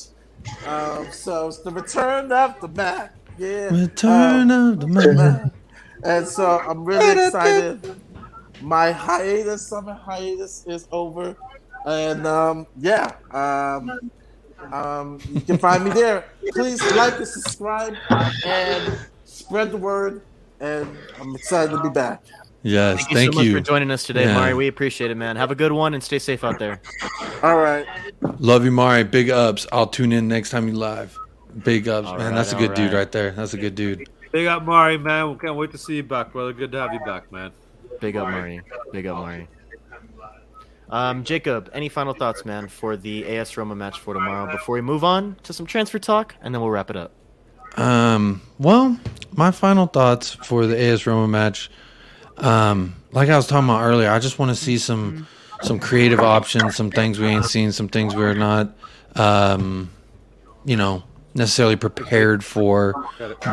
Um, 0.66 1.06
so 1.12 1.48
it's 1.48 1.58
the 1.58 1.70
return 1.70 2.32
of 2.32 2.58
the 2.60 2.68
Mac. 2.68 3.14
Yeah. 3.38 3.68
Return 3.70 4.50
Um, 4.50 4.72
of 4.72 4.80
the 4.80 4.86
man. 4.88 5.50
and 6.04 6.26
so 6.26 6.60
I'm 6.60 6.84
really 6.84 7.26
excited. 7.26 8.01
My 8.62 8.92
hiatus, 8.92 9.66
summer 9.66 9.94
hiatus, 9.94 10.64
is 10.66 10.86
over, 10.92 11.36
and 11.86 12.26
um, 12.26 12.66
yeah, 12.78 13.12
um, 13.32 14.10
um, 14.72 15.18
you 15.32 15.40
can 15.40 15.58
find 15.58 15.84
me 15.84 15.90
there. 15.90 16.24
Please 16.52 16.80
like 16.94 17.16
and 17.16 17.26
subscribe, 17.26 17.94
and 18.46 18.98
spread 19.24 19.70
the 19.72 19.76
word. 19.76 20.22
And 20.60 20.96
I'm 21.20 21.34
excited 21.34 21.72
to 21.72 21.82
be 21.82 21.88
back. 21.90 22.22
Yes, 22.62 22.98
Thank 22.98 23.10
you 23.10 23.16
thank 23.16 23.32
so 23.32 23.38
much 23.40 23.46
you. 23.46 23.52
for 23.54 23.60
joining 23.60 23.90
us 23.90 24.04
today, 24.04 24.22
Yeah. 24.26 24.34
Mari. 24.34 24.54
We 24.54 24.68
appreciate 24.68 25.10
it, 25.10 25.16
man. 25.16 25.34
Have 25.34 25.50
a 25.50 25.56
good 25.56 25.72
one 25.72 25.94
and 25.94 26.02
stay 26.02 26.20
safe 26.20 26.44
out 26.44 26.60
there. 26.60 26.80
All 27.42 27.56
right. 27.56 27.84
Love 28.38 28.64
you, 28.64 28.70
Mari. 28.70 29.02
Big 29.02 29.30
ups. 29.30 29.66
I'll 29.72 29.88
tune 29.88 30.12
in 30.12 30.28
next 30.28 30.50
time 30.50 30.68
you 30.68 30.74
live. 30.74 31.18
Big 31.64 31.88
ups, 31.88 32.06
All 32.06 32.16
man. 32.16 32.28
right, 32.28 32.36
That's 32.36 32.52
a 32.52 32.54
all 32.54 32.60
good 32.60 32.74
dude 32.74 32.92
right. 32.92 32.98
right 33.00 33.10
there. 33.12 33.32
That's 33.32 33.54
a 33.54 33.58
good 33.58 33.74
dude. 33.74 34.08
Big 34.30 34.46
up, 34.46 34.62
Mari, 34.64 34.96
man. 34.96 35.32
We 35.32 35.38
can't 35.38 35.56
wait 35.56 35.72
to 35.72 35.78
see 35.78 35.96
you 35.96 36.02
back, 36.04 36.32
brother. 36.32 36.52
Good 36.52 36.70
to 36.70 36.78
have 36.80 36.94
you 36.94 37.00
back, 37.00 37.32
man. 37.32 37.50
Big 38.03 38.16
up, 38.16 38.28
Mari. 38.28 38.61
Big 38.90 39.07
up, 39.07 39.16
Mari. 39.16 39.46
Um, 40.90 41.22
Jacob, 41.22 41.70
any 41.72 41.88
final 41.88 42.12
thoughts, 42.12 42.44
man, 42.44 42.66
for 42.66 42.96
the 42.96 43.24
AS 43.24 43.57
Roma 43.57 43.76
match 43.76 44.00
for 44.00 44.12
tomorrow 44.12 44.50
before 44.50 44.74
we 44.74 44.80
move 44.80 45.05
on 45.05 45.36
to 45.44 45.53
some 45.53 45.66
transfer 45.66 46.00
talk, 46.00 46.34
and 46.42 46.53
then 46.53 46.61
we'll 46.61 46.70
wrap 46.72 46.90
it 46.90 46.96
up. 46.96 47.12
Um, 47.78 48.42
well, 48.59 48.98
my 49.30 49.53
final 49.53 49.86
thoughts 49.86 50.34
for 50.34 50.66
the 50.66 50.76
AS 50.76 51.07
Roma 51.07 51.28
match, 51.28 51.70
um, 52.38 52.96
like 53.12 53.28
I 53.28 53.36
was 53.36 53.46
talking 53.46 53.68
about 53.68 53.82
earlier, 53.82 54.11
I 54.11 54.18
just 54.18 54.36
want 54.36 54.50
to 54.50 54.57
see 54.57 54.78
some 54.78 55.28
some 55.62 55.78
creative 55.78 56.18
options, 56.18 56.74
some 56.74 56.90
things 56.90 57.20
we 57.20 57.28
ain't 57.28 57.44
seen, 57.44 57.70
some 57.70 57.88
things 57.88 58.16
we're 58.16 58.34
not, 58.34 58.76
um, 59.14 59.88
you 60.64 60.76
know, 60.76 61.05
necessarily 61.34 61.76
prepared 61.76 62.44
for. 62.44 63.07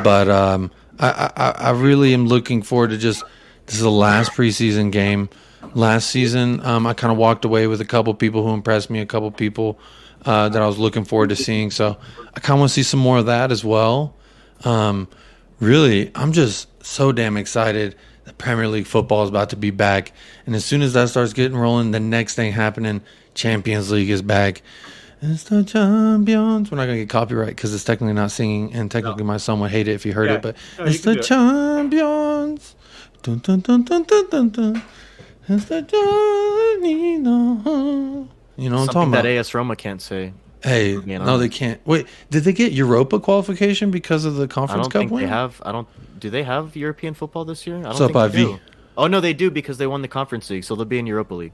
But 0.03 0.27
um, 0.27 0.71
I, 0.99 1.31
I 1.37 1.51
I 1.51 1.69
really 1.69 2.15
am 2.15 2.25
looking 2.25 2.63
forward 2.63 2.89
to 2.89 2.97
just 2.97 3.23
this 3.69 3.77
is 3.77 3.83
the 3.83 3.91
last 3.91 4.31
preseason 4.31 4.91
game. 4.91 5.29
Last 5.75 6.09
season, 6.09 6.65
um, 6.65 6.87
I 6.87 6.93
kind 6.93 7.11
of 7.11 7.17
walked 7.19 7.45
away 7.45 7.67
with 7.67 7.81
a 7.81 7.85
couple 7.85 8.11
people 8.15 8.43
who 8.43 8.53
impressed 8.53 8.89
me, 8.89 8.99
a 8.99 9.05
couple 9.05 9.29
people 9.29 9.77
uh, 10.25 10.49
that 10.49 10.59
I 10.61 10.65
was 10.65 10.79
looking 10.79 11.05
forward 11.05 11.29
to 11.29 11.35
seeing. 11.35 11.69
So 11.69 11.97
I 12.35 12.39
kind 12.39 12.55
of 12.57 12.59
want 12.61 12.69
to 12.69 12.73
see 12.73 12.83
some 12.83 12.99
more 12.99 13.19
of 13.19 13.27
that 13.27 13.51
as 13.51 13.63
well. 13.63 14.15
Um, 14.63 15.07
really, 15.59 16.11
I'm 16.15 16.31
just 16.31 16.67
so 16.83 17.11
damn 17.11 17.37
excited 17.37 17.95
that 18.25 18.37
Premier 18.39 18.67
League 18.67 18.87
football 18.87 19.23
is 19.23 19.29
about 19.29 19.51
to 19.51 19.55
be 19.55 19.69
back. 19.69 20.13
And 20.47 20.55
as 20.55 20.65
soon 20.65 20.81
as 20.81 20.93
that 20.93 21.09
starts 21.09 21.33
getting 21.33 21.57
rolling, 21.57 21.91
the 21.91 21.99
next 21.99 22.35
thing 22.35 22.51
happening, 22.53 23.01
Champions 23.35 23.91
League 23.91 24.09
is 24.09 24.21
back. 24.23 24.61
It's 25.21 25.43
the 25.43 25.63
champions. 25.65 26.71
We're 26.71 26.77
not 26.77 26.85
gonna 26.85 26.99
get 26.99 27.09
copyright 27.09 27.49
because 27.49 27.73
it's 27.75 27.83
technically 27.83 28.13
not 28.13 28.31
singing, 28.31 28.73
and 28.73 28.89
technically 28.89 29.25
my 29.25 29.35
son 29.37 29.59
would 29.59 29.69
hate 29.71 29.89
it 29.89 29.91
if 29.93 30.03
he 30.03 30.11
heard 30.11 30.29
Yeah. 30.29 30.35
it. 30.35 30.41
But 30.41 30.55
No, 30.79 30.85
it's 30.85 31.01
the 31.01 31.15
champions. 31.17 32.75
Dun, 33.21 33.39
dun, 33.39 33.59
dun, 33.59 33.83
dun, 33.83 34.03
dun, 34.03 34.29
dun, 34.29 34.49
dun. 34.49 34.81
It's 35.47 35.65
the 35.65 35.81
journey 35.81 37.17
on. 37.17 38.29
You 38.55 38.69
know 38.69 38.75
what 38.77 38.81
I'm 38.81 38.85
Something 38.85 38.93
talking 38.93 39.11
that 39.11 39.19
about? 39.21 39.25
AS 39.39 39.53
Roma 39.53 39.75
can't 39.75 40.01
say. 40.01 40.33
Hey, 40.63 40.91
You 40.91 41.01
know? 41.19 41.25
no, 41.25 41.37
they 41.37 41.49
can't. 41.49 41.85
Wait, 41.87 42.05
did 42.29 42.43
they 42.43 42.53
get 42.53 42.71
Europa 42.73 43.19
qualification 43.19 43.91
because 43.91 44.25
of 44.25 44.35
the 44.35 44.43
I 44.43 44.47
Conference 44.47 44.83
don't 44.87 44.91
Cup 44.91 44.99
think 45.01 45.11
win? 45.11 45.23
they 45.23 45.29
have. 45.29 45.61
I 45.65 45.71
don't. 45.71 45.87
Do 46.19 46.29
they 46.29 46.43
have 46.43 46.75
European 46.75 47.13
football 47.13 47.45
this 47.45 47.65
year? 47.65 47.77
I 47.77 47.81
don't 47.81 47.87
What's 47.89 48.01
up, 48.01 48.11
think 48.11 48.33
they 48.33 48.41
IV? 48.41 48.47
do. 48.47 48.59
Oh 48.97 49.07
no, 49.07 49.21
they 49.21 49.33
do 49.33 49.49
because 49.49 49.77
they 49.77 49.87
won 49.87 50.01
the 50.01 50.07
Conference 50.09 50.49
League, 50.49 50.65
so 50.65 50.75
they'll 50.75 50.83
be 50.85 50.99
in 50.99 51.07
Europa 51.07 51.33
League. 51.33 51.53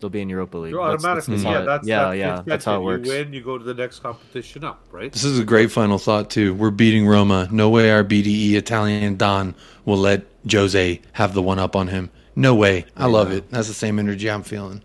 They'll 0.00 0.10
be 0.10 0.20
in 0.20 0.28
Europa 0.28 0.56
League. 0.58 0.70
You're 0.72 0.82
That's- 0.96 1.02
that's 1.02 1.28
automatically, 1.28 1.44
how 1.44 1.58
yeah, 1.58 1.64
that's 1.64 1.86
yeah, 1.88 1.98
that's 2.04 2.16
yeah. 2.18 2.36
the 2.36 2.42
That's 2.50 2.64
how 2.64 2.80
it 2.80 2.84
works. 2.84 3.06
You 3.08 3.12
win, 3.14 3.32
you 3.32 3.40
go 3.42 3.58
to 3.58 3.64
the 3.64 3.74
next 3.74 3.98
competition 4.00 4.62
up, 4.64 4.84
right? 4.92 5.12
This 5.12 5.24
is 5.24 5.38
a 5.40 5.44
great 5.44 5.72
final 5.72 5.98
thought 5.98 6.30
too. 6.30 6.54
We're 6.54 6.70
beating 6.70 7.06
Roma. 7.06 7.48
No 7.50 7.68
way 7.68 7.90
our 7.90 8.04
BDE 8.04 8.52
Italian 8.54 9.16
Don 9.16 9.54
will 9.84 9.96
let 9.98 10.22
Jose 10.50 11.00
have 11.12 11.34
the 11.34 11.42
one 11.42 11.58
up 11.58 11.74
on 11.74 11.88
him. 11.88 12.10
No 12.36 12.54
way. 12.54 12.86
I 12.96 13.06
love 13.06 13.32
it. 13.32 13.50
That's 13.50 13.66
the 13.66 13.74
same 13.74 13.98
energy 13.98 14.30
I'm 14.30 14.44
feeling. 14.44 14.82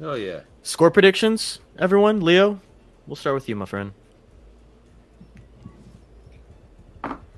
Oh 0.00 0.14
yeah. 0.14 0.40
Score 0.62 0.90
predictions, 0.92 1.58
everyone. 1.78 2.20
Leo, 2.20 2.60
we'll 3.08 3.16
start 3.16 3.34
with 3.34 3.48
you, 3.48 3.56
my 3.56 3.64
friend. 3.66 3.92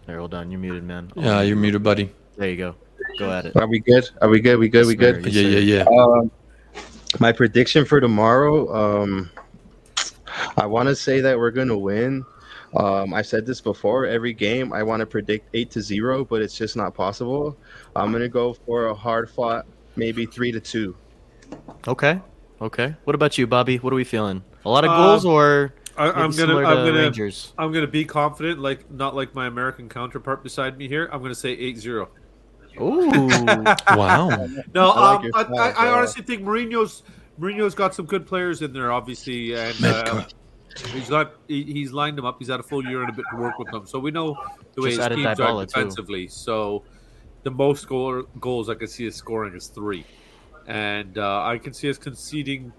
There, 0.07 0.19
hold 0.19 0.35
on. 0.35 0.51
You're 0.51 0.61
muted, 0.61 0.85
man. 0.85 1.13
Oh, 1.17 1.21
Yeah, 1.23 1.41
you're 1.43 1.57
muted, 1.57 1.83
buddy. 1.83 2.11
There 2.37 2.49
you 2.49 2.57
go. 2.57 2.75
Go 3.19 3.31
at 3.31 3.47
it. 3.47 3.57
Are 3.57 3.67
we 3.67 3.81
good? 3.81 4.09
Are 4.23 4.29
we 4.29 4.41
good? 4.41 4.59
We 4.59 4.69
good? 4.69 4.87
We 4.87 4.95
Yes, 4.95 5.01
sir. 5.03 5.23
good? 5.23 5.33
Yeah, 5.33 5.43
Yes, 5.43 5.65
yeah, 5.65 5.85
sir. 5.85 5.91
yeah. 5.93 6.03
Um, 6.21 6.31
my 7.19 7.33
prediction 7.33 7.85
for 7.85 8.01
tomorrow, 8.01 8.75
um, 8.75 9.31
I 10.57 10.67
want 10.67 10.89
to 10.89 10.97
say 10.97 11.21
that 11.21 11.39
we're 11.39 11.51
going 11.51 11.69
to 11.69 11.79
win. 11.79 12.25
Um, 12.77 13.15
I've 13.15 13.27
said 13.27 13.47
this 13.47 13.61
before. 13.61 14.05
Every 14.05 14.33
game, 14.35 14.73
I 14.73 14.83
want 14.83 15.01
to 15.01 15.07
predict 15.07 15.49
eight 15.55 15.71
to 15.73 15.81
zero, 15.81 16.25
but 16.25 16.43
it's 16.43 16.57
just 16.57 16.77
not 16.77 16.95
possible. 16.95 17.57
I'm 17.97 18.11
going 18.11 18.23
to 18.23 18.29
go 18.29 18.53
for 18.53 18.87
a 18.87 18.95
hard 18.95 19.31
fought, 19.31 19.67
maybe 19.97 20.27
three 20.27 20.53
to 20.53 20.61
two. 20.61 20.95
Okay. 21.87 22.21
Okay. 22.61 22.95
What 23.05 23.15
about 23.15 23.39
you, 23.39 23.47
Bobby? 23.47 23.79
What 23.79 23.93
are 23.93 23.97
we 23.97 24.05
feeling? 24.05 24.43
A 24.65 24.69
lot 24.69 24.85
of 24.85 24.91
Um, 24.91 24.97
goals 24.99 25.25
or 25.25 25.73
I, 25.97 26.09
I'm, 26.09 26.15
gonna, 26.15 26.33
similar 26.33 26.65
I'm 26.65 26.87
gonna, 26.87 26.93
Rangers? 26.99 27.53
I'm 27.57 27.73
gonna 27.73 27.87
be 27.87 28.05
confident, 28.05 28.61
like 28.61 28.91
not 28.91 29.15
like 29.17 29.35
my 29.35 29.47
American 29.47 29.89
counterpart 29.89 30.43
beside 30.43 30.77
me 30.77 30.89
here. 30.89 31.09
I'm 31.13 31.23
gonna 31.23 31.35
say 31.35 31.57
8-0. 31.57 32.09
Ooh. 32.81 33.29
Wow. 33.97 34.29
No, 34.75 34.91
I 34.91 35.13
like 35.13 35.19
um, 35.19 35.25
your 35.25 35.37
I, 35.37 35.45
style, 35.45 35.59
I, 35.59 35.71
I 35.71 35.91
honestly 35.91 36.23
think 36.23 36.43
Mourinho's 36.43 37.03
Mourinho's 37.41 37.75
got 37.75 37.95
some 37.95 38.07
good 38.07 38.27
players 38.27 38.63
in 38.63 38.73
there, 38.73 38.93
obviously, 38.93 39.55
and 39.55 39.85
uh, 39.85 40.25
he's 40.93 41.09
got 41.09 41.35
he, 41.47 41.63
he's 41.65 41.93
lined 41.93 42.19
them 42.19 42.25
up. 42.25 42.37
He's 42.39 42.49
had 42.49 42.61
a 42.61 42.65
full 42.65 42.85
year 42.85 43.03
and 43.03 43.11
a 43.11 43.13
bit 43.13 43.25
to 43.31 43.37
work 43.37 43.59
with 43.59 43.71
them, 43.71 43.87
so 43.87 43.99
we 43.99 44.11
know 44.11 44.37
the 44.75 44.83
way 44.83 44.97
Just 44.97 45.09
his 45.11 45.17
teams 45.17 45.41
are 45.41 45.47
Dybala, 45.47 45.61
too. 45.63 45.67
defensively. 45.67 46.29
So 46.29 46.85
the 47.45 47.51
most 47.51 47.89
goal, 47.89 48.25
goals 48.41 48.69
I 48.69 48.75
can 48.75 48.89
see 48.89 49.07
us 49.07 49.15
scoring 49.15 49.55
is 49.55 49.69
three, 49.69 50.05
and 50.67 51.17
uh, 51.19 51.43
I 51.45 51.59
can 51.59 51.73
see 51.73 51.89
us 51.89 51.99
conceding 51.99 52.73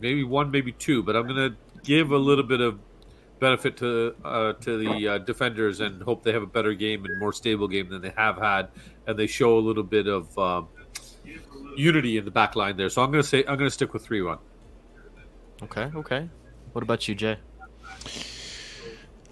maybe 0.00 0.24
one, 0.24 0.50
maybe 0.50 0.72
two. 0.72 1.02
But 1.02 1.16
I'm 1.16 1.26
gonna 1.26 1.56
give 1.82 2.12
a 2.12 2.18
little 2.18 2.44
bit 2.44 2.60
of 2.60 2.78
benefit 3.38 3.76
to 3.78 4.14
uh, 4.24 4.52
to 4.54 4.78
the 4.78 5.08
uh, 5.08 5.18
defenders 5.18 5.80
and 5.80 6.02
hope 6.02 6.22
they 6.22 6.32
have 6.32 6.42
a 6.42 6.46
better 6.46 6.74
game 6.74 7.04
and 7.04 7.18
more 7.18 7.32
stable 7.32 7.68
game 7.68 7.88
than 7.88 8.02
they 8.02 8.12
have 8.16 8.38
had, 8.38 8.68
and 9.06 9.18
they 9.18 9.26
show 9.26 9.58
a 9.58 9.60
little 9.60 9.82
bit 9.82 10.06
of 10.06 10.36
um, 10.38 10.68
unity 11.76 12.16
in 12.16 12.24
the 12.24 12.30
back 12.30 12.56
line 12.56 12.76
there. 12.76 12.88
So 12.88 13.02
I'm 13.02 13.10
gonna 13.10 13.22
say 13.22 13.44
I'm 13.46 13.56
gonna 13.56 13.70
stick 13.70 13.92
with 13.92 14.04
three 14.04 14.22
one. 14.22 14.38
okay. 15.62 15.90
Okay. 15.94 16.28
What 16.72 16.82
about 16.82 17.08
you, 17.08 17.14
Jay? 17.14 17.38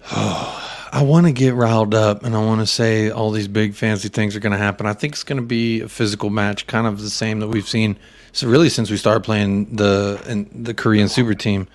I 0.11 1.03
want 1.03 1.25
to 1.27 1.33
get 1.33 1.53
riled 1.53 1.93
up 1.93 2.23
and 2.23 2.35
I 2.35 2.43
want 2.43 2.61
to 2.61 2.65
say 2.65 3.09
all 3.11 3.31
these 3.31 3.47
big 3.47 3.73
fancy 3.75 4.07
things 4.09 4.35
are 4.35 4.39
going 4.39 4.53
to 4.53 4.57
happen. 4.57 4.85
I 4.85 4.93
think 4.93 5.13
it's 5.13 5.23
going 5.23 5.39
to 5.39 5.45
be 5.45 5.81
a 5.81 5.89
physical 5.89 6.29
match, 6.29 6.65
kind 6.65 6.87
of 6.87 7.01
the 7.01 7.09
same 7.09 7.39
that 7.41 7.49
we've 7.49 7.67
seen. 7.67 7.99
So 8.31 8.47
really, 8.47 8.69
since 8.69 8.89
we 8.89 8.97
started 8.97 9.23
playing 9.23 9.75
the 9.75 10.23
in 10.27 10.63
the 10.63 10.73
Korean 10.73 11.09
Super 11.09 11.33
Team, 11.33 11.67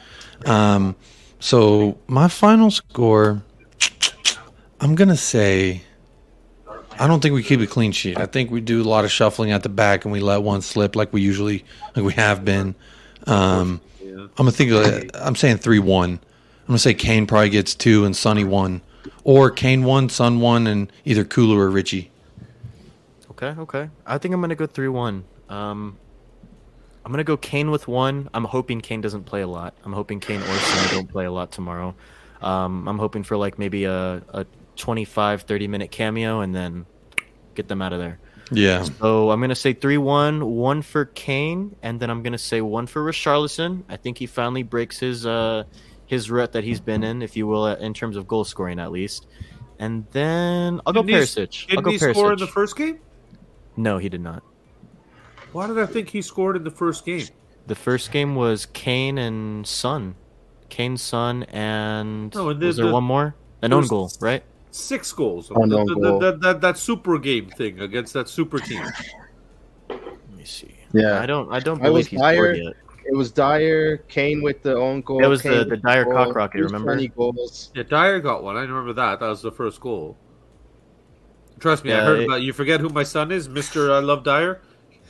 um, 0.47 0.97
so 1.43 1.99
my 2.07 2.29
final 2.29 2.71
score, 2.71 3.43
I'm 4.81 4.95
gonna 4.95 5.17
say, 5.17 5.83
I 7.01 7.09
don't 7.09 7.21
think 7.21 7.35
we 7.35 7.43
keep 7.43 7.59
a 7.59 7.67
clean 7.67 7.91
sheet. 7.91 8.17
I 8.17 8.27
think 8.27 8.53
we 8.53 8.61
do 8.61 8.81
a 8.81 8.85
lot 8.85 9.05
of 9.05 9.11
shuffling 9.11 9.51
at 9.51 9.65
the 9.65 9.69
back 9.69 10.05
and 10.05 10.13
we 10.13 10.21
let 10.21 10.43
one 10.43 10.63
slip 10.63 10.95
like 10.95 11.13
we 11.13 11.21
usually 11.21 11.65
like 11.97 12.05
we 12.05 12.13
have 12.13 12.45
been. 12.45 12.77
Um, 13.27 13.81
I'm 14.01 14.31
gonna 14.37 14.53
think. 14.53 15.11
I'm 15.15 15.35
saying 15.35 15.59
three 15.59 15.81
one. 15.81 16.11
I'm 16.13 16.67
gonna 16.69 16.79
say 16.79 16.95
Kane 16.95 17.27
probably 17.27 17.51
gets 17.51 17.75
two 17.75 18.05
and 18.05 18.17
Sonny 18.17 18.45
one, 18.45 18.81
or 19.25 19.51
Kane 19.51 19.83
one, 19.83 20.11
Son 20.11 20.39
one, 20.39 20.69
and 20.69 20.93
either 21.05 21.25
Kulu 21.25 21.59
or 21.59 21.71
Richie. 21.71 22.13
Okay. 23.33 23.61
Okay. 23.61 23.91
I 24.07 24.19
think 24.19 24.33
I'm 24.33 24.41
gonna 24.41 24.55
go 24.55 24.67
three 24.67 24.87
one. 24.87 25.25
Um, 25.49 25.99
I'm 27.05 27.11
gonna 27.13 27.25
go 27.25 27.37
Kane 27.37 27.71
with 27.71 27.89
one. 27.89 28.29
I'm 28.33 28.45
hoping 28.45 28.81
Kane 28.81 29.01
doesn't 29.01 29.25
play 29.25 29.43
a 29.43 29.47
lot. 29.49 29.75
I'm 29.85 29.93
hoping 29.93 30.21
Kane 30.21 30.41
or 30.41 30.47
Son 30.55 30.89
don't 30.95 31.09
play 31.11 31.25
a 31.25 31.33
lot 31.33 31.51
tomorrow. 31.53 31.95
Um, 32.41 32.87
I'm 32.89 32.99
hoping 32.99 33.23
for 33.23 33.37
like 33.37 33.59
maybe 33.59 33.85
a, 33.85 34.23
a 34.29 34.47
25, 34.77 35.43
30 35.43 35.69
minute 35.69 35.91
cameo 35.91 36.41
and 36.41 36.55
then 36.55 36.87
get 37.55 37.69
them 37.69 37.83
out 37.83 37.93
of 37.93 37.99
there. 37.99 38.19
Yeah, 38.51 38.83
So 38.83 39.31
I'm 39.31 39.41
gonna 39.41 39.55
say 39.55 39.73
three 39.73 39.97
one, 39.99 40.45
one 40.45 40.83
for 40.83 41.07
Kane, 41.07 41.75
and 41.83 41.99
then 41.99 42.11
I'm 42.11 42.23
gonna 42.23 42.37
say 42.39 42.61
one 42.61 42.87
for 42.87 43.03
Richarlison. 43.03 43.83
I 43.89 43.97
think 43.97 44.19
he 44.19 44.27
finally 44.27 44.63
breaks 44.63 44.99
his 44.99 45.25
uh 45.25 45.65
his 46.07 46.31
rut 46.31 46.53
that 46.53 46.63
he's 46.63 46.81
been 46.81 47.03
in, 47.03 47.23
if 47.23 47.37
you 47.37 47.47
will, 47.47 47.63
uh, 47.65 47.77
in 47.77 47.95
terms 47.95 48.17
of 48.17 48.29
goal 48.29 48.45
scoring 48.45 48.79
at 48.79 48.93
least. 48.93 49.27
And 49.79 50.05
then 50.13 50.81
I'll 50.85 50.93
go 50.93 51.03
Didn't 51.03 51.09
he- 51.21 51.25
Perisic. 51.25 51.63
I'll 51.63 51.69
Didn't 51.77 51.85
go 51.85 51.91
he 51.93 51.99
score 51.99 52.33
in 52.35 52.39
the 52.39 52.47
first 52.47 52.77
game? 52.77 52.99
No, 53.77 53.97
he 53.99 54.09
did 54.11 54.21
not. 54.21 54.43
Why 55.53 55.67
did 55.67 55.79
I 55.79 55.87
think 55.87 56.11
he 56.11 56.23
scored 56.23 56.57
in 56.57 56.65
the 56.65 56.71
first 56.71 57.05
game? 57.05 57.27
The 57.67 57.75
first 57.75 58.11
game 58.11 58.35
was 58.35 58.67
Kane 58.67 59.19
and 59.19 59.67
Son. 59.67 60.15
Kane, 60.69 60.97
Son, 60.97 61.43
and 61.45 62.35
No, 62.35 62.49
and 62.49 62.61
the- 62.61 62.67
was 62.67 62.77
there 62.77 62.87
the- 62.87 62.93
one 62.93 63.05
more? 63.05 63.35
An 63.61 63.71
there 63.71 63.79
own 63.79 63.87
goal, 63.87 64.11
right? 64.21 64.43
Six 64.71 65.13
goals. 65.13 65.49
The- 65.49 65.55
no 65.67 65.85
the- 65.85 65.95
goal. 65.95 66.19
That, 66.19 66.41
that, 66.41 66.61
that 66.63 66.79
super 66.79 67.19
game 67.19 67.51
thing 67.51 67.79
against 67.81 68.15
that 68.15 68.29
super 68.29 68.59
team. 68.59 68.83
Let 69.89 70.01
me 70.37 70.45
see. 70.45 70.75
Yeah. 70.93 71.21
I 71.21 71.27
don't. 71.27 71.53
I 71.53 71.61
don't 71.61 71.83
I 71.85 71.91
was 71.91 72.09
believe 72.09 72.23
he's 72.23 72.35
scored 72.37 72.55
Dier. 72.57 72.65
yet. 72.65 72.75
It 73.05 73.17
was 73.17 73.31
Dier, 73.33 73.99
Kane 74.09 74.43
with 74.43 74.63
the 74.63 74.75
own 74.77 75.03
goal. 75.03 75.21
That 75.21 75.29
was 75.29 75.43
the- 75.43 75.51
Kane 75.51 75.69
the 75.69 75.75
with 75.75 75.83
Dier 75.83 76.05
goal. 76.05 76.13
cock 76.15 76.35
rocket, 76.35 76.57
He 76.59 76.63
remember? 76.63 76.95
20 76.95 77.09
goals. 77.09 77.71
Yeah, 77.75 77.83
Dier 77.83 78.21
got 78.21 78.43
one. 78.43 78.57
I 78.57 78.63
remember 78.63 78.93
that. 78.95 79.21
That 79.21 79.29
was 79.29 79.43
the 79.43 79.53
first 79.53 79.81
goal. 79.81 80.17
Trust 81.61 81.85
me, 81.85 81.93
I 81.93 82.01
heard 82.05 82.21
it- 82.21 82.25
about. 82.25 82.43
You 82.43 82.53
forget 82.53 82.81
who 82.81 82.89
my 82.89 83.03
son 83.05 83.31
is, 83.31 83.49
Mister. 83.49 83.93
I 83.93 83.99
love 84.01 84.25
Dier. 84.25 84.61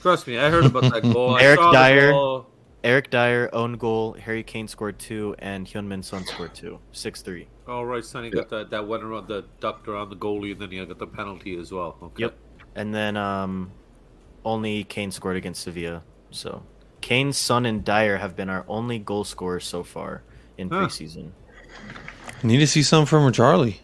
Trust 0.03 0.27
me, 0.27 0.37
I 0.39 0.51
heard 0.51 0.65
about 0.67 0.93
that 0.93 1.03
goal. 1.03 1.39
Eric 1.39 1.61
Dier. 1.73 2.11
goal. 2.11 2.47
Eric 2.85 3.11
Dier 3.11 3.49
own 3.53 3.77
goal. 3.77 4.15
Harry 4.15 4.43
Kane 4.43 4.67
scored 4.67 4.99
two, 4.99 5.37
and 5.39 5.65
Heung-min 5.67 6.03
Son 6.03 6.25
scored 6.27 6.55
two. 6.55 6.81
Six 6.91 7.23
three. 7.23 7.47
All 7.69 7.87
right, 7.87 8.05
Sonny 8.05 8.29
got 8.29 8.49
that. 8.51 8.71
That 8.71 8.89
went 8.89 9.05
around 9.05 9.29
the 9.29 9.45
ducked 9.61 9.87
around 9.87 10.11
the 10.11 10.17
goalie, 10.17 10.53
and 10.53 10.61
then 10.61 10.71
he 10.73 10.85
got 10.85 10.99
the 10.99 11.07
penalty 11.07 11.57
as 11.57 11.71
well. 11.71 11.97
Okay. 12.03 12.25
Yep. 12.25 12.35
And 12.75 12.93
then 12.93 13.17
um, 13.17 13.71
only 14.45 14.83
Kane 14.85 15.13
scored 15.13 15.37
against 15.37 15.63
Sevilla. 15.63 16.03
So 16.33 16.65
Kane, 17.01 17.33
Son, 17.33 17.65
and 17.65 17.85
Dier 17.85 18.19
have 18.19 18.35
been 18.35 18.51
our 18.51 18.65
only 18.67 18.99
goal 18.99 19.23
scorers 19.23 19.65
so 19.65 19.85
far 19.85 20.23
in 20.59 20.69
Huh. 20.69 20.87
preseason. 20.87 21.31
need 22.43 22.59
to 22.59 22.67
see 22.67 22.83
some 22.83 23.07
from 23.07 23.31
Charlie. 23.33 23.83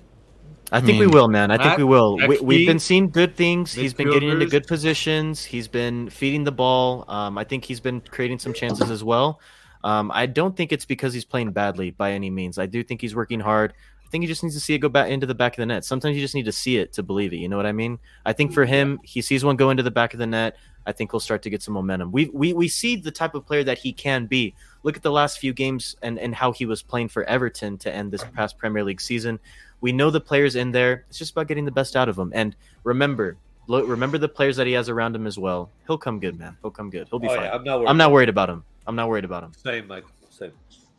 I 0.71 0.81
think 0.81 0.99
we 0.99 1.07
mean, 1.07 1.15
will, 1.15 1.29
man. 1.29 1.51
I 1.51 1.57
think 1.57 1.79
we 1.79 1.85
will. 1.85 2.17
We, 2.17 2.37
XP, 2.37 2.41
we've 2.43 2.67
been 2.67 2.79
seeing 2.79 3.09
good 3.09 3.35
things. 3.35 3.73
He's 3.73 3.95
been 3.95 4.11
getting 4.11 4.29
into 4.29 4.47
good 4.47 4.67
positions. 4.67 5.45
He's 5.45 5.67
been 5.67 6.11
feeding 6.11 6.45
the 6.45 6.53
ball. 6.53 7.05
Um, 7.09 7.39
I 7.39 7.45
think 7.45 7.65
he's 7.65 7.81
been 7.81 8.01
creating 8.03 8.39
some 8.39 8.53
chances 8.53 8.91
as 8.91 9.03
well. 9.03 9.41
Um, 9.85 10.11
I 10.13 10.27
don't 10.27 10.57
think 10.57 10.73
it's 10.73 10.85
because 10.85 11.15
he's 11.15 11.25
playing 11.25 11.53
badly 11.53 11.91
by 11.91 12.13
any 12.13 12.31
means. 12.31 12.59
I 12.59 12.67
do 12.67 12.83
think 12.83 13.01
he's 13.01 13.15
working 13.15 13.41
hard. 13.41 13.73
I 14.05 14.11
think 14.11 14.23
he 14.23 14.29
just 14.29 14.43
needs 14.43 14.55
to 14.55 14.61
see 14.61 14.75
it 14.75 14.79
go 14.79 14.89
back 14.89 15.11
into 15.11 15.27
the 15.27 15.35
back 15.35 15.53
of 15.53 15.63
the 15.63 15.67
net. 15.67 15.85
Sometimes 15.85 16.17
you 16.17 16.23
just 16.23 16.35
need 16.35 16.47
to 16.47 16.53
see 16.53 16.79
it 16.79 16.93
to 16.95 17.03
believe 17.03 17.33
it. 17.33 17.37
You 17.37 17.49
know 17.49 17.59
what 17.59 17.67
I 17.67 17.73
mean? 17.73 17.99
I 18.25 18.33
think 18.33 18.53
for 18.53 18.65
him, 18.65 18.99
he 19.05 19.21
sees 19.21 19.45
one 19.45 19.57
go 19.57 19.71
into 19.71 19.83
the 19.83 19.91
back 19.91 20.15
of 20.15 20.19
the 20.19 20.27
net. 20.27 20.57
I 20.87 20.93
think 20.93 21.13
he'll 21.13 21.21
start 21.21 21.43
to 21.43 21.51
get 21.51 21.63
some 21.63 21.75
momentum. 21.75 22.11
We 22.11 22.31
we 22.33 22.55
we 22.55 22.69
see 22.69 22.97
the 22.97 23.11
type 23.11 23.35
of 23.35 23.45
player 23.45 23.63
that 23.65 23.77
he 23.77 23.93
can 23.93 24.25
be. 24.25 24.55
Look 24.83 24.97
at 24.97 25.03
the 25.03 25.13
last 25.13 25.39
few 25.39 25.53
games 25.53 25.95
and 26.01 26.19
and 26.19 26.35
how 26.35 26.53
he 26.53 26.65
was 26.65 26.83
playing 26.83 27.09
for 27.09 27.25
Everton 27.25 27.77
to 27.79 27.95
end 27.95 28.11
this 28.11 28.25
past 28.35 28.57
Premier 28.57 28.83
League 28.83 29.03
season. 29.03 29.39
We 29.81 29.93
know 29.93 30.11
the 30.11 30.21
players 30.21 30.57
in 30.57 30.73
there. 30.73 31.05
It's 31.09 31.19
just 31.19 31.33
about 31.33 31.47
getting 31.49 31.65
the 31.65 31.71
best 31.71 31.95
out 31.97 32.09
of 32.09 32.17
them. 32.17 32.33
And 32.35 32.57
remember, 32.85 33.37
look, 33.69 33.89
remember 33.89 34.19
the 34.19 34.29
players 34.29 34.57
that 34.57 34.67
he 34.67 34.73
has 34.73 34.89
around 34.89 35.15
him 35.15 35.27
as 35.27 35.39
well. 35.39 35.71
He'll 35.87 35.99
come 35.99 36.19
good, 36.19 36.39
man. 36.39 36.57
He'll 36.63 36.71
come 36.71 36.91
good. 36.91 37.07
He'll 37.09 37.19
be 37.21 37.29
Oh, 37.29 37.35
fine. 37.35 37.45
yeah, 37.45 37.55
I'm 37.55 37.65
not. 37.65 37.79
Worried. 37.81 37.89
I'm 37.91 37.97
not 37.97 38.13
worried 38.13 38.29
about 38.29 38.51
him. 38.51 38.65
I'm 38.87 38.97
not 38.97 39.09
worried 39.09 39.25
about 39.25 39.45
him. 39.45 39.53
Same, 39.55 39.87
Mike. 39.87 40.05
Same. 40.31 40.53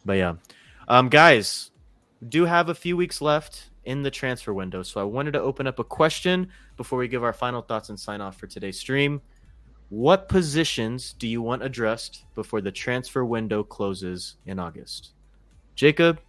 But 0.06 0.14
yeah, 0.14 0.36
um, 0.88 1.10
guys, 1.10 1.72
do 2.30 2.46
have 2.46 2.70
a 2.70 2.76
few 2.76 2.96
weeks 2.96 3.22
left 3.22 3.70
in 3.86 4.02
the 4.04 4.12
transfer 4.12 4.54
window, 4.54 4.84
so 4.84 5.02
I 5.02 5.04
wanted 5.04 5.32
to 5.32 5.42
open 5.42 5.66
up 5.68 5.80
a 5.80 5.84
question 5.84 6.50
before 6.78 7.00
we 7.00 7.08
give 7.08 7.24
our 7.24 7.34
final 7.34 7.62
thoughts 7.62 7.90
and 7.90 8.00
sign 8.00 8.22
off 8.22 8.38
for 8.38 8.48
today's 8.48 8.78
stream. 8.80 9.22
What 9.90 10.30
positions 10.30 11.14
do 11.14 11.28
you 11.28 11.42
want 11.42 11.64
addressed 11.64 12.26
before 12.36 12.62
the 12.62 12.72
transfer 12.72 13.26
window 13.26 13.64
closes 13.64 14.36
in 14.46 14.60
August? 14.60 15.14
Jacob, 15.76 16.20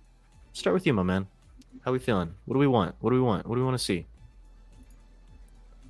start 0.52 0.72
with 0.74 0.86
you, 0.86 0.94
my 0.94 1.02
man. 1.02 1.26
How 1.84 1.92
we 1.92 1.98
feeling? 1.98 2.34
What 2.44 2.54
do 2.54 2.58
we 2.58 2.66
want? 2.66 2.94
What 3.00 3.10
do 3.10 3.16
we 3.16 3.22
want? 3.22 3.46
What 3.46 3.54
do 3.54 3.60
we 3.60 3.64
want 3.64 3.78
to 3.78 3.84
see? 3.84 4.06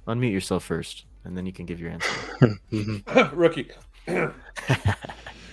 Unmute 0.07 0.33
yourself 0.33 0.65
first, 0.65 1.05
and 1.25 1.37
then 1.37 1.47
you 1.47 1.53
can 1.53 1.67
give 1.67 1.81
your 1.81 1.91
answer. 1.91 2.61
Rookie. 3.35 3.71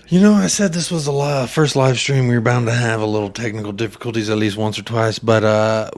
You 0.10 0.22
know, 0.22 0.34
I 0.34 0.48
said 0.48 0.72
this 0.72 0.90
was 0.90 1.08
live, 1.08 1.50
first 1.50 1.76
live 1.76 1.98
stream. 1.98 2.28
We 2.28 2.36
were 2.36 2.42
bound 2.42 2.68
to 2.68 2.74
have 2.74 3.02
a 3.02 3.06
little 3.06 3.30
technical 3.30 3.74
difficulties 3.74 4.30
at 4.30 4.38
least 4.38 4.56
once 4.56 4.80
or 4.80 4.84
twice, 4.84 5.20
but 5.20 5.44
uh, 5.44 5.92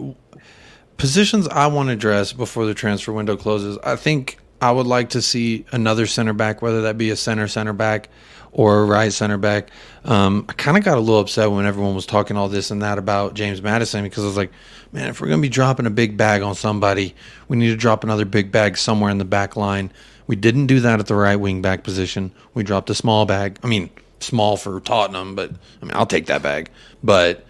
positions 0.98 1.48
I 1.48 1.68
want 1.68 1.90
to 1.90 1.94
address 1.94 2.34
before 2.34 2.66
the 2.66 2.74
transfer 2.74 3.14
window 3.14 3.38
closes. 3.38 3.78
I 3.84 3.95
think 3.98 4.40
I 4.61 4.72
would 4.72 4.88
like 4.88 5.10
to 5.10 5.22
see 5.22 5.66
another 5.72 6.07
center 6.07 6.34
back, 6.34 6.61
whether 6.61 6.82
that 6.82 6.98
be 6.98 7.11
a 7.11 7.16
center 7.16 7.48
center 7.48 7.74
back 7.74 8.10
or 8.51 8.85
right 8.85 9.11
center 9.11 9.38
back. 9.38 9.69
Um, 10.05 10.45
I 10.49 10.53
kind 10.53 10.77
of 10.77 10.84
got 10.84 10.97
a 10.97 11.01
little 11.01 11.19
upset 11.19 11.51
when 11.51 11.65
everyone 11.65 11.95
was 11.95 12.05
talking 12.05 12.38
all 12.38 12.49
this 12.49 12.71
and 12.71 12.81
that 12.81 12.97
about 12.97 13.34
James 13.34 13.61
Maddison 13.61 14.03
because 14.03 14.23
I 14.23 14.27
was 14.27 14.38
like, 14.38 14.51
man, 14.91 15.09
if 15.09 15.21
we're 15.21 15.27
going 15.27 15.39
to 15.39 15.45
be 15.45 15.49
dropping 15.49 15.85
a 15.85 15.91
big 15.91 16.17
bag 16.17 16.41
on 16.41 16.55
somebody, 16.55 17.15
we 17.47 17.57
need 17.57 17.69
to 17.69 17.76
drop 17.76 18.03
another 18.03 18.26
big 18.26 18.51
bag 18.51 18.77
somewhere 18.77 19.11
in 19.11 19.17
the 19.17 19.26
back 19.26 19.55
line. 19.55 19.91
We 20.27 20.35
didn't 20.35 20.67
do 20.67 20.80
that 20.81 20.99
at 20.99 21.07
the 21.07 21.15
right 21.15 21.35
wing 21.35 21.61
back 21.61 21.84
position. 21.84 22.31
We 22.53 22.63
dropped 22.63 22.89
a 22.89 22.95
small 22.95 23.26
bag. 23.26 23.59
I 23.63 23.67
mean, 23.67 23.89
small 24.19 24.57
for 24.57 24.80
Tottenham, 24.80 25.35
but 25.35 25.51
I 25.81 25.85
mean, 25.85 25.95
I'll 25.95 26.05
take 26.05 26.27
that 26.27 26.41
bag. 26.41 26.69
But 27.03 27.45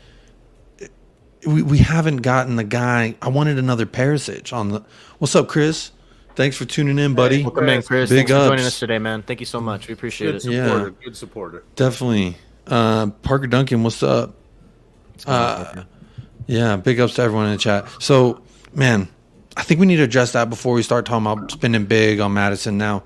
we, 1.46 1.62
we 1.62 1.78
haven't 1.80 2.18
gotten 2.18 2.56
the 2.56 2.64
guy. 2.64 3.16
I 3.22 3.30
wanted 3.30 3.58
another 3.58 3.86
Perisic 3.86 4.54
on 4.54 4.70
the. 4.70 4.84
What's 5.20 5.36
up, 5.36 5.48
Chris? 5.48 5.92
Thanks 6.36 6.56
for 6.56 6.66
tuning 6.66 7.00
in, 7.00 7.16
buddy. 7.16 7.44
Welcome 7.44 7.70
in, 7.70 7.82
Chris. 7.82 8.10
Big 8.10 8.20
Thanks 8.20 8.32
ups. 8.32 8.46
for 8.46 8.50
joining 8.50 8.66
us 8.66 8.80
today, 8.80 9.00
man. 9.00 9.24
Thank 9.24 9.40
you 9.40 9.46
so 9.46 9.60
much. 9.60 9.88
We 9.88 9.94
appreciate 9.94 10.28
Good 10.28 10.36
it. 10.36 10.42
Supporter. 10.42 10.86
Yeah. 10.86 11.04
Good 11.04 11.18
supporter. 11.18 11.64
Definitely. 11.76 12.38
Uh, 12.66 13.08
Parker 13.08 13.48
Duncan, 13.48 13.84
what's 13.84 14.04
up? 14.04 14.36
Uh, 15.26 15.84
yeah, 16.48 16.78
big 16.78 17.00
ups 17.00 17.16
to 17.16 17.22
everyone 17.24 17.48
in 17.48 17.52
the 17.54 17.58
chat. 17.58 17.88
So, 18.00 18.42
man, 18.74 19.10
I 19.58 19.64
think 19.64 19.80
we 19.80 19.86
need 19.86 19.98
to 19.98 20.04
address 20.04 20.32
that 20.34 20.50
before 20.50 20.74
we 20.74 20.84
start 20.84 21.06
talking 21.06 21.26
about 21.26 21.52
spending 21.52 21.86
big 21.86 22.20
on 22.20 22.34
Maddison. 22.34 22.78
Now, 22.78 23.04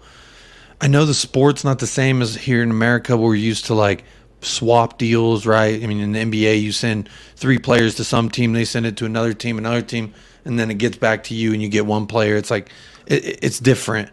I 0.79 0.87
know 0.87 1.05
the 1.05 1.13
sport's 1.13 1.63
not 1.63 1.79
the 1.79 1.87
same 1.87 2.21
as 2.21 2.35
here 2.35 2.61
in 2.61 2.69
America. 2.69 3.17
Where 3.17 3.29
we're 3.29 3.35
used 3.35 3.65
to 3.65 3.73
like 3.73 4.03
swap 4.41 4.97
deals, 4.97 5.45
right? 5.45 5.81
I 5.81 5.87
mean, 5.87 5.99
in 5.99 6.11
the 6.11 6.19
NBA, 6.19 6.61
you 6.61 6.71
send 6.71 7.09
three 7.35 7.57
players 7.57 7.95
to 7.95 8.03
some 8.03 8.29
team, 8.29 8.53
they 8.53 8.65
send 8.65 8.85
it 8.85 8.97
to 8.97 9.05
another 9.05 9.33
team, 9.33 9.57
another 9.57 9.81
team, 9.81 10.13
and 10.45 10.59
then 10.59 10.69
it 10.69 10.77
gets 10.77 10.97
back 10.97 11.23
to 11.25 11.33
you, 11.33 11.53
and 11.53 11.61
you 11.61 11.69
get 11.69 11.85
one 11.85 12.05
player. 12.05 12.35
It's 12.35 12.51
like 12.51 12.69
it, 13.05 13.39
it's 13.43 13.59
different. 13.59 14.09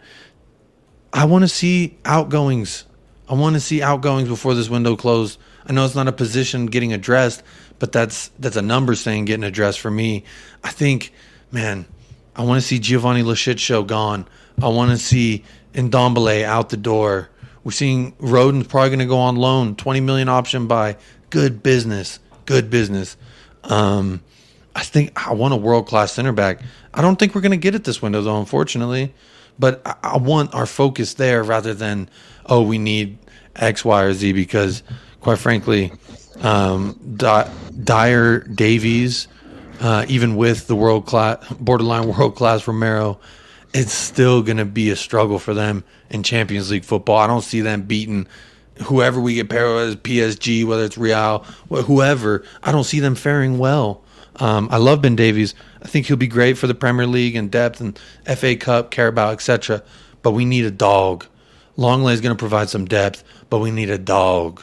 I 1.12 1.24
want 1.24 1.42
to 1.42 1.48
see 1.48 1.98
outgoings. 2.04 2.84
I 3.28 3.34
want 3.34 3.54
to 3.54 3.60
see 3.60 3.82
outgoings 3.82 4.28
before 4.28 4.54
this 4.54 4.68
window 4.68 4.96
closed. 4.96 5.38
I 5.66 5.72
know 5.72 5.84
it's 5.84 5.94
not 5.94 6.08
a 6.08 6.12
position 6.12 6.66
getting 6.66 6.92
addressed, 6.92 7.42
but 7.78 7.92
that's 7.92 8.28
that's 8.38 8.56
a 8.56 8.62
numbers 8.62 9.02
thing 9.02 9.24
getting 9.24 9.44
addressed 9.44 9.80
for 9.80 9.90
me. 9.90 10.24
I 10.64 10.70
think, 10.70 11.12
man, 11.50 11.86
I 12.34 12.44
want 12.44 12.60
to 12.60 12.66
see 12.66 12.78
Giovanni 12.78 13.22
Lo 13.22 13.34
Celso 13.34 13.86
gone. 13.86 14.26
I 14.62 14.68
want 14.68 14.90
to 14.90 14.96
see 14.96 15.44
Ndombele 15.74 16.44
out 16.44 16.70
the 16.70 16.76
door. 16.76 17.28
We're 17.64 17.72
seeing 17.72 18.12
Rodon's 18.18 18.66
probably 18.66 18.90
going 18.90 19.00
to 19.00 19.06
go 19.06 19.18
on 19.18 19.36
loan, 19.36 19.76
20 19.76 20.00
million 20.00 20.28
option 20.28 20.66
buy. 20.66 20.96
Good 21.30 21.62
business. 21.62 22.18
Good 22.46 22.70
business. 22.70 23.16
Um, 23.64 24.22
I 24.74 24.82
think 24.82 25.12
I 25.28 25.34
want 25.34 25.54
a 25.54 25.56
world 25.56 25.86
class 25.86 26.12
center 26.12 26.32
back. 26.32 26.62
I 26.92 27.02
don't 27.02 27.18
think 27.18 27.34
we're 27.34 27.40
going 27.40 27.50
to 27.52 27.56
get 27.56 27.74
it 27.74 27.84
this 27.84 28.02
window, 28.02 28.22
though, 28.22 28.38
unfortunately. 28.38 29.14
But 29.58 29.82
I, 29.84 29.96
I 30.02 30.16
want 30.16 30.54
our 30.54 30.66
focus 30.66 31.14
there 31.14 31.42
rather 31.42 31.74
than, 31.74 32.08
oh, 32.46 32.62
we 32.62 32.78
need 32.78 33.18
X, 33.56 33.84
Y, 33.84 34.02
or 34.02 34.12
Z 34.12 34.32
because, 34.32 34.82
quite 35.20 35.38
frankly, 35.38 35.92
um, 36.40 36.98
Dier 37.16 38.40
Davies, 38.40 39.28
uh, 39.80 40.04
even 40.08 40.36
with 40.36 40.66
the 40.66 40.76
world 40.76 41.06
class, 41.06 41.46
borderline 41.54 42.08
world 42.16 42.36
class 42.36 42.66
Romero, 42.66 43.18
it's 43.72 43.92
still 43.92 44.42
going 44.42 44.56
to 44.56 44.64
be 44.64 44.90
a 44.90 44.96
struggle 44.96 45.38
for 45.38 45.54
them 45.54 45.84
in 46.10 46.22
Champions 46.22 46.70
League 46.70 46.84
football. 46.84 47.18
I 47.18 47.26
don't 47.26 47.42
see 47.42 47.60
them 47.60 47.82
beating 47.82 48.26
whoever 48.84 49.20
we 49.20 49.34
get 49.34 49.48
paired 49.48 49.88
with, 49.88 50.02
PSG, 50.02 50.64
whether 50.64 50.84
it's 50.84 50.98
Real, 50.98 51.40
whoever. 51.68 52.44
I 52.62 52.72
don't 52.72 52.84
see 52.84 53.00
them 53.00 53.14
faring 53.14 53.58
well. 53.58 54.02
Um, 54.40 54.68
I 54.70 54.78
love 54.78 55.02
Ben 55.02 55.16
Davies. 55.16 55.54
I 55.82 55.88
think 55.88 56.06
he'll 56.06 56.16
be 56.16 56.26
great 56.26 56.56
for 56.56 56.66
the 56.66 56.74
Premier 56.74 57.06
League 57.06 57.36
and 57.36 57.50
depth 57.50 57.80
and 57.80 57.98
FA 58.24 58.56
Cup, 58.56 58.90
Carabao, 58.90 59.30
etc. 59.30 59.82
But 60.22 60.32
we 60.32 60.44
need 60.44 60.64
a 60.64 60.70
dog. 60.70 61.26
Lenglet 61.76 62.14
is 62.14 62.20
going 62.20 62.34
to 62.34 62.38
provide 62.38 62.68
some 62.68 62.84
depth, 62.86 63.22
but 63.48 63.58
we 63.58 63.70
need 63.70 63.90
a 63.90 63.98
dog. 63.98 64.62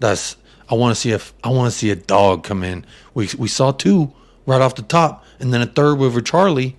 That's 0.00 0.36
I 0.68 0.74
want 0.74 0.94
to 0.94 1.00
see 1.00 1.12
a 1.12 1.20
I 1.42 1.50
want 1.50 1.72
to 1.72 1.78
see 1.78 1.90
a 1.90 1.96
dog 1.96 2.44
come 2.44 2.62
in. 2.62 2.84
We 3.14 3.28
we 3.38 3.48
saw 3.48 3.72
two 3.72 4.12
right 4.46 4.60
off 4.60 4.74
the 4.74 4.82
top, 4.82 5.24
and 5.38 5.52
then 5.52 5.62
a 5.62 5.66
third 5.66 5.96
with 5.96 6.24
Charlie. 6.24 6.76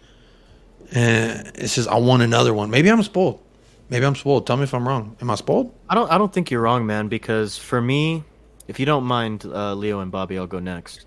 And 0.92 1.48
it 1.56 1.70
says 1.70 1.88
I 1.88 1.98
want 1.98 2.22
another 2.22 2.54
one. 2.54 2.70
Maybe 2.70 2.90
I'm 2.90 3.02
spoiled. 3.04 3.42
Maybe 3.90 4.06
I'm 4.06 4.16
spoiled. 4.16 4.48
Tell 4.48 4.58
me 4.58 4.64
if 4.64 4.74
I'm 4.74 4.88
wrong. 4.88 5.16
Am 5.22 5.30
I 5.30 5.36
spoiled? 5.36 5.74
I 5.90 5.96
don't. 5.96 6.12
I 6.12 6.18
don't 6.18 6.34
think 6.34 6.52
you're 6.52 6.62
wrong, 6.62 6.86
man. 6.86 7.08
Because 7.08 7.58
for 7.58 7.82
me, 7.82 8.24
if 8.68 8.80
you 8.80 8.86
don't 8.86 9.04
mind, 9.04 9.46
uh, 9.46 9.74
Leo 9.74 10.00
and 10.00 10.12
Bobby, 10.12 10.38
I'll 10.38 10.48
go 10.48 10.60
next. 10.60 11.06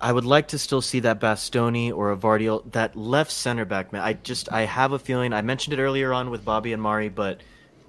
I 0.00 0.12
would 0.12 0.24
like 0.24 0.48
to 0.48 0.58
still 0.58 0.80
see 0.80 1.00
that 1.00 1.20
Bastoni 1.20 1.92
or 1.92 2.10
a 2.10 2.16
Gvardiol, 2.16 2.72
that 2.72 2.96
left 2.96 3.30
center 3.30 3.64
back 3.64 3.92
man. 3.92 4.02
I 4.02 4.14
just 4.14 4.50
I 4.50 4.62
have 4.62 4.92
a 4.92 4.98
feeling. 4.98 5.32
I 5.32 5.42
mentioned 5.42 5.74
it 5.78 5.82
earlier 5.82 6.12
on 6.12 6.30
with 6.30 6.44
Bobby 6.44 6.72
and 6.72 6.82
Mari, 6.82 7.10
but 7.10 7.40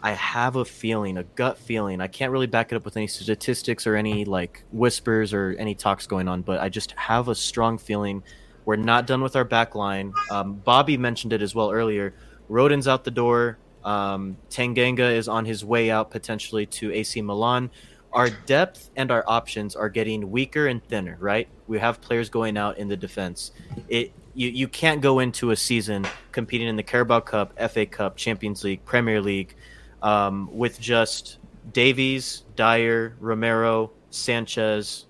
I 0.04 0.12
have 0.12 0.56
a 0.56 0.66
feeling, 0.66 1.18
a 1.18 1.24
gut 1.24 1.58
feeling. 1.58 2.02
I 2.02 2.08
can't 2.08 2.32
really 2.32 2.48
back 2.48 2.72
it 2.72 2.76
up 2.76 2.84
with 2.84 2.98
any 2.98 3.08
statistics 3.08 3.88
or 3.88 3.96
any 3.96 4.26
like 4.26 4.64
whispers 4.72 5.34
or 5.34 5.56
any 5.58 5.74
talks 5.74 6.06
going 6.06 6.28
on, 6.28 6.42
but 6.42 6.60
I 6.60 6.70
just 6.70 6.92
have 6.94 7.30
a 7.30 7.36
strong 7.36 7.78
feeling 7.78 8.24
we're 8.66 8.76
not 8.76 9.08
done 9.08 9.22
with 9.22 9.36
our 9.36 9.44
back 9.44 9.74
line. 9.74 10.14
Um, 10.30 10.56
Bobby 10.56 10.98
mentioned 10.98 11.34
it 11.34 11.42
as 11.42 11.56
well 11.56 11.72
earlier. 11.72 12.14
Rodon's 12.50 12.88
out 12.88 13.04
the 13.04 13.12
door. 13.12 13.58
Um, 13.84 14.38
Tanganga 14.50 15.16
is 15.16 15.28
on 15.28 15.46
his 15.46 15.66
way 15.66 15.90
out 15.90 16.12
potentially 16.12 16.66
to 16.68 16.92
AC 16.92 17.22
Milan 17.22 17.72
our 18.14 18.30
depth 18.30 18.90
and 18.96 19.12
our 19.12 19.24
options 19.28 19.76
are 19.76 19.90
getting 19.90 20.32
weaker 20.32 20.68
and 20.68 20.84
thinner, 20.84 21.18
right? 21.20 21.48
We 21.68 21.80
have 21.80 22.02
players 22.02 22.30
going 22.30 22.58
out 22.58 22.78
in 22.78 22.88
the 22.88 22.98
defense. 22.98 23.52
It 23.88 24.14
you, 24.34 24.50
you 24.50 24.68
can't 24.68 25.02
go 25.02 25.20
into 25.20 25.52
a 25.52 25.56
season 25.56 26.06
competing 26.32 26.68
in 26.68 26.76
the 26.76 26.84
Carabao 26.84 27.20
Cup, 27.22 27.54
FA 27.70 27.86
Cup, 27.86 28.16
Champions 28.16 28.64
League, 28.64 28.84
Premier 28.86 29.20
League 29.22 29.56
um, 30.02 30.50
with 30.52 30.80
just 30.80 31.38
Davies, 31.74 32.44
Dier, 32.56 33.16
Romero, 33.20 33.92
Sanchez, 34.10 35.06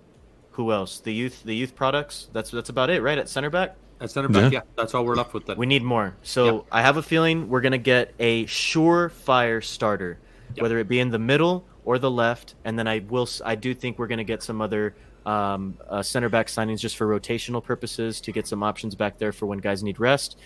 who 0.51 0.71
else? 0.71 0.99
The 0.99 1.13
youth 1.13 1.43
the 1.43 1.55
youth 1.55 1.75
products. 1.75 2.29
That's 2.33 2.51
that's 2.51 2.69
about 2.69 2.89
it, 2.89 3.01
right? 3.01 3.17
At 3.17 3.29
center 3.29 3.49
back. 3.49 3.75
At 3.99 4.09
center 4.09 4.29
back, 4.29 4.51
yeah. 4.51 4.59
yeah 4.59 4.61
that's 4.75 4.93
all 4.93 5.05
we're 5.05 5.15
left 5.15 5.33
with. 5.33 5.45
Then 5.45 5.57
we 5.57 5.65
need 5.65 5.83
more. 5.83 6.15
So 6.23 6.45
yep. 6.45 6.65
I 6.71 6.81
have 6.81 6.97
a 6.97 7.03
feeling 7.03 7.49
we're 7.49 7.61
gonna 7.61 7.77
get 7.77 8.13
a 8.19 8.45
surefire 8.45 9.63
starter, 9.63 10.19
yep. 10.55 10.61
whether 10.61 10.77
it 10.79 10.87
be 10.87 10.99
in 10.99 11.09
the 11.09 11.19
middle 11.19 11.65
or 11.83 11.99
the 11.99 12.11
left, 12.11 12.55
and 12.65 12.77
then 12.77 12.87
I 12.87 12.99
will. 12.99 13.27
I 13.45 13.55
do 13.55 13.73
think 13.73 13.97
we're 13.97 14.07
going 14.07 14.17
to 14.19 14.23
get 14.23 14.43
some 14.43 14.61
other 14.61 14.95
um, 15.25 15.77
uh, 15.89 16.01
center 16.01 16.29
back 16.29 16.47
signings 16.47 16.79
just 16.79 16.97
for 16.97 17.07
rotational 17.07 17.63
purposes 17.63 18.21
to 18.21 18.31
get 18.31 18.47
some 18.47 18.63
options 18.63 18.95
back 18.95 19.17
there 19.17 19.31
for 19.31 19.45
when 19.45 19.59
guys 19.59 19.83
need 19.83 19.99
rest. 19.99 20.37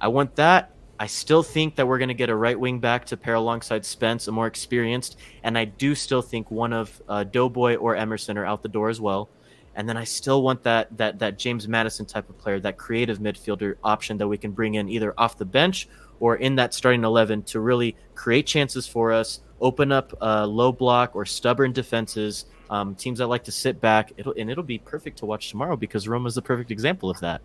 I 0.00 0.08
want 0.08 0.36
that. 0.36 0.74
I 0.98 1.06
still 1.06 1.42
think 1.42 1.76
that 1.76 1.88
we're 1.88 1.98
going 1.98 2.08
to 2.08 2.14
get 2.14 2.30
a 2.30 2.36
right 2.36 2.58
wing 2.58 2.78
back 2.78 3.06
to 3.06 3.16
pair 3.16 3.34
alongside 3.34 3.84
Spence, 3.84 4.28
a 4.28 4.32
more 4.32 4.46
experienced, 4.46 5.18
and 5.42 5.58
I 5.58 5.64
do 5.64 5.94
still 5.94 6.22
think 6.22 6.50
one 6.50 6.72
of 6.72 7.02
uh, 7.08 7.24
Doughboy 7.24 7.76
or 7.76 7.96
Emerson 7.96 8.38
are 8.38 8.46
out 8.46 8.62
the 8.62 8.68
door 8.68 8.88
as 8.88 9.00
well. 9.00 9.28
And 9.74 9.88
then 9.88 9.96
I 9.96 10.04
still 10.04 10.42
want 10.42 10.62
that 10.64 10.96
that 10.98 11.18
that 11.20 11.38
James 11.38 11.66
Maddison 11.66 12.06
type 12.06 12.28
of 12.28 12.38
player, 12.38 12.60
that 12.60 12.76
creative 12.76 13.18
midfielder 13.18 13.76
option 13.82 14.18
that 14.18 14.28
we 14.28 14.36
can 14.36 14.52
bring 14.52 14.74
in 14.74 14.88
either 14.88 15.14
off 15.16 15.38
the 15.38 15.46
bench 15.46 15.88
or 16.20 16.36
in 16.36 16.56
that 16.56 16.74
starting 16.74 17.04
eleven 17.04 17.42
to 17.44 17.58
really 17.58 17.96
create 18.14 18.46
chances 18.46 18.86
for 18.86 19.12
us, 19.12 19.40
open 19.62 19.92
up 19.92 20.12
uh, 20.20 20.46
low 20.46 20.72
block 20.72 21.16
or 21.16 21.24
stubborn 21.24 21.72
defenses. 21.72 22.44
Um, 22.68 22.94
teams 22.94 23.18
that 23.18 23.26
like 23.26 23.44
to 23.44 23.52
sit 23.52 23.80
back, 23.80 24.12
it'll, 24.16 24.34
and 24.36 24.50
it'll 24.50 24.64
be 24.64 24.78
perfect 24.78 25.18
to 25.18 25.26
watch 25.26 25.50
tomorrow 25.50 25.76
because 25.76 26.08
Roma 26.08 26.26
is 26.26 26.34
the 26.34 26.42
perfect 26.42 26.70
example 26.70 27.08
of 27.08 27.20
that. 27.20 27.42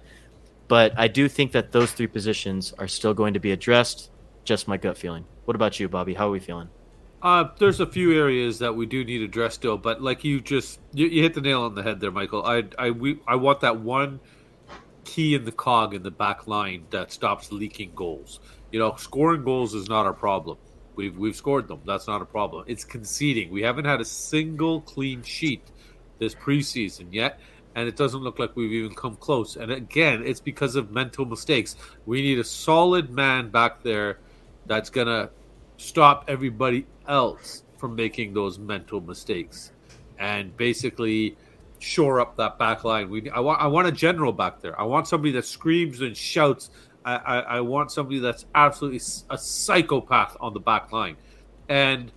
But 0.67 0.93
I 0.97 1.07
do 1.07 1.29
think 1.29 1.51
that 1.53 1.71
those 1.71 1.91
three 1.91 2.07
positions 2.07 2.73
are 2.77 2.87
still 2.87 3.13
going 3.13 3.33
to 3.33 3.39
be 3.39 3.51
addressed. 3.51 4.09
Just 4.43 4.67
my 4.67 4.77
gut 4.77 4.97
feeling. 4.97 5.25
What 5.45 5.55
about 5.55 5.79
you, 5.79 5.87
Bobby? 5.87 6.13
How 6.13 6.27
are 6.27 6.31
we 6.31 6.39
feeling? 6.39 6.69
Uh, 7.21 7.49
there's 7.57 7.79
a 7.79 7.85
few 7.85 8.17
areas 8.17 8.59
that 8.59 8.75
we 8.75 8.85
do 8.85 9.03
need 9.03 9.21
addressed 9.21 9.55
still, 9.55 9.77
but 9.77 10.01
like 10.01 10.23
you 10.23 10.39
just 10.39 10.79
you, 10.93 11.07
you 11.07 11.23
hit 11.23 11.33
the 11.33 11.41
nail 11.41 11.63
on 11.63 11.73
the 11.73 11.83
head 11.83 11.99
there, 11.99 12.11
Michael. 12.11 12.45
I 12.45 12.63
I 12.77 12.91
we 12.91 13.19
I 13.27 13.35
want 13.35 13.61
that 13.61 13.79
one 13.79 14.19
key 15.03 15.33
in 15.33 15.45
the 15.45 15.51
cog 15.51 15.93
in 15.93 16.03
the 16.03 16.11
back 16.11 16.47
line 16.47 16.85
that 16.91 17.11
stops 17.11 17.51
leaking 17.51 17.91
goals. 17.95 18.39
You 18.71 18.79
know, 18.79 18.95
scoring 18.97 19.43
goals 19.43 19.73
is 19.73 19.89
not 19.89 20.05
our 20.05 20.13
problem. 20.13 20.57
We've 20.97 21.15
we've 21.15 21.35
scored 21.35 21.67
them. 21.67 21.79
That's 21.85 22.07
not 22.07 22.21
a 22.21 22.25
problem. 22.25 22.65
It's 22.67 22.83
conceding. 22.83 23.51
We 23.51 23.61
haven't 23.61 23.85
had 23.85 24.01
a 24.01 24.05
single 24.05 24.81
clean 24.81 25.21
sheet 25.21 25.61
this 26.17 26.33
preseason 26.33 27.07
yet, 27.11 27.39
and 27.75 27.87
it 27.87 27.95
doesn't 27.95 28.21
look 28.21 28.39
like 28.39 28.55
we've 28.55 28.73
even 28.73 28.95
come 28.95 29.15
close. 29.15 29.55
And 29.55 29.71
again, 29.71 30.23
it's 30.25 30.39
because 30.39 30.75
of 30.75 30.91
mental 30.91 31.25
mistakes. 31.25 31.75
We 32.07 32.23
need 32.23 32.39
a 32.39 32.43
solid 32.43 33.11
man 33.11 33.49
back 33.49 33.83
there 33.83 34.17
that's 34.65 34.89
gonna 34.89 35.29
stop 35.77 36.25
everybody 36.27 36.87
else 37.07 37.63
from 37.77 37.95
making 37.95 38.33
those 38.33 38.57
mental 38.57 38.99
mistakes, 38.99 39.71
and 40.17 40.57
basically 40.57 41.37
shore 41.79 42.19
up 42.19 42.35
that 42.37 42.57
back 42.57 42.83
line. 42.83 43.09
We 43.09 43.29
I 43.29 43.39
want 43.39 43.61
I 43.61 43.67
want 43.67 43.87
a 43.87 43.91
general 43.91 44.33
back 44.33 44.61
there. 44.61 44.79
I 44.81 44.83
want 44.83 45.07
somebody 45.07 45.31
that 45.33 45.45
screams 45.45 46.01
and 46.01 46.17
shouts 46.17 46.71
I, 47.15 47.39
I, 47.39 47.61
want 47.61 47.91
somebody 47.91 48.19
that's 48.19 48.45
absolutely 48.53 48.99
a 49.29 49.37
psychopath 49.37 50.35
on 50.41 50.53
the 50.53 50.59
back 50.59 50.91
line. 50.91 51.15
And 51.69 52.11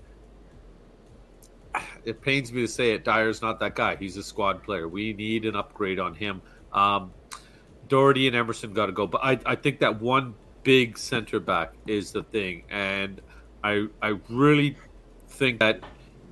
it 2.04 2.20
pains 2.20 2.52
me 2.52 2.62
to 2.62 2.68
say 2.68 2.92
it. 2.92 3.04
Dier's 3.04 3.42
not 3.42 3.60
that 3.60 3.74
guy. 3.74 3.96
He's 3.96 4.16
a 4.16 4.22
squad 4.22 4.62
player. 4.62 4.88
We 4.88 5.12
need 5.12 5.44
an 5.44 5.56
upgrade 5.56 5.98
on 5.98 6.14
him. 6.14 6.42
Um, 6.72 7.12
Doherty 7.88 8.26
and 8.26 8.36
Emerson 8.36 8.72
got 8.72 8.86
to 8.86 8.92
go, 8.92 9.06
but 9.06 9.20
I, 9.22 9.38
I 9.44 9.56
think 9.56 9.80
that 9.80 10.00
one 10.00 10.34
big 10.62 10.96
center 10.96 11.40
back 11.40 11.74
is 11.86 12.12
the 12.12 12.22
thing, 12.22 12.62
and 12.70 13.20
I 13.64 13.86
I 14.00 14.18
really 14.28 14.76
think 15.28 15.58
that 15.58 15.80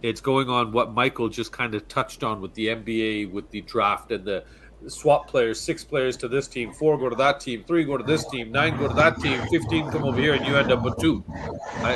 it's 0.02 0.20
going 0.20 0.48
on 0.48 0.70
what 0.70 0.92
Michael 0.92 1.28
just 1.28 1.50
kind 1.50 1.74
of 1.74 1.88
touched 1.88 2.22
on 2.22 2.40
with 2.40 2.54
the 2.54 2.68
NBA, 2.68 3.32
with 3.32 3.50
the 3.50 3.62
draft 3.62 4.12
and 4.12 4.24
the 4.24 4.44
swap 4.86 5.28
players, 5.28 5.60
six 5.60 5.84
players 5.84 6.16
to 6.18 6.28
this 6.28 6.46
team, 6.46 6.72
four 6.72 6.96
go 6.96 7.08
to 7.08 7.16
that 7.16 7.40
team, 7.40 7.64
three 7.66 7.84
go 7.84 7.96
to 7.96 8.04
this 8.04 8.24
team, 8.28 8.52
nine 8.52 8.76
go 8.78 8.88
to 8.88 8.94
that 8.94 9.20
team, 9.20 9.40
15 9.50 9.90
come 9.90 10.04
over 10.04 10.20
here, 10.20 10.34
and 10.34 10.46
you 10.46 10.56
end 10.56 10.70
up 10.70 10.82
with 10.82 10.96
two. 10.98 11.24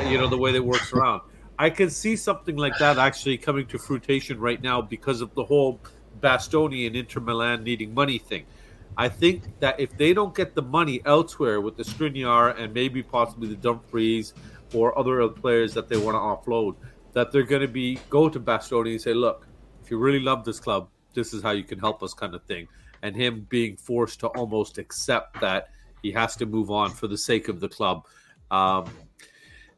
You 0.09 0.19
know, 0.19 0.29
the 0.29 0.39
way 0.39 0.53
that 0.53 0.63
works 0.63 0.93
around. 0.93 1.23
I 1.59 1.71
can 1.71 1.91
see 1.91 2.17
something 2.17 2.57
like 2.57 2.77
that 2.79 2.99
actually 2.99 3.39
coming 3.39 3.67
to 3.67 3.79
fruition 3.79 4.41
right 4.41 4.61
now 4.61 4.83
because 4.83 5.21
of 5.21 5.35
the 5.35 5.45
whole 5.45 5.81
Bastoni 6.21 6.87
and 6.87 6.97
Inter 6.97 7.21
Milan 7.21 7.63
needing 7.63 7.95
money 7.95 8.19
thing. 8.19 8.47
I 8.97 9.09
think 9.09 9.45
that 9.61 9.81
if 9.81 9.97
they 9.97 10.13
don't 10.13 10.35
get 10.35 10.55
the 10.55 10.63
money 10.63 11.01
elsewhere 11.05 11.61
with 11.61 11.77
the 11.77 11.83
Skriniar 11.83 12.59
and 12.59 12.75
maybe 12.75 13.03
possibly 13.03 13.49
the 13.49 13.57
Dumfries 13.57 14.35
or 14.75 14.99
other 14.99 15.27
players 15.29 15.73
that 15.75 15.89
they 15.89 15.97
want 15.97 16.15
to 16.15 16.19
offload, 16.19 16.77
that 17.13 17.33
they're 17.33 17.43
going 17.43 17.63
to 17.63 17.69
be 17.69 17.99
go 18.11 18.29
to 18.29 18.41
Bastoni 18.41 18.93
and 18.93 19.01
say, 19.01 19.15
"Look, 19.15 19.47
if 19.83 19.91
you 19.91 19.99
really 19.99 20.21
love 20.21 20.45
this 20.45 20.61
club, 20.61 20.89
this 21.15 21.33
is 21.33 21.43
how 21.43 21.51
you 21.51 21.65
can 21.65 21.79
help 21.79 22.03
us," 22.03 22.15
kind 22.15 22.35
of 22.35 22.43
thing. 22.45 22.69
And 23.03 23.17
him 23.17 23.47
being 23.49 23.77
forced 23.77 24.21
to 24.21 24.29
almost 24.29 24.79
accept 24.79 25.41
that 25.41 25.71
he 26.03 26.13
has 26.13 26.37
to 26.37 26.47
move 26.47 26.71
on 26.71 26.91
for 26.91 27.09
the 27.09 27.19
sake 27.19 27.49
of 27.49 27.61
the 27.61 27.69
club. 27.69 28.07
Um, 28.51 28.87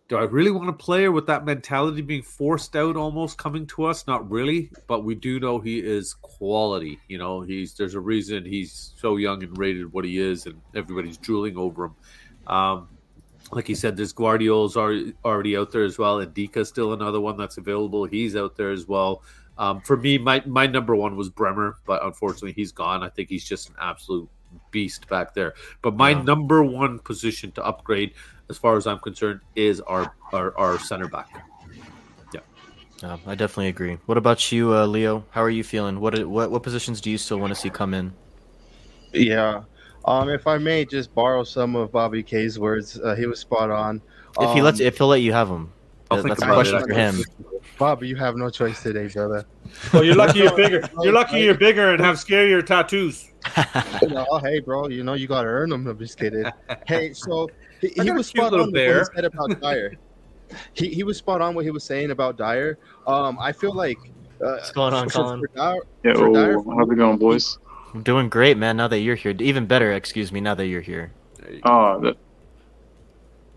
do 0.08 0.16
I 0.18 0.24
really 0.24 0.50
want 0.50 0.68
a 0.68 0.74
player 0.74 1.10
with 1.10 1.26
that 1.26 1.46
mentality 1.46 2.02
being 2.02 2.22
forced 2.22 2.76
out 2.76 2.96
almost 2.96 3.38
coming 3.38 3.66
to 3.68 3.84
us? 3.84 4.06
Not 4.06 4.30
really, 4.30 4.70
but 4.86 5.02
we 5.02 5.14
do 5.14 5.40
know 5.40 5.58
he 5.58 5.78
is 5.78 6.12
quality. 6.12 6.98
You 7.08 7.16
know, 7.16 7.40
he's 7.40 7.74
there's 7.74 7.94
a 7.94 8.00
reason 8.00 8.44
he's 8.44 8.92
so 8.96 9.16
young 9.16 9.42
and 9.42 9.56
rated 9.56 9.92
what 9.92 10.04
he 10.04 10.18
is, 10.18 10.44
and 10.44 10.60
everybody's 10.74 11.16
drooling 11.16 11.56
over 11.56 11.86
him. 11.86 11.94
Um, 12.46 12.88
like 13.50 13.68
you 13.68 13.74
said, 13.74 13.96
there's 13.96 14.12
Gvardiol's 14.12 14.76
already, 14.76 15.56
out 15.56 15.72
there 15.72 15.84
as 15.84 15.98
well, 15.98 16.20
and 16.20 16.34
Ndicka's 16.34 16.68
still 16.68 16.92
another 16.92 17.20
one 17.20 17.36
that's 17.36 17.56
available. 17.56 18.04
He's 18.04 18.36
out 18.36 18.56
there 18.56 18.70
as 18.70 18.86
well. 18.86 19.22
Um, 19.56 19.80
for 19.80 19.96
me, 19.96 20.18
my 20.18 20.42
my 20.46 20.66
number 20.66 20.96
one 20.96 21.16
was 21.16 21.28
Bremer, 21.28 21.76
but 21.86 22.04
unfortunately 22.04 22.52
he's 22.52 22.72
gone. 22.72 23.02
I 23.02 23.08
think 23.08 23.28
he's 23.28 23.44
just 23.44 23.68
an 23.68 23.76
absolute 23.80 24.28
beast 24.70 25.08
back 25.08 25.34
there. 25.34 25.54
But 25.82 25.96
my 25.96 26.10
yeah. 26.10 26.22
number 26.22 26.62
one 26.62 26.98
position 26.98 27.52
to 27.52 27.64
upgrade 27.64 28.12
as 28.48 28.58
far 28.58 28.76
as 28.76 28.86
I'm 28.86 28.98
concerned, 28.98 29.40
is 29.56 29.80
our 29.82 30.14
our, 30.32 30.56
our 30.56 30.78
center 30.78 31.08
back. 31.08 31.28
Yeah. 32.32 32.40
yeah, 33.02 33.16
I 33.26 33.34
definitely 33.34 33.68
agree. 33.68 33.98
What 34.06 34.18
about 34.18 34.52
you, 34.52 34.74
uh, 34.74 34.86
Leo? 34.86 35.24
How 35.30 35.42
are 35.42 35.50
you 35.50 35.64
feeling? 35.64 36.00
What 36.00 36.26
what 36.26 36.50
what 36.50 36.62
positions 36.62 37.00
do 37.00 37.10
you 37.10 37.18
still 37.18 37.38
want 37.38 37.54
to 37.54 37.60
see 37.60 37.70
come 37.70 37.94
in? 37.94 38.12
Yeah, 39.12 39.62
um, 40.06 40.28
if 40.28 40.46
I 40.46 40.58
may 40.58 40.84
just 40.84 41.14
borrow 41.14 41.44
some 41.44 41.76
of 41.76 41.92
Bobby 41.92 42.22
K's 42.22 42.58
words, 42.58 42.98
uh, 42.98 43.14
he 43.14 43.26
was 43.26 43.40
spot 43.40 43.70
on. 43.70 44.02
If 44.40 44.52
he 44.52 44.62
lets, 44.62 44.80
um, 44.80 44.86
if 44.86 44.98
he'll 44.98 45.06
let 45.06 45.20
you 45.20 45.32
have 45.32 45.48
them, 46.16 46.28
that's 46.28 46.42
a 46.42 46.46
question 46.46 46.80
for 46.80 46.92
him. 46.92 47.22
Bobby, 47.78 48.08
you 48.08 48.16
have 48.16 48.36
no 48.36 48.50
choice 48.50 48.82
today, 48.82 49.08
brother. 49.08 49.44
Well, 49.92 50.04
you're 50.04 50.14
lucky 50.14 50.38
you're 50.38 50.54
bigger. 50.54 50.88
You're 51.02 51.12
lucky 51.12 51.40
you're 51.40 51.56
bigger 51.56 51.92
and 51.92 52.00
have 52.00 52.16
scarier 52.16 52.64
tattoos. 52.64 53.32
oh, 54.30 54.38
hey, 54.38 54.60
bro, 54.60 54.86
you 54.88 55.02
know 55.02 55.14
you 55.14 55.26
gotta 55.26 55.48
earn 55.48 55.70
them. 55.70 55.86
I'm 55.88 55.98
just 55.98 56.16
kidding. 56.16 56.44
Hey, 56.86 57.12
so 57.12 57.48
he, 57.80 57.88
he 57.88 58.10
was 58.12 58.28
spot 58.28 58.54
on 58.54 58.70
bear. 58.70 58.98
what 58.98 59.08
he 59.08 59.16
said 59.16 59.24
about 59.24 59.60
Dier. 59.60 59.96
he, 60.74 60.88
he 60.90 61.02
was 61.02 61.18
spot 61.18 61.40
on 61.40 61.54
what 61.54 61.64
he 61.64 61.72
was 61.72 61.82
saying 61.82 62.12
about 62.12 62.36
Dier. 62.36 62.78
Um, 63.06 63.36
I 63.40 63.50
feel 63.50 63.74
like 63.74 63.98
uh, 64.40 64.52
what's 64.52 64.70
going 64.70 64.94
on, 64.94 65.08
Colin? 65.08 65.40
For 65.40 65.48
Dier, 65.48 65.82
yeah, 66.04 66.14
for 66.14 66.32
Dier, 66.32 66.62
how's 66.62 66.90
it 66.90 66.94
going, 66.94 67.18
boys? 67.18 67.58
I'm 67.94 68.02
doing 68.02 68.28
great, 68.28 68.56
man. 68.56 68.76
Now 68.76 68.88
that 68.88 68.98
you're 68.98 69.16
here, 69.16 69.34
even 69.40 69.66
better. 69.66 69.92
Excuse 69.92 70.30
me. 70.30 70.40
Now 70.40 70.54
that 70.54 70.66
you're 70.66 70.82
here. 70.82 71.12
Oh, 71.64 72.00
the, 72.00 72.16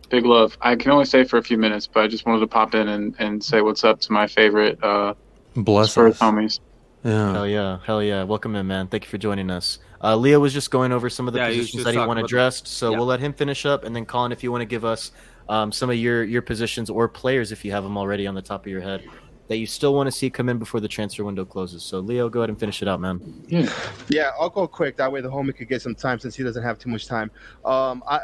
big 0.09 0.25
love. 0.25 0.57
I 0.61 0.75
can 0.75 0.91
only 0.91 1.05
stay 1.05 1.23
for 1.23 1.37
a 1.37 1.43
few 1.43 1.57
minutes, 1.57 1.87
but 1.87 2.03
I 2.03 2.07
just 2.07 2.25
wanted 2.25 2.39
to 2.41 2.47
pop 2.47 2.75
in 2.75 2.87
and, 2.87 3.15
and 3.19 3.43
say 3.43 3.61
what's 3.61 3.83
up 3.83 3.99
to 4.01 4.11
my 4.11 4.27
favorite 4.27 4.81
uh, 4.83 5.13
Bless 5.55 5.91
Spurs 5.91 6.19
homies. 6.19 6.59
Yeah. 7.03 7.33
Hell 7.33 7.47
yeah. 7.47 7.79
Hell 7.85 8.03
yeah. 8.03 8.23
Welcome 8.23 8.55
in, 8.55 8.67
man. 8.67 8.87
Thank 8.87 9.05
you 9.05 9.09
for 9.09 9.17
joining 9.17 9.49
us. 9.49 9.79
Uh, 10.03 10.15
Leo 10.15 10.39
was 10.39 10.53
just 10.53 10.69
going 10.69 10.91
over 10.91 11.09
some 11.09 11.27
of 11.27 11.33
the 11.33 11.39
yeah, 11.39 11.47
positions 11.47 11.83
that 11.83 11.93
he 11.93 11.99
wanted 11.99 12.25
addressed, 12.25 12.67
so 12.67 12.91
yeah. 12.91 12.97
we'll 12.97 13.07
let 13.07 13.19
him 13.19 13.33
finish 13.33 13.65
up, 13.65 13.83
and 13.83 13.95
then 13.95 14.05
Colin, 14.05 14.31
if 14.31 14.43
you 14.43 14.51
want 14.51 14.61
to 14.61 14.65
give 14.65 14.85
us 14.85 15.11
um, 15.49 15.71
some 15.71 15.89
of 15.89 15.95
your 15.95 16.23
your 16.23 16.43
positions 16.43 16.89
or 16.89 17.07
players, 17.07 17.51
if 17.51 17.65
you 17.65 17.71
have 17.71 17.83
them 17.83 17.97
already 17.97 18.27
on 18.27 18.35
the 18.35 18.41
top 18.41 18.65
of 18.65 18.71
your 18.71 18.81
head, 18.81 19.03
that 19.47 19.57
you 19.57 19.65
still 19.65 19.95
want 19.95 20.05
to 20.05 20.11
see 20.11 20.29
come 20.29 20.49
in 20.49 20.59
before 20.59 20.79
the 20.79 20.87
transfer 20.87 21.23
window 21.23 21.45
closes. 21.45 21.81
So 21.81 21.99
Leo, 21.99 22.29
go 22.29 22.41
ahead 22.41 22.49
and 22.49 22.59
finish 22.59 22.83
it 22.83 22.87
out, 22.87 22.99
man. 22.99 23.43
Yeah, 23.47 23.73
yeah, 24.09 24.31
I'll 24.39 24.51
go 24.51 24.67
quick. 24.67 24.97
That 24.97 25.11
way 25.11 25.21
the 25.21 25.31
homie 25.31 25.55
could 25.55 25.67
get 25.67 25.81
some 25.81 25.95
time 25.95 26.19
since 26.19 26.35
he 26.35 26.43
doesn't 26.43 26.63
have 26.63 26.77
too 26.77 26.89
much 26.89 27.07
time. 27.07 27.31
Um, 27.65 28.03
I 28.07 28.19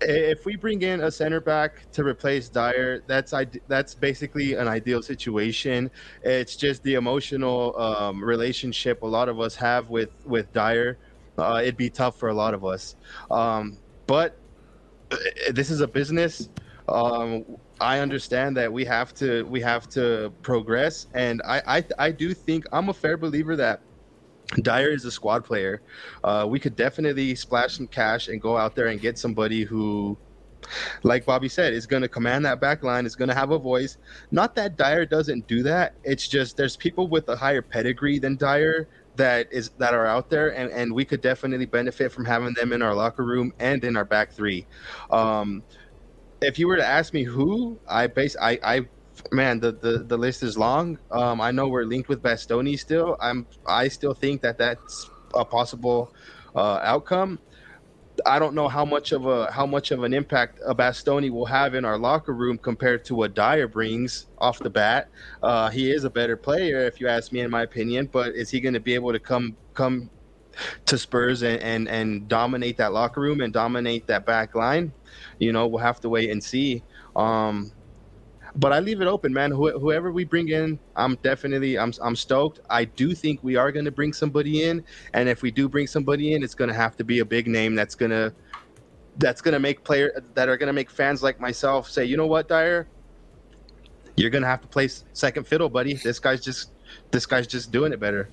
if 0.00 0.44
we 0.44 0.56
bring 0.56 0.82
in 0.82 1.00
a 1.00 1.10
center 1.10 1.40
back 1.40 1.90
to 1.92 2.04
replace 2.04 2.48
Dier, 2.48 3.02
that's 3.06 3.34
that's 3.66 3.94
basically 3.94 4.54
an 4.54 4.68
ideal 4.68 5.02
situation. 5.02 5.90
It's 6.22 6.56
just 6.56 6.82
the 6.82 6.94
emotional 6.94 7.78
um, 7.80 8.22
relationship 8.22 9.02
a 9.02 9.06
lot 9.06 9.28
of 9.28 9.40
us 9.40 9.54
have 9.56 9.90
with 9.90 10.10
with 10.24 10.52
Dier. 10.52 10.98
Uh, 11.36 11.60
it'd 11.62 11.76
be 11.76 11.90
tough 11.90 12.18
for 12.18 12.28
a 12.28 12.34
lot 12.34 12.54
of 12.54 12.64
us, 12.64 12.96
um, 13.30 13.78
but 14.06 14.36
uh, 15.10 15.16
this 15.52 15.70
is 15.70 15.80
a 15.80 15.88
business. 15.88 16.48
Um, 16.88 17.44
I 17.80 18.00
understand 18.00 18.56
that 18.56 18.72
we 18.72 18.84
have 18.84 19.14
to 19.14 19.44
we 19.44 19.60
have 19.60 19.88
to 19.90 20.32
progress, 20.42 21.06
and 21.14 21.42
I 21.44 21.62
I, 21.66 21.84
I 21.98 22.10
do 22.10 22.34
think 22.34 22.64
I'm 22.72 22.88
a 22.88 22.94
fair 22.94 23.16
believer 23.16 23.56
that 23.56 23.82
Dier 24.56 24.90
is 24.90 25.04
a 25.04 25.10
squad 25.10 25.44
player. 25.44 25.82
Uh, 26.24 26.46
we 26.48 26.58
could 26.58 26.74
definitely 26.74 27.34
splash 27.34 27.76
some 27.76 27.86
cash 27.86 28.28
and 28.28 28.40
go 28.40 28.56
out 28.56 28.74
there 28.74 28.86
and 28.86 29.00
get 29.00 29.18
somebody 29.18 29.62
who, 29.62 30.16
like 31.02 31.26
Bobby 31.26 31.48
said, 31.48 31.74
is 31.74 31.86
going 31.86 32.02
to 32.02 32.08
command 32.08 32.44
that 32.46 32.60
back 32.60 32.82
line, 32.82 33.04
is 33.04 33.14
going 33.14 33.28
to 33.28 33.34
have 33.34 33.50
a 33.50 33.58
voice. 33.58 33.98
Not 34.30 34.54
that 34.56 34.76
Dier 34.76 35.04
doesn't 35.04 35.46
do 35.46 35.62
that. 35.64 35.96
It's 36.02 36.26
just 36.26 36.56
there's 36.56 36.76
people 36.76 37.08
with 37.08 37.28
a 37.28 37.36
higher 37.36 37.62
pedigree 37.62 38.18
than 38.18 38.36
Dier 38.36 38.88
that 39.16 39.48
is 39.52 39.70
that 39.78 39.92
are 39.94 40.06
out 40.06 40.30
there, 40.30 40.56
and, 40.56 40.70
and 40.70 40.94
we 40.94 41.04
could 41.04 41.20
definitely 41.20 41.66
benefit 41.66 42.10
from 42.10 42.24
having 42.24 42.54
them 42.54 42.72
in 42.72 42.80
our 42.82 42.94
locker 42.94 43.24
room 43.24 43.52
and 43.58 43.84
in 43.84 43.96
our 43.96 44.04
back 44.04 44.32
three. 44.32 44.66
Um, 45.10 45.62
if 46.40 46.58
you 46.58 46.68
were 46.68 46.76
to 46.76 46.86
ask 46.86 47.12
me 47.12 47.24
who, 47.24 47.78
I 47.88 48.06
base 48.06 48.36
I, 48.40 48.58
I 48.62 48.88
man, 49.32 49.60
the, 49.60 49.72
the, 49.72 50.04
the 50.06 50.16
list 50.16 50.42
is 50.42 50.58
long. 50.58 50.98
Um, 51.10 51.40
I 51.40 51.50
know 51.50 51.68
we're 51.68 51.84
linked 51.84 52.08
with 52.08 52.22
Bastoni 52.22 52.78
still. 52.78 53.16
I'm 53.20 53.46
I 53.66 53.88
still 53.88 54.14
think 54.14 54.42
that 54.42 54.58
that's 54.58 55.10
a 55.34 55.44
possible 55.44 56.12
uh, 56.54 56.80
outcome. 56.82 57.40
I 58.26 58.38
don't 58.40 58.54
know 58.54 58.68
how 58.68 58.84
much 58.84 59.12
of 59.12 59.26
a 59.26 59.50
how 59.52 59.66
much 59.66 59.90
of 59.92 60.02
an 60.02 60.12
impact 60.12 60.60
a 60.66 60.74
Bastoni 60.74 61.30
will 61.30 61.46
have 61.46 61.74
in 61.74 61.84
our 61.84 61.98
locker 61.98 62.34
room 62.34 62.58
compared 62.58 63.04
to 63.06 63.14
what 63.14 63.34
Dier 63.34 63.68
brings 63.68 64.26
off 64.38 64.58
the 64.58 64.70
bat. 64.70 65.10
Uh, 65.42 65.70
he 65.70 65.90
is 65.90 66.04
a 66.04 66.10
better 66.10 66.36
player, 66.36 66.80
if 66.80 67.00
you 67.00 67.08
ask 67.08 67.32
me, 67.32 67.40
in 67.40 67.50
my 67.50 67.62
opinion. 67.62 68.08
But 68.12 68.34
is 68.34 68.50
he 68.50 68.60
going 68.60 68.74
to 68.74 68.80
be 68.80 68.94
able 68.94 69.12
to 69.12 69.20
come 69.20 69.56
come 69.74 70.10
to 70.86 70.98
Spurs 70.98 71.42
and, 71.42 71.60
and 71.62 71.88
and 71.88 72.28
dominate 72.28 72.76
that 72.78 72.92
locker 72.92 73.20
room 73.20 73.40
and 73.40 73.52
dominate 73.52 74.06
that 74.08 74.26
back 74.26 74.54
line? 74.54 74.94
You 75.38 75.52
know, 75.52 75.66
we'll 75.68 75.82
have 75.82 76.00
to 76.00 76.08
wait 76.08 76.30
and 76.30 76.42
see. 76.42 76.84
Um, 77.14 77.72
but 78.58 78.72
I 78.72 78.80
leave 78.80 79.00
it 79.00 79.06
open, 79.06 79.32
man. 79.32 79.50
Wh- 79.50 79.78
whoever 79.80 80.12
we 80.12 80.24
bring 80.24 80.48
in, 80.48 80.78
I'm 80.96 81.16
definitely 81.16 81.78
I'm 81.78 81.92
I'm 82.02 82.14
stoked. 82.14 82.60
I 82.68 82.84
do 82.84 83.14
think 83.14 83.42
we 83.42 83.56
are 83.56 83.72
going 83.72 83.86
to 83.86 83.90
bring 83.90 84.12
somebody 84.12 84.64
in, 84.64 84.84
and 85.14 85.28
if 85.28 85.42
we 85.42 85.50
do 85.50 85.68
bring 85.68 85.86
somebody 85.86 86.34
in, 86.34 86.42
it's 86.42 86.54
going 86.54 86.68
to 86.68 86.74
have 86.74 86.96
to 86.96 87.04
be 87.04 87.20
a 87.20 87.24
big 87.24 87.46
name 87.46 87.74
that's 87.74 87.94
going 87.94 88.10
to 88.10 88.32
that's 89.18 89.40
going 89.40 89.54
to 89.54 89.58
make 89.58 89.82
player 89.82 90.22
that 90.34 90.48
are 90.48 90.56
going 90.56 90.68
to 90.68 90.72
make 90.72 90.90
fans 90.90 91.22
like 91.22 91.40
myself 91.40 91.88
say, 91.88 92.04
you 92.04 92.16
know 92.16 92.26
what, 92.26 92.48
Dier? 92.48 92.86
you're 94.18 94.30
going 94.30 94.42
to 94.42 94.48
have 94.48 94.60
to 94.60 94.68
play 94.68 94.88
second 95.12 95.46
fiddle, 95.46 95.68
buddy. 95.68 95.94
This 95.94 96.18
guy's 96.18 96.42
just 96.42 96.70
this 97.10 97.26
guy's 97.26 97.46
just 97.46 97.70
doing 97.70 97.92
it 97.92 98.00
better. 98.00 98.28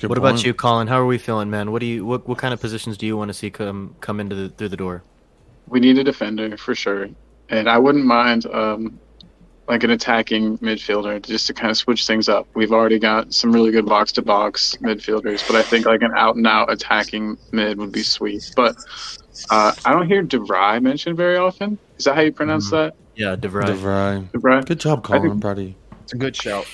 point. 0.00 0.18
about 0.18 0.44
you, 0.44 0.52
Colin? 0.52 0.86
How 0.86 1.00
are 1.00 1.06
we 1.06 1.16
feeling, 1.16 1.48
man? 1.48 1.72
What 1.72 1.80
do 1.80 1.86
you 1.86 2.04
what 2.04 2.28
what 2.28 2.38
kind 2.38 2.52
of 2.52 2.60
positions 2.60 2.98
do 2.98 3.06
you 3.06 3.16
want 3.16 3.28
to 3.30 3.34
see 3.34 3.50
come 3.50 3.96
come 4.00 4.20
into 4.20 4.36
the, 4.36 4.48
through 4.50 4.68
the 4.68 4.76
door? 4.76 5.02
We 5.66 5.80
need 5.80 5.98
a 5.98 6.04
defender 6.04 6.56
for 6.56 6.74
sure 6.74 7.08
and 7.50 7.68
I 7.68 7.78
wouldn't 7.78 8.04
mind 8.04 8.46
um, 8.46 8.98
like 9.68 9.84
an 9.84 9.90
attacking 9.90 10.58
midfielder 10.58 11.20
just 11.22 11.46
to 11.46 11.54
kind 11.54 11.70
of 11.70 11.76
switch 11.76 12.06
things 12.06 12.28
up. 12.28 12.46
We've 12.54 12.72
already 12.72 12.98
got 12.98 13.34
some 13.34 13.52
really 13.52 13.70
good 13.70 13.86
box 13.86 14.12
to 14.12 14.22
box 14.22 14.76
midfielders, 14.80 15.46
but 15.46 15.56
I 15.56 15.62
think 15.62 15.86
like 15.86 16.02
an 16.02 16.12
out 16.16 16.36
and 16.36 16.46
out 16.46 16.72
attacking 16.72 17.36
mid 17.52 17.78
would 17.78 17.92
be 17.92 18.02
sweet. 18.02 18.52
But 18.56 18.76
uh, 19.50 19.72
I 19.84 19.92
don't 19.92 20.06
hear 20.06 20.22
DeVry 20.22 20.82
mentioned 20.82 21.16
very 21.16 21.36
often. 21.36 21.78
Is 21.98 22.04
that 22.04 22.14
how 22.14 22.22
you 22.22 22.32
pronounce 22.32 22.66
mm-hmm. 22.66 22.76
that? 22.76 22.94
Yeah, 23.14 23.36
DeVry. 23.36 23.64
Vrij. 23.64 23.66
De 23.66 23.74
Vrij. 23.74 24.32
De 24.32 24.38
Vrij. 24.38 24.66
Good 24.66 24.80
job, 24.80 25.04
Colin. 25.04 25.22
Think, 25.22 25.34
I'm 25.34 25.40
proud 25.40 25.58
of 25.58 25.64
you. 25.64 25.74
It's 26.02 26.12
a 26.12 26.16
good 26.16 26.34
shout. 26.34 26.66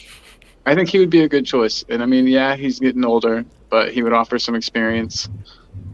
I 0.66 0.74
think 0.74 0.88
he 0.88 0.98
would 0.98 1.10
be 1.10 1.22
a 1.22 1.28
good 1.28 1.44
choice. 1.44 1.84
And 1.88 2.02
I 2.02 2.06
mean, 2.06 2.26
yeah, 2.26 2.55
he's 2.55 2.78
getting 2.78 3.05
older, 3.05 3.44
but 3.70 3.92
he 3.92 4.02
would 4.02 4.12
offer 4.12 4.38
some 4.38 4.55
experience. 4.55 5.28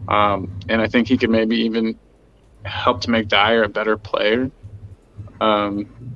Um, 0.07 0.51
and 0.69 0.81
I 0.81 0.87
think 0.87 1.07
he 1.07 1.17
could 1.17 1.29
maybe 1.29 1.55
even 1.57 1.97
help 2.63 3.01
to 3.01 3.09
make 3.09 3.27
Dier 3.27 3.63
a 3.63 3.69
better 3.69 3.97
player 3.97 4.51
um, 5.41 6.15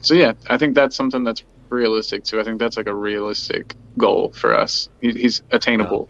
so 0.00 0.14
yeah, 0.14 0.32
I 0.48 0.56
think 0.56 0.74
that's 0.74 0.96
something 0.96 1.24
that's 1.24 1.42
realistic 1.68 2.24
too. 2.24 2.40
I 2.40 2.44
think 2.44 2.58
that's 2.58 2.76
like 2.76 2.86
a 2.86 2.94
realistic 2.94 3.74
goal 3.98 4.32
for 4.32 4.56
us. 4.56 4.88
He, 5.00 5.12
he's 5.12 5.42
attainable. 5.50 6.08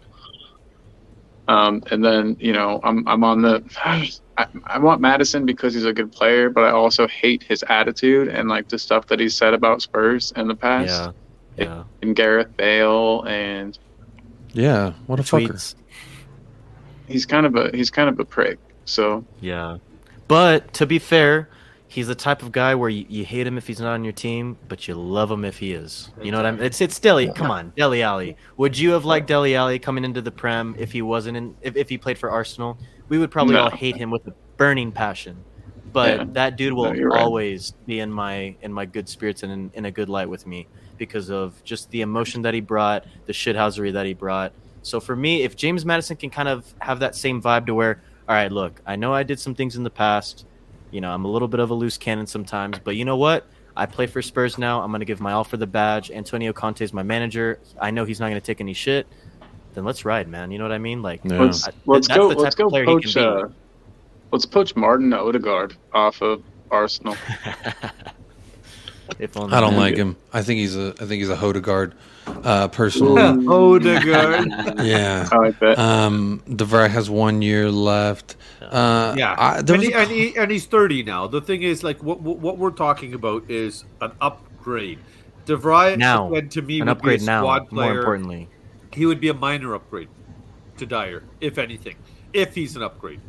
Um, 1.47 1.83
and 1.91 2.03
then 2.03 2.37
you 2.39 2.53
know 2.53 2.79
I'm 2.83 3.05
I'm 3.07 3.23
on 3.23 3.41
the 3.41 3.63
I, 4.37 4.47
I 4.65 4.79
want 4.79 5.01
Maddison 5.01 5.45
because 5.45 5.73
he's 5.73 5.85
a 5.85 5.93
good 5.93 6.11
player, 6.11 6.49
but 6.49 6.63
I 6.63 6.71
also 6.71 7.07
hate 7.07 7.43
his 7.43 7.63
attitude 7.67 8.29
and 8.29 8.49
like 8.49 8.69
the 8.69 8.79
stuff 8.79 9.07
that 9.07 9.19
he 9.19 9.29
said 9.29 9.53
about 9.53 9.81
Spurs 9.81 10.31
in 10.35 10.47
the 10.47 10.55
past. 10.55 11.11
Yeah, 11.57 11.65
yeah. 11.65 11.83
And 12.01 12.15
Gareth 12.15 12.55
Bale 12.55 13.23
and 13.23 13.77
yeah, 14.53 14.93
what 15.07 15.19
a 15.19 15.23
tweets. 15.23 15.47
fucker. 15.47 15.75
He's 17.07 17.25
kind 17.25 17.45
of 17.45 17.55
a 17.55 17.71
he's 17.75 17.89
kind 17.89 18.09
of 18.09 18.19
a 18.19 18.25
prick. 18.25 18.59
So 18.85 19.25
yeah, 19.41 19.77
but 20.27 20.73
to 20.75 20.85
be 20.85 20.99
fair, 20.99 21.49
he's 21.93 22.07
the 22.07 22.15
type 22.15 22.41
of 22.41 22.51
guy 22.51 22.73
where 22.73 22.89
you, 22.89 23.05
you 23.07 23.23
hate 23.23 23.45
him 23.45 23.55
if 23.55 23.67
he's 23.67 23.79
not 23.79 23.93
on 23.93 24.03
your 24.03 24.13
team, 24.13 24.57
but 24.67 24.87
you 24.87 24.95
love 24.95 25.29
him 25.29 25.45
if 25.45 25.59
he 25.59 25.73
is. 25.73 26.09
You 26.23 26.31
know 26.31 26.37
what 26.37 26.47
I 26.47 26.51
mean? 26.51 26.63
It's 26.63 26.81
it's 26.81 26.99
Dele. 26.99 27.31
Come 27.31 27.51
on, 27.51 27.71
Dele 27.77 28.01
Alli. 28.01 28.35
Would 28.57 28.77
you 28.77 28.89
have 28.91 29.05
liked 29.05 29.27
Dele 29.27 29.55
Alli 29.55 29.77
coming 29.77 30.03
into 30.03 30.19
the 30.19 30.31
Prem 30.31 30.75
if 30.79 30.91
he 30.91 31.03
wasn't 31.03 31.37
in 31.37 31.55
if, 31.61 31.75
if 31.75 31.89
he 31.89 31.99
played 31.99 32.17
for 32.17 32.31
Arsenal? 32.31 32.79
We 33.09 33.19
would 33.19 33.29
probably 33.29 33.53
no. 33.53 33.65
all 33.65 33.69
hate 33.69 33.95
him 33.95 34.09
with 34.09 34.25
a 34.27 34.33
burning 34.57 34.91
passion. 34.91 35.37
But 35.91 36.17
yeah. 36.17 36.25
that 36.31 36.57
dude 36.57 36.73
will 36.73 36.91
no, 36.91 37.11
always 37.15 37.73
right. 37.77 37.85
be 37.85 37.99
in 37.99 38.11
my 38.11 38.55
in 38.63 38.73
my 38.73 38.85
good 38.85 39.07
spirits 39.07 39.43
and 39.43 39.51
in, 39.51 39.71
in 39.75 39.85
a 39.85 39.91
good 39.91 40.09
light 40.09 40.27
with 40.27 40.47
me 40.47 40.67
because 40.97 41.29
of 41.29 41.63
just 41.63 41.91
the 41.91 42.01
emotion 42.01 42.41
that 42.41 42.55
he 42.55 42.61
brought, 42.61 43.05
the 43.27 43.33
shithousery 43.33 43.93
that 43.93 44.07
he 44.07 44.15
brought. 44.15 44.51
So 44.81 44.99
for 44.99 45.15
me, 45.15 45.43
if 45.43 45.55
James 45.55 45.85
Maddison 45.85 46.17
can 46.17 46.31
kind 46.31 46.49
of 46.49 46.73
have 46.79 46.99
that 46.99 47.15
same 47.15 47.39
vibe 47.41 47.67
to 47.67 47.75
where, 47.75 48.01
all 48.27 48.35
right, 48.35 48.51
look, 48.51 48.81
I 48.85 48.95
know 48.95 49.13
I 49.13 49.23
did 49.23 49.39
some 49.39 49.53
things 49.53 49.75
in 49.75 49.83
the 49.83 49.89
past 49.89 50.45
you 50.93 51.01
know, 51.01 51.11
I'm 51.11 51.25
a 51.25 51.27
little 51.27 51.47
bit 51.47 51.59
of 51.59 51.71
a 51.71 51.73
loose 51.73 51.97
cannon 51.97 52.27
sometimes, 52.27 52.79
but 52.79 52.95
you 52.95 53.03
know 53.03 53.17
what? 53.17 53.47
I 53.75 53.87
play 53.87 54.05
for 54.05 54.21
Spurs 54.21 54.57
now. 54.57 54.81
I'm 54.81 54.91
going 54.91 54.99
to 54.99 55.05
give 55.05 55.19
my 55.19 55.31
all 55.31 55.43
for 55.43 55.57
the 55.57 55.65
badge. 55.65 56.11
Antonio 56.11 56.53
Conte 56.53 56.81
is 56.81 56.93
my 56.93 57.01
manager. 57.01 57.59
I 57.81 57.89
know 57.89 58.05
he's 58.05 58.19
not 58.19 58.27
going 58.27 58.39
to 58.39 58.45
take 58.45 58.61
any 58.61 58.73
shit. 58.73 59.07
Then 59.73 59.83
let's 59.83 60.05
ride, 60.05 60.27
man. 60.27 60.51
You 60.51 60.59
know 60.59 60.65
what 60.65 60.71
I 60.71 60.77
mean? 60.77 61.01
Like, 61.01 61.21
yeah. 61.23 61.41
let's, 61.41 61.67
I, 61.67 61.71
let's 61.87 62.07
go. 62.07 62.27
Let's 62.27 62.55
go 62.55 62.69
poach. 62.69 63.17
Uh, 63.17 63.47
let's 64.31 64.45
poach 64.45 64.75
Martin 64.75 65.11
Odegaard 65.11 65.75
off 65.93 66.21
of 66.21 66.43
Arsenal. 66.69 67.17
if 69.19 69.37
only 69.37 69.55
I 69.55 69.59
don't 69.59 69.77
like 69.77 69.95
him. 69.95 70.15
I 70.31 70.41
think 70.41 70.59
he's 70.59 70.75
a. 70.75 70.93
I 70.99 71.05
think 71.05 71.19
he's 71.19 71.29
a 71.29 71.35
Hodegaard 71.35 71.93
uh, 72.27 72.67
personally. 72.69 73.21
Odegaard. 73.47 74.47
yeah, 74.83 75.27
I 75.31 75.37
like 75.37 75.59
that. 75.59 75.77
Um, 75.77 76.41
De 76.47 76.65
Vrij 76.65 76.89
has 76.89 77.09
one 77.09 77.41
year 77.41 77.69
left. 77.69 78.35
Uh, 78.61 79.15
yeah, 79.17 79.33
I, 79.33 79.59
and, 79.59 79.69
he, 79.69 79.91
a... 79.91 79.97
and, 79.97 80.11
he, 80.11 80.37
and, 80.37 80.51
he's 80.51 80.65
thirty 80.65 81.03
now. 81.03 81.27
The 81.27 81.41
thing 81.41 81.63
is, 81.63 81.83
like, 81.83 82.01
what 82.03 82.21
what 82.21 82.57
we're 82.57 82.71
talking 82.71 83.13
about 83.13 83.49
is 83.49 83.85
an 84.01 84.11
upgrade. 84.21 84.99
DeVry 85.45 85.95
Vrij, 85.95 85.97
now, 85.97 86.29
to 86.29 86.61
me, 86.61 86.79
an 86.79 86.87
upgrade 86.87 87.21
now. 87.21 87.59
Player. 87.65 87.93
More 87.93 87.97
importantly, 87.97 88.49
he 88.93 89.05
would 89.05 89.19
be 89.19 89.29
a 89.29 89.33
minor 89.33 89.75
upgrade 89.75 90.07
to 90.77 90.85
Dier, 90.85 91.23
if 91.41 91.57
anything, 91.57 91.95
if 92.31 92.55
he's 92.55 92.75
an 92.75 92.83
upgrade. 92.83 93.19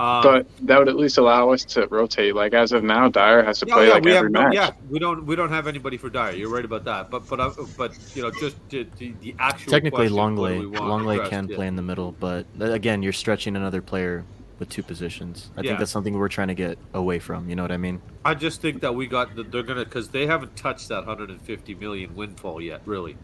Um, 0.00 0.22
but 0.22 0.46
that 0.66 0.78
would 0.78 0.88
at 0.88 0.96
least 0.96 1.18
allow 1.18 1.50
us 1.50 1.62
to 1.64 1.86
rotate. 1.88 2.34
Like 2.34 2.54
as 2.54 2.72
of 2.72 2.82
now, 2.82 3.10
Dier 3.10 3.42
has 3.42 3.58
to 3.58 3.66
yeah, 3.66 3.74
play 3.74 3.88
yeah, 3.88 3.92
like 3.92 4.02
we 4.02 4.12
every 4.12 4.32
have, 4.32 4.44
match. 4.44 4.54
Yeah, 4.54 4.70
we 4.88 4.98
don't 4.98 5.26
we 5.26 5.36
don't 5.36 5.50
have 5.50 5.66
anybody 5.66 5.98
for 5.98 6.08
Dier. 6.08 6.30
You're 6.30 6.48
right 6.48 6.64
about 6.64 6.84
that. 6.84 7.10
But 7.10 7.28
but 7.28 7.38
uh, 7.38 7.52
but 7.76 7.92
you 8.14 8.22
know 8.22 8.30
just 8.30 8.56
the, 8.70 8.86
the, 8.96 9.12
the 9.20 9.34
actual 9.38 9.70
technically 9.70 10.08
Longley 10.08 10.60
Lenglet 10.60 11.28
can 11.28 11.48
yeah. 11.48 11.54
play 11.54 11.66
in 11.66 11.76
the 11.76 11.82
middle, 11.82 12.12
but 12.12 12.46
again, 12.58 13.02
you're 13.02 13.12
stretching 13.12 13.56
another 13.56 13.82
player 13.82 14.24
with 14.58 14.70
two 14.70 14.82
positions. 14.82 15.50
I 15.58 15.60
think 15.60 15.78
that's 15.78 15.90
something 15.90 16.14
we're 16.14 16.28
trying 16.28 16.48
to 16.48 16.54
get 16.54 16.78
away 16.94 17.18
from. 17.18 17.50
You 17.50 17.56
know 17.56 17.62
what 17.62 17.72
I 17.72 17.76
mean? 17.76 18.00
I 18.24 18.32
just 18.32 18.62
think 18.62 18.80
that 18.80 18.94
we 18.94 19.06
got 19.06 19.36
the, 19.36 19.42
they're 19.42 19.62
gonna 19.62 19.84
because 19.84 20.08
they 20.08 20.26
haven't 20.26 20.56
touched 20.56 20.88
that 20.88 21.06
150 21.06 21.74
million 21.74 22.16
windfall 22.16 22.62
yet. 22.62 22.80
Really, 22.86 23.18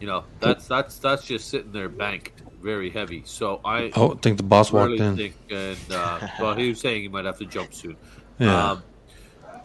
you 0.00 0.06
know 0.06 0.24
that's 0.40 0.68
that's 0.68 0.98
that's 0.98 1.26
just 1.26 1.48
sitting 1.48 1.72
there 1.72 1.88
banked 1.88 2.42
very 2.64 2.90
heavy. 2.90 3.22
So 3.26 3.60
I 3.64 3.92
oh, 3.94 4.14
think 4.14 4.38
the 4.38 4.42
boss 4.42 4.72
really 4.72 4.98
walked 4.98 5.00
in. 5.00 5.16
Think, 5.16 5.34
and 5.50 5.78
uh, 5.92 6.26
well, 6.40 6.56
he 6.56 6.70
was 6.70 6.80
saying 6.80 7.02
he 7.02 7.08
might 7.08 7.26
have 7.26 7.38
to 7.38 7.46
jump 7.46 7.74
soon. 7.74 7.96
Yeah. 8.38 8.70
Um, 8.70 8.82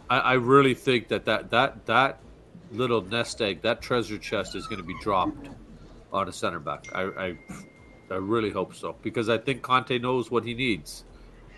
I, 0.09 0.19
I 0.19 0.33
really 0.33 0.73
think 0.73 1.07
that, 1.07 1.25
that 1.25 1.49
that 1.49 1.85
that 1.87 2.19
little 2.71 3.01
nest 3.01 3.41
egg, 3.41 3.61
that 3.61 3.81
treasure 3.81 4.17
chest, 4.17 4.55
is 4.55 4.67
going 4.67 4.81
to 4.81 4.87
be 4.87 4.95
dropped 5.01 5.49
on 6.11 6.27
a 6.27 6.31
center 6.31 6.59
back. 6.59 6.85
I, 6.93 7.03
I 7.03 7.37
I 8.11 8.15
really 8.15 8.51
hope 8.51 8.75
so 8.75 8.95
because 9.01 9.29
I 9.29 9.37
think 9.37 9.61
Conte 9.61 9.97
knows 9.97 10.29
what 10.29 10.43
he 10.43 10.53
needs, 10.53 11.05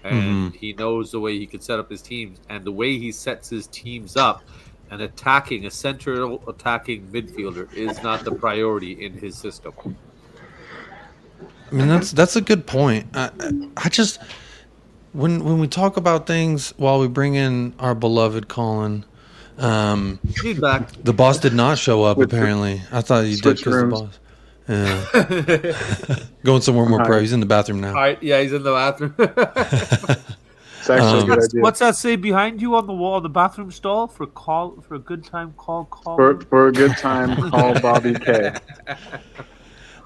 and 0.04 0.52
mm-hmm. 0.52 0.58
he 0.58 0.74
knows 0.74 1.12
the 1.12 1.20
way 1.20 1.38
he 1.40 1.48
can 1.48 1.62
set 1.62 1.80
up 1.80 1.90
his 1.90 2.02
teams 2.02 2.40
and 2.50 2.64
the 2.64 2.72
way 2.72 2.98
he 3.00 3.12
sets 3.12 3.50
his 3.50 3.68
teams 3.68 4.16
up. 4.16 4.44
And 4.92 5.02
attacking 5.02 5.66
a 5.66 5.72
central 5.72 6.44
attacking 6.50 7.08
midfielder 7.08 7.74
is 7.74 8.04
not 8.04 8.26
the 8.26 8.34
priority 8.34 9.06
in 9.06 9.14
his 9.14 9.38
system. 9.38 9.72
I 11.72 11.76
mean, 11.76 11.88
that's 11.88 12.12
that's 12.12 12.36
a 12.36 12.42
good 12.42 12.68
point. 12.68 13.08
I, 13.14 13.30
I 13.78 13.90
just 13.90 14.20
when 15.14 15.44
when 15.44 15.60
we 15.60 15.68
talk 15.68 15.98
about 15.98 16.28
things 16.28 16.74
while 16.78 17.00
we 17.00 17.08
bring 17.08 17.36
in 17.36 17.74
our 17.80 17.96
beloved 17.96 18.48
Colin, 18.48 19.06
um, 19.58 20.20
feedback. 20.36 20.92
The 21.04 21.14
boss 21.14 21.40
did 21.40 21.54
not 21.54 21.78
show 21.78 22.04
up. 22.04 22.18
apparently, 22.18 22.82
I 22.92 23.02
thought 23.02 23.26
he 23.26 23.36
did 23.36 23.58
because 23.58 23.82
the 23.82 23.88
boss. 23.88 24.20
Yeah. 24.68 26.26
Going 26.44 26.62
somewhere 26.62 26.86
more 26.86 27.04
pro. 27.04 27.20
He's 27.20 27.34
in 27.34 27.40
the 27.40 27.46
bathroom 27.46 27.82
now. 27.82 27.90
All 27.90 27.96
right. 27.96 28.22
Yeah, 28.22 28.42
he's 28.42 28.54
in 28.54 28.64
the 28.64 28.72
bathroom. 28.72 29.16
um, 30.90 31.28
what's, 31.28 31.54
what's, 31.54 31.80
that 31.80 31.96
say 31.96 32.16
behind 32.16 32.62
you 32.62 32.76
on 32.76 32.88
the 32.88 32.94
wall, 32.94 33.20
the 33.22 33.30
bathroom 33.30 33.72
stall? 33.72 34.08
For 34.08 34.28
call 34.28 34.82
for 34.82 34.96
a 34.96 35.00
good 35.00 35.26
time, 35.26 35.54
call 35.58 35.86
call. 35.86 36.16
For, 36.16 36.40
for 36.42 36.68
a 36.68 36.72
good 36.72 36.92
time, 36.98 37.50
call 37.50 37.80
Bobby 37.80 38.14
K. 38.14 38.54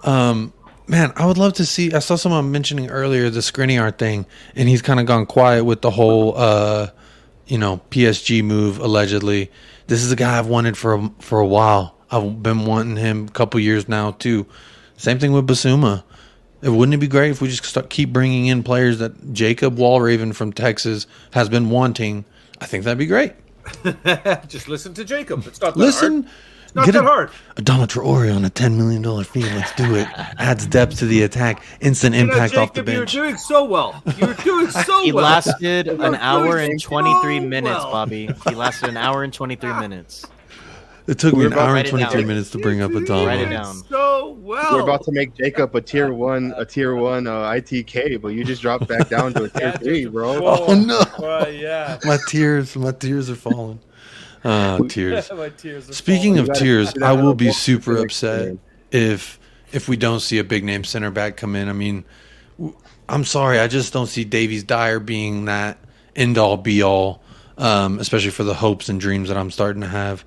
Um, 0.04 0.54
Man, 0.88 1.12
I 1.16 1.26
would 1.26 1.38
love 1.38 1.54
to 1.54 1.66
see. 1.66 1.94
I 1.94 2.00
saw 2.00 2.16
someone 2.16 2.52
mentioning 2.52 2.90
earlier 2.90 3.30
the 3.30 3.40
Skriniar 3.40 3.98
thing, 3.98 4.26
and 4.56 4.70
he's 4.70 4.82
kind 4.82 5.00
of 5.00 5.08
gone 5.08 5.26
quiet 5.26 5.64
with 5.64 5.82
the 5.82 5.90
whole, 5.90 6.38
uh, 6.38 6.90
you 7.48 7.58
know, 7.58 7.82
PSG 7.90 8.44
move 8.44 8.80
allegedly. 8.80 9.52
This 9.88 10.04
is 10.04 10.12
a 10.12 10.16
guy 10.16 10.38
I've 10.38 10.48
wanted 10.48 10.78
for 10.78 10.96
a, 10.96 11.12
for 11.20 11.40
a 11.40 11.46
while. 11.46 11.96
I've 12.12 12.44
been 12.44 12.66
wanting 12.66 12.98
him 12.98 13.28
a 13.28 13.32
couple 13.32 13.60
years 13.60 13.90
now 13.90 14.12
too. 14.12 14.46
Same 14.98 15.18
thing 15.18 15.32
with 15.32 15.48
Bissouma. 15.48 16.04
It 16.62 16.70
wouldn't 16.70 16.94
it 16.94 17.00
be 17.00 17.08
great 17.08 17.32
if 17.32 17.42
we 17.42 17.48
just 17.48 17.66
start, 17.66 17.90
keep 17.90 18.14
bringing 18.14 18.46
in 18.48 18.64
players 18.64 19.00
that 19.00 19.34
Jacob 19.34 19.76
Wallraven 19.76 20.34
from 20.34 20.54
Texas 20.54 21.08
has 21.32 21.50
been 21.50 21.70
wanting? 21.70 22.26
I 22.62 22.66
think 22.66 22.84
that'd 22.84 22.98
be 22.98 23.06
great. 23.06 23.34
just 24.48 24.68
listen 24.68 24.94
to 24.94 25.04
Jacob. 25.04 25.46
It's 25.48 25.62
not 25.62 25.76
listen. 25.76 26.24
Hard. 26.24 26.34
Not 26.76 26.86
Get 26.86 26.92
that 26.92 27.06
a, 27.06 27.08
hard. 27.08 27.30
Adama 27.56 27.88
Traore 27.88 28.36
on 28.36 28.44
a 28.44 28.50
ten 28.50 28.78
million 28.78 29.02
dollar 29.02 29.24
fee. 29.24 29.44
Let's 29.44 29.74
do 29.76 29.96
it. 29.96 30.08
Adds 30.38 30.68
depth 30.68 31.00
to 31.00 31.06
the 31.06 31.24
attack. 31.24 31.64
Instant 31.80 32.14
you 32.14 32.22
impact 32.22 32.54
know, 32.54 32.60
Jacob, 32.60 32.70
off 32.70 32.74
the 32.74 32.84
bench. 32.84 33.14
You're 33.14 33.24
doing 33.24 33.38
so 33.38 33.64
well. 33.64 34.04
You're 34.18 34.34
doing 34.44 34.70
so 34.70 35.02
he 35.02 35.14
well. 35.14 35.24
He 35.26 35.52
lasted 35.52 35.88
an 35.88 36.16
hour 36.16 36.58
and 36.58 36.82
twenty 36.82 37.14
three 37.22 37.40
so 37.40 37.46
minutes, 37.46 37.78
well. 37.78 37.92
Bobby. 37.92 38.30
He 38.50 38.56
lasted 38.56 38.90
an 38.90 38.98
hour 38.98 39.24
and 39.24 39.34
twenty 39.34 39.56
three 39.56 39.74
minutes. 39.74 40.26
It 41.08 41.18
took 41.18 41.34
me 41.36 41.46
an 41.46 41.54
hour 41.54 41.78
and 41.78 41.88
twenty 41.88 42.06
three 42.08 42.26
minutes 42.26 42.50
to 42.52 42.58
bring 42.58 42.82
up 42.82 42.92
Adama. 42.92 43.26
Write 43.26 43.40
it 43.40 43.50
down. 43.52 43.76
So 43.88 44.32
well. 44.42 44.74
We're 44.74 44.82
about 44.82 45.04
to 45.04 45.14
make 45.14 45.34
Jacob 45.34 45.74
a 45.76 45.82
tier 45.82 46.12
one, 46.12 46.54
a 46.58 46.66
tier 46.66 46.96
one 46.96 47.26
uh, 47.26 47.44
ITK, 47.44 48.20
but 48.22 48.30
you 48.30 48.44
just 48.44 48.62
dropped 48.62 48.88
back 48.90 49.08
down 49.08 49.34
to 49.36 49.44
a 49.44 49.50
tier 49.50 49.72
three, 49.82 50.08
bro. 50.08 50.46
Oh 50.46 50.74
no! 50.74 51.00
Uh, 51.26 51.48
yeah. 51.48 52.00
My 52.04 52.18
tears, 52.28 52.76
my 52.76 52.92
tears 52.92 53.30
are 53.30 53.36
falling. 53.36 53.80
Uh, 54.46 54.78
tears. 54.88 55.30
tears 55.58 55.98
Speaking 55.98 56.38
of 56.38 56.54
tears, 56.54 56.94
I 57.02 57.14
will 57.14 57.34
be 57.34 57.52
super 57.52 57.98
upset 57.98 58.58
if 58.92 59.40
if 59.72 59.90
we 59.90 59.98
don't 59.98 60.20
see 60.20 60.38
a 60.38 60.44
big 60.44 60.64
name 60.64 60.84
center 60.84 61.12
back 61.12 61.36
come 61.36 61.56
in. 61.56 61.68
I 61.68 61.74
mean, 61.74 62.06
I'm 63.10 63.26
sorry, 63.26 63.60
I 63.60 63.68
just 63.68 63.92
don't 63.92 64.08
see 64.08 64.24
Davies 64.24 64.64
Dier 64.64 65.00
being 65.00 65.46
that 65.46 65.80
end 66.16 66.38
all 66.38 66.58
be 66.58 66.84
all, 66.84 67.22
um, 67.58 68.00
especially 68.00 68.30
for 68.30 68.44
the 68.44 68.54
hopes 68.54 68.88
and 68.88 69.02
dreams 69.02 69.28
that 69.30 69.38
I'm 69.38 69.52
starting 69.52 69.82
to 69.82 69.88
have. 69.88 70.24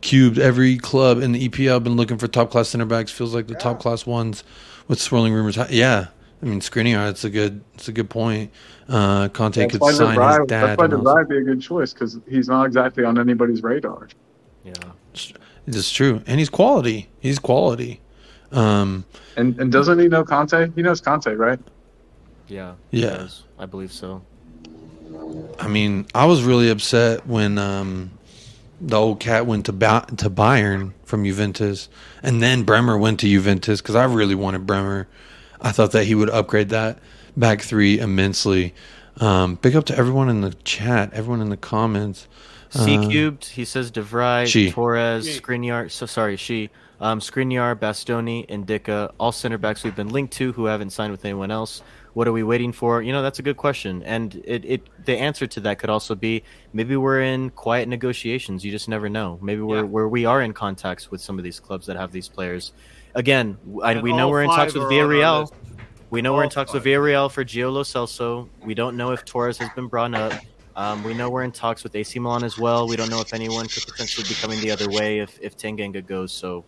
Cubed 0.00 0.38
every 0.38 0.78
club 0.78 1.20
in 1.20 1.32
the 1.32 1.48
EPL 1.48 1.82
been 1.82 1.96
looking 1.96 2.18
for 2.18 2.28
top 2.28 2.50
class 2.50 2.68
center 2.68 2.84
backs. 2.84 3.10
Feels 3.10 3.34
like 3.34 3.48
the 3.48 3.54
yeah. 3.54 3.58
top 3.58 3.80
class 3.80 4.06
ones 4.06 4.44
with 4.88 5.00
swirling 5.00 5.32
rumors. 5.32 5.56
Yeah, 5.70 6.08
I 6.42 6.46
mean, 6.46 6.60
Skriniar, 6.60 7.08
it's 7.10 7.24
a 7.24 7.30
good, 7.30 7.64
it's 7.74 7.88
a 7.88 7.92
good 7.92 8.10
point. 8.10 8.52
Uh, 8.88 9.28
Conte 9.28 9.60
that's 9.60 9.72
could 9.72 9.94
sign 9.94 10.20
his 10.20 10.46
dad. 10.46 10.78
That's 10.78 10.78
why 10.78 10.86
De 10.86 10.96
Vrij 10.96 11.28
be 11.28 11.38
a 11.38 11.42
good 11.42 11.60
choice 11.62 11.92
because 11.92 12.18
he's 12.28 12.48
not 12.48 12.66
exactly 12.66 13.04
on 13.04 13.18
anybody's 13.18 13.62
radar. 13.62 14.08
Yeah, 14.64 14.74
it's 15.66 15.90
true, 15.90 16.22
and 16.26 16.38
he's 16.38 16.50
quality. 16.50 17.08
He's 17.18 17.38
quality. 17.38 18.00
Um, 18.52 19.04
and 19.36 19.58
and 19.58 19.72
doesn't 19.72 19.98
he 19.98 20.08
know 20.08 20.24
Conte? 20.24 20.70
He 20.74 20.82
knows 20.82 21.00
Conte, 21.00 21.32
right? 21.32 21.58
Yeah. 22.48 22.74
Yeah. 22.90 23.28
I 23.58 23.66
believe 23.66 23.92
so. 23.92 24.22
I 25.58 25.68
mean, 25.68 26.06
I 26.14 26.26
was 26.26 26.42
really 26.42 26.68
upset 26.70 27.26
when 27.26 27.58
um, 27.58 28.10
the 28.80 28.96
old 28.96 29.20
cat 29.20 29.46
went 29.46 29.66
to 29.66 29.72
ba- 29.72 30.06
to 30.16 30.30
Bayern 30.30 30.92
from 31.04 31.24
Juventus, 31.24 31.88
and 32.22 32.42
then 32.42 32.62
Bremer 32.62 32.98
went 32.98 33.20
to 33.20 33.28
Juventus 33.28 33.80
because 33.80 33.94
I 33.94 34.04
really 34.04 34.34
wanted 34.34 34.66
Bremer. 34.66 35.08
I 35.66 35.72
thought 35.72 35.90
that 35.92 36.04
he 36.04 36.14
would 36.14 36.30
upgrade 36.30 36.68
that 36.68 37.00
back 37.36 37.60
three 37.60 37.98
immensely. 37.98 38.72
Um, 39.16 39.56
big 39.56 39.74
up 39.74 39.84
to 39.86 39.98
everyone 39.98 40.28
in 40.28 40.40
the 40.40 40.54
chat, 40.62 41.12
everyone 41.12 41.40
in 41.40 41.48
the 41.48 41.56
comments. 41.56 42.28
C 42.70 42.96
uh, 42.96 43.08
cubed. 43.08 43.46
He 43.46 43.64
says 43.64 43.90
De 43.90 44.00
Vrij, 44.00 44.46
she. 44.46 44.70
Torres, 44.70 45.26
she. 45.26 45.40
Skriniar. 45.40 45.90
So 45.90 46.06
sorry, 46.06 46.36
she. 46.36 46.70
Um, 47.00 47.18
Skriniar, 47.18 47.74
Bastoni, 47.74 48.46
Ndicka, 48.48 49.12
all 49.18 49.32
center 49.32 49.58
backs 49.58 49.82
we've 49.82 49.96
been 49.96 50.10
linked 50.10 50.34
to 50.34 50.52
who 50.52 50.66
haven't 50.66 50.90
signed 50.90 51.10
with 51.10 51.24
anyone 51.24 51.50
else. 51.50 51.82
What 52.14 52.28
are 52.28 52.32
we 52.32 52.44
waiting 52.44 52.72
for? 52.72 53.02
You 53.02 53.12
know, 53.12 53.22
that's 53.22 53.40
a 53.40 53.42
good 53.42 53.56
question, 53.56 54.04
and 54.04 54.40
it, 54.44 54.64
it 54.64 54.82
the 55.04 55.18
answer 55.18 55.48
to 55.48 55.60
that 55.60 55.80
could 55.80 55.90
also 55.90 56.14
be 56.14 56.44
maybe 56.72 56.96
we're 56.96 57.22
in 57.22 57.50
quiet 57.50 57.88
negotiations. 57.88 58.64
You 58.64 58.70
just 58.70 58.88
never 58.88 59.08
know. 59.08 59.38
Maybe 59.42 59.62
we're 59.62 59.78
yeah. 59.78 59.82
where 59.82 60.08
we 60.08 60.26
are 60.26 60.40
in 60.40 60.52
contacts 60.52 61.10
with 61.10 61.20
some 61.20 61.38
of 61.38 61.44
these 61.44 61.58
clubs 61.58 61.86
that 61.86 61.96
have 61.96 62.12
these 62.12 62.28
players. 62.28 62.72
Again, 63.16 63.56
I, 63.82 63.98
we 63.98 64.12
know 64.12 64.28
we're 64.28 64.42
in 64.42 64.50
talks 64.50 64.74
with 64.74 64.84
Villarreal. 64.84 65.50
We 66.10 66.20
know 66.20 66.32
all 66.32 66.36
we're 66.36 66.44
in 66.44 66.50
talks 66.50 66.72
five. 66.72 66.84
with 66.84 66.92
Villarreal 66.92 67.30
for 67.30 67.44
Gio 67.44 67.72
Lo 67.72 67.82
Celso. 67.82 68.46
We 68.62 68.74
don't 68.74 68.94
know 68.94 69.12
if 69.12 69.24
Torres 69.24 69.56
has 69.56 69.70
been 69.70 69.88
brought 69.88 70.14
up. 70.14 70.34
Um, 70.76 71.02
we 71.02 71.14
know 71.14 71.30
we're 71.30 71.42
in 71.42 71.50
talks 71.50 71.82
with 71.82 71.96
AC 71.96 72.18
Milan 72.18 72.44
as 72.44 72.58
well. 72.58 72.86
We 72.86 72.94
don't 72.94 73.08
know 73.08 73.22
if 73.22 73.32
anyone 73.32 73.66
could 73.68 73.86
potentially 73.86 74.28
be 74.28 74.34
coming 74.34 74.60
the 74.60 74.70
other 74.70 74.90
way 74.90 75.20
if, 75.20 75.38
if 75.40 75.56
Tanganga 75.56 76.06
goes. 76.06 76.30
So 76.30 76.62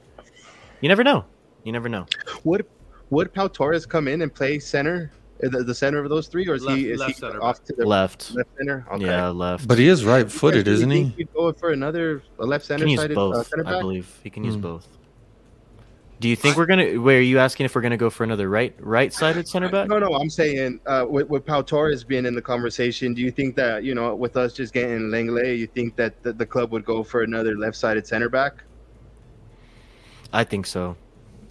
you 0.80 0.88
never 0.88 1.04
know. 1.04 1.26
You 1.64 1.72
never 1.72 1.90
know. 1.90 2.06
Would 2.44 2.64
would 3.10 3.34
Pau 3.34 3.48
Torres 3.48 3.84
come 3.84 4.08
in 4.08 4.22
and 4.22 4.34
play 4.34 4.58
center, 4.58 5.12
uh, 5.44 5.48
the, 5.50 5.64
the 5.64 5.74
center 5.74 6.02
of 6.02 6.08
those 6.08 6.28
three, 6.28 6.48
or 6.48 6.54
is 6.54 6.62
left, 6.62 6.78
he 6.78 6.90
is 6.90 7.02
he 7.02 7.26
off 7.26 7.62
to 7.64 7.74
the 7.74 7.84
left 7.84 8.34
left 8.34 8.48
center? 8.56 8.86
Okay. 8.92 9.04
Yeah, 9.04 9.28
left. 9.28 9.68
But 9.68 9.78
he 9.78 9.88
is 9.88 10.02
right-footed, 10.06 10.66
isn't 10.66 10.90
he? 10.90 11.04
He'd 11.04 11.32
go 11.34 11.52
for 11.52 11.72
another 11.72 12.22
left 12.38 12.64
center. 12.64 12.86
He 12.86 12.96
can 12.96 13.08
use 13.08 13.14
both. 13.14 13.52
Uh, 13.52 13.62
I 13.66 13.80
believe 13.80 14.18
he 14.24 14.30
can 14.30 14.44
use 14.44 14.56
mm. 14.56 14.62
both. 14.62 14.97
Do 16.20 16.28
you 16.28 16.34
think 16.34 16.56
we're 16.56 16.66
gonna? 16.66 17.00
Where 17.00 17.18
are 17.18 17.20
you 17.20 17.38
asking 17.38 17.66
if 17.66 17.74
we're 17.74 17.80
gonna 17.80 17.96
go 17.96 18.10
for 18.10 18.24
another 18.24 18.48
right 18.48 18.74
right-sided 18.80 19.46
center 19.46 19.68
back? 19.68 19.88
No, 19.88 20.00
no. 20.00 20.14
I'm 20.14 20.30
saying 20.30 20.80
uh, 20.86 21.06
with, 21.08 21.28
with 21.28 21.46
Pau 21.46 21.62
Torres 21.62 22.02
being 22.02 22.26
in 22.26 22.34
the 22.34 22.42
conversation, 22.42 23.14
do 23.14 23.22
you 23.22 23.30
think 23.30 23.54
that 23.56 23.84
you 23.84 23.94
know 23.94 24.14
with 24.14 24.36
us 24.36 24.52
just 24.52 24.72
getting 24.72 25.10
Lenglet, 25.10 25.56
you 25.56 25.68
think 25.68 25.94
that 25.96 26.20
the, 26.24 26.32
the 26.32 26.46
club 26.46 26.72
would 26.72 26.84
go 26.84 27.04
for 27.04 27.22
another 27.22 27.56
left-sided 27.56 28.06
center 28.06 28.28
back? 28.28 28.64
I 30.32 30.42
think 30.42 30.66
so. 30.66 30.96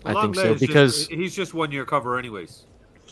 Well, 0.04 0.18
I 0.18 0.22
think 0.22 0.36
so 0.36 0.56
because 0.56 1.08
just, 1.08 1.12
he's 1.12 1.36
just 1.36 1.54
one 1.54 1.72
year 1.72 1.86
cover, 1.86 2.20
anyways. 2.20 2.67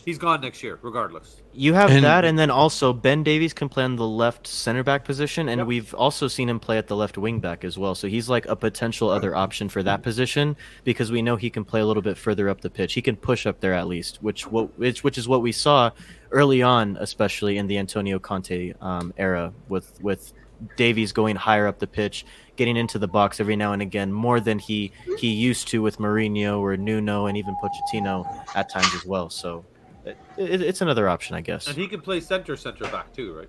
He's 0.06 0.18
gone 0.18 0.40
next 0.40 0.62
year, 0.62 0.78
regardless. 0.82 1.42
You 1.52 1.74
have 1.74 1.90
and, 1.90 2.04
that, 2.04 2.24
and 2.24 2.38
then 2.38 2.48
also 2.48 2.92
Ben 2.92 3.24
Davies 3.24 3.52
can 3.52 3.68
play 3.68 3.82
on 3.82 3.96
the 3.96 4.06
left 4.06 4.46
center 4.46 4.84
back 4.84 5.04
position, 5.04 5.48
and 5.48 5.58
yep. 5.58 5.66
we've 5.66 5.92
also 5.94 6.28
seen 6.28 6.48
him 6.48 6.60
play 6.60 6.78
at 6.78 6.86
the 6.86 6.94
left 6.94 7.18
wing 7.18 7.40
back 7.40 7.64
as 7.64 7.76
well. 7.76 7.96
So 7.96 8.06
he's 8.06 8.28
like 8.28 8.46
a 8.46 8.54
potential 8.54 9.10
other 9.10 9.34
option 9.34 9.68
for 9.68 9.82
that 9.82 10.04
position 10.04 10.56
because 10.84 11.10
we 11.10 11.22
know 11.22 11.34
he 11.34 11.50
can 11.50 11.64
play 11.64 11.80
a 11.80 11.84
little 11.84 12.04
bit 12.04 12.16
further 12.16 12.48
up 12.48 12.60
the 12.60 12.70
pitch. 12.70 12.94
He 12.94 13.02
can 13.02 13.16
push 13.16 13.46
up 13.46 13.58
there 13.58 13.74
at 13.74 13.88
least, 13.88 14.22
which 14.22 14.46
what 14.46 14.78
which, 14.78 15.02
which 15.02 15.18
is 15.18 15.26
what 15.26 15.42
we 15.42 15.50
saw 15.50 15.90
early 16.30 16.62
on, 16.62 16.96
especially 17.00 17.58
in 17.58 17.66
the 17.66 17.76
Antonio 17.76 18.20
Conte 18.20 18.74
um, 18.80 19.12
era 19.18 19.52
with 19.68 20.00
with 20.00 20.32
Davies 20.76 21.10
going 21.10 21.34
higher 21.34 21.66
up 21.66 21.80
the 21.80 21.86
pitch, 21.88 22.24
getting 22.54 22.76
into 22.76 23.00
the 23.00 23.08
box 23.08 23.40
every 23.40 23.56
now 23.56 23.72
and 23.72 23.82
again, 23.82 24.12
more 24.12 24.38
than 24.38 24.60
he 24.60 24.92
he 25.18 25.32
used 25.32 25.66
to 25.66 25.82
with 25.82 25.98
Mourinho 25.98 26.60
or 26.60 26.76
Nuno 26.76 27.26
and 27.26 27.36
even 27.36 27.56
Pochettino 27.56 28.24
at 28.54 28.68
times 28.68 28.94
as 28.94 29.04
well. 29.04 29.28
So 29.30 29.64
it, 30.06 30.62
it's 30.62 30.80
another 30.80 31.08
option, 31.08 31.36
I 31.36 31.40
guess. 31.40 31.66
And 31.66 31.76
he 31.76 31.88
can 31.88 32.00
play 32.00 32.20
center 32.20 32.56
center 32.56 32.84
back 32.88 33.12
too, 33.12 33.34
right? 33.34 33.48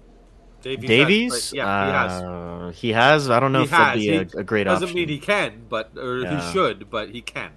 Davies, 0.62 0.88
Davies? 0.88 1.54
yeah, 1.54 1.86
he 1.86 1.92
has. 1.92 2.22
Uh, 2.24 2.72
he 2.76 2.92
has. 2.94 3.30
I 3.30 3.40
don't 3.40 3.52
know 3.52 3.60
he 3.60 3.66
if 3.66 3.72
has. 3.72 3.80
that'd 3.80 4.30
be 4.32 4.38
a, 4.38 4.42
a, 4.42 4.44
great 4.44 4.64
doesn't 4.64 4.84
option. 4.84 4.96
mean 4.96 5.10
he 5.10 5.20
can, 5.20 5.66
but 5.70 5.92
or 5.96 6.20
yeah. 6.20 6.42
he 6.42 6.52
should, 6.52 6.90
but 6.90 7.10
he 7.10 7.22
can. 7.22 7.52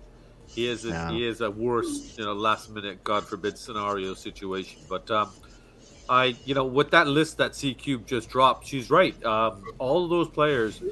He 0.46 0.68
is 0.68 0.84
a, 0.84 0.88
yeah. 0.88 1.10
he 1.10 1.26
is 1.26 1.40
a 1.40 1.50
worse, 1.50 2.18
you 2.18 2.24
know, 2.24 2.32
last 2.34 2.70
minute, 2.70 3.02
God 3.04 3.26
forbid, 3.26 3.56
scenario 3.56 4.14
situation. 4.14 4.80
But 4.88 5.10
um, 5.10 5.30
I, 6.08 6.36
you 6.44 6.54
know, 6.54 6.64
with 6.64 6.90
that 6.90 7.06
list 7.06 7.38
that 7.38 7.54
C 7.54 7.72
Cube 7.72 8.06
just 8.06 8.28
dropped, 8.28 8.66
she's 8.66 8.90
right. 8.90 9.14
Um, 9.24 9.64
all 9.78 10.04
of 10.04 10.10
those 10.10 10.28
players 10.28 10.82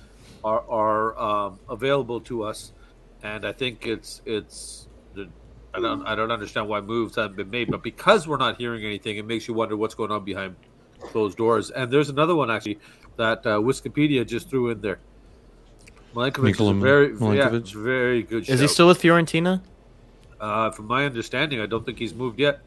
are 0.44 0.64
are 0.68 1.18
um, 1.18 1.58
available 1.68 2.20
to 2.22 2.44
us, 2.44 2.72
and 3.22 3.44
I 3.44 3.52
think 3.52 3.86
it's 3.86 4.22
it's 4.24 4.87
I 5.78 5.88
don't 5.88 6.06
I 6.06 6.14
don't 6.14 6.30
understand 6.30 6.68
why 6.68 6.80
moves 6.80 7.16
haven't 7.16 7.36
been 7.36 7.50
made, 7.50 7.70
but 7.70 7.82
because 7.82 8.26
we're 8.26 8.36
not 8.36 8.56
hearing 8.56 8.84
anything, 8.84 9.16
it 9.16 9.26
makes 9.26 9.48
you 9.48 9.54
wonder 9.54 9.76
what's 9.76 9.94
going 9.94 10.10
on 10.10 10.24
behind 10.24 10.56
closed 11.00 11.38
doors. 11.38 11.70
And 11.70 11.92
there's 11.92 12.08
another 12.08 12.34
one 12.34 12.50
actually 12.50 12.78
that 13.16 13.46
uh, 13.46 13.58
Wikipedia 13.58 14.26
just 14.26 14.50
threw 14.50 14.70
in 14.70 14.80
there. 14.80 14.98
Milinkovic 16.14 16.52
is 16.52 16.60
a 16.60 16.74
very 16.74 17.10
Milinkovic. 17.10 17.74
yeah, 17.74 17.82
very 17.82 18.22
good. 18.22 18.46
Shout. 18.46 18.54
Is 18.54 18.60
he 18.60 18.68
still 18.68 18.88
with 18.88 19.00
Fiorentina? 19.00 19.60
Uh, 20.40 20.70
from 20.70 20.86
my 20.86 21.04
understanding, 21.04 21.60
I 21.60 21.66
don't 21.66 21.84
think 21.84 21.98
he's 21.98 22.14
moved 22.14 22.38
yet. 22.38 22.60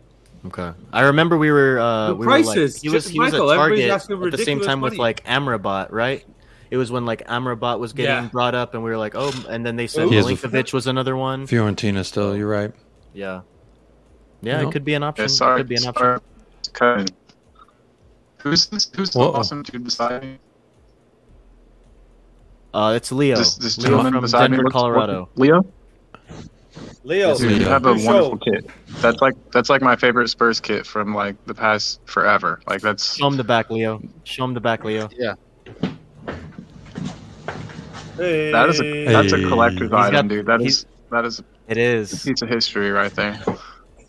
Okay, 0.45 0.71
I 0.91 1.01
remember 1.01 1.37
we 1.37 1.51
were 1.51 1.79
uh, 1.79 2.07
the 2.09 2.15
we 2.15 2.25
prices. 2.25 2.55
Were 2.55 2.61
like, 2.63 2.81
he 2.81 2.89
was 2.89 3.07
he 3.07 3.19
Michael, 3.19 3.45
was 3.45 3.53
a 3.53 3.55
target 3.55 3.89
at 3.89 4.31
the 4.31 4.43
same 4.43 4.59
time 4.59 4.79
money. 4.79 4.91
with 4.91 4.99
like 4.99 5.23
Amrabat, 5.25 5.91
right? 5.91 6.25
It 6.71 6.77
was 6.77 6.91
when 6.91 7.05
like 7.05 7.27
Amrabat 7.27 7.79
was 7.79 7.93
getting 7.93 8.23
yeah. 8.23 8.29
brought 8.29 8.55
up, 8.55 8.73
and 8.73 8.83
we 8.83 8.89
were 8.89 8.97
like, 8.97 9.13
oh, 9.15 9.31
and 9.49 9.65
then 9.65 9.75
they 9.75 9.87
said 9.87 10.07
Milinkovic 10.07 10.73
was 10.73 10.87
another 10.87 11.15
one. 11.15 11.45
Fiorentina 11.45 12.03
still, 12.05 12.35
you're 12.35 12.49
right. 12.49 12.71
Yeah. 13.13 13.41
Yeah, 14.41 14.61
it 14.61 14.71
could 14.71 14.83
be 14.83 14.93
an 14.95 15.03
option. 15.03 15.23
Yeah, 15.23 15.27
sorry, 15.27 15.55
it 15.55 15.63
could 15.63 15.69
be 15.69 15.75
an 15.75 15.81
sorry. 15.81 16.19
option. 16.81 17.15
Who's 18.39 18.67
this? 18.67 18.89
Who's 18.95 19.11
the 19.11 19.19
awesome 19.19 19.61
dude 19.63 19.83
beside 19.83 20.23
me? 20.23 20.37
Uh, 22.73 22.93
it's 22.95 23.11
Leo. 23.11 23.35
This, 23.35 23.55
this 23.55 23.77
Leo 23.77 24.01
from 24.01 24.25
Denver, 24.25 24.63
Colorado. 24.69 25.29
Leo. 25.35 25.65
Leo, 27.03 27.35
Dude, 27.35 27.61
you 27.61 27.67
have 27.67 27.85
a 27.85 27.93
wonderful 27.93 28.37
kit. 28.37 28.69
That's 29.01 29.21
like 29.21 29.35
that's 29.51 29.69
like 29.69 29.81
my 29.81 29.95
favorite 29.95 30.29
Spurs 30.29 30.59
kit 30.59 30.85
from 30.85 31.13
like 31.13 31.35
the 31.45 31.53
past 31.53 31.99
forever. 32.05 32.61
Like 32.67 32.81
that's. 32.81 33.15
Show 33.17 33.27
him 33.27 33.37
the 33.37 33.43
back, 33.43 33.69
Leo. 33.69 34.01
Show 34.23 34.45
him 34.45 34.53
the 34.53 34.61
back, 34.61 34.83
Leo. 34.83 35.09
Yeah. 35.11 35.35
Hey. 38.17 38.51
That 38.51 38.69
is 38.69 38.79
a 38.79 39.05
that's 39.05 39.33
a 39.33 39.47
collector's 39.47 39.91
item, 39.91 40.27
got, 40.27 40.27
dude. 40.27 40.45
That 40.45 40.61
is 40.61 40.85
that 41.11 41.25
is 41.25 41.43
it 41.71 41.77
is. 41.77 42.13
It's 42.13 42.25
a 42.25 42.27
piece 42.27 42.41
of 42.41 42.49
history 42.49 42.91
right 42.91 43.13
there. 43.15 43.41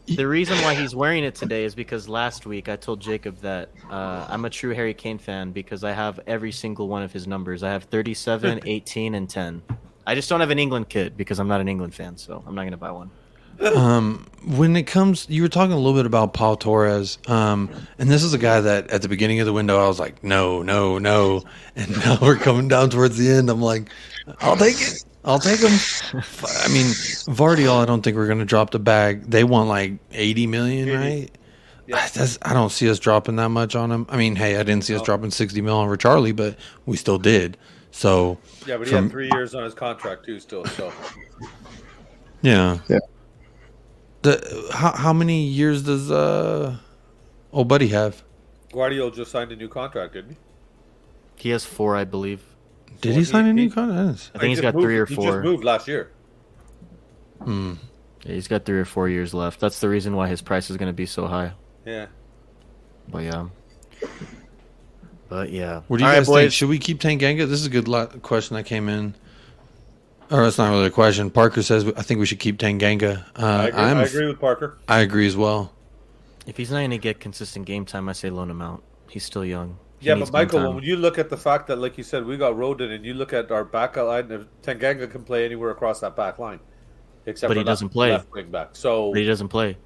The 0.06 0.26
reason 0.26 0.58
why 0.62 0.74
he's 0.74 0.96
wearing 0.96 1.22
it 1.22 1.36
today 1.36 1.64
is 1.64 1.76
because 1.76 2.08
last 2.08 2.44
week 2.44 2.68
I 2.68 2.74
told 2.74 3.00
Jacob 3.00 3.38
that 3.38 3.70
uh, 3.88 4.26
I'm 4.28 4.44
a 4.44 4.50
true 4.50 4.74
Harry 4.74 4.94
Kane 4.94 5.18
fan 5.18 5.52
because 5.52 5.84
I 5.84 5.92
have 5.92 6.18
every 6.26 6.50
single 6.50 6.88
one 6.88 7.04
of 7.04 7.12
his 7.12 7.28
numbers. 7.28 7.62
I 7.62 7.70
have 7.70 7.84
37, 7.84 8.62
18, 8.66 9.14
and 9.14 9.30
10. 9.30 9.62
I 10.04 10.16
just 10.16 10.28
don't 10.28 10.40
have 10.40 10.50
an 10.50 10.58
England 10.58 10.88
kit 10.88 11.16
because 11.16 11.38
I'm 11.38 11.46
not 11.46 11.60
an 11.60 11.68
England 11.68 11.94
fan, 11.94 12.16
so 12.16 12.42
I'm 12.44 12.56
not 12.56 12.62
going 12.62 12.72
to 12.72 12.76
buy 12.76 12.90
one. 12.90 13.10
Um, 13.60 14.26
when 14.44 14.74
it 14.74 14.88
comes, 14.88 15.26
you 15.28 15.42
were 15.42 15.48
talking 15.48 15.72
a 15.72 15.76
little 15.76 15.94
bit 15.94 16.06
about 16.06 16.34
Pau 16.34 16.56
Torres, 16.56 17.18
um, 17.28 17.70
and 17.96 18.10
this 18.10 18.24
is 18.24 18.34
a 18.34 18.38
guy 18.38 18.60
that 18.60 18.90
at 18.90 19.02
the 19.02 19.08
beginning 19.08 19.38
of 19.38 19.46
the 19.46 19.52
window 19.52 19.78
I 19.82 19.86
was 19.86 20.00
like, 20.00 20.24
no, 20.24 20.62
no, 20.62 20.98
no, 20.98 21.44
and 21.76 21.90
now 21.98 22.18
we're 22.20 22.36
coming 22.36 22.66
down 22.66 22.90
towards 22.90 23.18
the 23.18 23.30
end. 23.30 23.50
I'm 23.50 23.62
like, 23.62 23.88
I'll 24.40 24.56
take 24.56 24.80
it. 24.80 25.04
I'll 25.24 25.38
take 25.38 25.60
them. 25.60 25.72
I 25.72 26.68
mean, 26.68 26.86
Gvardiol, 27.30 27.80
I 27.80 27.86
don't 27.86 28.02
think 28.02 28.16
we're 28.16 28.26
going 28.26 28.40
to 28.40 28.44
drop 28.44 28.70
the 28.70 28.78
bag. 28.78 29.30
They 29.30 29.44
want 29.44 29.68
like 29.68 29.94
80 30.12 30.46
million, 30.48 30.98
right? 30.98 31.30
Yeah. 31.86 31.96
I, 31.96 32.50
I, 32.50 32.54
don't 32.54 32.70
see 32.70 32.88
us 32.88 32.98
dropping 32.98 33.36
that 33.36 33.48
much 33.50 33.74
on 33.74 33.90
him. 33.90 34.06
I 34.08 34.16
mean, 34.16 34.36
hey, 34.36 34.56
I 34.56 34.62
didn't 34.62 34.84
see 34.84 34.94
us 34.94 35.02
dropping 35.02 35.30
60 35.30 35.60
million 35.60 35.88
on 35.88 35.98
Charlie, 35.98 36.32
but 36.32 36.56
we 36.86 36.96
still 36.96 37.18
did. 37.18 37.56
So 37.92 38.38
yeah, 38.66 38.78
but 38.78 38.86
he 38.86 38.94
from, 38.94 39.04
had 39.04 39.12
three 39.12 39.28
years 39.32 39.54
on 39.54 39.64
his 39.64 39.74
contract 39.74 40.24
too, 40.24 40.40
still. 40.40 40.64
So 40.64 40.92
yeah, 42.40 42.78
yeah. 42.88 42.98
The 44.22 44.70
how 44.72 44.92
how 44.92 45.12
many 45.12 45.44
years 45.44 45.82
does 45.82 46.10
uh 46.10 46.78
old 47.52 47.68
buddy 47.68 47.88
have? 47.88 48.22
Gvardiol 48.72 49.14
just 49.14 49.30
signed 49.30 49.52
a 49.52 49.56
new 49.56 49.68
contract, 49.68 50.14
didn't 50.14 50.30
he? 50.30 50.36
He 51.36 51.50
has 51.50 51.64
four, 51.64 51.94
I 51.94 52.04
believe. 52.04 52.42
Did 53.00 53.14
he 53.14 53.24
sign 53.24 53.46
a 53.46 53.52
new 53.52 53.70
contract? 53.70 54.30
I 54.34 54.38
think 54.38 54.50
he's 54.50 54.60
got 54.60 54.74
moved, 54.74 54.84
three 54.84 54.98
or 54.98 55.06
four. 55.06 55.24
He 55.24 55.30
just 55.30 55.44
moved 55.44 55.64
last 55.64 55.88
year. 55.88 56.10
Hmm. 57.42 57.74
Yeah, 58.24 58.34
he's 58.34 58.48
got 58.48 58.64
three 58.64 58.78
or 58.78 58.84
four 58.84 59.08
years 59.08 59.34
left. 59.34 59.58
That's 59.60 59.80
the 59.80 59.88
reason 59.88 60.14
why 60.14 60.28
his 60.28 60.42
price 60.42 60.70
is 60.70 60.76
going 60.76 60.88
to 60.88 60.92
be 60.92 61.06
so 61.06 61.26
high. 61.26 61.52
Yeah. 61.84 62.06
But 63.08 63.24
yeah. 63.24 63.48
But 65.28 65.50
yeah. 65.50 65.82
What 65.88 65.98
do 65.98 66.04
you 66.04 66.08
All 66.08 66.16
guys 66.16 66.28
right, 66.28 66.42
think? 66.42 66.52
Should 66.52 66.68
we 66.68 66.78
keep 66.78 67.00
Tanganga? 67.00 67.48
This 67.48 67.60
is 67.60 67.66
a 67.66 67.70
good 67.70 68.22
question 68.22 68.56
that 68.56 68.64
came 68.64 68.88
in. 68.88 69.14
Or 70.30 70.46
it's 70.46 70.56
not 70.56 70.70
really 70.70 70.86
a 70.86 70.90
question. 70.90 71.30
Parker 71.30 71.62
says 71.62 71.84
I 71.96 72.02
think 72.02 72.20
we 72.20 72.26
should 72.26 72.38
keep 72.38 72.58
Tanganga. 72.58 73.24
Uh, 73.36 73.44
I, 73.44 73.66
agree, 73.66 73.80
I 73.80 74.02
agree 74.02 74.26
with 74.28 74.40
Parker. 74.40 74.78
I 74.88 75.00
agree 75.00 75.26
as 75.26 75.36
well. 75.36 75.72
If 76.46 76.56
he's 76.56 76.70
not 76.70 76.78
going 76.78 76.90
to 76.90 76.98
get 76.98 77.20
consistent 77.20 77.66
game 77.66 77.84
time, 77.84 78.08
I 78.08 78.12
say 78.12 78.30
loan 78.30 78.50
him 78.50 78.62
out. 78.62 78.82
He's 79.08 79.24
still 79.24 79.44
young. 79.44 79.78
Yeah, 80.02 80.16
but 80.16 80.32
Michael, 80.32 80.74
when 80.74 80.84
you 80.84 80.96
look 80.96 81.18
at 81.18 81.30
the 81.30 81.36
fact 81.36 81.68
that, 81.68 81.76
like 81.76 81.96
you 81.96 82.04
said, 82.04 82.24
we 82.24 82.36
got 82.36 82.54
Rodon, 82.54 82.94
and 82.94 83.04
you 83.04 83.14
look 83.14 83.32
at 83.32 83.50
our 83.50 83.64
back 83.64 83.96
line, 83.96 84.46
Tanganga 84.62 85.10
can 85.10 85.22
play 85.22 85.44
anywhere 85.44 85.70
across 85.70 86.00
that 86.00 86.16
back 86.16 86.38
line, 86.38 86.60
except 87.26 87.48
but 87.50 87.56
he 87.56 87.64
doesn't 87.64 87.86
left, 87.86 87.94
play 87.94 88.10
left 88.10 88.32
wing 88.32 88.50
back. 88.50 88.70
So 88.72 89.12
but 89.12 89.20
he 89.20 89.26
doesn't 89.26 89.48
play. 89.48 89.76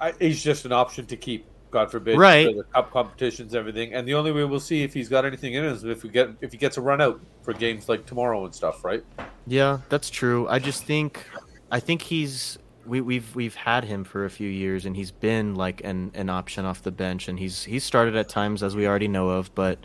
I, 0.00 0.12
he's 0.18 0.42
just 0.42 0.64
an 0.64 0.72
option 0.72 1.06
to 1.06 1.16
keep. 1.16 1.46
God 1.70 1.90
forbid, 1.90 2.18
right? 2.18 2.46
the 2.46 2.64
cup 2.64 2.90
competitions, 2.90 3.54
everything, 3.54 3.92
and 3.92 4.08
the 4.08 4.14
only 4.14 4.32
way 4.32 4.42
we'll 4.44 4.58
see 4.58 4.84
if 4.84 4.94
he's 4.94 5.10
got 5.10 5.26
anything 5.26 5.52
in 5.52 5.64
is 5.64 5.84
if 5.84 6.02
we 6.02 6.08
get 6.08 6.30
if 6.40 6.50
he 6.50 6.56
gets 6.56 6.78
a 6.78 6.80
run 6.80 7.02
out 7.02 7.20
for 7.42 7.52
games 7.52 7.90
like 7.90 8.06
tomorrow 8.06 8.46
and 8.46 8.54
stuff, 8.54 8.86
right? 8.86 9.04
Yeah, 9.46 9.80
that's 9.90 10.08
true. 10.08 10.48
I 10.48 10.60
just 10.60 10.84
think, 10.84 11.26
I 11.70 11.78
think 11.78 12.00
he's 12.00 12.58
we, 12.88 13.00
we've 13.00 13.34
we've 13.36 13.54
had 13.54 13.84
him 13.84 14.04
for 14.04 14.24
a 14.24 14.30
few 14.30 14.48
years, 14.48 14.86
and 14.86 14.96
he's 14.96 15.10
been 15.10 15.54
like 15.54 15.82
an 15.84 16.10
an 16.14 16.30
option 16.30 16.64
off 16.64 16.82
the 16.82 16.90
bench, 16.90 17.28
and 17.28 17.38
he's 17.38 17.62
he's 17.64 17.84
started 17.84 18.16
at 18.16 18.28
times 18.28 18.62
as 18.62 18.74
we 18.74 18.86
already 18.86 19.08
know 19.08 19.28
of, 19.30 19.54
but 19.54 19.78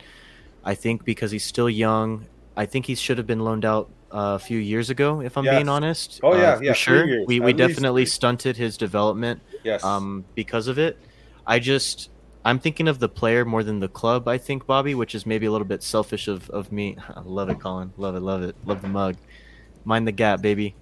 I 0.63 0.75
think 0.75 1.03
because 1.05 1.31
he's 1.31 1.43
still 1.43 1.69
young, 1.69 2.25
I 2.55 2.65
think 2.65 2.85
he 2.85 2.95
should 2.95 3.17
have 3.17 3.27
been 3.27 3.41
loaned 3.41 3.65
out 3.65 3.89
uh, 4.11 4.35
a 4.35 4.39
few 4.39 4.57
years 4.57 4.89
ago, 4.89 5.21
if 5.21 5.37
I'm 5.37 5.43
Yes. 5.45 5.55
being 5.57 5.69
honest. 5.69 6.19
Oh, 6.23 6.35
yeah, 6.35 6.53
uh, 6.53 6.57
for 6.57 6.63
yeah, 6.63 6.71
three 6.71 6.75
sure. 6.75 7.05
years, 7.05 7.27
we 7.27 7.39
we 7.39 7.53
definitely 7.53 8.03
three. 8.05 8.11
stunted 8.11 8.57
his 8.57 8.77
development 8.77 9.41
Yes. 9.63 9.83
um, 9.83 10.23
because 10.35 10.67
of 10.67 10.79
it. 10.79 10.97
I 11.45 11.59
just 11.59 12.09
I'm 12.45 12.59
thinking 12.59 12.87
of 12.87 12.99
the 12.99 13.09
player 13.09 13.43
more 13.45 13.63
than 13.63 13.79
the 13.79 13.87
club. 13.87 14.27
I 14.27 14.37
think 14.37 14.65
Bobby, 14.65 14.95
which 14.95 15.15
is 15.15 15.25
maybe 15.25 15.45
a 15.45 15.51
little 15.51 15.67
bit 15.67 15.81
selfish 15.83 16.27
of, 16.27 16.49
of 16.49 16.71
me. 16.71 16.97
I 17.15 17.21
love 17.21 17.49
it, 17.49 17.59
Colin. 17.59 17.91
Love 17.97 18.15
it, 18.15 18.21
love 18.21 18.43
it, 18.43 18.55
love 18.65 18.81
the 18.81 18.87
mug. 18.89 19.15
Mind 19.85 20.07
the 20.07 20.11
gap, 20.13 20.41
baby. 20.41 20.75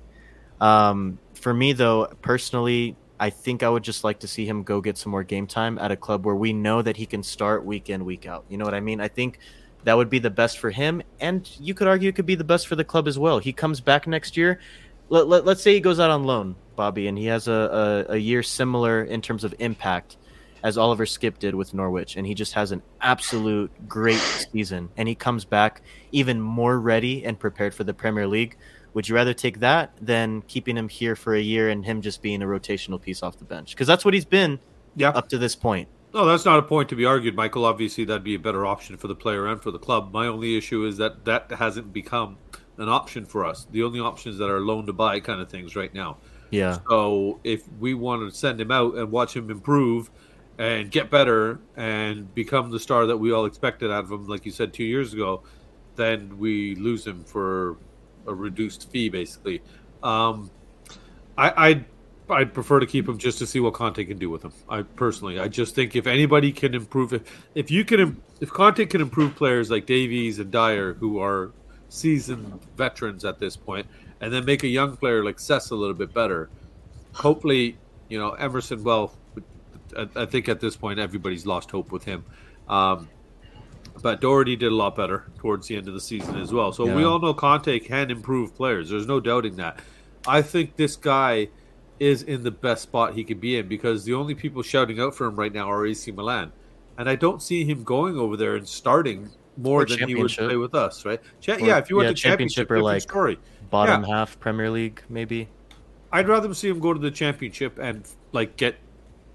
Um, 0.60 1.18
for 1.42 1.54
me 1.54 1.74
though, 1.74 2.08
personally, 2.22 2.96
I 3.20 3.30
think 3.30 3.62
I 3.64 3.70
would 3.70 3.84
just 3.84 4.04
like 4.04 4.20
to 4.22 4.28
see 4.28 4.46
him 4.46 4.64
go 4.64 4.82
get 4.82 4.98
some 4.98 5.12
more 5.12 5.24
game 5.24 5.46
time 5.46 5.78
at 5.78 5.92
a 5.92 5.96
club 5.96 6.26
where 6.26 6.36
we 6.36 6.54
know 6.54 6.82
that 6.82 6.98
he 6.98 7.06
can 7.06 7.22
start 7.22 7.66
week 7.66 7.90
in, 7.90 8.06
week 8.06 8.26
out. 8.26 8.46
You 8.50 8.58
know 8.58 8.66
what 8.66 8.74
I 8.74 8.80
mean? 8.80 9.00
I 9.00 9.08
think 9.08 9.40
that 9.84 9.96
would 9.96 10.10
be 10.10 10.20
the 10.20 10.30
best 10.30 10.60
for 10.60 10.72
him, 10.72 11.02
and 11.20 11.50
you 11.60 11.74
could 11.74 11.88
argue 11.88 12.10
it 12.10 12.16
could 12.16 12.26
be 12.26 12.36
the 12.36 12.44
best 12.44 12.68
for 12.68 12.76
the 12.76 12.84
club 12.84 13.08
as 13.08 13.18
well. 13.20 13.40
He 13.40 13.54
comes 13.54 13.80
back 13.80 14.08
next 14.08 14.38
year. 14.38 14.60
Let, 15.10 15.28
let, 15.28 15.46
let's 15.46 15.62
say 15.62 15.74
he 15.74 15.80
goes 15.80 16.00
out 16.00 16.10
on 16.10 16.24
loan, 16.24 16.56
Bobby, 16.76 17.08
and 17.08 17.18
he 17.18 17.26
has 17.26 17.48
a, 17.48 18.06
a, 18.10 18.14
a 18.14 18.18
year 18.18 18.44
similar 18.44 19.04
in 19.04 19.22
terms 19.22 19.44
of 19.44 19.54
impact 19.60 20.18
as 20.64 20.78
Oliver 20.78 21.06
Skipp 21.06 21.40
did 21.40 21.56
with 21.56 21.74
Norwich, 21.74 22.16
and 22.16 22.26
he 22.26 22.34
just 22.34 22.54
has 22.54 22.72
an 22.72 22.82
absolute 23.02 23.72
great 23.88 24.20
season, 24.52 24.90
and 24.98 25.08
he 25.08 25.16
comes 25.16 25.46
back 25.46 25.82
even 26.12 26.40
more 26.40 26.80
ready 26.80 27.26
and 27.26 27.40
prepared 27.40 27.74
for 27.74 27.84
the 27.84 27.94
Premier 27.94 28.28
League. 28.28 28.58
Would 28.94 29.08
you 29.08 29.16
rather 29.16 29.34
take 29.34 29.60
that 29.60 29.94
than 30.02 30.42
keeping 30.44 30.76
him 30.76 30.90
here 30.90 31.16
for 31.16 31.34
a 31.34 31.42
year 31.42 31.70
and 31.70 31.86
him 31.86 32.02
just 32.02 32.22
being 32.22 32.42
a 32.42 32.46
rotational 32.46 33.02
piece 33.02 33.24
off 33.24 33.38
the 33.38 33.46
bench? 33.46 33.72
Because 33.72 33.88
that's 33.88 34.04
what 34.04 34.14
he's 34.14 34.26
been 34.26 34.60
yeah. 34.96 35.10
up 35.10 35.30
to 35.30 35.38
this 35.38 35.56
point. 35.56 35.88
No, 36.14 36.26
that's 36.26 36.44
not 36.44 36.60
a 36.60 36.62
point 36.62 36.90
to 36.90 36.96
be 36.96 37.06
argued, 37.06 37.36
Michael. 37.36 37.64
Obviously, 37.64 38.04
that'd 38.04 38.24
be 38.24 38.36
a 38.36 38.40
better 38.40 38.66
option 38.66 38.98
for 38.98 39.08
the 39.08 39.16
player 39.16 39.48
and 39.48 39.62
for 39.62 39.72
the 39.72 39.80
club. 39.80 40.12
My 40.12 40.28
only 40.28 40.58
issue 40.58 40.86
is 40.86 40.98
that 40.98 41.24
that 41.24 41.50
hasn't 41.52 41.94
become 41.94 42.38
an 42.78 42.90
option 42.90 43.26
for 43.26 43.46
us. 43.46 43.66
The 43.72 43.84
only 43.84 44.02
options 44.02 44.38
that 44.40 44.50
are 44.50 44.60
loan 44.60 44.86
to 44.88 44.94
buy 44.94 45.22
kind 45.22 45.40
of 45.40 45.50
things 45.50 45.76
right 45.76 45.94
now. 45.94 46.18
Yeah. 46.50 46.80
So 46.90 47.40
if 47.46 47.64
we 47.80 47.94
want 47.94 48.30
to 48.30 48.38
send 48.38 48.60
him 48.60 48.72
out 48.72 48.96
and 48.96 49.10
watch 49.10 49.36
him 49.36 49.50
improve 49.50 50.12
and 50.58 50.92
get 50.92 51.10
better 51.10 51.60
and 51.78 52.34
become 52.36 52.72
the 52.72 52.80
star 52.80 53.06
that 53.06 53.18
we 53.18 53.32
all 53.32 53.46
expected 53.46 53.90
out 53.90 54.04
of 54.04 54.12
him, 54.12 54.28
like 54.28 54.46
you 54.46 54.52
said 54.52 54.74
two 54.74 54.84
years 54.84 55.14
ago, 55.14 55.44
then 55.96 56.38
we 56.38 56.76
lose 56.76 57.08
him 57.08 57.24
for 57.24 57.78
a 58.28 58.34
reduced 58.34 58.92
fee, 58.92 59.10
basically. 59.10 59.62
Um, 60.04 60.52
I, 61.38 61.70
I'd 61.70 61.86
I'd 62.30 62.54
prefer 62.54 62.80
to 62.80 62.86
keep 62.86 63.08
him 63.08 63.18
just 63.18 63.40
to 63.40 63.48
see 63.48 63.60
what 63.60 63.74
Conte 63.74 64.04
can 64.04 64.18
do 64.18 64.30
with 64.30 64.44
him. 64.44 64.54
I 64.70 64.84
personally, 64.84 65.40
I 65.40 65.48
just 65.48 65.76
think 65.76 65.96
if 65.96 66.08
anybody 66.08 66.52
can 66.52 66.74
improve, 66.74 67.14
if 67.14 67.24
if 67.56 67.70
you 67.70 67.84
can, 67.84 68.22
if 68.40 68.50
Conte 68.50 68.86
can 68.86 69.02
improve 69.02 69.36
players 69.36 69.70
like 69.70 69.86
Davies 69.86 70.40
and 70.40 70.52
Dier, 70.52 70.94
who 70.94 71.20
are 71.20 71.52
seasoned 71.90 72.60
veterans 72.78 73.26
at 73.26 73.40
this 73.40 73.58
point, 73.58 73.86
and 74.22 74.32
then 74.32 74.46
make 74.46 74.64
a 74.64 74.68
young 74.68 74.96
player 74.96 75.24
like 75.24 75.40
Cess 75.40 75.72
a 75.72 75.76
little 75.76 75.94
bit 75.94 76.14
better, 76.14 76.50
hopefully, 77.14 77.78
you 78.10 78.18
know, 78.18 78.32
Emerson. 78.32 78.84
Well, 78.84 79.14
I, 79.98 80.08
I 80.16 80.26
think 80.26 80.48
at 80.48 80.60
this 80.60 80.76
point 80.76 81.00
everybody's 81.00 81.46
lost 81.46 81.72
hope 81.72 81.92
with 81.92 82.06
him. 82.06 82.24
Um, 82.70 83.10
but 84.02 84.22
Doherty 84.22 84.56
did 84.56 84.72
a 84.72 84.76
lot 84.76 84.96
better 84.96 85.26
towards 85.38 85.68
the 85.68 85.76
end 85.76 85.88
of 85.88 85.94
the 85.94 86.02
season 86.02 86.40
as 86.40 86.52
well. 86.52 86.72
So 86.72 86.94
we 86.96 87.04
all 87.04 87.20
know 87.20 87.34
Conte 87.34 87.80
can 87.80 88.12
improve 88.12 88.56
players. 88.56 88.90
There's 88.90 89.08
no 89.08 89.20
doubting 89.20 89.56
that. 89.58 89.80
I 90.28 90.42
think 90.42 90.76
this 90.76 90.96
guy 90.96 91.50
is 92.00 92.24
in 92.24 92.44
the 92.44 92.52
best 92.52 92.84
spot 92.84 93.14
he 93.14 93.24
could 93.24 93.40
be 93.40 93.58
in 93.58 93.68
because 93.68 94.04
the 94.06 94.14
only 94.14 94.34
people 94.36 94.64
shouting 94.64 95.00
out 95.00 95.14
for 95.16 95.28
him 95.28 95.36
right 95.36 95.54
now 95.54 95.70
are 95.72 95.86
AC 95.86 96.12
Milan, 96.12 96.52
and 96.98 97.10
I 97.10 97.16
don't 97.16 97.42
see 97.42 97.64
him 97.64 97.84
going 97.84 98.18
over 98.18 98.36
there 98.36 98.56
and 98.56 98.68
starting 98.68 99.30
more 99.58 99.84
Or 99.84 99.86
than 99.86 100.08
he 100.08 100.16
would 100.16 100.32
play 100.32 100.56
with 100.56 100.74
us, 100.74 101.06
right? 101.06 101.20
Cha- 101.42 101.54
Or- 101.56 101.60
yeah, 101.60 101.78
if 101.78 101.90
you 101.90 101.98
went 101.98 102.08
yeah, 102.08 102.14
to 102.14 102.16
championship, 102.16 102.68
championship 102.68 102.72
or, 102.72 102.82
like, 102.82 103.02
story. 103.02 103.40
Bottom 103.70 104.04
Yeah. 104.04 104.16
half 104.18 104.40
Premier 104.40 104.70
League, 104.70 105.02
maybe. 105.10 105.48
I'd 106.12 106.28
rather 106.28 106.54
see 106.54 106.70
him 106.70 106.80
go 106.80 106.94
to 106.94 107.00
the 107.00 107.12
championship 107.12 107.78
and 107.80 108.04
like 108.34 108.58
get 108.58 108.76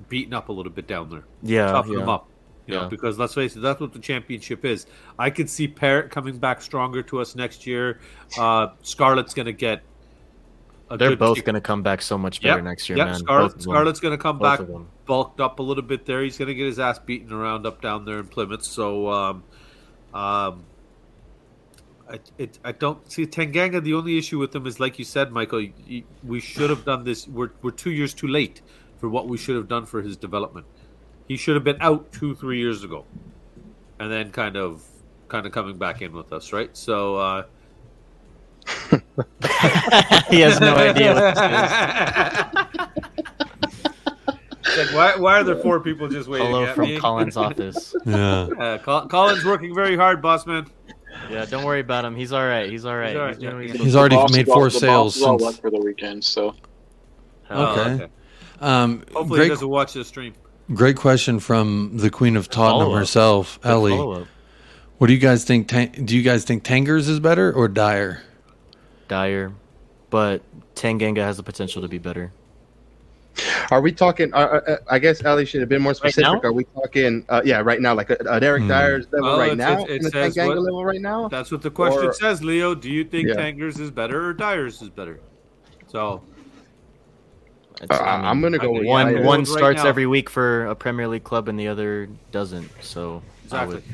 beaten 0.09 0.35
up 0.35 0.49
a 0.49 0.53
little 0.53 0.73
bit 0.73 0.87
down 0.87 1.09
there. 1.11 1.25
Yeah, 1.43 1.71
toughen 1.73 1.93
yeah. 1.95 2.01
him 2.01 2.09
up. 2.09 2.29
You 2.67 2.75
know, 2.75 2.83
Yeah. 2.83 2.89
because 2.89 3.19
let's 3.19 3.35
face 3.35 3.55
it, 3.57 3.61
that's 3.61 3.81
what 3.81 3.93
the 3.93 3.99
championship 3.99 4.65
is. 4.65 4.87
I 5.19 5.31
could 5.31 5.49
see 5.49 5.69
Parrott 5.69 6.11
coming 6.11 6.39
back 6.39 6.61
stronger 6.61 7.03
to 7.05 7.21
us 7.21 7.37
next 7.37 7.67
year. 7.67 8.01
Uh, 8.39 8.69
Scarlett's 8.83 9.35
going 9.35 9.47
to 9.47 9.53
get. 9.53 9.83
A 10.89 10.97
They're 10.97 11.17
both 11.17 11.43
going 11.45 11.55
to 11.55 11.61
come 11.61 11.83
back 11.83 12.01
so 12.01 12.17
much 12.17 12.41
better 12.41 12.57
Yep, 12.59 12.65
next 12.65 12.89
year, 12.89 12.97
yep, 12.99 13.09
man. 13.09 13.19
Scarlett. 13.19 13.61
Scarlett's 13.61 13.99
going 14.01 14.17
to 14.17 14.23
come 14.23 14.39
Both 14.39 14.59
back 14.61 14.69
bulked 15.05 15.41
up 15.41 15.59
a 15.59 15.63
little 15.63 15.83
bit 15.83 16.07
there. 16.07 16.23
He's 16.23 16.39
going 16.39 16.47
to 16.49 16.55
get 16.55 16.67
his 16.67 16.79
ass 16.79 16.99
beaten 17.01 17.33
around 17.33 17.67
up 17.67 17.81
down 17.83 18.05
there 18.05 18.19
in 18.21 18.27
Plymouth. 18.29 18.63
So, 18.65 19.11
um, 19.11 19.43
um, 20.15 20.63
I, 22.09 22.21
it, 22.39 22.59
I 22.65 22.71
don't 22.71 23.11
see 23.11 23.27
Tanganga. 23.27 23.83
The 23.83 23.95
only 23.95 24.17
issue 24.17 24.39
with 24.39 24.55
him 24.55 24.65
is, 24.67 24.79
like 24.79 24.97
you 24.99 25.05
said, 25.05 25.33
Michael, 25.33 25.59
y- 25.59 25.73
y- 25.91 26.05
we 26.23 26.39
should 26.39 26.71
have 26.71 26.85
done 26.85 27.03
this. 27.03 27.27
We're, 27.27 27.51
we're 27.63 27.73
two 27.73 27.91
years 27.91 28.15
too 28.15 28.29
late 28.29 28.61
for 29.01 29.09
what 29.09 29.27
we 29.27 29.37
should 29.37 29.57
have 29.57 29.67
done 29.67 29.87
for 29.87 30.03
his 30.03 30.17
development. 30.17 30.67
He 31.29 31.37
should 31.37 31.55
have 31.55 31.65
been 31.65 31.79
out 31.81 32.13
two, 32.13 32.35
three 32.35 32.59
years 32.59 32.85
ago, 32.85 33.05
and 33.99 34.11
then 34.11 34.31
kind 34.31 34.57
of, 34.57 34.83
kind 35.29 35.45
of 35.47 35.53
coming 35.53 35.77
back 35.77 36.03
in 36.03 36.13
with 36.13 36.33
us, 36.33 36.53
right? 36.53 36.75
So, 36.77 37.17
uh, 37.17 37.45
he 40.31 40.41
has 40.41 40.61
no 40.61 40.75
idea 40.77 41.15
what 41.15 41.35
this 41.35 41.43
is. 41.43 43.17
Like, 44.77 44.93
why, 44.93 45.17
why 45.17 45.41
are 45.41 45.45
there 45.45 45.57
four 45.57 45.81
people 45.81 46.07
just 46.09 46.29
waiting 46.29 46.49
Hello 46.49 46.65
at 46.67 46.75
from 46.75 46.85
me? 46.89 46.99
Colin's 46.99 47.37
office. 47.37 47.95
Yeah. 48.05 48.43
Uh, 48.59 48.79
Col- 48.79 49.07
Colin's 49.09 49.43
working 49.45 49.75
very 49.75 49.97
hard, 49.97 50.21
boss 50.21 50.45
man. 50.45 50.67
Yeah, 51.31 51.47
don't 51.47 51.65
worry 51.65 51.81
about 51.81 52.05
him. 52.05 52.15
He's 52.15 52.31
all 52.33 52.47
right. 52.47 52.69
He's 52.69 52.85
all 52.85 52.95
right. 52.97 53.17
all 53.17 53.29
He's 53.29 53.37
right, 53.37 53.51
doing 53.53 53.69
yeah. 53.69 53.73
he's 53.75 53.83
He's 53.83 53.97
already 53.97 54.17
boss 54.17 54.33
made 54.33 54.45
four 54.47 54.65
the 54.65 54.71
sales 54.73 55.19
boss 55.19 55.41
since. 55.41 55.59
for 55.59 55.71
the 55.71 55.79
weekend, 55.81 56.23
so 56.25 56.51
to. 56.51 56.59
Oh, 57.51 57.81
Okay. 57.81 58.07
Um, 58.61 59.05
Hopefully, 59.15 59.39
great, 59.39 59.43
he 59.45 59.49
doesn't 59.51 59.69
watch 59.69 59.95
this 59.95 60.09
stream. 60.09 60.35
Great 60.75 60.97
question 60.97 61.39
from 61.39 61.93
the 61.95 62.11
Queen 62.11 62.37
of 62.37 62.49
Tottenham 62.51 62.93
herself, 62.93 63.61
Good 63.63 63.69
Ellie. 63.71 63.97
follow-up. 63.97 64.27
What 64.99 65.07
do 65.07 65.13
you 65.13 65.19
guys 65.21 65.45
think? 65.45 65.69
Tan- 65.69 65.93
do 66.05 66.17
you 66.17 66.23
guys 66.23 66.45
think 66.45 66.65
Tangers 66.65 67.09
is 67.09 67.21
better 67.21 67.53
or 67.53 67.69
Dier? 67.69 68.23
Dier, 69.09 69.53
but 70.11 70.43
Tanganga 70.75 71.19
has 71.19 71.37
the 71.37 71.43
potential 71.45 71.83
to 71.83 71.89
be 71.89 71.99
better. 71.99 72.33
Are 73.71 73.81
we 73.83 73.93
talking? 73.93 74.33
Uh, 74.33 74.39
uh, 74.67 74.77
I 74.91 74.99
guess 74.99 75.23
Ali 75.25 75.45
should 75.45 75.61
have 75.61 75.69
been 75.69 75.83
more 75.83 75.93
specific. 75.95 76.25
now? 76.25 76.41
Are 76.43 76.53
we 76.53 76.65
talking? 76.65 77.25
Uh, 77.29 77.43
yeah, 77.45 77.59
right 77.61 77.81
now, 77.81 77.95
like 77.95 78.09
a, 78.11 78.17
a 78.29 78.41
Derek 78.41 78.63
Hmm. 78.63 78.69
Dier's 78.69 79.07
level 79.13 79.29
Well, 79.29 79.39
right 79.39 79.53
it's- 79.53 79.59
now, 79.79 79.85
it- 79.85 79.91
it 79.91 79.97
and 79.97 80.05
the 80.07 80.11
says 80.11 80.35
Tanganga 80.35 80.47
what- 80.49 80.59
level 80.63 80.85
right 80.85 81.01
now. 81.01 81.29
That's 81.29 81.53
what 81.53 81.61
the 81.63 81.71
question 81.71 82.07
Or- 82.09 82.13
says, 82.15 82.43
Leo. 82.43 82.75
Do 82.75 82.91
you 82.91 83.05
think 83.05 83.29
Yeah. 83.29 83.35
Tangers 83.35 83.79
is 83.79 83.91
better 83.91 84.31
or 84.31 84.35
Diers 84.35 84.83
is 84.83 84.89
better? 84.89 85.21
So 85.87 86.15
It's- 86.15 86.36
Uh, 87.81 87.95
I 87.95 88.17
mean, 88.17 88.25
I'm 88.25 88.41
gonna 88.41 88.59
go 88.59 88.73
with 88.73 88.87
one. 88.87 89.09
Dier. 89.09 89.23
One 89.23 89.45
starts 89.45 89.83
now. 89.83 89.89
every 89.89 90.07
week 90.07 90.31
for 90.31 90.67
a 90.67 90.75
Premier 90.75 91.09
League 91.09 91.25
club, 91.25 91.49
and 91.49 91.59
the 91.59 91.69
other 91.69 92.09
doesn't. 92.33 92.71
So 92.81 93.23
exactly. 93.45 93.77
would- 93.77 93.85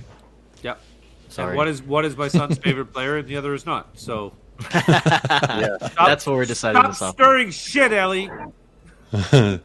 Yep. 0.62 0.80
sorry. 1.28 1.48
And 1.48 1.56
what 1.56 1.68
is 1.68 1.82
what 1.82 2.04
is 2.04 2.16
my 2.16 2.28
son's 2.28 2.59
favorite 2.59 2.92
player, 2.92 3.16
and 3.18 3.26
the 3.26 3.36
other 3.36 3.54
is 3.54 3.66
not. 3.66 3.88
So 3.94 4.32
yeah, 4.74 5.76
that's 5.96 6.26
what 6.26 6.36
we're 6.36 6.44
deciding 6.44 6.80
stop 6.82 6.90
this 6.92 7.02
off. 7.02 7.14
stirring 7.14 7.50
shit, 7.50 7.92
Ellie. 7.92 8.30
the 9.10 9.60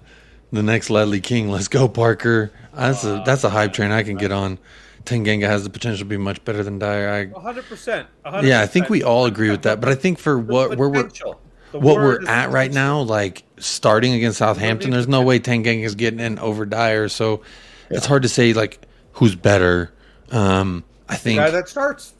next 0.51 0.89
Ledley 0.89 1.21
King. 1.21 1.49
Let's 1.49 1.67
go, 1.67 1.87
Parker. 1.87 2.51
That's 2.73 3.03
a 3.03 3.21
that's 3.25 3.43
a 3.43 3.49
hype 3.49 3.73
train 3.73 3.91
I 3.91 4.03
can 4.03 4.17
get 4.17 4.31
on. 4.31 4.57
Tanganga 5.05 5.47
has 5.47 5.63
the 5.63 5.69
potential 5.69 5.99
to 5.99 6.05
be 6.05 6.17
much 6.17 6.43
better 6.43 6.63
than 6.63 6.79
Dier. 6.79 7.31
I, 7.35 7.39
hundred 7.39 7.65
percent. 7.65 8.07
yeah, 8.43 8.61
I 8.61 8.65
think 8.67 8.89
we 8.89 9.03
all 9.03 9.25
agree 9.25 9.49
with 9.49 9.61
that. 9.61 9.79
But 9.79 9.89
I 9.89 9.95
think 9.95 10.19
for 10.19 10.37
what 10.37 10.77
where 10.77 10.89
we're 10.89 11.09
what 11.71 11.95
we're 11.97 12.25
at 12.27 12.51
right 12.51 12.71
now, 12.71 13.01
like 13.01 13.43
starting 13.57 14.13
against 14.13 14.37
Southampton, 14.39 14.91
there's 14.91 15.07
no 15.07 15.21
way 15.21 15.39
Tanganga 15.39 15.83
is 15.83 15.95
getting 15.95 16.19
in 16.19 16.39
over 16.39 16.65
Dier. 16.65 17.09
So 17.09 17.41
it's 17.89 18.05
hard 18.05 18.23
to 18.23 18.29
say 18.29 18.53
like 18.53 18.79
who's 19.13 19.35
better. 19.35 19.91
Um, 20.31 20.83
I 21.09 21.13
The 21.15 21.19
think 21.21 21.39
guy 21.39 21.49
that 21.51 21.69
starts, 21.69 22.13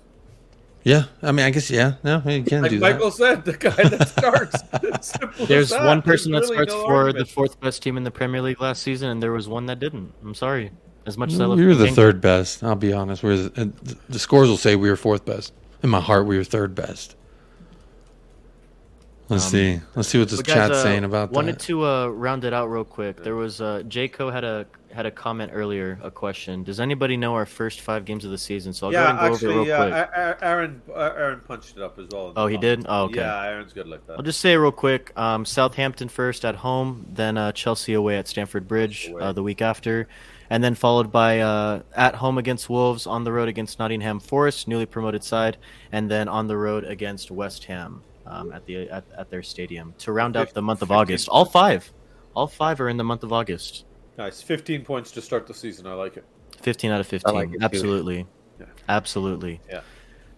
yeah. 0.83 1.03
I 1.21 1.31
mean, 1.33 1.45
I 1.45 1.49
guess 1.49 1.69
yeah. 1.69 1.95
No, 2.03 2.21
you 2.25 2.43
can 2.43 2.61
like 2.61 2.71
do 2.71 2.79
Michael 2.79 3.11
said, 3.11 3.43
the 3.43 3.53
guy 3.57 3.71
that 3.71 4.07
starts. 4.17 5.47
There's 5.47 5.69
that. 5.69 5.83
one 5.85 6.01
person 6.01 6.31
that 6.31 6.41
really 6.43 6.55
starts 6.55 6.73
no 6.73 6.83
for 6.85 6.95
argument. 6.95 7.27
the 7.27 7.33
fourth 7.33 7.59
best 7.59 7.83
team 7.83 7.97
in 7.97 8.03
the 8.03 8.11
Premier 8.11 8.41
League 8.41 8.61
last 8.61 8.81
season, 8.83 9.09
and 9.09 9.21
there 9.21 9.33
was 9.33 9.49
one 9.49 9.65
that 9.65 9.79
didn't. 9.79 10.13
I'm 10.23 10.33
sorry. 10.33 10.71
As 11.05 11.17
much 11.17 11.31
as 11.33 11.39
I 11.39 11.43
that. 11.43 11.47
love 11.49 11.59
We 11.59 11.65
were 11.65 11.75
the 11.75 11.85
Tanganga. 11.87 11.95
third 11.95 12.21
best. 12.21 12.63
I'll 12.63 12.75
be 12.75 12.91
honest. 12.93 13.23
We're 13.23 13.37
the, 13.37 13.61
uh, 13.61 13.93
the 14.09 14.19
scores 14.19 14.47
will 14.49 14.57
say 14.57 14.75
we 14.75 14.89
were 14.89 14.95
fourth 14.97 15.25
best. 15.25 15.53
In 15.83 15.89
my 15.89 16.01
heart, 16.01 16.25
we 16.25 16.37
were 16.37 16.43
third 16.43 16.73
best. 16.75 17.15
Let's 19.29 19.45
Um, 19.45 19.51
see. 19.51 19.81
Let's 19.95 20.07
see 20.09 20.19
what 20.19 20.29
this 20.29 20.39
But 20.39 20.47
guys, 20.47 20.55
chat's 20.55 20.75
uh, 20.79 20.83
saying 20.83 21.03
about 21.03 21.31
wanted 21.31 21.59
that. 21.59 21.59
Wanted 21.59 21.59
to 21.67 21.85
uh, 21.85 22.07
round 22.07 22.43
it 22.45 22.53
out 22.53 22.67
real 22.67 22.85
quick. 22.85 23.23
There 23.23 23.35
was 23.35 23.59
uh, 23.59 23.83
Jayco 23.85 24.31
had 24.31 24.43
a 24.43 24.65
had 24.93 25.05
a 25.05 25.11
comment 25.11 25.51
earlier, 25.53 25.99
a 26.01 26.09
question. 26.09 26.63
Does 26.63 26.79
anybody 26.79 27.17
know 27.17 27.35
our 27.35 27.45
first 27.45 27.81
five 27.81 28.05
games 28.05 28.25
of 28.25 28.31
the 28.31 28.37
season? 28.37 28.73
So 28.73 28.87
I'll 28.87 28.91
go 28.93 28.97
yeah, 28.99 29.03
ahead 29.03 29.11
and 29.11 29.19
go 29.19 29.25
over 29.25 29.33
actually, 29.35 29.53
it 29.53 29.57
real 29.57 29.67
yeah, 29.67 29.77
quick. 29.77 29.93
A- 29.93 30.37
A- 30.41 30.45
Aaron, 30.47 30.81
uh, 30.89 31.13
Aaron 31.15 31.41
punched 31.41 31.77
it 31.77 31.83
up 31.83 31.99
as 31.99 32.07
well. 32.11 32.33
Oh, 32.35 32.47
he 32.47 32.57
did? 32.57 32.85
Oh, 32.87 33.03
okay. 33.03 33.17
Yeah, 33.17 33.43
Aaron's 33.43 33.73
good 33.73 33.87
like 33.87 34.07
that. 34.07 34.13
I'll 34.17 34.23
just 34.23 34.39
say 34.39 34.55
real 34.57 34.71
quick. 34.71 35.11
Um, 35.17 35.45
Southampton 35.45 36.07
first 36.09 36.45
at 36.45 36.55
home, 36.55 37.05
then 37.13 37.37
uh, 37.37 37.51
Chelsea 37.51 37.93
away 37.93 38.17
at 38.17 38.27
Stamford 38.27 38.67
Bridge 38.67 39.11
uh, 39.19 39.33
the 39.33 39.43
week 39.43 39.61
after, 39.61 40.07
and 40.49 40.63
then 40.63 40.73
followed 40.73 41.11
by 41.11 41.41
uh, 41.41 41.81
at 41.93 42.15
home 42.15 42.37
against 42.37 42.69
Wolves, 42.69 43.05
on 43.05 43.23
the 43.25 43.31
road 43.33 43.49
against 43.49 43.77
Nottingham 43.79 44.19
Forest, 44.19 44.67
newly 44.67 44.85
promoted 44.85 45.23
side, 45.23 45.57
and 45.91 46.09
then 46.09 46.27
on 46.27 46.47
the 46.47 46.57
road 46.57 46.85
against 46.85 47.29
West 47.29 47.65
Ham 47.65 48.01
um, 48.27 48.51
at 48.51 48.65
the 48.65 48.89
at, 48.89 49.05
at 49.17 49.29
their 49.29 49.43
stadium 49.43 49.93
to 49.99 50.11
round 50.11 50.35
out 50.35 50.53
the 50.53 50.61
month 50.61 50.81
of 50.81 50.91
August. 50.91 51.29
All 51.29 51.45
five, 51.45 51.91
all 52.35 52.47
five 52.47 52.81
are 52.81 52.89
in 52.89 52.97
the 52.97 53.03
month 53.03 53.23
of 53.23 53.31
August. 53.31 53.85
Nice, 54.17 54.41
fifteen 54.41 54.83
points 54.83 55.11
to 55.11 55.21
start 55.21 55.47
the 55.47 55.53
season. 55.53 55.87
I 55.87 55.93
like 55.93 56.17
it. 56.17 56.25
Fifteen 56.61 56.91
out 56.91 56.99
of 56.99 57.07
fifteen. 57.07 57.35
Like 57.35 57.49
Absolutely, 57.61 58.25
yeah. 58.59 58.65
absolutely. 58.89 59.61
Yeah, 59.69 59.81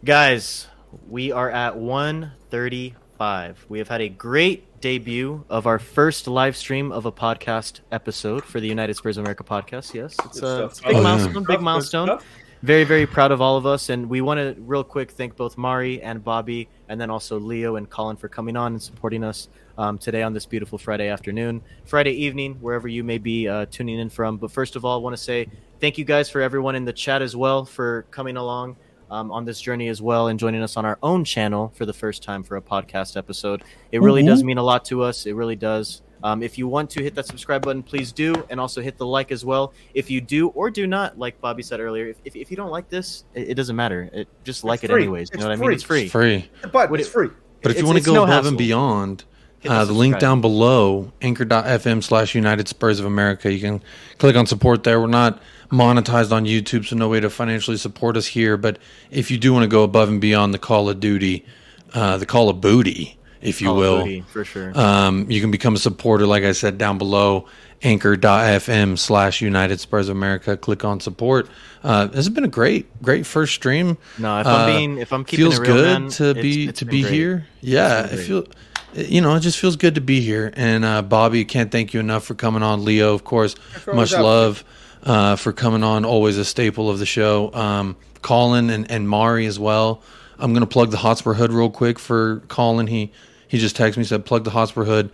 guys, 0.03 0.67
we 1.07 1.31
are 1.31 1.49
at 1.49 1.77
one 1.77 2.33
thirty-five. 2.49 3.65
We 3.69 3.79
have 3.79 3.87
had 3.87 4.01
a 4.01 4.09
great 4.09 4.81
debut 4.81 5.43
of 5.49 5.67
our 5.67 5.79
first 5.79 6.27
live 6.27 6.55
stream 6.55 6.91
of 6.91 7.05
a 7.05 7.11
podcast 7.11 7.81
episode 7.91 8.45
for 8.45 8.59
the 8.59 8.67
United 8.67 8.95
Spurs 8.95 9.17
of 9.17 9.23
America 9.23 9.43
podcast. 9.43 9.93
Yes, 9.93 10.15
it's 10.25 10.41
a, 10.41 10.65
it's 10.65 10.79
a 10.79 10.83
big 10.83 10.95
oh, 10.95 11.01
milestone. 11.01 11.33
Yeah. 11.33 11.47
Big 11.47 11.61
milestone. 11.61 12.19
Very, 12.61 12.83
very 12.83 13.07
proud 13.07 13.31
of 13.31 13.39
all 13.39 13.55
of 13.55 13.65
us, 13.65 13.87
and 13.87 14.09
we 14.09 14.19
want 14.19 14.37
to 14.37 14.61
real 14.61 14.83
quick 14.83 15.11
thank 15.11 15.37
both 15.37 15.57
Mari 15.57 16.01
and 16.01 16.21
Bobby, 16.21 16.67
and 16.89 16.99
then 16.99 17.09
also 17.09 17.39
Leo 17.39 17.77
and 17.77 17.89
Colin 17.89 18.17
for 18.17 18.27
coming 18.27 18.57
on 18.57 18.73
and 18.73 18.81
supporting 18.81 19.23
us 19.23 19.47
um, 19.77 19.97
today 19.97 20.23
on 20.23 20.33
this 20.33 20.45
beautiful 20.45 20.77
Friday 20.77 21.07
afternoon, 21.07 21.61
Friday 21.85 22.11
evening, 22.11 22.55
wherever 22.55 22.89
you 22.89 23.01
may 23.01 23.17
be 23.17 23.47
uh, 23.47 23.65
tuning 23.71 23.97
in 23.97 24.09
from. 24.09 24.35
But 24.35 24.51
first 24.51 24.75
of 24.75 24.83
all, 24.83 24.99
I 24.99 25.01
want 25.01 25.15
to 25.15 25.21
say 25.21 25.47
thank 25.79 25.97
you 25.97 26.03
guys 26.03 26.29
for 26.29 26.41
everyone 26.41 26.75
in 26.75 26.83
the 26.83 26.91
chat 26.91 27.21
as 27.21 27.33
well 27.33 27.63
for 27.63 28.05
coming 28.11 28.35
along 28.35 28.75
um, 29.09 29.31
on 29.31 29.45
this 29.45 29.61
journey 29.61 29.87
as 29.87 30.01
well 30.01 30.27
and 30.27 30.37
joining 30.37 30.61
us 30.61 30.75
on 30.75 30.85
our 30.85 30.99
own 31.01 31.23
channel 31.23 31.71
for 31.75 31.85
the 31.85 31.93
first 31.93 32.23
time 32.23 32.43
for 32.43 32.57
a 32.57 32.61
podcast 32.61 33.15
episode. 33.15 33.63
It 33.93 34.01
really 34.01 34.21
mm-hmm. 34.21 34.31
does 34.31 34.43
mean 34.43 34.57
a 34.57 34.63
lot 34.63 34.83
to 34.85 35.03
us. 35.03 35.25
It 35.25 35.33
really 35.33 35.55
does. 35.55 36.01
Um, 36.23 36.43
if 36.43 36.57
you 36.57 36.67
want 36.67 36.89
to 36.91 37.03
hit 37.03 37.15
that 37.15 37.25
subscribe 37.25 37.61
button, 37.63 37.83
please 37.83 38.11
do, 38.11 38.33
and 38.49 38.59
also 38.59 38.81
hit 38.81 38.97
the 38.97 39.05
like 39.05 39.31
as 39.31 39.45
well. 39.45 39.73
If 39.93 40.11
you 40.11 40.21
do 40.21 40.49
or 40.49 40.69
do 40.69 40.87
not, 40.87 41.17
like 41.17 41.39
Bobby 41.41 41.63
said 41.63 41.79
earlier, 41.79 42.07
if, 42.07 42.17
if, 42.25 42.35
if 42.35 42.51
you 42.51 42.57
don't 42.57 42.71
like 42.71 42.89
this, 42.89 43.23
it, 43.33 43.49
it 43.49 43.53
doesn't 43.55 43.75
matter. 43.75 44.09
It, 44.11 44.27
just 44.43 44.63
like 44.63 44.83
it 44.83 44.91
anyways. 44.91 45.29
You 45.29 45.35
it's 45.35 45.43
know 45.43 45.49
what 45.49 45.57
free. 45.57 45.65
I 45.65 45.69
mean? 45.69 45.75
It's 45.75 45.83
free. 45.83 46.03
It's 46.03 46.11
free. 46.11 46.49
But 46.71 46.99
it's 46.99 47.09
free. 47.09 47.29
But 47.61 47.71
if 47.71 47.79
you 47.79 47.85
want 47.85 47.97
to 47.97 48.03
go 48.03 48.13
no 48.13 48.23
above 48.23 48.35
hassle. 48.35 48.49
and 48.49 48.57
beyond, 48.57 49.23
uh, 49.67 49.83
the 49.85 49.93
link 49.93 50.19
down 50.19 50.39
below, 50.41 51.11
anchor.fm 51.21 52.03
slash 52.03 52.33
United 52.33 52.67
Spurs 52.67 52.99
of 52.99 53.05
America. 53.05 53.51
You 53.51 53.59
can 53.59 53.83
click 54.17 54.35
on 54.35 54.45
support 54.45 54.83
there. 54.83 55.01
We're 55.01 55.07
not 55.07 55.41
monetized 55.69 56.31
on 56.31 56.45
YouTube, 56.45 56.85
so 56.85 56.95
no 56.95 57.09
way 57.09 57.19
to 57.19 57.29
financially 57.29 57.77
support 57.77 58.15
us 58.15 58.27
here. 58.27 58.55
But 58.55 58.79
if 59.11 59.29
you 59.29 59.37
do 59.37 59.51
want 59.53 59.63
to 59.63 59.67
go 59.67 59.83
above 59.83 60.09
and 60.09 60.21
beyond 60.21 60.53
the 60.53 60.59
Call 60.59 60.89
of 60.89 60.99
Duty, 60.99 61.45
uh, 61.93 62.17
the 62.17 62.25
Call 62.25 62.49
of 62.49 62.61
Booty, 62.61 63.18
if 63.41 63.61
you 63.61 63.67
Call 63.67 63.77
will, 63.77 63.97
Booty, 63.99 64.21
for 64.21 64.43
sure, 64.43 64.77
um, 64.77 65.29
you 65.29 65.41
can 65.41 65.51
become 65.51 65.75
a 65.75 65.79
supporter. 65.79 66.25
Like 66.25 66.43
I 66.43 66.51
said, 66.51 66.77
down 66.77 66.97
below, 66.97 67.47
anchor.fm 67.81 68.97
slash 68.97 69.41
United 69.41 69.79
Spurs 69.79 70.09
of 70.09 70.17
America. 70.17 70.57
Click 70.57 70.83
on 70.83 70.99
support. 70.99 71.47
Uh, 71.83 72.07
this 72.07 72.15
has 72.15 72.29
been 72.29 72.43
a 72.43 72.49
great, 72.49 73.01
great 73.01 73.25
first 73.25 73.53
stream. 73.53 73.97
No, 74.17 74.39
if 74.39 74.47
I'm 74.47 74.61
uh, 74.61 74.65
being, 74.65 74.97
if 74.97 75.13
I'm 75.13 75.23
keeping 75.23 75.45
feels 75.45 75.59
it 75.59 75.61
real, 75.61 75.73
good 75.73 76.01
man, 76.01 76.09
to 76.11 76.33
be 76.33 76.71
to 76.71 76.85
be 76.85 77.01
great. 77.01 77.13
here. 77.13 77.47
Yeah, 77.61 78.05
it 78.05 78.17
feels 78.17 78.47
you 78.93 79.21
know, 79.21 79.35
it 79.35 79.41
just 79.41 79.59
feels 79.59 79.75
good 79.75 79.95
to 79.95 80.01
be 80.01 80.21
here. 80.21 80.51
And 80.55 80.83
uh, 80.83 81.01
Bobby, 81.01 81.45
can't 81.45 81.71
thank 81.71 81.93
you 81.93 81.99
enough 81.99 82.23
for 82.23 82.35
coming 82.35 82.63
on. 82.63 82.83
Leo, 82.83 83.13
of 83.13 83.23
course, 83.23 83.55
much 83.93 84.11
love 84.13 84.63
uh, 85.03 85.35
for 85.35 85.53
coming 85.53 85.83
on. 85.83 86.05
Always 86.05 86.37
a 86.37 86.45
staple 86.45 86.89
of 86.89 86.99
the 86.99 87.05
show. 87.05 87.53
Um, 87.53 87.95
Colin 88.21 88.69
and, 88.69 88.89
and 88.89 89.07
Mari 89.07 89.45
as 89.45 89.59
well. 89.59 90.01
I'm 90.37 90.53
gonna 90.53 90.65
plug 90.67 90.91
the 90.91 90.97
Hotspur 90.97 91.33
Hood 91.33 91.51
real 91.51 91.69
quick 91.69 91.99
for 91.99 92.41
Colin. 92.47 92.87
He 92.87 93.11
he 93.49 93.57
just 93.57 93.75
texted 93.75 93.97
me 93.97 94.05
said 94.05 94.25
plug 94.25 94.45
the 94.45 94.51
Hotspur 94.51 94.85
Hood. 94.85 95.11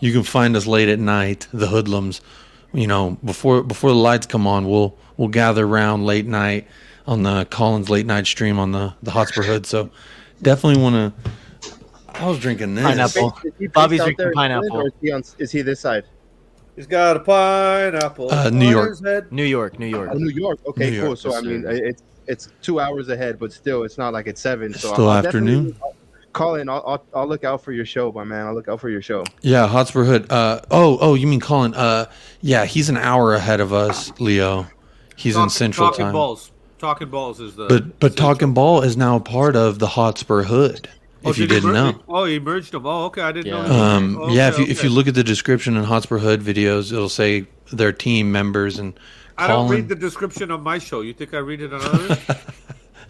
You 0.00 0.12
can 0.12 0.22
find 0.22 0.54
us 0.54 0.66
late 0.66 0.90
at 0.90 0.98
night, 0.98 1.48
the 1.52 1.68
hoodlums. 1.68 2.20
You 2.74 2.86
know, 2.86 3.16
before 3.24 3.62
before 3.62 3.88
the 3.90 3.96
lights 3.96 4.26
come 4.26 4.46
on, 4.46 4.68
we'll 4.68 4.98
we'll 5.16 5.28
gather 5.28 5.64
around 5.64 6.04
late 6.04 6.26
night 6.26 6.68
on 7.06 7.22
the 7.22 7.46
Collins 7.46 7.88
late 7.88 8.04
night 8.04 8.26
stream 8.26 8.58
on 8.58 8.72
the 8.72 8.92
the 9.02 9.12
Hotspur 9.12 9.44
Hood. 9.44 9.64
So 9.64 9.88
definitely 10.42 10.82
want 10.82 11.14
to 11.14 11.30
I 12.18 12.26
was 12.26 12.38
drinking 12.38 12.74
this. 12.74 12.84
Pineapple. 12.84 13.38
Bobby's 13.72 14.02
drinking 14.02 14.32
pineapple. 14.32 14.86
Is 14.86 14.92
he, 15.00 15.12
on, 15.12 15.22
is 15.38 15.52
he 15.52 15.62
this 15.62 15.80
side? 15.80 16.04
He's 16.74 16.86
got 16.86 17.16
a 17.16 17.20
pineapple. 17.20 18.32
Uh, 18.32 18.50
New 18.50 18.68
York. 18.68 19.00
New 19.30 19.44
York. 19.44 19.78
New 19.78 19.86
York. 19.86 20.10
Oh, 20.12 20.18
New 20.18 20.30
York. 20.30 20.58
Okay, 20.66 20.90
New 20.90 20.98
cool. 21.00 21.06
York, 21.08 21.18
so 21.18 21.34
I 21.34 21.40
mean, 21.40 21.64
it's 21.66 22.02
it's 22.26 22.48
two 22.60 22.80
hours 22.80 23.08
ahead, 23.08 23.38
but 23.38 23.52
still, 23.52 23.84
it's 23.84 23.98
not 23.98 24.12
like 24.12 24.26
it's 24.26 24.40
seven. 24.40 24.72
It's 24.72 24.82
so 24.82 24.92
still 24.92 25.08
I'll 25.08 25.24
afternoon. 25.24 25.76
Call 26.36 26.56
in. 26.56 26.68
I'll, 26.68 26.84
I'll, 26.86 27.06
I'll 27.14 27.26
look 27.26 27.44
out 27.44 27.64
for 27.64 27.72
your 27.72 27.86
show, 27.86 28.12
my 28.12 28.22
man. 28.22 28.46
I'll 28.46 28.54
look 28.54 28.68
out 28.68 28.78
for 28.78 28.90
your 28.90 29.00
show. 29.00 29.24
Yeah, 29.40 29.66
Hotspur 29.66 30.04
Hood. 30.04 30.30
Uh, 30.30 30.60
oh, 30.70 30.98
oh, 31.00 31.14
you 31.14 31.26
mean 31.26 31.40
Colin? 31.40 31.72
Uh, 31.72 32.10
yeah, 32.42 32.66
he's 32.66 32.90
an 32.90 32.98
hour 32.98 33.34
ahead 33.34 33.60
of 33.60 33.72
us, 33.72 34.12
Leo. 34.20 34.66
He's 35.16 35.34
Talk, 35.34 35.44
in 35.44 35.50
Central 35.50 35.86
Time. 35.86 35.92
Talking 35.92 36.04
Time. 36.04 36.12
Balls. 36.12 36.52
Talking 36.78 37.08
Balls 37.08 37.40
is 37.40 37.56
the. 37.56 37.66
But 37.68 37.98
but 38.00 38.16
Talking 38.18 38.52
Ball 38.52 38.82
is 38.82 38.98
now 38.98 39.18
part 39.18 39.56
of 39.56 39.78
the 39.78 39.86
Hotspur 39.86 40.42
Hood. 40.42 40.90
Oh, 41.24 41.30
if 41.30 41.38
you 41.38 41.46
did 41.46 41.64
not 41.64 41.72
know. 41.72 42.02
Oh, 42.06 42.24
he 42.26 42.38
merged 42.38 42.72
them. 42.72 42.84
Oh, 42.84 43.06
okay. 43.06 43.22
I 43.22 43.32
didn't 43.32 43.46
yeah. 43.46 43.66
know. 43.66 43.74
Um, 43.74 44.18
okay, 44.18 44.34
yeah, 44.34 44.48
if 44.48 44.58
you 44.58 44.64
okay. 44.64 44.72
if 44.72 44.84
you 44.84 44.90
look 44.90 45.08
at 45.08 45.14
the 45.14 45.24
description 45.24 45.78
in 45.78 45.84
Hotspur 45.84 46.18
Hood 46.18 46.42
videos, 46.42 46.92
it'll 46.92 47.08
say 47.08 47.46
their 47.72 47.92
team 47.92 48.30
members 48.30 48.78
and. 48.78 48.92
I 49.38 49.48
don't 49.48 49.68
read 49.68 49.88
the 49.88 49.94
description 49.94 50.50
of 50.50 50.62
my 50.62 50.78
show. 50.78 51.02
You 51.02 51.12
think 51.12 51.34
I 51.34 51.38
read 51.38 51.60
it 51.60 51.72
on 51.72 51.82
others? 51.82 52.18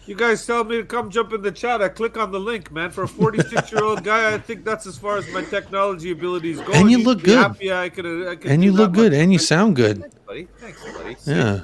you 0.07 0.15
guys 0.15 0.47
tell 0.47 0.65
me 0.65 0.77
to 0.79 0.85
come 0.85 1.11
jump 1.11 1.33
in 1.33 1.43
the 1.43 1.53
chat. 1.53 1.83
I 1.83 1.89
click 1.89 2.17
on 2.17 2.31
the 2.31 2.41
link, 2.41 2.71
man. 2.71 2.91
For 2.91 3.05
a 3.05 3.09
46 3.09 3.73
year 3.73 3.85
old 3.85 4.05
guy, 4.05 4.33
I 4.33 4.39
think 4.39 4.65
that's 4.65 4.87
as 4.87 4.97
far 4.97 5.17
as 5.19 5.29
my 5.33 5.43
technology 5.43 6.13
abilities 6.13 6.61
go. 6.61 6.73
And 6.73 6.91
you 6.91 6.99
look 6.99 7.23
good. 7.23 7.39
Happy 7.39 7.73
I 7.73 7.89
could, 7.89 8.29
I 8.29 8.37
could 8.37 8.51
and 8.51 8.65
you 8.65 8.73
look 8.73 8.93
good, 8.93 9.13
and 9.13 9.33
you 9.33 9.39
sound 9.39 9.77
good. 9.77 10.01
Thanks, 10.01 10.17
buddy. 10.27 10.49
Thanks, 10.59 10.83
buddy. 10.93 11.17
Yeah. 11.27 11.61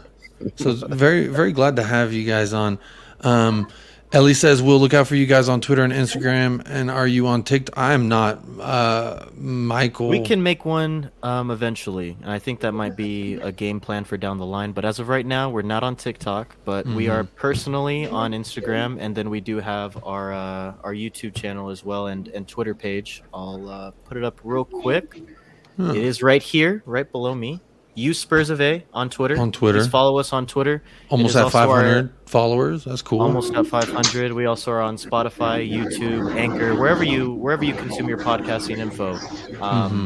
so 0.56 0.74
very, 0.74 1.28
very 1.28 1.52
glad 1.52 1.76
to 1.76 1.82
have 1.82 2.12
you 2.12 2.26
guys 2.26 2.52
on. 2.52 2.78
Um, 3.20 3.68
Ellie 4.12 4.34
says 4.34 4.60
we'll 4.60 4.78
look 4.78 4.92
out 4.92 5.06
for 5.06 5.14
you 5.14 5.24
guys 5.24 5.48
on 5.48 5.62
Twitter 5.62 5.82
and 5.82 5.92
Instagram. 5.92 6.62
And 6.66 6.90
are 6.90 7.06
you 7.06 7.26
on 7.28 7.44
TikTok? 7.44 7.78
I 7.78 7.94
am 7.94 8.08
not. 8.08 8.44
Uh, 8.60 9.24
Michael, 9.34 10.08
we 10.08 10.20
can 10.20 10.42
make 10.42 10.66
one 10.66 11.10
um, 11.22 11.50
eventually, 11.50 12.18
and 12.20 12.30
I 12.30 12.38
think 12.38 12.60
that 12.60 12.72
might 12.72 12.94
be 12.94 13.34
a 13.36 13.50
game 13.50 13.80
plan 13.80 14.04
for 14.04 14.18
down 14.18 14.36
the 14.36 14.44
line. 14.44 14.72
But 14.72 14.84
as 14.84 14.98
of 14.98 15.08
right 15.08 15.24
now, 15.24 15.48
we're 15.48 15.62
not 15.62 15.82
on 15.82 15.96
TikTok, 15.96 16.56
but 16.66 16.84
mm-hmm. 16.84 16.94
we 16.94 17.08
are 17.08 17.24
personally 17.24 18.06
on 18.06 18.32
Instagram, 18.32 18.98
and 19.00 19.16
then 19.16 19.30
we 19.30 19.40
do 19.40 19.60
have 19.60 19.98
our 20.04 20.34
uh, 20.34 20.74
our 20.84 20.92
YouTube 20.92 21.34
channel 21.34 21.70
as 21.70 21.82
well 21.82 22.08
and 22.08 22.28
and 22.28 22.46
Twitter 22.46 22.74
page. 22.74 23.22
I'll 23.32 23.66
uh, 23.66 23.90
put 24.04 24.18
it 24.18 24.24
up 24.24 24.40
real 24.44 24.66
quick. 24.66 25.22
Huh. 25.78 25.92
It 25.92 26.04
is 26.04 26.22
right 26.22 26.42
here, 26.42 26.82
right 26.84 27.10
below 27.10 27.34
me. 27.34 27.62
Use 27.94 28.18
Spurs 28.18 28.48
of 28.48 28.60
A 28.60 28.84
on 28.94 29.10
Twitter. 29.10 29.38
On 29.38 29.52
Twitter. 29.52 29.78
Just 29.78 29.90
follow 29.90 30.18
us 30.18 30.32
on 30.32 30.46
Twitter. 30.46 30.82
Almost 31.10 31.36
at 31.36 31.50
500 31.50 32.04
our, 32.04 32.10
followers. 32.24 32.84
That's 32.84 33.02
cool. 33.02 33.20
Almost 33.20 33.54
at 33.54 33.66
500. 33.66 34.32
We 34.32 34.46
also 34.46 34.70
are 34.70 34.80
on 34.80 34.96
Spotify, 34.96 35.70
YouTube, 35.70 36.34
Anchor, 36.34 36.74
wherever 36.74 37.04
you 37.04 37.32
wherever 37.34 37.64
you 37.64 37.74
consume 37.74 38.08
your 38.08 38.18
podcasting 38.18 38.78
info. 38.78 39.12
Um, 39.12 39.18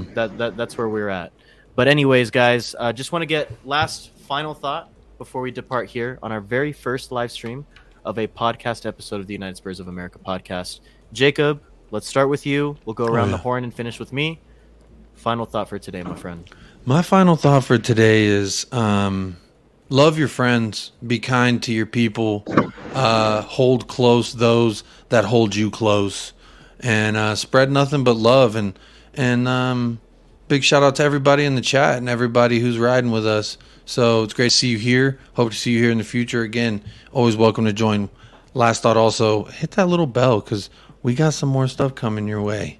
mm-hmm. 0.06 0.14
that, 0.14 0.36
that 0.38 0.56
that's 0.56 0.76
where 0.76 0.88
we're 0.88 1.08
at. 1.08 1.32
But 1.76 1.86
anyways, 1.86 2.30
guys, 2.30 2.74
uh, 2.78 2.92
just 2.92 3.12
want 3.12 3.22
to 3.22 3.26
get 3.26 3.50
last 3.64 4.10
final 4.26 4.54
thought 4.54 4.90
before 5.18 5.42
we 5.42 5.50
depart 5.50 5.88
here 5.88 6.18
on 6.22 6.32
our 6.32 6.40
very 6.40 6.72
first 6.72 7.12
live 7.12 7.30
stream 7.30 7.66
of 8.04 8.18
a 8.18 8.26
podcast 8.26 8.86
episode 8.86 9.20
of 9.20 9.26
the 9.26 9.34
United 9.34 9.56
Spurs 9.56 9.78
of 9.78 9.86
America 9.86 10.18
podcast. 10.18 10.80
Jacob, 11.12 11.62
let's 11.90 12.08
start 12.08 12.28
with 12.28 12.46
you. 12.46 12.76
We'll 12.84 12.94
go 12.94 13.06
around 13.06 13.28
oh, 13.28 13.30
yeah. 13.30 13.36
the 13.36 13.42
horn 13.42 13.64
and 13.64 13.72
finish 13.72 13.98
with 14.00 14.12
me. 14.12 14.40
Final 15.14 15.46
thought 15.46 15.68
for 15.68 15.78
today, 15.78 16.02
my 16.02 16.14
friend. 16.14 16.48
My 16.88 17.02
final 17.02 17.34
thought 17.34 17.64
for 17.64 17.78
today 17.78 18.26
is 18.26 18.64
um, 18.70 19.38
love 19.88 20.20
your 20.20 20.28
friends, 20.28 20.92
be 21.04 21.18
kind 21.18 21.60
to 21.64 21.72
your 21.72 21.84
people, 21.84 22.44
uh, 22.94 23.42
hold 23.42 23.88
close 23.88 24.32
those 24.34 24.84
that 25.08 25.24
hold 25.24 25.56
you 25.56 25.72
close, 25.72 26.32
and 26.78 27.16
uh, 27.16 27.34
spread 27.34 27.72
nothing 27.72 28.04
but 28.04 28.14
love. 28.14 28.54
And 28.54 28.78
and 29.14 29.48
um, 29.48 30.00
big 30.46 30.62
shout 30.62 30.84
out 30.84 30.94
to 30.96 31.02
everybody 31.02 31.44
in 31.44 31.56
the 31.56 31.60
chat 31.60 31.98
and 31.98 32.08
everybody 32.08 32.60
who's 32.60 32.78
riding 32.78 33.10
with 33.10 33.26
us. 33.26 33.58
So 33.84 34.22
it's 34.22 34.32
great 34.32 34.50
to 34.50 34.56
see 34.56 34.68
you 34.68 34.78
here. 34.78 35.18
Hope 35.34 35.50
to 35.50 35.56
see 35.56 35.72
you 35.72 35.82
here 35.82 35.90
in 35.90 35.98
the 35.98 36.04
future 36.04 36.42
again. 36.42 36.84
Always 37.10 37.36
welcome 37.36 37.64
to 37.64 37.72
join. 37.72 38.10
Last 38.54 38.84
thought 38.84 38.96
also 38.96 39.42
hit 39.46 39.72
that 39.72 39.88
little 39.88 40.06
bell 40.06 40.38
because 40.38 40.70
we 41.02 41.16
got 41.16 41.34
some 41.34 41.48
more 41.48 41.66
stuff 41.66 41.96
coming 41.96 42.28
your 42.28 42.42
way. 42.42 42.78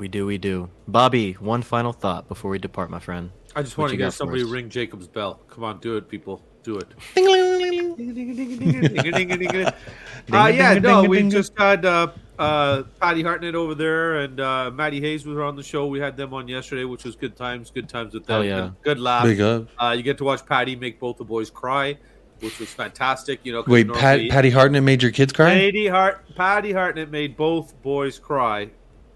We 0.00 0.08
do, 0.08 0.24
we 0.24 0.38
do. 0.38 0.70
Bobby, 0.88 1.34
one 1.34 1.60
final 1.60 1.92
thought 1.92 2.26
before 2.26 2.50
we 2.50 2.58
depart, 2.58 2.88
my 2.88 3.00
friend. 3.00 3.32
I 3.54 3.62
just 3.62 3.76
want 3.76 3.90
to 3.90 3.98
hear 3.98 4.10
somebody 4.10 4.44
ring 4.44 4.70
Jacob's 4.70 5.06
bell. 5.06 5.42
Come 5.48 5.62
on, 5.62 5.78
do 5.78 5.98
it, 5.98 6.08
people. 6.08 6.42
Do 6.62 6.78
it. 6.78 6.88
uh, 10.32 10.46
yeah, 10.46 10.78
no, 10.78 11.04
we 11.04 11.28
just 11.28 11.52
had 11.58 11.84
uh, 11.84 12.12
uh, 12.38 12.84
Patty 12.98 13.22
Hartnett 13.22 13.54
over 13.54 13.74
there 13.74 14.20
and 14.20 14.40
uh, 14.40 14.70
Maddie 14.70 15.02
Hayes 15.02 15.26
was 15.26 15.36
on 15.36 15.54
the 15.54 15.62
show. 15.62 15.86
We 15.86 16.00
had 16.00 16.16
them 16.16 16.32
on 16.32 16.48
yesterday, 16.48 16.84
which 16.84 17.04
was 17.04 17.14
good 17.14 17.36
times. 17.36 17.70
Good 17.70 17.90
times 17.90 18.14
with 18.14 18.24
them. 18.24 18.40
Oh, 18.40 18.42
yeah. 18.42 18.60
Good, 18.60 18.74
good 18.82 19.00
laugh. 19.00 19.24
Big 19.24 19.42
up. 19.42 19.68
Uh, 19.78 19.94
you 19.94 20.02
get 20.02 20.16
to 20.16 20.24
watch 20.24 20.46
Patty 20.46 20.76
make 20.76 20.98
both 20.98 21.18
the 21.18 21.24
boys 21.24 21.50
cry, 21.50 21.98
which 22.40 22.58
was 22.58 22.72
fantastic. 22.72 23.40
You 23.44 23.52
know, 23.52 23.64
wait, 23.66 23.92
Pat, 23.92 24.30
Patty 24.30 24.48
Hartnett 24.48 24.82
made 24.82 25.02
your 25.02 25.12
kids 25.12 25.34
cry. 25.34 25.50
Patty 25.50 25.88
Hart, 25.88 26.24
Patty 26.36 26.72
Hartnett 26.72 27.10
made 27.10 27.36
both 27.36 27.74
boys 27.82 28.18
cry 28.18 28.70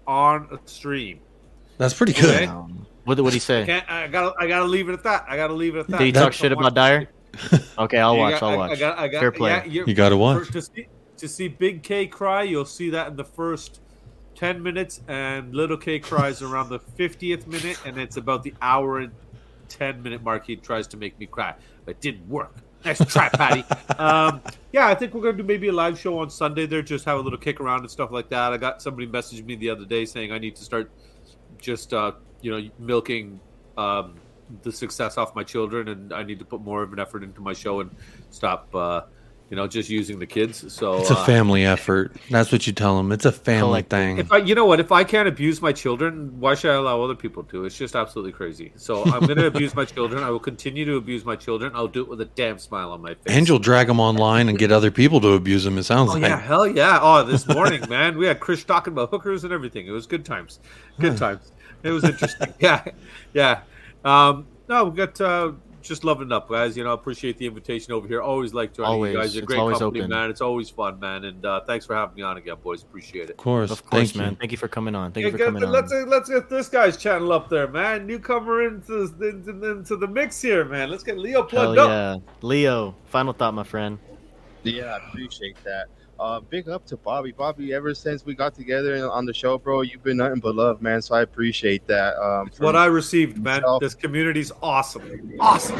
on 0.07 0.47
a 0.51 0.59
stream. 0.69 1.19
That's 1.77 1.93
pretty 1.93 2.13
good. 2.13 2.49
Okay? 2.49 2.73
What 3.03 3.15
did 3.15 3.33
he 3.33 3.39
say? 3.39 3.83
I, 3.87 4.05
I 4.05 4.07
gotta 4.07 4.33
I 4.39 4.47
gotta 4.47 4.65
leave 4.65 4.89
it 4.89 4.93
at 4.93 5.03
that. 5.03 5.25
I 5.29 5.35
gotta 5.35 5.53
leave 5.53 5.75
it 5.75 5.79
at 5.81 5.87
that. 5.87 5.97
Did 5.99 6.05
he 6.05 6.11
talk 6.11 6.33
shit 6.33 6.51
about 6.51 6.73
Dier? 6.73 7.09
Okay, 7.77 7.97
I'll 7.99 8.17
watch. 8.17 8.39
Got, 8.39 8.43
I'll 8.43 8.57
watch. 8.57 8.69
I, 8.71 8.73
I 8.73 8.75
got, 8.77 8.97
I 8.97 9.07
got, 9.09 9.19
Fair 9.19 9.31
play. 9.31 9.63
Yeah, 9.67 9.83
You 9.85 9.93
gotta 9.93 10.17
watch. 10.17 10.49
To 10.51 10.61
see, 10.61 10.87
to 11.17 11.27
see 11.27 11.47
Big 11.47 11.83
K 11.83 12.07
cry, 12.07 12.43
you'll 12.43 12.65
see 12.65 12.89
that 12.91 13.07
in 13.09 13.15
the 13.15 13.25
first 13.25 13.81
ten 14.35 14.63
minutes, 14.63 15.01
and 15.07 15.53
Little 15.53 15.77
K 15.77 15.99
cries 15.99 16.41
around 16.41 16.69
the 16.69 16.79
fiftieth 16.79 17.45
minute, 17.45 17.79
and 17.85 17.97
it's 17.97 18.17
about 18.17 18.43
the 18.43 18.53
hour 18.61 18.99
and 18.99 19.11
ten 19.69 20.01
minute 20.01 20.23
mark. 20.23 20.45
He 20.45 20.55
tries 20.55 20.87
to 20.87 20.97
make 20.97 21.19
me 21.19 21.25
cry, 21.25 21.53
but 21.83 21.91
it 21.91 22.01
didn't 22.01 22.27
work. 22.27 22.55
Nice 22.85 23.03
try, 23.05 23.29
Patty. 23.29 23.63
um, 23.97 24.41
yeah, 24.71 24.87
I 24.87 24.93
think 24.95 25.13
we're 25.13 25.21
gonna 25.21 25.37
do 25.37 25.43
maybe 25.43 25.69
a 25.69 25.73
live 25.73 25.99
show 25.99 26.19
on 26.19 26.29
Sunday 26.29 26.67
there, 26.67 26.83
just 26.83 27.03
have 27.05 27.17
a 27.17 27.21
little 27.21 27.39
kick 27.39 27.59
around 27.59 27.79
and 27.79 27.89
stuff 27.89 28.11
like 28.11 28.29
that. 28.29 28.53
I 28.53 28.57
got 28.57 28.81
somebody 28.81 29.07
messaged 29.07 29.43
me 29.43 29.55
the 29.55 29.71
other 29.71 29.85
day 29.85 30.05
saying 30.05 30.31
I 30.31 30.37
need 30.37 30.55
to 30.57 30.63
start 30.63 30.91
just 31.57 31.93
uh, 31.93 32.11
you 32.41 32.51
know 32.51 32.69
milking 32.77 33.39
um, 33.77 34.15
the 34.61 34.71
success 34.71 35.17
off 35.17 35.35
my 35.35 35.43
children, 35.43 35.87
and 35.87 36.13
I 36.13 36.23
need 36.23 36.39
to 36.39 36.45
put 36.45 36.61
more 36.61 36.83
of 36.83 36.93
an 36.93 36.99
effort 36.99 37.23
into 37.23 37.41
my 37.41 37.53
show 37.53 37.79
and 37.79 37.89
stop, 38.29 38.73
uh, 38.75 39.01
you 39.49 39.55
know, 39.55 39.67
just 39.67 39.89
using 39.89 40.17
the 40.19 40.25
kids. 40.25 40.73
So 40.73 40.95
It's 40.95 41.11
a 41.11 41.17
uh, 41.17 41.25
family 41.25 41.65
effort. 41.65 42.15
That's 42.31 42.51
what 42.51 42.65
you 42.65 42.73
tell 42.73 42.97
them. 42.97 43.11
It's 43.11 43.25
a 43.25 43.31
family 43.31 43.83
thing. 43.83 44.17
if 44.17 44.31
I, 44.31 44.37
you 44.37 44.55
know 44.55 44.65
what, 44.65 44.79
if 44.79 44.91
I 44.91 45.03
can't 45.03 45.27
abuse 45.27 45.61
my 45.61 45.71
children, 45.71 46.39
why 46.39 46.55
should 46.55 46.71
I 46.71 46.75
allow 46.75 47.01
other 47.03 47.13
people 47.15 47.43
to? 47.45 47.65
It's 47.65 47.77
just 47.77 47.95
absolutely 47.95 48.31
crazy. 48.31 48.73
So 48.75 49.03
I'm 49.03 49.21
going 49.25 49.37
to 49.37 49.45
abuse 49.45 49.75
my 49.75 49.85
children. 49.85 50.23
I 50.23 50.31
will 50.31 50.39
continue 50.39 50.83
to 50.85 50.95
abuse 50.95 51.23
my 51.25 51.35
children. 51.35 51.71
I'll 51.75 51.87
do 51.87 52.01
it 52.01 52.07
with 52.09 52.21
a 52.21 52.25
damn 52.25 52.57
smile 52.57 52.91
on 52.91 53.01
my 53.01 53.13
face. 53.13 53.35
And 53.35 53.47
you'll 53.47 53.59
drag 53.59 53.85
them 53.87 53.99
online 53.99 54.49
and 54.49 54.57
get 54.57 54.71
other 54.71 54.89
people 54.91 55.21
to 55.21 55.33
abuse 55.33 55.63
them. 55.63 55.77
It 55.77 55.83
sounds 55.83 56.09
Oh 56.09 56.13
like. 56.13 56.23
yeah, 56.23 56.39
hell 56.39 56.65
yeah! 56.67 56.99
Oh, 57.01 57.23
this 57.23 57.47
morning, 57.47 57.83
man, 57.89 58.17
we 58.17 58.25
had 58.25 58.39
Chris 58.39 58.63
talking 58.63 58.93
about 58.93 59.11
hookers 59.11 59.43
and 59.43 59.53
everything. 59.53 59.85
It 59.85 59.91
was 59.91 60.07
good 60.07 60.25
times, 60.25 60.59
good 60.99 61.17
times. 61.25 61.51
It 61.83 61.91
was 61.91 62.03
interesting. 62.03 62.51
yeah, 62.59 62.83
yeah. 63.33 63.61
Um, 64.03 64.47
no, 64.67 64.85
we 64.85 64.97
got 64.97 65.21
uh, 65.21 65.51
just 65.87 66.03
loving 66.03 66.27
it 66.27 66.33
up, 66.33 66.49
guys. 66.49 66.75
You 66.77 66.83
know, 66.83 66.93
appreciate 66.93 67.37
the 67.37 67.45
invitation 67.45 67.93
over 67.93 68.07
here. 68.07 68.21
Always 68.21 68.53
like 68.53 68.73
joining 68.73 68.91
Always. 68.91 69.13
you 69.13 69.19
guys. 69.19 69.33
You're 69.35 69.43
It's 69.43 69.47
great 69.53 69.57
company, 69.77 69.99
open. 70.01 70.09
man. 70.09 70.29
It's 70.29 70.41
always 70.41 70.69
fun, 70.69 70.99
man. 70.99 71.25
And 71.25 71.45
uh, 71.45 71.61
thanks 71.65 71.85
for 71.85 71.95
having 71.95 72.15
me 72.15 72.21
on 72.21 72.37
again, 72.37 72.55
boys. 72.63 72.83
Appreciate 72.83 73.25
it. 73.25 73.31
Of 73.31 73.37
course. 73.37 73.71
Of 73.71 73.85
course, 73.85 74.11
Thank 74.11 74.15
man. 74.15 74.31
you. 74.31 74.37
Thank 74.37 74.51
you 74.51 74.57
for 74.57 74.67
coming 74.67 74.95
on. 74.95 75.11
Thank 75.11 75.25
Hey, 75.25 75.31
you 75.31 75.37
for 75.37 75.43
coming 75.45 75.61
the- 75.61 75.67
on. 75.67 75.73
let's 75.73 75.91
let's 76.07 76.29
get 76.29 76.49
this 76.49 76.69
guy's 76.69 76.97
channel 76.97 77.31
up 77.33 77.49
there, 77.49 77.67
man. 77.67 78.05
Newcomer 78.07 78.63
into 78.67 79.01
into, 79.21 79.71
into 79.71 79.95
the 79.95 80.07
mix 80.07 80.41
here, 80.41 80.65
man. 80.65 80.89
Let's 80.89 81.03
get 81.03 81.17
Leo 81.17 81.41
Hell 81.41 81.47
plugged 81.49 81.79
up. 81.79 81.89
yeah, 81.89 82.31
Leo. 82.41 82.95
Final 83.05 83.33
thought, 83.33 83.53
my 83.53 83.63
friend. 83.63 83.99
Yeah, 84.63 84.97
I 85.01 85.07
appreciate 85.09 85.57
that. 85.63 85.85
Uh, 86.17 86.39
big 86.39 86.69
up 86.69 86.85
to 86.85 86.95
Bobby. 86.95 87.33
Bobby, 87.33 87.73
ever 87.73 87.93
since 87.93 88.25
we 88.25 88.33
got 88.35 88.55
together 88.55 89.09
on 89.11 89.25
the 89.25 89.33
show, 89.33 89.57
bro, 89.57 89.81
you've 89.81 90.03
been 90.03 90.17
nothing 90.17 90.39
but 90.39 90.55
love, 90.55 90.81
man. 90.81 91.01
So 91.01 91.13
I 91.13 91.21
appreciate 91.21 91.85
that. 91.87 92.15
Um, 92.17 92.49
What 92.59 92.75
I 92.75 92.85
received, 92.85 93.37
man. 93.43 93.61
Myself. 93.61 93.81
This 93.81 93.95
community's 93.95 94.51
awesome, 94.61 95.33
awesome. 95.39 95.77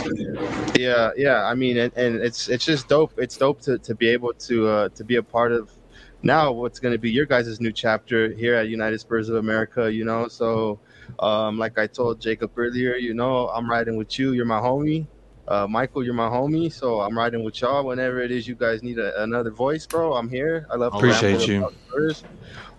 yeah, 0.78 1.12
yeah. 1.16 1.45
I 1.45 1.53
mean, 1.56 1.78
and, 1.78 1.94
and 1.95 2.18
it's 2.18 2.49
it's 2.49 2.66
just 2.66 2.90
dope. 2.90 3.14
It's 3.18 3.38
dope 3.38 3.62
to, 3.62 3.78
to 3.78 3.95
be 3.95 4.10
able 4.10 4.34
to 4.34 4.68
uh, 4.68 4.90
to 4.90 5.03
be 5.06 5.16
a 5.16 5.24
part 5.24 5.53
of 5.53 5.72
now 6.22 6.52
what's 6.52 6.80
going 6.80 6.91
to 6.91 6.99
be 6.99 7.12
your 7.12 7.26
guys' 7.26 7.62
new 7.62 7.72
chapter 7.72 8.34
here 8.34 8.56
at 8.56 8.68
United 8.68 8.99
Spurs 8.99 9.30
of 9.30 9.38
America. 9.38 9.91
You 9.91 10.03
know, 10.03 10.28
so 10.28 10.80
um, 11.20 11.57
like 11.57 11.78
I 11.78 11.88
told 11.88 12.20
Jacob 12.20 12.52
earlier, 12.57 12.95
you 12.95 13.14
know, 13.14 13.48
I'm 13.49 13.70
riding 13.70 13.95
with 13.95 14.20
you. 14.20 14.34
You're 14.34 14.45
my 14.45 14.60
homie. 14.60 15.07
Uh, 15.47 15.67
Michael, 15.67 16.03
you're 16.03 16.13
my 16.13 16.27
homie, 16.27 16.73
so 16.73 17.01
I'm 17.01 17.17
riding 17.17 17.43
with 17.43 17.61
y'all. 17.61 17.85
Whenever 17.85 18.22
it 18.22 18.31
is 18.31 18.47
you 18.47 18.55
guys 18.55 18.81
need 18.81 18.97
a, 18.97 19.22
another 19.22 19.51
voice, 19.51 19.85
bro, 19.85 20.13
I'm 20.13 20.30
here. 20.30 20.65
I 20.72 20.76
love 20.76 20.93
to 20.93 20.97
Appreciate 20.97 21.47
you. 21.47 21.59
about 21.59 21.73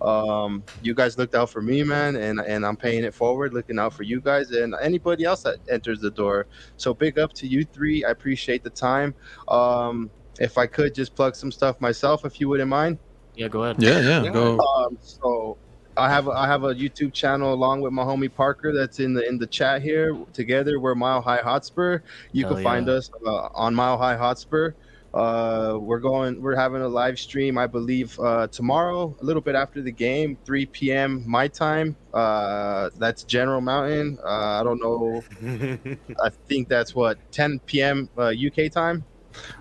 Um, 0.01 0.63
you 0.81 0.93
guys 0.93 1.17
looked 1.17 1.33
out 1.33 1.49
for 1.49 1.61
me, 1.61 1.83
man, 1.83 2.15
and 2.15 2.39
and 2.41 2.65
I'm 2.65 2.77
paying 2.77 3.03
it 3.03 3.13
forward, 3.13 3.53
looking 3.53 3.79
out 3.79 3.93
for 3.93 4.03
you 4.03 4.21
guys 4.21 4.51
and 4.51 4.75
anybody 4.81 5.23
else 5.23 5.43
that 5.43 5.57
enters 5.69 6.01
the 6.01 6.11
door. 6.11 6.47
So 6.75 6.93
big 6.93 7.17
up 7.17 7.33
to 7.33 7.47
you 7.47 7.63
three. 7.63 8.03
I 8.03 8.11
appreciate 8.11 8.63
the 8.63 8.69
time. 8.69 9.15
Um, 9.47 10.11
if 10.39 10.57
I 10.57 10.67
could 10.67 10.93
just 10.93 11.15
plug 11.15 11.35
some 11.35 11.51
stuff 11.51 11.79
myself, 11.81 12.25
if 12.25 12.39
you 12.39 12.49
wouldn't 12.49 12.69
mind. 12.69 12.99
Yeah, 13.33 13.47
go 13.47 13.63
ahead. 13.63 13.81
Yeah, 13.81 13.99
yeah. 13.99 14.23
Yeah. 14.23 14.31
Go. 14.31 14.59
Um, 14.59 14.97
so 15.01 15.57
I 15.97 16.09
have 16.09 16.27
a, 16.27 16.31
I 16.31 16.47
have 16.47 16.63
a 16.63 16.73
YouTube 16.73 17.13
channel 17.13 17.53
along 17.53 17.81
with 17.81 17.93
my 17.93 18.03
homie 18.03 18.33
Parker 18.33 18.73
that's 18.73 18.99
in 18.99 19.13
the 19.13 19.27
in 19.27 19.37
the 19.37 19.47
chat 19.47 19.81
here. 19.81 20.17
Together 20.33 20.79
we're 20.79 20.95
Mile 20.95 21.21
High 21.21 21.41
Hotspur. 21.41 21.99
You 22.31 22.45
Hell 22.45 22.55
can 22.55 22.63
find 22.63 22.89
us 22.89 23.09
uh, 23.25 23.49
on 23.53 23.73
Mile 23.73 23.97
High 23.97 24.15
Hotspur. 24.15 24.73
Uh, 25.13 25.77
we're 25.79 25.99
going. 25.99 26.41
We're 26.41 26.55
having 26.55 26.81
a 26.81 26.87
live 26.87 27.17
stream, 27.17 27.57
I 27.57 27.65
believe, 27.65 28.19
uh, 28.19 28.47
tomorrow, 28.47 29.15
a 29.19 29.25
little 29.25 29.41
bit 29.41 29.55
after 29.55 29.81
the 29.81 29.91
game, 29.91 30.37
3 30.45 30.65
p.m. 30.67 31.23
my 31.25 31.47
time. 31.47 31.95
Uh, 32.13 32.89
that's 32.97 33.23
General 33.23 33.61
Mountain. 33.61 34.19
Uh, 34.23 34.61
I 34.61 34.63
don't 34.63 34.79
know. 34.79 35.23
I 36.23 36.29
think 36.47 36.67
that's 36.67 36.93
what 36.93 37.17
10 37.31 37.59
p.m. 37.65 38.09
Uh, 38.17 38.31
UK 38.31 38.71
time. 38.71 39.05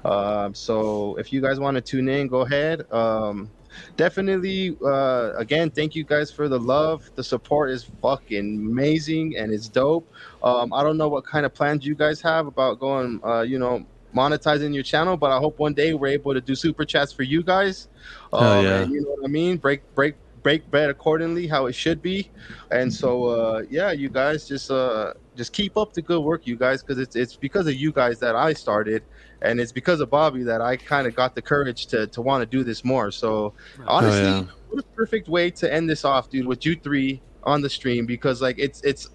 Um, 0.04 0.54
so 0.54 1.16
if 1.16 1.32
you 1.32 1.40
guys 1.40 1.58
want 1.60 1.76
to 1.76 1.80
tune 1.80 2.08
in, 2.08 2.28
go 2.28 2.40
ahead. 2.40 2.90
Um, 2.92 3.50
definitely. 3.96 4.76
Uh, 4.84 5.32
again, 5.36 5.70
thank 5.70 5.94
you 5.94 6.04
guys 6.04 6.30
for 6.30 6.48
the 6.48 6.58
love. 6.58 7.10
The 7.14 7.24
support 7.24 7.70
is 7.70 7.84
fucking 8.02 8.58
amazing 8.58 9.36
and 9.36 9.52
it's 9.52 9.68
dope. 9.68 10.08
Um, 10.42 10.72
I 10.72 10.82
don't 10.82 10.96
know 10.96 11.08
what 11.08 11.24
kind 11.24 11.46
of 11.46 11.54
plans 11.54 11.84
you 11.84 11.94
guys 11.94 12.20
have 12.22 12.46
about 12.46 12.78
going. 12.80 13.20
Uh, 13.24 13.42
you 13.42 13.58
know. 13.58 13.84
Monetizing 14.14 14.72
your 14.72 14.84
channel, 14.84 15.18
but 15.18 15.30
I 15.30 15.36
hope 15.36 15.58
one 15.58 15.74
day 15.74 15.92
we're 15.92 16.06
able 16.06 16.32
to 16.32 16.40
do 16.40 16.54
super 16.54 16.86
chats 16.86 17.12
for 17.12 17.22
you 17.22 17.42
guys. 17.42 17.88
Um, 18.32 18.64
yeah. 18.64 18.78
and 18.78 18.90
you 18.90 19.02
know 19.02 19.10
what 19.10 19.24
I 19.26 19.28
mean? 19.28 19.58
Break, 19.58 19.82
break, 19.94 20.14
break 20.42 20.70
bread 20.70 20.88
accordingly, 20.88 21.46
how 21.46 21.66
it 21.66 21.74
should 21.74 22.00
be. 22.00 22.30
And 22.70 22.94
so, 22.94 23.26
uh, 23.26 23.62
yeah, 23.68 23.90
you 23.90 24.08
guys 24.08 24.48
just 24.48 24.70
uh, 24.70 25.12
just 25.36 25.52
keep 25.52 25.76
up 25.76 25.92
the 25.92 26.00
good 26.00 26.20
work, 26.20 26.46
you 26.46 26.56
guys, 26.56 26.82
because 26.82 26.98
it's 26.98 27.14
it's 27.14 27.36
because 27.36 27.66
of 27.66 27.74
you 27.74 27.92
guys 27.92 28.18
that 28.20 28.34
I 28.36 28.54
started, 28.54 29.02
and 29.42 29.60
it's 29.60 29.72
because 29.72 30.00
of 30.00 30.10
Bobby 30.10 30.42
that 30.44 30.60
I 30.60 30.76
kind 30.76 31.06
of 31.06 31.14
got 31.14 31.34
the 31.34 31.42
courage 31.42 31.86
to 31.88 32.06
to 32.08 32.22
want 32.22 32.42
to 32.42 32.46
do 32.46 32.64
this 32.64 32.84
more. 32.84 33.10
So 33.10 33.52
honestly, 33.86 34.20
oh, 34.20 34.40
yeah. 34.40 34.44
what 34.70 34.80
a 34.84 34.88
perfect 34.96 35.28
way 35.28 35.50
to 35.52 35.72
end 35.72 35.88
this 35.90 36.04
off, 36.04 36.30
dude, 36.30 36.46
with 36.46 36.64
you 36.66 36.76
three 36.76 37.20
on 37.44 37.60
the 37.62 37.70
stream 37.70 38.06
because 38.06 38.40
like 38.42 38.58
it's 38.58 38.80
it's. 38.82 39.08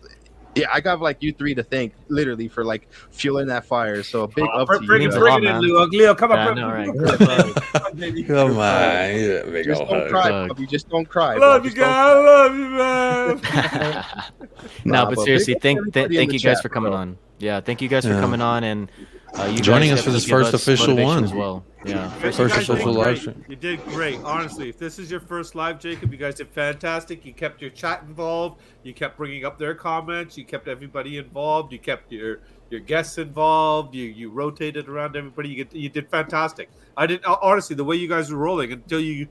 Yeah, 0.53 0.65
I 0.73 0.81
got 0.81 0.99
like 0.99 1.23
you 1.23 1.31
three 1.31 1.55
to 1.55 1.63
thank, 1.63 1.93
literally, 2.09 2.49
for 2.49 2.65
like 2.65 2.89
fueling 3.11 3.47
that 3.47 3.63
fire. 3.63 4.03
So 4.03 4.23
a 4.23 4.27
big 4.27 4.43
Oh, 4.53 4.63
up 4.63 4.67
bring, 4.67 4.81
to 4.81 4.85
bring 4.85 5.01
you. 5.03 5.07
it, 5.07 5.17
bring 5.17 5.33
it 5.35 5.37
in, 5.37 5.43
man. 5.45 5.61
Leo. 5.61 5.85
Leo, 5.87 6.13
come 6.13 6.31
Yeah, 6.31 6.49
on. 6.49 6.59
I 6.59 6.83
bring- 6.83 6.93
know, 6.93 6.93
right? 6.99 8.27
Come 8.27 8.57
on. 8.57 9.15
Yeah, 9.15 9.43
big 9.49 9.63
Just 9.65 9.79
don't 9.79 9.87
hug. 9.89 10.09
cry, 10.09 10.47
Bobby. 10.49 10.67
Just 10.67 10.89
don't 10.89 11.07
cry. 11.07 11.35
I 11.35 11.37
bro. 11.37 11.47
love 11.51 11.63
you, 11.65 11.71
Just. 11.71 11.87
I 11.89 12.13
love 12.13 12.55
you, 12.55 12.69
man. 12.69 13.41
no, 14.85 14.91
Nah, 14.91 15.05
but 15.05 15.15
but 15.15 15.23
seriously, 15.23 15.55
thank 15.61 15.79
th- 15.93 16.11
thank 16.11 16.33
you 16.33 16.39
guys 16.39 16.57
chat, 16.57 16.61
for 16.61 16.67
coming 16.69 16.91
bro. 16.91 16.99
on. 16.99 17.17
Yeah, 17.39 17.61
thank 17.61 17.81
you 17.81 17.87
guys 17.87 18.03
for 18.05 18.11
Yeah. 18.11 18.19
coming 18.19 18.41
on 18.41 18.63
and 18.65 18.91
uh, 19.39 19.45
you 19.45 19.59
Joining 19.61 19.91
us 19.91 20.03
for 20.03 20.11
this 20.11 20.25
first 20.25 20.53
official 20.53 20.95
one. 20.97 21.23
as 21.23 21.33
well. 21.33 21.63
Yeah, 21.83 22.09
First 22.19 22.37
First 22.37 22.55
official 22.69 22.93
live 22.93 23.17
stream. 23.17 23.43
You 23.47 23.55
did 23.55 23.83
great, 23.85 24.19
honestly. 24.23 24.69
If 24.69 24.77
this 24.77 24.99
is 24.99 25.09
your 25.09 25.19
first 25.19 25.55
live, 25.55 25.79
Jacob, 25.79 26.11
you 26.11 26.17
guys 26.17 26.35
did 26.35 26.49
fantastic. 26.49 27.25
You 27.25 27.33
kept 27.33 27.59
your 27.59 27.71
chat 27.71 28.03
involved. 28.03 28.61
You 28.83 28.93
kept 28.93 29.17
bringing 29.17 29.45
up 29.45 29.57
their 29.57 29.73
comments. 29.73 30.37
You 30.37 30.45
kept 30.45 30.67
everybody 30.67 31.17
involved. 31.17 31.73
You 31.73 31.79
kept 31.79 32.11
your 32.11 32.41
your 32.69 32.81
guests 32.81 33.17
involved. 33.17 33.95
You 33.95 34.05
you 34.05 34.29
rotated 34.29 34.87
around 34.89 35.15
everybody. 35.15 35.49
You 35.49 35.63
get, 35.63 35.73
you 35.75 35.89
did 35.89 36.09
fantastic. 36.09 36.69
I 36.95 37.07
didn't 37.07 37.25
honestly 37.25 37.75
the 37.75 37.83
way 37.83 37.95
you 37.95 38.07
guys 38.07 38.31
were 38.31 38.37
rolling 38.37 38.71
until 38.71 38.99
you 38.99 39.27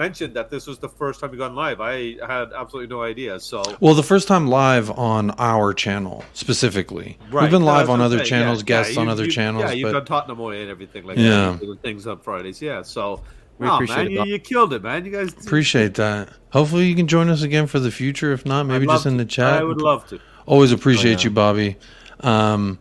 mentioned 0.00 0.34
that 0.34 0.48
this 0.50 0.66
was 0.66 0.78
the 0.78 0.88
first 0.88 1.20
time 1.20 1.30
you've 1.30 1.38
gone 1.38 1.54
live. 1.54 1.80
I 1.80 2.16
had 2.26 2.52
absolutely 2.56 2.88
no 2.88 3.02
idea. 3.02 3.38
So 3.38 3.62
Well, 3.80 3.94
the 3.94 4.02
first 4.02 4.26
time 4.28 4.46
live 4.48 4.90
on 4.98 5.30
our 5.38 5.74
channel 5.74 6.24
specifically. 6.32 7.18
Right. 7.30 7.42
We've 7.42 7.50
been 7.50 7.64
live 7.64 7.90
on 7.90 8.00
other 8.00 8.18
saying. 8.18 8.28
channels, 8.28 8.60
Yeah, 8.60 8.64
guests 8.72 8.94
yeah, 8.94 9.00
on 9.00 9.06
you- 9.06 9.12
other 9.12 9.24
you- 9.26 9.30
channels. 9.30 9.64
Yeah, 9.64 9.72
you've 9.72 9.88
but 9.92 9.98
done 9.98 10.06
Tottenham 10.06 10.40
Away 10.40 10.62
and 10.62 10.70
everything 10.70 11.04
like 11.04 11.18
Yeah. 11.18 11.50
that. 11.52 11.60
Doing 11.60 11.78
things 11.78 12.06
on 12.06 12.18
Fridays. 12.20 12.62
Yeah. 12.62 12.82
So 12.82 13.20
We 13.58 13.66
Aw, 13.68 13.74
appreciate 13.74 13.96
man, 13.96 14.06
it, 14.06 14.26
You, 14.26 14.32
you 14.32 14.38
killed 14.38 14.72
it, 14.72 14.82
man. 14.82 15.04
You 15.04 15.10
guys 15.12 15.34
appreciate 15.34 15.92
that. 15.96 16.30
Hopefully, 16.50 16.86
you 16.86 16.94
can 16.96 17.06
join 17.06 17.28
us 17.28 17.42
again 17.42 17.66
for 17.66 17.78
the 17.78 17.90
future. 17.90 18.32
If 18.32 18.46
not, 18.46 18.64
maybe 18.64 18.86
just 18.86 19.04
in 19.04 19.18
the 19.18 19.26
to. 19.26 19.30
chat. 19.30 19.60
I 19.60 19.62
would 19.64 19.82
love 19.82 20.06
to. 20.08 20.18
Always 20.46 20.72
appreciate 20.72 21.16
Oh, 21.16 21.20
yeah. 21.20 21.24
you, 21.24 21.30
Bobby. 21.30 21.76
Um, 22.20 22.78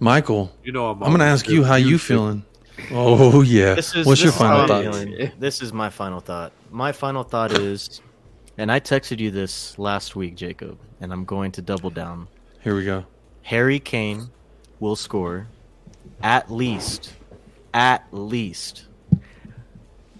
Michael, 0.00 0.50
You 0.64 0.72
know, 0.72 0.86
I'm. 0.90 1.02
I'm 1.02 1.10
going 1.10 1.18
to 1.20 1.26
ask 1.26 1.48
you 1.48 1.64
how 1.64 1.74
you 1.76 1.98
feeling. 1.98 2.44
Oh 2.90 3.42
yeah. 3.42 3.74
This 3.74 3.94
is, 3.94 4.06
What's 4.06 4.22
your 4.22 4.32
this 4.32 4.40
is 4.40 4.46
how 4.46 4.66
final 4.66 4.76
I'm 4.76 4.92
feeling. 4.92 5.32
This 5.38 5.62
is 5.62 5.72
my 5.72 5.90
final 5.90 6.20
thought. 6.20 6.52
My 6.70 6.92
final 6.92 7.22
thought 7.22 7.52
is, 7.52 8.00
and 8.58 8.70
I 8.70 8.80
texted 8.80 9.18
you 9.18 9.30
this 9.30 9.78
last 9.78 10.16
week, 10.16 10.36
Jacob, 10.36 10.78
and 11.00 11.12
I'm 11.12 11.24
going 11.24 11.52
to 11.52 11.62
double 11.62 11.90
down. 11.90 12.28
Here 12.60 12.74
we 12.76 12.84
go. 12.84 13.04
Harry 13.42 13.80
Kane 13.80 14.30
will 14.80 14.96
score 14.96 15.48
at 16.22 16.50
least, 16.50 17.14
at 17.74 18.06
least 18.12 18.86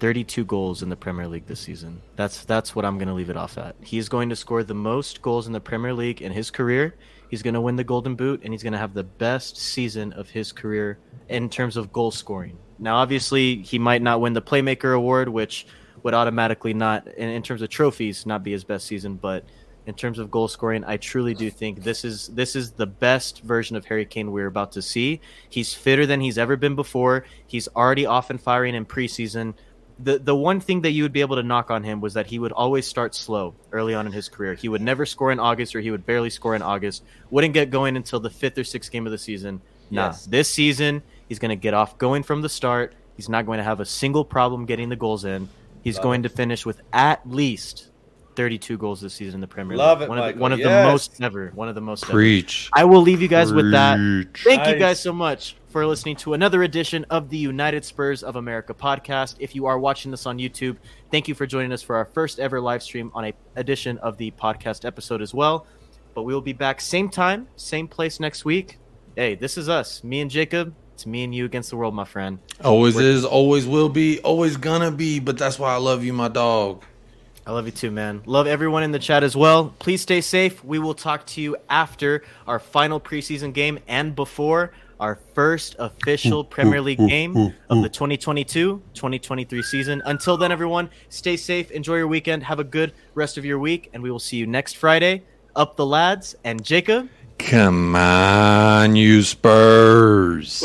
32 0.00 0.44
goals 0.44 0.82
in 0.82 0.88
the 0.88 0.96
Premier 0.96 1.28
League 1.28 1.46
this 1.46 1.60
season. 1.60 2.02
That's 2.16 2.44
that's 2.44 2.74
what 2.74 2.84
I'm 2.84 2.98
going 2.98 3.08
to 3.08 3.14
leave 3.14 3.30
it 3.30 3.36
off 3.36 3.56
at. 3.58 3.76
He's 3.80 4.08
going 4.08 4.28
to 4.30 4.36
score 4.36 4.64
the 4.64 4.74
most 4.74 5.22
goals 5.22 5.46
in 5.46 5.52
the 5.52 5.60
Premier 5.60 5.94
League 5.94 6.20
in 6.20 6.32
his 6.32 6.50
career. 6.50 6.94
He's 7.32 7.42
going 7.42 7.54
to 7.54 7.62
win 7.62 7.76
the 7.76 7.82
Golden 7.82 8.14
Boot 8.14 8.42
and 8.44 8.52
he's 8.52 8.62
going 8.62 8.74
to 8.74 8.78
have 8.78 8.92
the 8.92 9.04
best 9.04 9.56
season 9.56 10.12
of 10.12 10.28
his 10.28 10.52
career 10.52 10.98
in 11.30 11.48
terms 11.48 11.78
of 11.78 11.90
goal 11.90 12.10
scoring. 12.10 12.58
Now, 12.78 12.96
obviously, 12.96 13.62
he 13.62 13.78
might 13.78 14.02
not 14.02 14.20
win 14.20 14.34
the 14.34 14.42
Playmaker 14.42 14.94
Award, 14.94 15.30
which 15.30 15.66
would 16.02 16.12
automatically 16.12 16.74
not, 16.74 17.08
in, 17.08 17.30
in 17.30 17.42
terms 17.42 17.62
of 17.62 17.70
trophies, 17.70 18.26
not 18.26 18.42
be 18.42 18.52
his 18.52 18.64
best 18.64 18.86
season. 18.86 19.14
But 19.16 19.46
in 19.86 19.94
terms 19.94 20.18
of 20.18 20.30
goal 20.30 20.46
scoring. 20.46 20.84
I 20.84 20.98
truly 20.98 21.32
do 21.34 21.50
think 21.50 21.82
this 21.82 22.04
is 22.04 22.28
this 22.28 22.54
is 22.54 22.72
the 22.72 22.86
best 22.86 23.40
version 23.40 23.76
of 23.76 23.86
Harry 23.86 24.04
Kane 24.04 24.30
we're 24.30 24.46
about 24.46 24.72
to 24.72 24.82
see. 24.82 25.20
He's 25.48 25.74
fitter 25.74 26.04
than 26.04 26.20
he's 26.20 26.36
ever 26.36 26.56
been 26.56 26.76
before. 26.76 27.24
He's 27.46 27.66
already 27.68 28.04
off 28.04 28.28
and 28.28 28.40
firing 28.40 28.74
in 28.74 28.84
preseason. 28.84 29.54
The 30.02 30.18
the 30.18 30.34
one 30.34 30.60
thing 30.60 30.82
that 30.82 30.90
you 30.90 31.02
would 31.04 31.12
be 31.12 31.20
able 31.20 31.36
to 31.36 31.42
knock 31.42 31.70
on 31.70 31.82
him 31.84 32.00
was 32.00 32.14
that 32.14 32.26
he 32.26 32.38
would 32.38 32.52
always 32.52 32.86
start 32.86 33.14
slow 33.14 33.54
early 33.72 33.94
on 33.94 34.06
in 34.06 34.12
his 34.12 34.28
career. 34.28 34.54
He 34.54 34.68
would 34.68 34.82
never 34.82 35.06
score 35.06 35.30
in 35.30 35.38
August 35.38 35.74
or 35.76 35.80
he 35.80 35.90
would 35.90 36.04
barely 36.06 36.30
score 36.30 36.54
in 36.54 36.62
August. 36.62 37.02
Wouldn't 37.30 37.54
get 37.54 37.70
going 37.70 37.96
until 37.96 38.18
the 38.20 38.30
5th 38.30 38.58
or 38.58 38.62
6th 38.62 38.90
game 38.90 39.06
of 39.06 39.12
the 39.12 39.18
season. 39.18 39.60
Nah, 39.90 40.06
Yes. 40.06 40.26
this 40.26 40.48
season 40.48 41.02
he's 41.28 41.38
going 41.38 41.50
to 41.50 41.56
get 41.56 41.74
off 41.74 41.98
going 41.98 42.22
from 42.22 42.42
the 42.42 42.48
start. 42.48 42.94
He's 43.16 43.28
not 43.28 43.46
going 43.46 43.58
to 43.58 43.64
have 43.64 43.80
a 43.80 43.84
single 43.86 44.24
problem 44.24 44.66
getting 44.66 44.88
the 44.88 44.96
goals 44.96 45.24
in. 45.24 45.48
He's 45.82 45.96
Love 45.96 46.02
going 46.04 46.22
to 46.24 46.28
finish 46.28 46.64
with 46.66 46.80
at 46.92 47.28
least 47.28 47.88
32 48.36 48.78
goals 48.78 49.00
this 49.00 49.14
season 49.14 49.36
in 49.36 49.40
the 49.40 49.46
Premier 49.46 49.76
League. 49.76 49.78
Love 49.78 50.02
it, 50.02 50.08
one 50.08 50.18
of, 50.18 50.34
the, 50.34 50.40
one 50.40 50.52
of 50.52 50.58
Yes. 50.58 50.68
the 50.86 50.90
most 50.90 51.22
ever. 51.22 51.52
One 51.54 51.68
of 51.68 51.74
the 51.74 51.80
most 51.80 52.04
ever. 52.04 52.12
Preach. 52.12 52.70
I 52.74 52.84
will 52.84 53.00
leave 53.02 53.20
you 53.22 53.28
guys 53.28 53.52
with 53.52 53.70
that. 53.72 53.96
Preach. 53.96 54.44
Thank 54.44 54.68
you 54.68 54.78
guys 54.78 55.00
so 55.00 55.12
much 55.12 55.56
for 55.68 55.86
listening 55.86 56.16
to 56.16 56.34
another 56.34 56.62
edition 56.62 57.06
of 57.10 57.30
the 57.30 57.38
United 57.38 57.84
Spurs 57.84 58.22
of 58.22 58.36
America 58.36 58.74
podcast. 58.74 59.36
If 59.38 59.54
you 59.54 59.66
are 59.66 59.78
watching 59.78 60.10
this 60.10 60.26
on 60.26 60.38
YouTube, 60.38 60.76
thank 61.10 61.28
you 61.28 61.34
for 61.34 61.46
joining 61.46 61.72
us 61.72 61.82
for 61.82 61.96
our 61.96 62.04
first 62.04 62.38
ever 62.38 62.60
live 62.60 62.82
stream 62.82 63.10
on 63.14 63.24
a 63.24 63.32
edition 63.56 63.98
of 63.98 64.16
the 64.18 64.30
podcast 64.32 64.84
episode 64.84 65.22
as 65.22 65.32
well. 65.32 65.66
But 66.14 66.24
we 66.24 66.34
will 66.34 66.42
be 66.42 66.52
back 66.52 66.80
same 66.80 67.08
time, 67.08 67.48
same 67.56 67.88
place 67.88 68.20
next 68.20 68.44
week. 68.44 68.78
Hey, 69.16 69.34
this 69.34 69.56
is 69.56 69.68
us, 69.68 70.04
me 70.04 70.20
and 70.20 70.30
Jacob. 70.30 70.74
It's 70.94 71.06
me 71.06 71.24
and 71.24 71.34
you 71.34 71.46
against 71.46 71.70
the 71.70 71.76
world, 71.76 71.94
my 71.94 72.04
friend. 72.04 72.38
Always 72.62 72.96
is, 72.98 73.24
always 73.24 73.66
will 73.66 73.88
be, 73.88 74.20
always 74.20 74.58
gonna 74.58 74.90
be. 74.90 75.20
But 75.20 75.38
that's 75.38 75.58
why 75.58 75.72
I 75.72 75.78
love 75.78 76.04
you, 76.04 76.12
my 76.12 76.28
dog. 76.28 76.84
I 77.44 77.50
love 77.52 77.66
you 77.66 77.72
too, 77.72 77.90
man. 77.90 78.22
Love 78.24 78.46
everyone 78.46 78.84
in 78.84 78.92
the 78.92 78.98
chat 79.00 79.24
as 79.24 79.36
well. 79.36 79.74
Please 79.80 80.00
stay 80.00 80.20
safe. 80.20 80.64
We 80.64 80.78
will 80.78 80.94
talk 80.94 81.26
to 81.26 81.40
you 81.40 81.56
after 81.68 82.22
our 82.46 82.60
final 82.60 83.00
preseason 83.00 83.52
game 83.52 83.80
and 83.88 84.14
before 84.14 84.72
our 85.00 85.18
first 85.34 85.74
official 85.80 86.44
Premier 86.44 86.80
League 86.80 86.98
game 86.98 87.52
of 87.68 87.82
the 87.82 87.90
2022-2023 87.90 89.64
season. 89.64 90.00
Until 90.04 90.36
then, 90.36 90.52
everyone, 90.52 90.88
stay 91.08 91.36
safe. 91.36 91.72
Enjoy 91.72 91.96
your 91.96 92.06
weekend. 92.06 92.44
Have 92.44 92.60
a 92.60 92.64
good 92.64 92.92
rest 93.14 93.36
of 93.36 93.44
your 93.44 93.58
week, 93.58 93.90
and 93.92 94.00
we 94.04 94.12
will 94.12 94.20
see 94.20 94.36
you 94.36 94.46
next 94.46 94.76
Friday. 94.76 95.24
Up 95.56 95.74
the 95.76 95.84
lads 95.84 96.36
and 96.44 96.64
Jacob. 96.64 97.08
Come 97.38 97.96
on, 97.96 98.94
you 98.94 99.22
Spurs. 99.24 100.62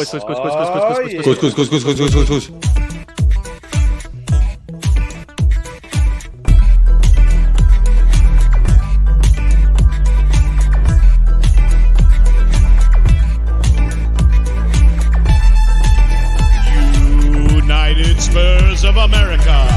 Of 18.88 18.96
America. 18.96 19.68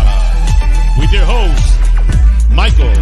With 0.98 1.10
your 1.10 1.24
host, 1.24 2.50
Michael 2.50 2.99